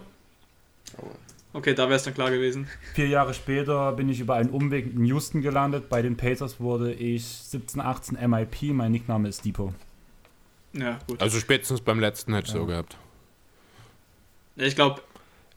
Okay, 1.55 1.75
da 1.75 1.83
wäre 1.83 1.95
es 1.97 2.03
dann 2.03 2.13
klar 2.15 2.31
gewesen. 2.31 2.67
Vier 2.95 3.07
Jahre 3.07 3.33
später 3.33 3.91
bin 3.91 4.09
ich 4.09 4.19
über 4.19 4.35
einen 4.35 4.49
Umweg 4.49 4.91
in 4.93 5.05
Houston 5.05 5.41
gelandet. 5.41 5.87
Bei 5.87 6.01
den 6.01 6.17
Pacers 6.17 6.59
wurde 6.59 6.91
ich 6.93 7.25
17, 7.25 7.79
18 7.79 8.17
MIP. 8.29 8.73
Mein 8.73 8.91
Nickname 8.91 9.29
ist 9.29 9.45
Depot. 9.45 9.71
Ja, 10.73 10.97
gut. 11.07 11.21
Also 11.21 11.39
spätestens 11.39 11.81
beim 11.81 11.99
letzten 11.99 12.33
hätte 12.33 12.47
ich 12.47 12.53
Ja. 12.53 12.59
so 12.59 12.65
gehabt. 12.65 12.97
Ich 14.55 14.75
glaube, 14.75 15.01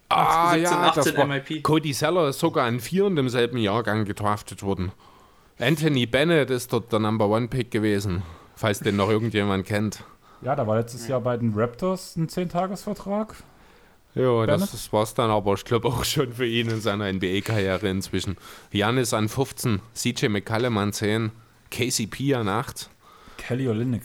Ah, 0.08 0.52
17, 0.52 0.62
ja, 0.64 0.82
18 0.88 1.02
das 1.04 1.16
war, 1.16 1.26
MIP. 1.26 1.62
Cody 1.64 1.92
Seller 1.92 2.28
ist 2.28 2.38
sogar 2.38 2.66
an 2.66 2.78
vier 2.78 3.06
in 3.06 3.16
demselben 3.16 3.58
Jahrgang 3.58 4.04
gedraftet 4.04 4.62
worden. 4.62 4.92
Anthony 5.58 6.06
Bennett 6.06 6.50
ist 6.50 6.72
dort 6.72 6.92
der 6.92 7.00
Number 7.00 7.28
One 7.28 7.48
Pick 7.48 7.70
gewesen, 7.70 8.22
falls 8.54 8.78
den 8.80 8.94
noch 8.96 9.08
irgendjemand 9.10 9.66
kennt. 9.66 10.04
Ja, 10.42 10.54
da 10.54 10.66
war 10.66 10.76
letztes 10.76 11.08
Jahr 11.08 11.20
bei 11.22 11.36
den 11.38 11.54
Raptors 11.54 12.14
ein 12.16 12.28
10-Tages-Vertrag. 12.28 13.34
Ja, 14.16 14.46
das 14.46 14.92
war's 14.94 15.12
dann 15.12 15.30
aber, 15.30 15.52
ich 15.54 15.64
glaube 15.64 15.88
auch 15.88 16.02
schon 16.02 16.32
für 16.32 16.46
ihn 16.46 16.70
in 16.70 16.80
seiner 16.80 17.12
NBA-Karriere 17.12 17.86
inzwischen. 17.90 18.38
Janis 18.72 19.12
an 19.12 19.28
15, 19.28 19.80
CJ 19.94 20.28
McCallum 20.28 20.78
an 20.78 20.94
10, 20.94 21.32
KCP 21.70 22.34
an 22.34 22.48
8, 22.48 22.88
Kelly 23.36 23.68
Olynyk. 23.68 24.02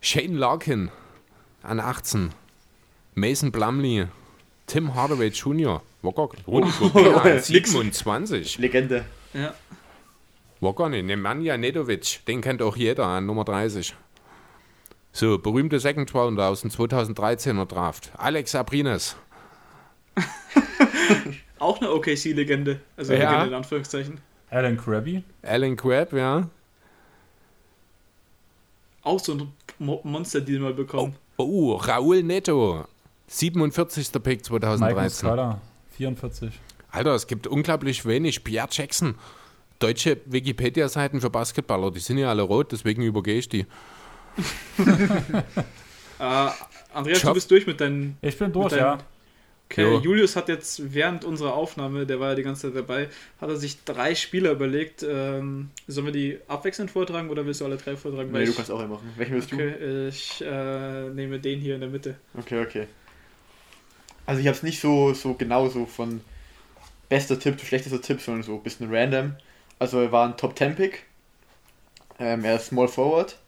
Shane 0.00 0.36
Larkin 0.36 0.90
an 1.62 1.78
18, 1.78 2.30
Mason 3.14 3.52
Plumlee, 3.52 4.06
Tim 4.66 4.94
Hardaway 4.94 5.28
Jr., 5.28 5.82
Walker, 6.00 6.30
Rudy 6.46 6.70
Gobert 6.78 7.26
an 7.26 7.34
nix. 7.34 7.48
27. 7.48 8.58
Legende. 8.58 9.04
Ja. 9.34 9.52
Walker, 10.60 10.88
ne, 10.88 11.02
Nemanja 11.02 11.58
Nedovic, 11.58 12.20
den 12.26 12.40
kennt 12.40 12.62
auch 12.62 12.76
jeder 12.76 13.06
an 13.06 13.26
Nummer 13.26 13.44
30. 13.44 13.94
So, 15.12 15.38
berühmte 15.38 15.78
Second 15.78 16.12
Rounder 16.14 16.48
aus 16.48 16.62
dem 16.62 16.70
2013er 16.70 17.66
Draft. 17.66 18.10
Alex 18.16 18.54
Abrines. 18.54 19.16
Auch 21.58 21.80
eine 21.80 21.90
OKC-Legende. 21.92 22.80
Also 22.96 23.12
Ja. 23.12 23.30
Legende 23.30 23.46
in 23.48 23.54
Anführungszeichen. 23.54 24.20
Alan 24.50 24.76
Krabby. 24.76 25.22
Alan 25.42 25.76
Crabb, 25.76 26.12
ja. 26.12 26.48
Auch 29.02 29.20
so 29.20 29.32
ein 29.32 29.52
Mo 29.78 30.00
Monster-Deal 30.02 30.60
mal 30.60 30.74
bekommen. 30.74 31.14
Oh, 31.36 31.74
Raúl 31.74 32.22
Neto. 32.22 32.84
47. 33.26 34.12
Pick 34.12 34.24
Mike 34.26 34.42
2013. 34.42 35.04
Muscala. 35.28 35.60
44. 35.96 36.52
Alter, 36.90 37.14
es 37.14 37.26
gibt 37.26 37.46
unglaublich 37.46 38.04
wenig. 38.04 38.44
Pierre 38.44 38.68
Jackson. 38.70 39.14
Deutsche 39.78 40.20
Wikipedia-Seiten 40.26 41.20
für 41.20 41.30
Basketballer, 41.30 41.90
die 41.90 41.98
sind 41.98 42.18
ja 42.18 42.28
alle 42.28 42.42
rot, 42.42 42.70
deswegen 42.70 43.02
übergehe 43.02 43.38
ich 43.38 43.48
die. 43.48 43.66
Äh, 46.18 46.50
Andreas, 46.92 47.18
Schaff- 47.20 47.30
du 47.30 47.34
bist 47.34 47.50
durch 47.50 47.66
mit 47.66 47.80
deinen. 47.80 48.16
Ich 48.22 48.38
bin 48.38 48.52
durch, 48.52 48.74
deinen 48.74 48.80
ja. 48.80 48.98
Okay, 49.70 49.82
Jo. 49.82 49.98
Julius 49.98 50.36
hat 50.36 50.48
jetzt 50.48 50.94
während 50.94 51.24
unserer 51.24 51.54
Aufnahme, 51.54 52.06
der 52.06 52.20
war 52.20 52.30
ja 52.30 52.34
die 52.36 52.42
ganze 52.42 52.68
Zeit 52.68 52.76
dabei, 52.76 53.08
hat 53.40 53.48
er 53.50 53.56
sich 53.56 53.84
drei 53.84 54.14
Spieler 54.14 54.52
überlegt. 54.52 55.02
Ähm, 55.08 55.70
sollen 55.86 56.06
wir 56.06 56.12
die 56.12 56.38
abwechselnd 56.48 56.90
vortragen 56.90 57.30
oder 57.30 57.46
willst 57.46 57.62
du 57.62 57.64
alle 57.66 57.78
drei 57.78 57.96
vortragen? 57.96 58.32
Nee, 58.32 58.38
Weil 58.38 58.46
du 58.46 58.52
ich, 58.52 58.54
kannst 58.54 58.70
auch 58.70 58.80
einen 58.80 58.90
machen. 58.90 59.12
Welchen 59.16 59.34
willst 59.34 59.52
du? 59.52 59.62
okay, 59.62 60.08
ich 60.08 60.42
äh, 60.46 61.08
nehme 61.10 61.40
den 61.40 61.60
hier 61.60 61.74
in 61.74 61.80
der 61.80 61.90
Mitte. 61.90 62.16
Okay, 62.38 62.58
okay. 62.60 62.86
Also 64.26 64.40
ich 64.40 64.46
habe 64.46 64.56
es 64.56 64.62
nicht 64.62 64.80
so, 64.80 65.14
so 65.14 65.34
genau 65.34 65.68
so 65.68 65.86
von 65.86 66.22
bester 67.08 67.38
Tipp 67.38 67.60
zu 67.60 67.66
schlechtester 67.66 68.02
Tipp, 68.02 68.20
sondern 68.22 68.42
so 68.44 68.56
ein 68.56 68.62
bisschen 68.64 68.94
random. 68.94 69.36
Also 69.78 70.00
er 70.00 70.12
war 70.12 70.28
ein 70.28 70.36
Top 70.38 70.58
10 70.58 70.76
Pick. 70.76 71.06
Ähm, 72.18 72.44
er 72.46 72.56
ist 72.56 72.68
Small 72.68 72.88
Forward. 72.88 73.38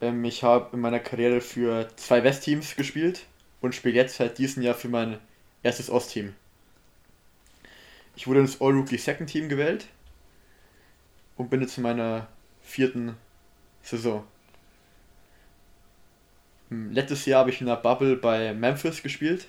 Ähm, 0.00 0.24
ich 0.24 0.42
habe 0.42 0.74
in 0.74 0.80
meiner 0.80 1.00
Karriere 1.00 1.40
für 1.40 1.88
zwei 1.96 2.24
West-Teams 2.24 2.76
gespielt 2.76 3.26
und 3.60 3.74
spiele 3.74 3.94
jetzt 3.94 4.16
seit 4.16 4.38
diesem 4.38 4.62
Jahr 4.62 4.74
für 4.74 4.88
mein 4.88 5.18
erstes 5.62 5.90
Ost-Team. 5.90 6.34
Ich 8.16 8.26
wurde 8.26 8.40
ins 8.40 8.60
All-Rookie 8.60 8.98
Second 8.98 9.28
Team 9.28 9.48
gewählt 9.48 9.86
und 11.36 11.50
bin 11.50 11.60
jetzt 11.60 11.76
in 11.76 11.82
meiner 11.82 12.28
vierten 12.62 13.16
Saison. 13.82 14.24
Hm, 16.70 16.92
Letztes 16.92 17.26
Jahr 17.26 17.40
habe 17.40 17.50
ich 17.50 17.60
in 17.60 17.66
der 17.66 17.76
Bubble 17.76 18.16
bei 18.16 18.54
Memphis 18.54 19.02
gespielt. 19.02 19.48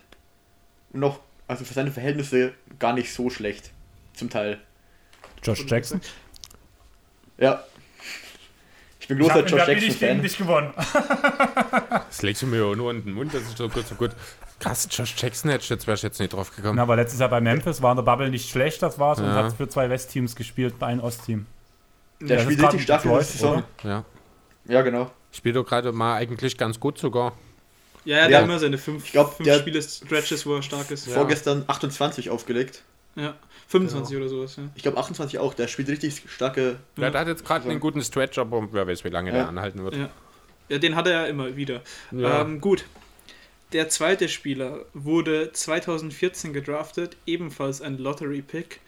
Und 0.92 1.02
noch, 1.02 1.20
also 1.48 1.66
für 1.66 1.74
seine 1.74 1.92
Verhältnisse 1.92 2.54
gar 2.80 2.94
nicht 2.94 3.14
so 3.14 3.30
schlecht. 3.30 3.72
Zum 4.14 4.30
Teil. 4.30 4.60
Josh 5.44 5.66
Jackson. 5.68 6.02
Ja. 7.38 7.64
Ich 9.06 9.10
bin 9.10 9.20
großer 9.20 9.46
Josh 9.46 9.68
Jackson-Fan. 9.68 10.22
dich 10.24 10.36
gewonnen. 10.36 10.74
Das 12.10 12.22
legst 12.24 12.42
du 12.42 12.48
mir 12.48 12.58
ja 12.70 12.76
nur 12.76 12.90
in 12.92 13.04
den 13.04 13.14
Mund, 13.14 13.34
das 13.34 13.44
ist 13.44 13.58
so 13.58 13.68
gut, 13.70 13.86
so 13.88 13.94
gut. 13.96 14.12
Krass, 14.60 14.88
Josh 14.90 15.14
Jackson 15.18 15.52
hätte 15.52 15.64
ich 15.64 15.70
jetzt, 15.70 15.86
wäre 15.86 15.96
ich 15.96 16.02
jetzt 16.02 16.20
nicht 16.20 16.34
drauf 16.34 16.56
gekommen. 16.56 16.78
Na, 16.78 16.84
aber 16.84 16.96
letztes 16.96 17.20
Jahr 17.20 17.30
bei 17.30 17.40
Memphis 17.42 17.82
war 17.82 17.92
in 17.92 17.98
der 17.98 18.04
Bubble 18.04 18.30
nicht 18.30 18.50
schlecht, 18.50 18.82
das 18.82 18.98
war's, 18.98 19.20
und 19.20 19.26
Ja. 19.26 19.36
hat 19.36 19.54
für 19.54 19.68
zwei 19.68 19.90
Westteams 19.90 20.36
gespielt, 20.36 20.80
bei 20.80 20.88
einem 20.88 21.02
Ostteam. 21.02 21.46
Der 22.22 22.38
Das 22.38 22.46
spielt 22.46 22.62
richtig 22.64 22.84
stark 22.84 23.04
in 23.06 23.12
der 23.12 23.22
Saison. 23.22 23.64
oder? 23.84 23.90
Ja. 23.90 24.06
Ja, 24.68 24.82
genau. 24.82 25.12
Spielt 25.32 25.56
doch 25.58 25.66
gerade 25.66 25.92
mal 25.92 26.16
eigentlich 26.16 26.58
ganz 26.58 26.80
gut 26.80 26.98
sogar. 26.98 27.34
Ja, 28.06 28.18
er 28.18 28.24
hat 28.26 28.32
Ja. 28.32 28.40
immer 28.40 28.58
seine 28.60 28.78
fünf, 28.78 29.06
Ich 29.06 29.12
glaub, 29.12 29.36
fünf 29.36 29.46
der- 29.48 29.60
Spiele-Stretches, 29.60 30.46
wo 30.46 30.56
er 30.56 30.64
stark 30.64 30.90
ist. 30.90 31.08
Vorgestern 31.10 31.64
28 31.68 32.30
aufgelegt. 32.30 32.82
Ja, 33.16 33.36
25 33.68 34.18
oder 34.18 34.30
sowas. 34.30 34.56
Ja. 34.58 34.64
Ich 34.76 34.84
glaube 34.84 34.98
28 34.98 35.40
auch. 35.40 35.54
Der 35.54 35.68
spielt 35.68 35.90
richtig 35.90 36.24
starke. 36.28 36.78
Ja, 36.98 37.10
der 37.10 37.22
hat 37.22 37.28
jetzt 37.28 37.46
gerade 37.46 37.70
einen 37.70 37.80
guten 37.80 38.02
Stretch, 38.02 38.38
aber 38.38 38.68
wer 38.72 38.88
weiß, 38.88 39.04
wie 39.04 39.10
lange 39.10 39.32
Ja. 39.32 39.38
der 39.38 39.48
anhalten 39.48 39.84
wird. 39.84 39.96
Ja. 39.96 40.10
ja, 40.70 40.78
den 40.78 40.96
hat 40.96 41.08
er 41.08 41.14
ja 41.14 41.26
immer 41.26 41.56
wieder. 41.56 41.82
Ja. 42.12 42.42
Ähm, 42.42 42.62
gut. 42.62 42.86
Der 43.74 43.90
zweite 43.90 44.30
Spieler 44.30 44.86
wurde 44.94 45.52
2014 45.52 46.54
gedraftet, 46.54 47.18
ebenfalls 47.26 47.82
ein 47.82 47.98
Lottery-Pick. 47.98 48.80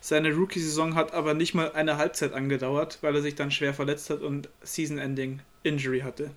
Seine 0.00 0.32
Rookie-Saison 0.34 0.94
hat 0.94 1.14
aber 1.14 1.34
nicht 1.34 1.54
mal 1.54 1.72
eine 1.72 1.96
Halbzeit 1.96 2.32
angedauert, 2.34 2.98
weil 3.00 3.14
er 3.16 3.22
sich 3.22 3.34
dann 3.34 3.50
schwer 3.50 3.74
verletzt 3.74 4.10
hat 4.10 4.20
und 4.20 4.48
Season-Ending-Injury 4.62 6.00
hatte. 6.00 6.30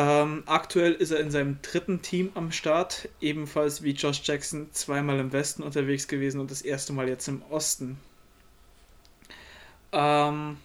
Ähm, 0.00 0.44
aktuell 0.46 0.94
ist 0.94 1.10
er 1.10 1.20
in 1.20 1.30
seinem 1.30 1.60
dritten 1.60 2.00
Team 2.00 2.30
am 2.34 2.52
Start, 2.52 3.10
ebenfalls 3.20 3.82
wie 3.82 3.90
Josh 3.90 4.22
Jackson 4.24 4.72
zweimal 4.72 5.18
im 5.18 5.30
Westen 5.30 5.62
unterwegs 5.62 6.08
gewesen 6.08 6.40
und 6.40 6.50
das 6.50 6.62
erste 6.62 6.94
Mal 6.94 7.06
jetzt 7.06 7.28
im 7.28 7.42
Osten. 7.50 7.98
Ähm, 9.92 10.56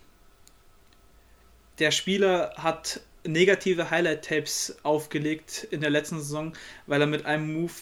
der 1.79 1.91
Spieler 1.91 2.53
hat 2.55 3.01
negative 3.27 3.91
Highlight-Tapes 3.91 4.77
aufgelegt 4.83 5.67
in 5.69 5.81
der 5.81 5.89
letzten 5.89 6.19
Saison, 6.19 6.53
weil 6.87 7.01
er 7.01 7.07
mit 7.07 7.25
einem 7.25 7.53
Move 7.53 7.73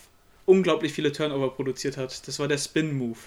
unglaublich 0.48 0.92
viele 0.92 1.12
Turnover 1.12 1.52
produziert 1.52 1.98
hat. 1.98 2.28
Das 2.28 2.40
war 2.40 2.48
der 2.48 2.58
Spin-Move. 2.58 3.20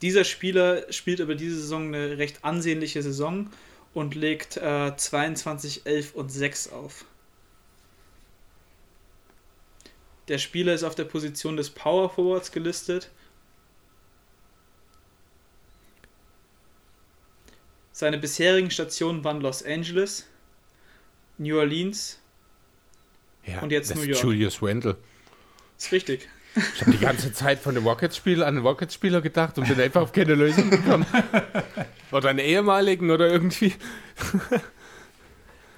Dieser 0.00 0.24
Spieler 0.24 0.90
spielt 0.90 1.20
über 1.20 1.34
diese 1.34 1.56
Saison 1.56 1.88
eine 1.88 2.16
recht 2.16 2.46
ansehnliche 2.46 3.02
Saison 3.02 3.50
und 3.96 4.14
legt 4.14 4.58
äh, 4.58 4.94
22, 4.94 5.86
11 5.86 6.14
und 6.14 6.28
6 6.28 6.68
auf. 6.70 7.06
Der 10.28 10.36
Spieler 10.36 10.74
ist 10.74 10.82
auf 10.82 10.94
der 10.94 11.04
Position 11.04 11.56
des 11.56 11.70
Power 11.70 12.10
Forwards 12.10 12.52
gelistet. 12.52 13.10
Seine 17.90 18.18
bisherigen 18.18 18.70
Stationen 18.70 19.24
waren 19.24 19.40
Los 19.40 19.62
Angeles, 19.62 20.26
New 21.38 21.56
Orleans. 21.56 22.20
Ja, 23.46 23.62
Und 23.62 23.72
jetzt 23.72 23.88
das 23.88 23.96
New 23.96 24.02
ist 24.02 24.08
York. 24.08 24.24
Julius 24.24 24.60
Wendell. 24.60 24.96
Ist 25.78 25.90
richtig. 25.92 26.28
Ich 26.74 26.80
habe 26.80 26.90
die 26.92 26.98
ganze 26.98 27.32
Zeit 27.32 27.58
von 27.58 27.74
dem 27.74 27.86
Rockets-Spiel 27.86 28.42
an 28.42 28.54
den 28.56 28.64
Rockets-Spieler 28.64 29.20
gedacht 29.20 29.58
und 29.58 29.68
bin 29.68 29.80
einfach 29.80 30.02
auf 30.02 30.12
keine 30.12 30.34
Lösung 30.34 30.70
gekommen. 30.70 31.06
oder 32.12 32.30
einen 32.30 32.38
ehemaligen 32.38 33.10
oder 33.10 33.28
irgendwie. 33.30 33.74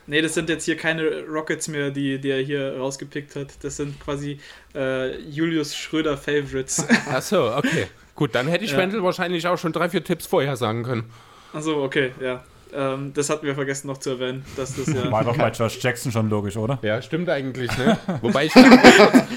Nee, 0.06 0.22
das 0.22 0.34
sind 0.34 0.48
jetzt 0.48 0.64
hier 0.64 0.76
keine 0.76 1.24
Rockets 1.26 1.68
mehr, 1.68 1.90
die, 1.90 2.18
die 2.18 2.30
er 2.30 2.40
hier 2.42 2.78
rausgepickt 2.78 3.36
hat. 3.36 3.62
Das 3.62 3.76
sind 3.76 4.00
quasi 4.00 4.40
äh, 4.74 5.18
Julius 5.20 5.76
Schröder 5.76 6.16
Favorites. 6.16 6.86
Achso, 7.12 7.56
okay. 7.56 7.88
Gut, 8.14 8.34
dann 8.34 8.48
hätte 8.48 8.64
ich 8.64 8.72
Ja. 8.72 8.78
Wendell 8.78 9.02
wahrscheinlich 9.02 9.46
auch 9.46 9.58
schon 9.58 9.72
drei, 9.72 9.90
vier 9.90 10.02
Tipps 10.02 10.26
vorher 10.26 10.56
sagen 10.56 10.82
können. 10.82 11.10
Achso, 11.52 11.84
okay, 11.84 12.12
ja. 12.20 12.42
Ähm, 12.72 13.12
das 13.14 13.30
hatten 13.30 13.46
wir 13.46 13.54
vergessen 13.54 13.86
noch 13.86 13.98
zu 13.98 14.10
erwähnen. 14.10 14.44
Dass 14.56 14.76
das 14.76 14.92
ja 14.92 15.10
War 15.10 15.24
doch 15.24 15.36
bei 15.36 15.50
Josh 15.50 15.78
Jackson 15.80 16.12
schon 16.12 16.28
logisch, 16.30 16.56
oder? 16.56 16.78
Ja, 16.82 17.00
stimmt 17.02 17.28
eigentlich, 17.28 17.76
ne? 17.78 17.98
Wobei 18.22 18.46
ich. 18.46 18.52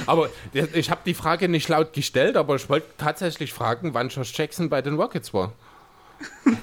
aber 0.05 0.29
ich 0.73 0.89
habe 0.89 1.01
die 1.05 1.13
Frage 1.13 1.47
nicht 1.47 1.69
laut 1.69 1.93
gestellt, 1.93 2.37
aber 2.37 2.55
ich 2.55 2.69
wollte 2.69 2.87
tatsächlich 2.97 3.53
fragen, 3.53 3.93
wann 3.93 4.09
Josh 4.09 4.37
Jackson 4.37 4.69
bei 4.69 4.81
den 4.81 4.95
Rockets 4.95 5.33
war. 5.33 5.53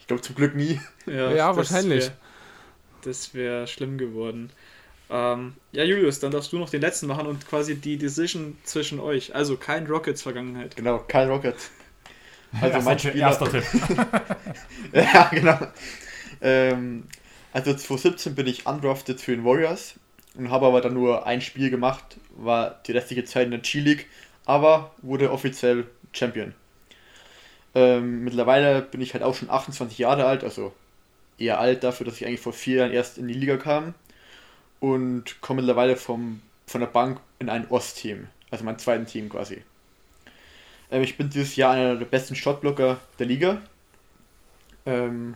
Ich 0.00 0.08
glaube 0.08 0.22
zum 0.22 0.34
Glück 0.34 0.56
nie. 0.56 0.80
Ja, 1.06 1.56
wahrscheinlich. 1.56 2.06
Wär, 2.06 2.12
das 3.04 3.34
wäre 3.34 3.66
schlimm 3.68 3.98
geworden. 3.98 4.50
Ähm, 5.12 5.54
ja, 5.72 5.84
Julius, 5.84 6.20
dann 6.20 6.32
darfst 6.32 6.52
du 6.52 6.58
noch 6.58 6.70
den 6.70 6.80
letzten 6.80 7.06
machen 7.06 7.26
und 7.26 7.46
quasi 7.46 7.76
die 7.76 7.98
Decision 7.98 8.56
zwischen 8.64 8.98
euch. 8.98 9.34
Also 9.34 9.56
kein 9.56 9.86
Rockets-Vergangenheit. 9.86 10.74
Genau, 10.74 10.98
kein 11.06 11.28
Rocket. 11.28 11.54
Also 12.60 12.80
mein 12.80 12.98
Spieler. 12.98 13.28
erster 13.28 13.50
Tipp. 13.50 13.64
ja, 14.92 15.28
genau. 15.32 15.58
Ähm, 16.40 17.04
also 17.52 17.74
2017 17.74 18.34
bin 18.34 18.46
ich 18.46 18.66
undrafted 18.66 19.20
für 19.20 19.34
den 19.34 19.44
Warriors 19.44 19.94
und 20.34 20.50
habe 20.50 20.66
aber 20.66 20.80
dann 20.80 20.94
nur 20.94 21.26
ein 21.26 21.40
Spiel 21.40 21.70
gemacht, 21.70 22.16
war 22.36 22.80
die 22.86 22.92
restliche 22.92 23.24
Zeit 23.24 23.44
in 23.44 23.50
der 23.52 23.60
G-League, 23.60 24.06
aber 24.44 24.92
wurde 25.02 25.30
offiziell 25.30 25.86
Champion. 26.12 26.54
Ähm, 27.74 28.24
mittlerweile 28.24 28.82
bin 28.82 29.00
ich 29.00 29.14
halt 29.14 29.22
auch 29.22 29.34
schon 29.34 29.50
28 29.50 29.98
Jahre 29.98 30.26
alt, 30.26 30.44
also 30.44 30.72
eher 31.38 31.58
alt 31.58 31.84
dafür, 31.84 32.06
dass 32.06 32.16
ich 32.16 32.26
eigentlich 32.26 32.40
vor 32.40 32.52
vier 32.52 32.78
Jahren 32.78 32.92
erst 32.92 33.18
in 33.18 33.28
die 33.28 33.34
Liga 33.34 33.56
kam 33.56 33.94
und 34.80 35.40
komme 35.40 35.62
mittlerweile 35.62 35.96
vom, 35.96 36.42
von 36.66 36.80
der 36.80 36.88
Bank 36.88 37.20
in 37.38 37.48
ein 37.48 37.70
Ostteam, 37.70 38.28
also 38.50 38.64
mein 38.64 38.78
zweiten 38.78 39.06
Team 39.06 39.28
quasi. 39.28 39.62
Ähm, 40.92 41.02
ich 41.02 41.16
bin 41.16 41.30
dieses 41.30 41.56
Jahr 41.56 41.72
einer 41.72 41.96
der 41.96 42.04
besten 42.04 42.36
Shotblocker 42.36 43.00
der 43.18 43.26
Liga. 43.26 43.62
Ähm, 44.86 45.34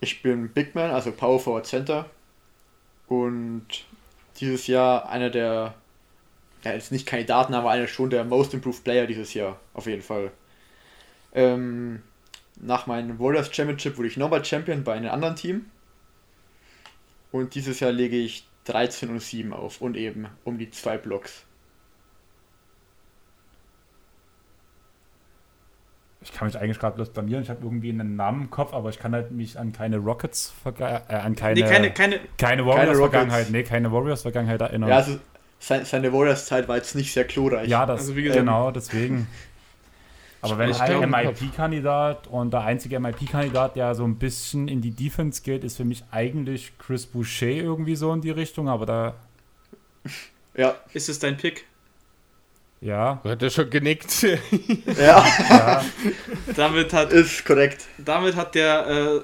ich 0.00 0.22
bin 0.22 0.50
Big 0.50 0.74
Man, 0.74 0.90
also 0.90 1.10
Power 1.10 1.40
Forward 1.40 1.66
Center. 1.66 2.08
Und 3.08 3.66
dieses 4.38 4.66
Jahr 4.66 5.08
einer 5.08 5.30
der, 5.30 5.74
ja, 6.64 6.72
jetzt 6.72 6.92
nicht 6.92 7.06
Kandidaten, 7.06 7.54
aber 7.54 7.70
einer 7.70 7.86
schon 7.86 8.10
der 8.10 8.24
Most 8.24 8.54
Improved 8.54 8.84
Player 8.84 9.06
dieses 9.06 9.34
Jahr, 9.34 9.58
auf 9.74 9.86
jeden 9.86 10.02
Fall. 10.02 10.30
Ähm, 11.34 12.02
nach 12.56 12.86
meinem 12.86 13.18
Warriors 13.18 13.54
Championship 13.54 13.96
wurde 13.96 14.08
ich 14.08 14.16
nochmal 14.16 14.44
Champion 14.44 14.84
bei 14.84 14.92
einem 14.92 15.10
anderen 15.10 15.36
Team. 15.36 15.66
Und 17.32 17.54
dieses 17.54 17.80
Jahr 17.80 17.92
lege 17.92 18.16
ich 18.16 18.44
13 18.64 19.08
und 19.08 19.20
7 19.20 19.52
auf 19.54 19.80
und 19.80 19.96
eben 19.96 20.28
um 20.44 20.58
die 20.58 20.70
zwei 20.70 20.98
Blocks. 20.98 21.44
Ich 26.24 26.32
kann 26.32 26.46
mich 26.46 26.58
eigentlich 26.58 26.78
gerade 26.78 26.94
bloß 26.96 27.10
blamieren. 27.10 27.42
Ich 27.42 27.50
habe 27.50 27.60
irgendwie 27.62 27.90
einen 27.90 28.16
Namen 28.16 28.42
im 28.42 28.50
Kopf, 28.50 28.72
aber 28.74 28.90
ich 28.90 28.98
kann 28.98 29.12
halt 29.12 29.32
mich 29.32 29.58
an 29.58 29.72
keine 29.72 29.96
Rockets, 29.98 30.52
äh, 30.78 30.82
an 31.14 31.34
keine, 31.34 31.60
nee, 31.60 31.66
keine, 31.66 31.90
keine, 31.92 32.20
keine. 32.38 32.64
Warriors-Vergangenheit, 32.66 33.50
nee, 33.50 33.62
keine 33.64 33.90
Warriors-Vergangenheit 33.90 34.60
erinnern. 34.60 34.88
Ja, 34.90 34.96
also 34.98 35.18
se- 35.58 35.84
seine 35.84 36.12
Warriors-Zeit 36.12 36.68
war 36.68 36.76
jetzt 36.76 36.94
nicht 36.94 37.12
sehr 37.12 37.24
glorreich. 37.24 37.68
Ja, 37.68 37.86
das 37.86 38.00
Also 38.02 38.16
wie 38.16 38.22
gesagt- 38.22 38.38
genau, 38.40 38.70
deswegen. 38.70 39.26
Aber 40.44 40.58
wenn 40.58 40.70
Ich 40.70 40.84
glaub- 40.84 41.06
MIP-Kandidat 41.06 42.26
und 42.26 42.52
der 42.52 42.62
einzige 42.62 42.98
MIP-Kandidat, 42.98 43.76
der 43.76 43.94
so 43.94 44.04
ein 44.04 44.16
bisschen 44.16 44.66
in 44.66 44.80
die 44.80 44.90
Defense 44.90 45.40
geht, 45.42 45.62
ist 45.62 45.76
für 45.76 45.84
mich 45.84 46.02
eigentlich 46.10 46.72
Chris 46.78 47.06
Boucher 47.06 47.46
irgendwie 47.46 47.94
so 47.94 48.12
in 48.12 48.20
die 48.22 48.30
Richtung, 48.32 48.68
aber 48.68 48.86
da, 48.86 49.14
Ja, 50.56 50.74
ist 50.92 51.08
es 51.08 51.18
dein 51.20 51.36
Pick? 51.36 51.64
Ja, 52.82 53.20
Hat 53.24 53.42
er 53.42 53.48
schon 53.50 53.70
genickt. 53.70 54.22
ja, 54.98 55.24
ja, 55.48 55.84
Damit 56.56 56.92
hat, 56.92 57.12
ist 57.12 57.44
korrekt. 57.46 57.86
damit 57.96 58.36
hat 58.36 58.54
der 58.54 58.86
äh, 58.86 59.20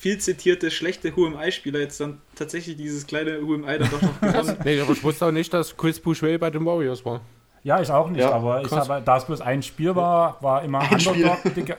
viel 0.00 0.18
zitierte 0.18 0.70
schlechte 0.70 1.12
HMI-Spieler 1.14 1.78
jetzt 1.78 2.00
dann 2.00 2.20
tatsächlich 2.34 2.76
dieses 2.76 3.06
kleine 3.06 3.38
HMI 3.40 3.78
dann 3.78 3.90
doch 3.90 4.02
noch 4.02 4.20
gewonnen. 4.20 4.56
nee, 4.64 4.80
aber 4.80 4.92
ich 4.92 5.02
wusste 5.04 5.26
auch 5.26 5.30
nicht, 5.30 5.54
dass 5.54 5.76
Chris 5.76 6.00
Boucher 6.00 6.36
bei 6.38 6.50
den 6.50 6.66
Warriors 6.66 7.04
war. 7.04 7.20
ja, 7.62 7.80
ich 7.80 7.90
auch 7.90 8.10
nicht, 8.10 8.20
Ja, 8.20 8.32
aber 8.32 8.62
ich 8.62 8.70
habe, 8.72 9.00
da 9.04 9.16
es 9.16 9.24
bloß 9.24 9.40
ein 9.40 9.62
Spiel 9.62 9.94
war, 9.94 10.36
war 10.42 10.62
immer 10.64 10.80
Ein. 10.80 10.94
Underdog, 11.06 11.54
Digga, 11.54 11.76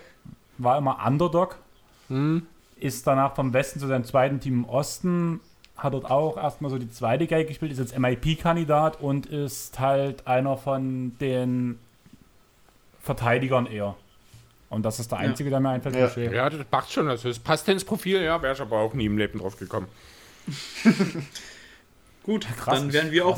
war 0.58 0.78
immer 0.78 0.98
Underdog, 1.06 1.58
Hm? 2.08 2.46
ist 2.80 3.06
danach 3.08 3.36
vom 3.36 3.52
Westen 3.54 3.80
zu 3.80 3.88
seinem 3.88 4.04
zweiten 4.06 4.40
Team 4.40 4.54
im 4.64 4.66
Osten, 4.66 5.40
hat 5.78 5.94
dort 5.94 6.06
auch 6.10 6.38
erstmal 6.38 6.70
so 6.72 6.78
die 6.78 6.90
zweite 6.92 7.26
Geige 7.28 7.48
gespielt, 7.48 7.72
ist 7.72 7.80
jetzt 7.80 7.98
MIP-Kandidat 7.98 9.02
und 9.02 9.26
ist 9.26 9.80
halt 9.80 10.28
einer 10.28 10.56
von 10.58 11.18
den 11.20 11.80
Verteidigern 13.02 13.66
eher. 13.66 13.96
Und 14.70 14.84
das 14.84 15.00
ist 15.00 15.12
der 15.12 15.20
Ja. 15.20 15.26
einzige, 15.30 15.50
der 15.50 15.60
mir 15.60 15.70
einfällt. 15.70 15.96
Ja. 15.96 16.32
Ja, 16.32 16.50
das 16.50 16.66
macht 16.72 16.92
schon. 16.92 17.08
Also 17.08 17.30
es 17.30 17.38
passt 17.40 17.68
ins 17.70 17.84
Profil, 17.86 18.22
ja, 18.24 18.42
wäre 18.42 18.54
ich 18.54 18.62
aber 18.62 18.78
auch 18.80 18.94
nie 18.94 19.06
im 19.06 19.18
Leben 19.18 19.40
drauf 19.40 19.58
gekommen. 19.58 19.88
Gut, 22.24 22.48
Krass, 22.58 22.80
dann 22.80 22.94
werden 22.94 23.12
wir 23.12 23.26
auch. 23.26 23.38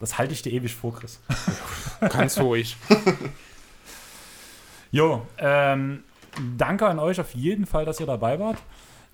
Das 0.00 0.16
halte 0.16 0.32
ich 0.32 0.42
dir 0.42 0.52
ewig 0.52 0.74
vor, 0.74 0.94
Chris. 0.94 1.20
Ganz 2.00 2.38
ruhig. 2.38 2.76
Jo, 4.92 5.24
ähm, 5.38 6.02
danke 6.58 6.84
an 6.88 6.98
euch 6.98 7.20
auf 7.20 7.32
jeden 7.36 7.64
Fall, 7.64 7.84
dass 7.84 8.00
ihr 8.00 8.06
dabei 8.06 8.40
wart. 8.40 8.58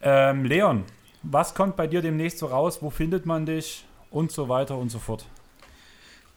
Ähm, 0.03 0.45
Leon, 0.45 0.85
was 1.23 1.55
kommt 1.55 1.77
bei 1.77 1.87
dir 1.87 2.03
demnächst 2.03 2.39
so 2.39 2.47
raus? 2.47 2.79
Wo 2.81 2.91
findet 2.91 3.27
man 3.27 3.47
dich? 3.47 3.85
Und 4.11 4.31
so 4.31 4.49
weiter 4.49 4.79
und 4.79 4.89
so 4.91 4.99
fort. 4.99 5.27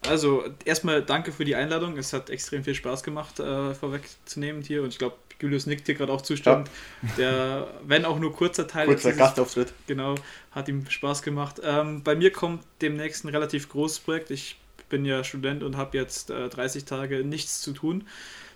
Also, 0.07 0.43
erstmal 0.65 1.03
danke 1.03 1.31
für 1.31 1.45
die 1.45 1.55
Einladung. 1.55 1.97
Es 1.97 2.13
hat 2.13 2.29
extrem 2.29 2.63
viel 2.63 2.73
Spaß 2.73 3.03
gemacht, 3.03 3.39
äh, 3.39 3.73
vorwegzunehmen 3.73 4.61
hier. 4.61 4.81
Und 4.81 4.89
ich 4.89 4.97
glaube, 4.97 5.15
Julius 5.41 5.65
nickt 5.65 5.85
hier 5.85 5.95
gerade 5.95 6.11
auch 6.11 6.21
zustimmend. 6.21 6.69
Der, 7.17 7.67
wenn 7.85 8.05
auch 8.05 8.19
nur 8.19 8.33
kurzer 8.33 8.67
Teil 8.67 8.87
Kurzer 8.87 9.13
Gastauftritt. 9.13 9.73
Genau, 9.87 10.15
hat 10.51 10.67
ihm 10.67 10.89
Spaß 10.89 11.21
gemacht. 11.21 11.61
Ähm, 11.63 12.03
bei 12.03 12.15
mir 12.15 12.31
kommt 12.31 12.63
demnächst 12.81 13.23
ein 13.23 13.29
relativ 13.29 13.69
großes 13.69 13.99
Projekt. 13.99 14.31
Ich 14.31 14.59
bin 14.89 15.05
ja 15.05 15.23
Student 15.23 15.63
und 15.63 15.77
habe 15.77 15.97
jetzt 15.97 16.29
äh, 16.29 16.49
30 16.49 16.85
Tage 16.85 17.23
nichts 17.23 17.61
zu 17.61 17.73
tun. 17.73 18.07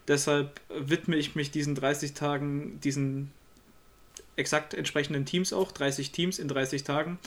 Deshalb 0.07 0.59
widme 0.69 1.15
ich 1.15 1.35
mich 1.35 1.51
diesen 1.51 1.75
30 1.75 2.13
Tagen, 2.13 2.79
diesen 2.81 3.31
exakt 4.35 4.73
entsprechenden 4.73 5.25
Teams 5.25 5.53
auch, 5.53 5.71
30 5.71 6.11
Teams 6.11 6.39
in 6.39 6.47
30 6.47 6.83
Tagen. 6.83 7.19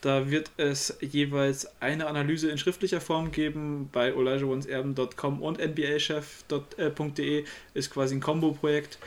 Da 0.00 0.30
wird 0.30 0.50
es 0.56 0.96
jeweils 1.00 1.68
eine 1.80 2.08
Analyse 2.08 2.50
in 2.50 2.58
schriftlicher 2.58 3.00
Form 3.00 3.30
geben 3.30 3.88
bei 3.92 4.14
olajuwonserben.com 4.14 5.40
und 5.40 5.58
nbachef.de 5.58 7.44
ist 7.74 7.90
quasi 7.90 8.16
ein 8.16 8.20
Combo-Projekt. 8.20 8.98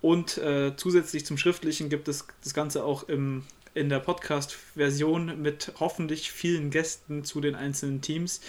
Und 0.00 0.38
äh, 0.38 0.76
zusätzlich 0.76 1.26
zum 1.26 1.38
Schriftlichen 1.38 1.88
gibt 1.88 2.08
es 2.08 2.26
das 2.42 2.54
Ganze 2.54 2.84
auch 2.84 3.08
im, 3.08 3.42
in 3.74 3.88
der 3.88 4.00
Podcast-Version 4.00 5.40
mit 5.40 5.72
hoffentlich 5.80 6.30
vielen 6.30 6.70
Gästen 6.70 7.24
zu 7.24 7.40
den 7.40 7.54
einzelnen 7.54 8.00
Teams, 8.00 8.40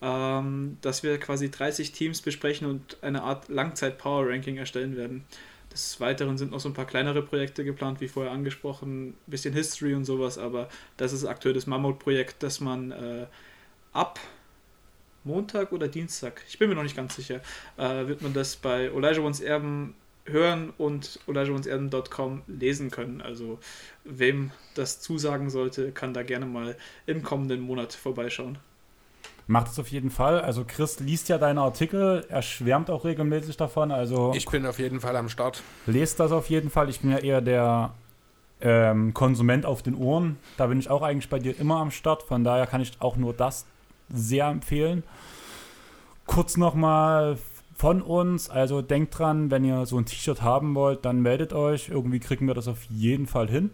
ähm, 0.00 0.78
dass 0.80 1.02
wir 1.02 1.18
quasi 1.18 1.50
30 1.50 1.92
Teams 1.92 2.22
besprechen 2.22 2.68
und 2.68 2.96
eine 3.02 3.22
Art 3.22 3.48
Langzeit-Power-Ranking 3.48 4.56
erstellen 4.56 4.96
werden. 4.96 5.24
Des 5.72 6.00
Weiteren 6.00 6.36
sind 6.36 6.50
noch 6.50 6.60
so 6.60 6.68
ein 6.68 6.74
paar 6.74 6.86
kleinere 6.86 7.22
Projekte 7.22 7.64
geplant, 7.64 8.00
wie 8.00 8.08
vorher 8.08 8.32
angesprochen, 8.32 9.10
ein 9.10 9.14
bisschen 9.26 9.54
History 9.54 9.94
und 9.94 10.04
sowas, 10.04 10.36
aber 10.36 10.68
das 10.96 11.12
ist 11.12 11.24
aktuell 11.24 11.54
das 11.54 11.66
Mammut-Projekt, 11.66 12.42
das 12.42 12.60
man 12.60 12.90
äh, 12.90 13.26
ab 13.92 14.18
Montag 15.22 15.72
oder 15.72 15.86
Dienstag, 15.86 16.42
ich 16.48 16.58
bin 16.58 16.68
mir 16.68 16.74
noch 16.74 16.82
nicht 16.82 16.96
ganz 16.96 17.14
sicher, 17.14 17.40
äh, 17.76 18.06
wird 18.06 18.22
man 18.22 18.32
das 18.32 18.56
bei 18.56 18.86
Elijah 18.86 19.22
Ones 19.22 19.40
Erben 19.40 19.94
hören 20.24 20.72
und 20.78 21.18
elijahonserben.com 21.26 22.42
lesen 22.46 22.90
können. 22.90 23.20
Also 23.20 23.58
wem 24.04 24.50
das 24.74 25.00
zusagen 25.00 25.50
sollte, 25.50 25.92
kann 25.92 26.14
da 26.14 26.22
gerne 26.22 26.46
mal 26.46 26.76
im 27.06 27.22
kommenden 27.22 27.60
Monat 27.60 27.92
vorbeischauen. 27.92 28.58
Macht 29.46 29.68
es 29.72 29.78
auf 29.78 29.88
jeden 29.88 30.10
Fall. 30.10 30.40
Also 30.40 30.64
Chris 30.66 31.00
liest 31.00 31.28
ja 31.28 31.38
deine 31.38 31.60
Artikel, 31.62 32.24
er 32.28 32.42
schwärmt 32.42 32.88
auch 32.90 33.04
regelmäßig 33.04 33.56
davon. 33.56 33.90
Also 33.90 34.32
Ich 34.34 34.46
bin 34.46 34.64
auf 34.66 34.78
jeden 34.78 35.00
Fall 35.00 35.16
am 35.16 35.28
Start. 35.28 35.62
lest 35.86 36.20
das 36.20 36.30
auf 36.32 36.48
jeden 36.50 36.70
Fall. 36.70 36.88
Ich 36.88 37.00
bin 37.00 37.10
ja 37.10 37.18
eher 37.18 37.40
der 37.40 37.92
ähm, 38.60 39.12
Konsument 39.14 39.66
auf 39.66 39.82
den 39.82 39.94
Ohren. 39.94 40.36
Da 40.56 40.66
bin 40.66 40.78
ich 40.78 40.88
auch 40.90 41.02
eigentlich 41.02 41.28
bei 41.30 41.38
dir 41.38 41.58
immer 41.58 41.76
am 41.80 41.90
Start. 41.90 42.22
Von 42.22 42.44
daher 42.44 42.66
kann 42.66 42.80
ich 42.80 42.92
auch 43.00 43.16
nur 43.16 43.32
das 43.32 43.66
sehr 44.08 44.46
empfehlen. 44.46 45.02
Kurz 46.26 46.56
nochmal 46.56 47.36
von 47.74 48.02
uns. 48.02 48.50
Also 48.50 48.82
denkt 48.82 49.18
dran, 49.18 49.50
wenn 49.50 49.64
ihr 49.64 49.86
so 49.86 49.98
ein 49.98 50.04
T-Shirt 50.04 50.42
haben 50.42 50.74
wollt, 50.74 51.04
dann 51.04 51.22
meldet 51.22 51.52
euch. 51.52 51.88
Irgendwie 51.88 52.20
kriegen 52.20 52.46
wir 52.46 52.54
das 52.54 52.68
auf 52.68 52.84
jeden 52.84 53.26
Fall 53.26 53.48
hin. 53.48 53.70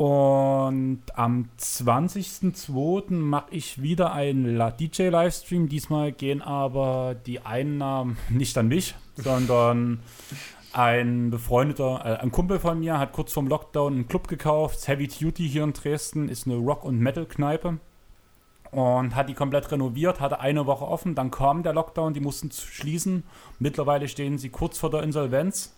Und 0.00 1.02
am 1.12 1.50
20.02. 1.58 3.12
mache 3.12 3.48
ich 3.50 3.82
wieder 3.82 4.14
einen 4.14 4.56
DJ-Livestream. 4.56 5.68
Diesmal 5.68 6.10
gehen 6.10 6.40
aber 6.40 7.14
die 7.26 7.40
Einnahmen 7.40 8.16
nicht 8.30 8.56
an 8.56 8.68
mich, 8.68 8.94
sondern 9.16 10.00
ein 10.72 11.28
befreundeter, 11.28 12.00
äh, 12.02 12.22
ein 12.22 12.32
Kumpel 12.32 12.58
von 12.58 12.80
mir 12.80 12.98
hat 12.98 13.12
kurz 13.12 13.34
vorm 13.34 13.46
Lockdown 13.46 13.92
einen 13.92 14.08
Club 14.08 14.26
gekauft. 14.26 14.88
Heavy 14.88 15.06
Duty 15.06 15.46
hier 15.46 15.64
in 15.64 15.74
Dresden 15.74 16.30
ist 16.30 16.46
eine 16.46 16.56
Rock- 16.56 16.86
und 16.86 16.98
Metal-Kneipe. 16.98 17.78
und 18.70 19.14
hat 19.14 19.28
die 19.28 19.34
komplett 19.34 19.70
renoviert, 19.70 20.20
hatte 20.20 20.40
eine 20.40 20.64
Woche 20.64 20.86
offen, 20.86 21.14
dann 21.14 21.30
kam 21.30 21.62
der 21.62 21.74
Lockdown, 21.74 22.14
die 22.14 22.20
mussten 22.20 22.50
schließen. 22.50 23.24
Mittlerweile 23.58 24.08
stehen 24.08 24.38
sie 24.38 24.48
kurz 24.48 24.78
vor 24.78 24.88
der 24.90 25.02
Insolvenz 25.02 25.74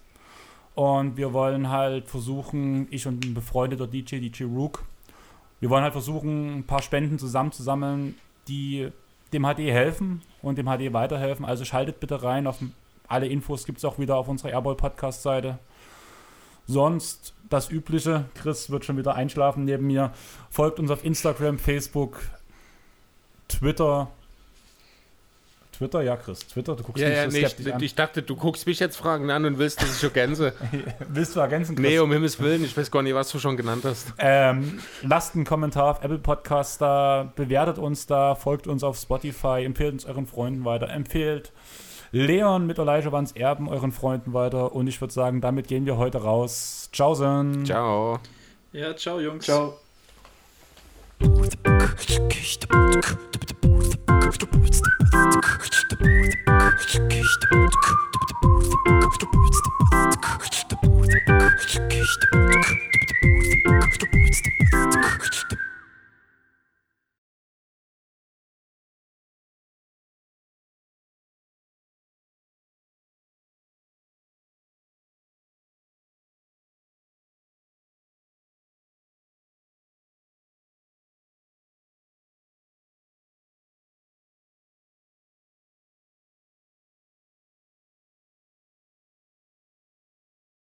und 0.75 1.17
wir 1.17 1.33
wollen 1.33 1.69
halt 1.69 2.09
versuchen, 2.09 2.89
ich 2.91 3.07
und 3.07 3.25
ein 3.25 3.35
befreundeter 3.35 3.87
DJ, 3.87 4.17
DJ 4.17 4.45
Rook, 4.45 4.85
wir 5.61 5.71
wollen 5.71 5.85
halt 5.85 5.93
versuchen, 5.93 6.59
ein 6.59 6.65
paar 6.65 6.83
Spenden 6.83 7.19
zusammenzusammeln, 7.19 8.17
die 8.49 8.91
dem 9.33 9.45
HD 9.45 9.59
helfen 9.59 10.23
und 10.43 10.59
dem 10.59 10.67
HD 10.67 10.93
weiterhelfen. 10.93 11.45
Also 11.45 11.65
schaltet 11.65 12.01
bitte 12.01 12.23
rein. 12.23 12.49
Auf, 12.49 12.59
alle 13.07 13.29
Infos 13.29 13.65
gibt 13.65 13.79
es 13.79 13.85
auch 13.85 13.99
wieder 13.99 14.17
auf 14.17 14.27
unserer 14.27 14.51
Airball 14.51 14.75
Podcast-Seite. 14.75 15.61
Sonst 16.67 17.35
das 17.49 17.71
Übliche. 17.71 18.25
Chris 18.35 18.71
wird 18.71 18.85
schon 18.85 18.97
wieder 18.97 19.15
einschlafen 19.15 19.65
neben 19.65 19.87
mir. 19.87 20.13
Folgt 20.51 20.81
uns 20.81 20.91
auf 20.91 21.05
Instagram, 21.05 21.59
Facebook, 21.59 22.21
Twitter. 23.47 24.11
Twitter, 25.83 26.03
ja, 26.03 26.17
Chris. 26.17 26.47
Twitter, 26.47 26.77
du 26.77 26.85
guckst 26.85 27.03
Ja, 27.03 27.09
mich 27.09 27.17
ja, 27.17 27.25
so 27.25 27.37
nee, 27.37 27.45
skeptisch 27.45 27.67
ich, 27.67 27.75
an. 27.75 27.83
ich 27.83 27.95
dachte, 27.97 28.23
du 28.23 28.37
guckst 28.37 28.67
mich 28.69 28.79
jetzt 28.79 28.97
Fragen 28.97 29.31
an 29.33 29.45
und 29.45 29.59
willst, 29.59 29.83
dass 29.83 29.97
ich 29.97 30.03
ergänze. 30.05 30.53
Willst 31.09 31.35
du 31.35 31.41
ergänzen, 31.41 31.75
Chris? 31.75 31.85
nee, 31.85 31.99
um 31.99 32.13
Himmels 32.13 32.39
Willen, 32.39 32.65
ich 32.65 32.77
weiß 32.77 32.89
gar 32.93 33.03
nicht, 33.03 33.15
was 33.17 33.31
du 33.33 33.41
schon 33.41 33.57
genannt 33.57 33.85
hast. 33.85 34.13
Ähm, 34.19 34.79
lasst 35.03 35.35
einen 35.35 35.45
Kommentar 35.45 35.91
auf 35.91 36.05
Apple 36.05 36.21
Podcasts 36.21 36.79
da, 36.79 37.33
bewertet 37.35 37.79
uns 37.79 38.07
da, 38.07 38.37
folgt 38.37 38.69
uns 38.69 38.85
auf 38.85 38.97
Spotify, 38.97 39.65
empfehlt 39.65 39.93
uns 39.95 40.05
euren 40.07 40.29
Freunden 40.29 40.65
weiter, 40.65 40.89
empfehlt 40.89 41.51
Leon 42.13 42.65
mit 42.65 42.79
Elijah 42.79 43.11
Wanns 43.11 43.33
Erben 43.33 43.69
euren 43.69 43.91
Freunden 43.91 44.33
weiter 44.35 44.73
und 44.73 44.87
ich 44.87 45.01
würde 45.01 45.13
sagen, 45.13 45.41
damit 45.41 45.67
gehen 45.67 45.85
wir 45.85 45.97
heute 45.97 46.19
raus. 46.23 46.91
Ciao, 46.93 47.15
Sen. 47.15 47.65
Ciao. 47.67 48.21
Ja, 48.73 48.95
ciao, 48.95 49.19
Jungs. 49.19 49.47
Ciao. 49.47 49.75
Stop. 65.33 65.62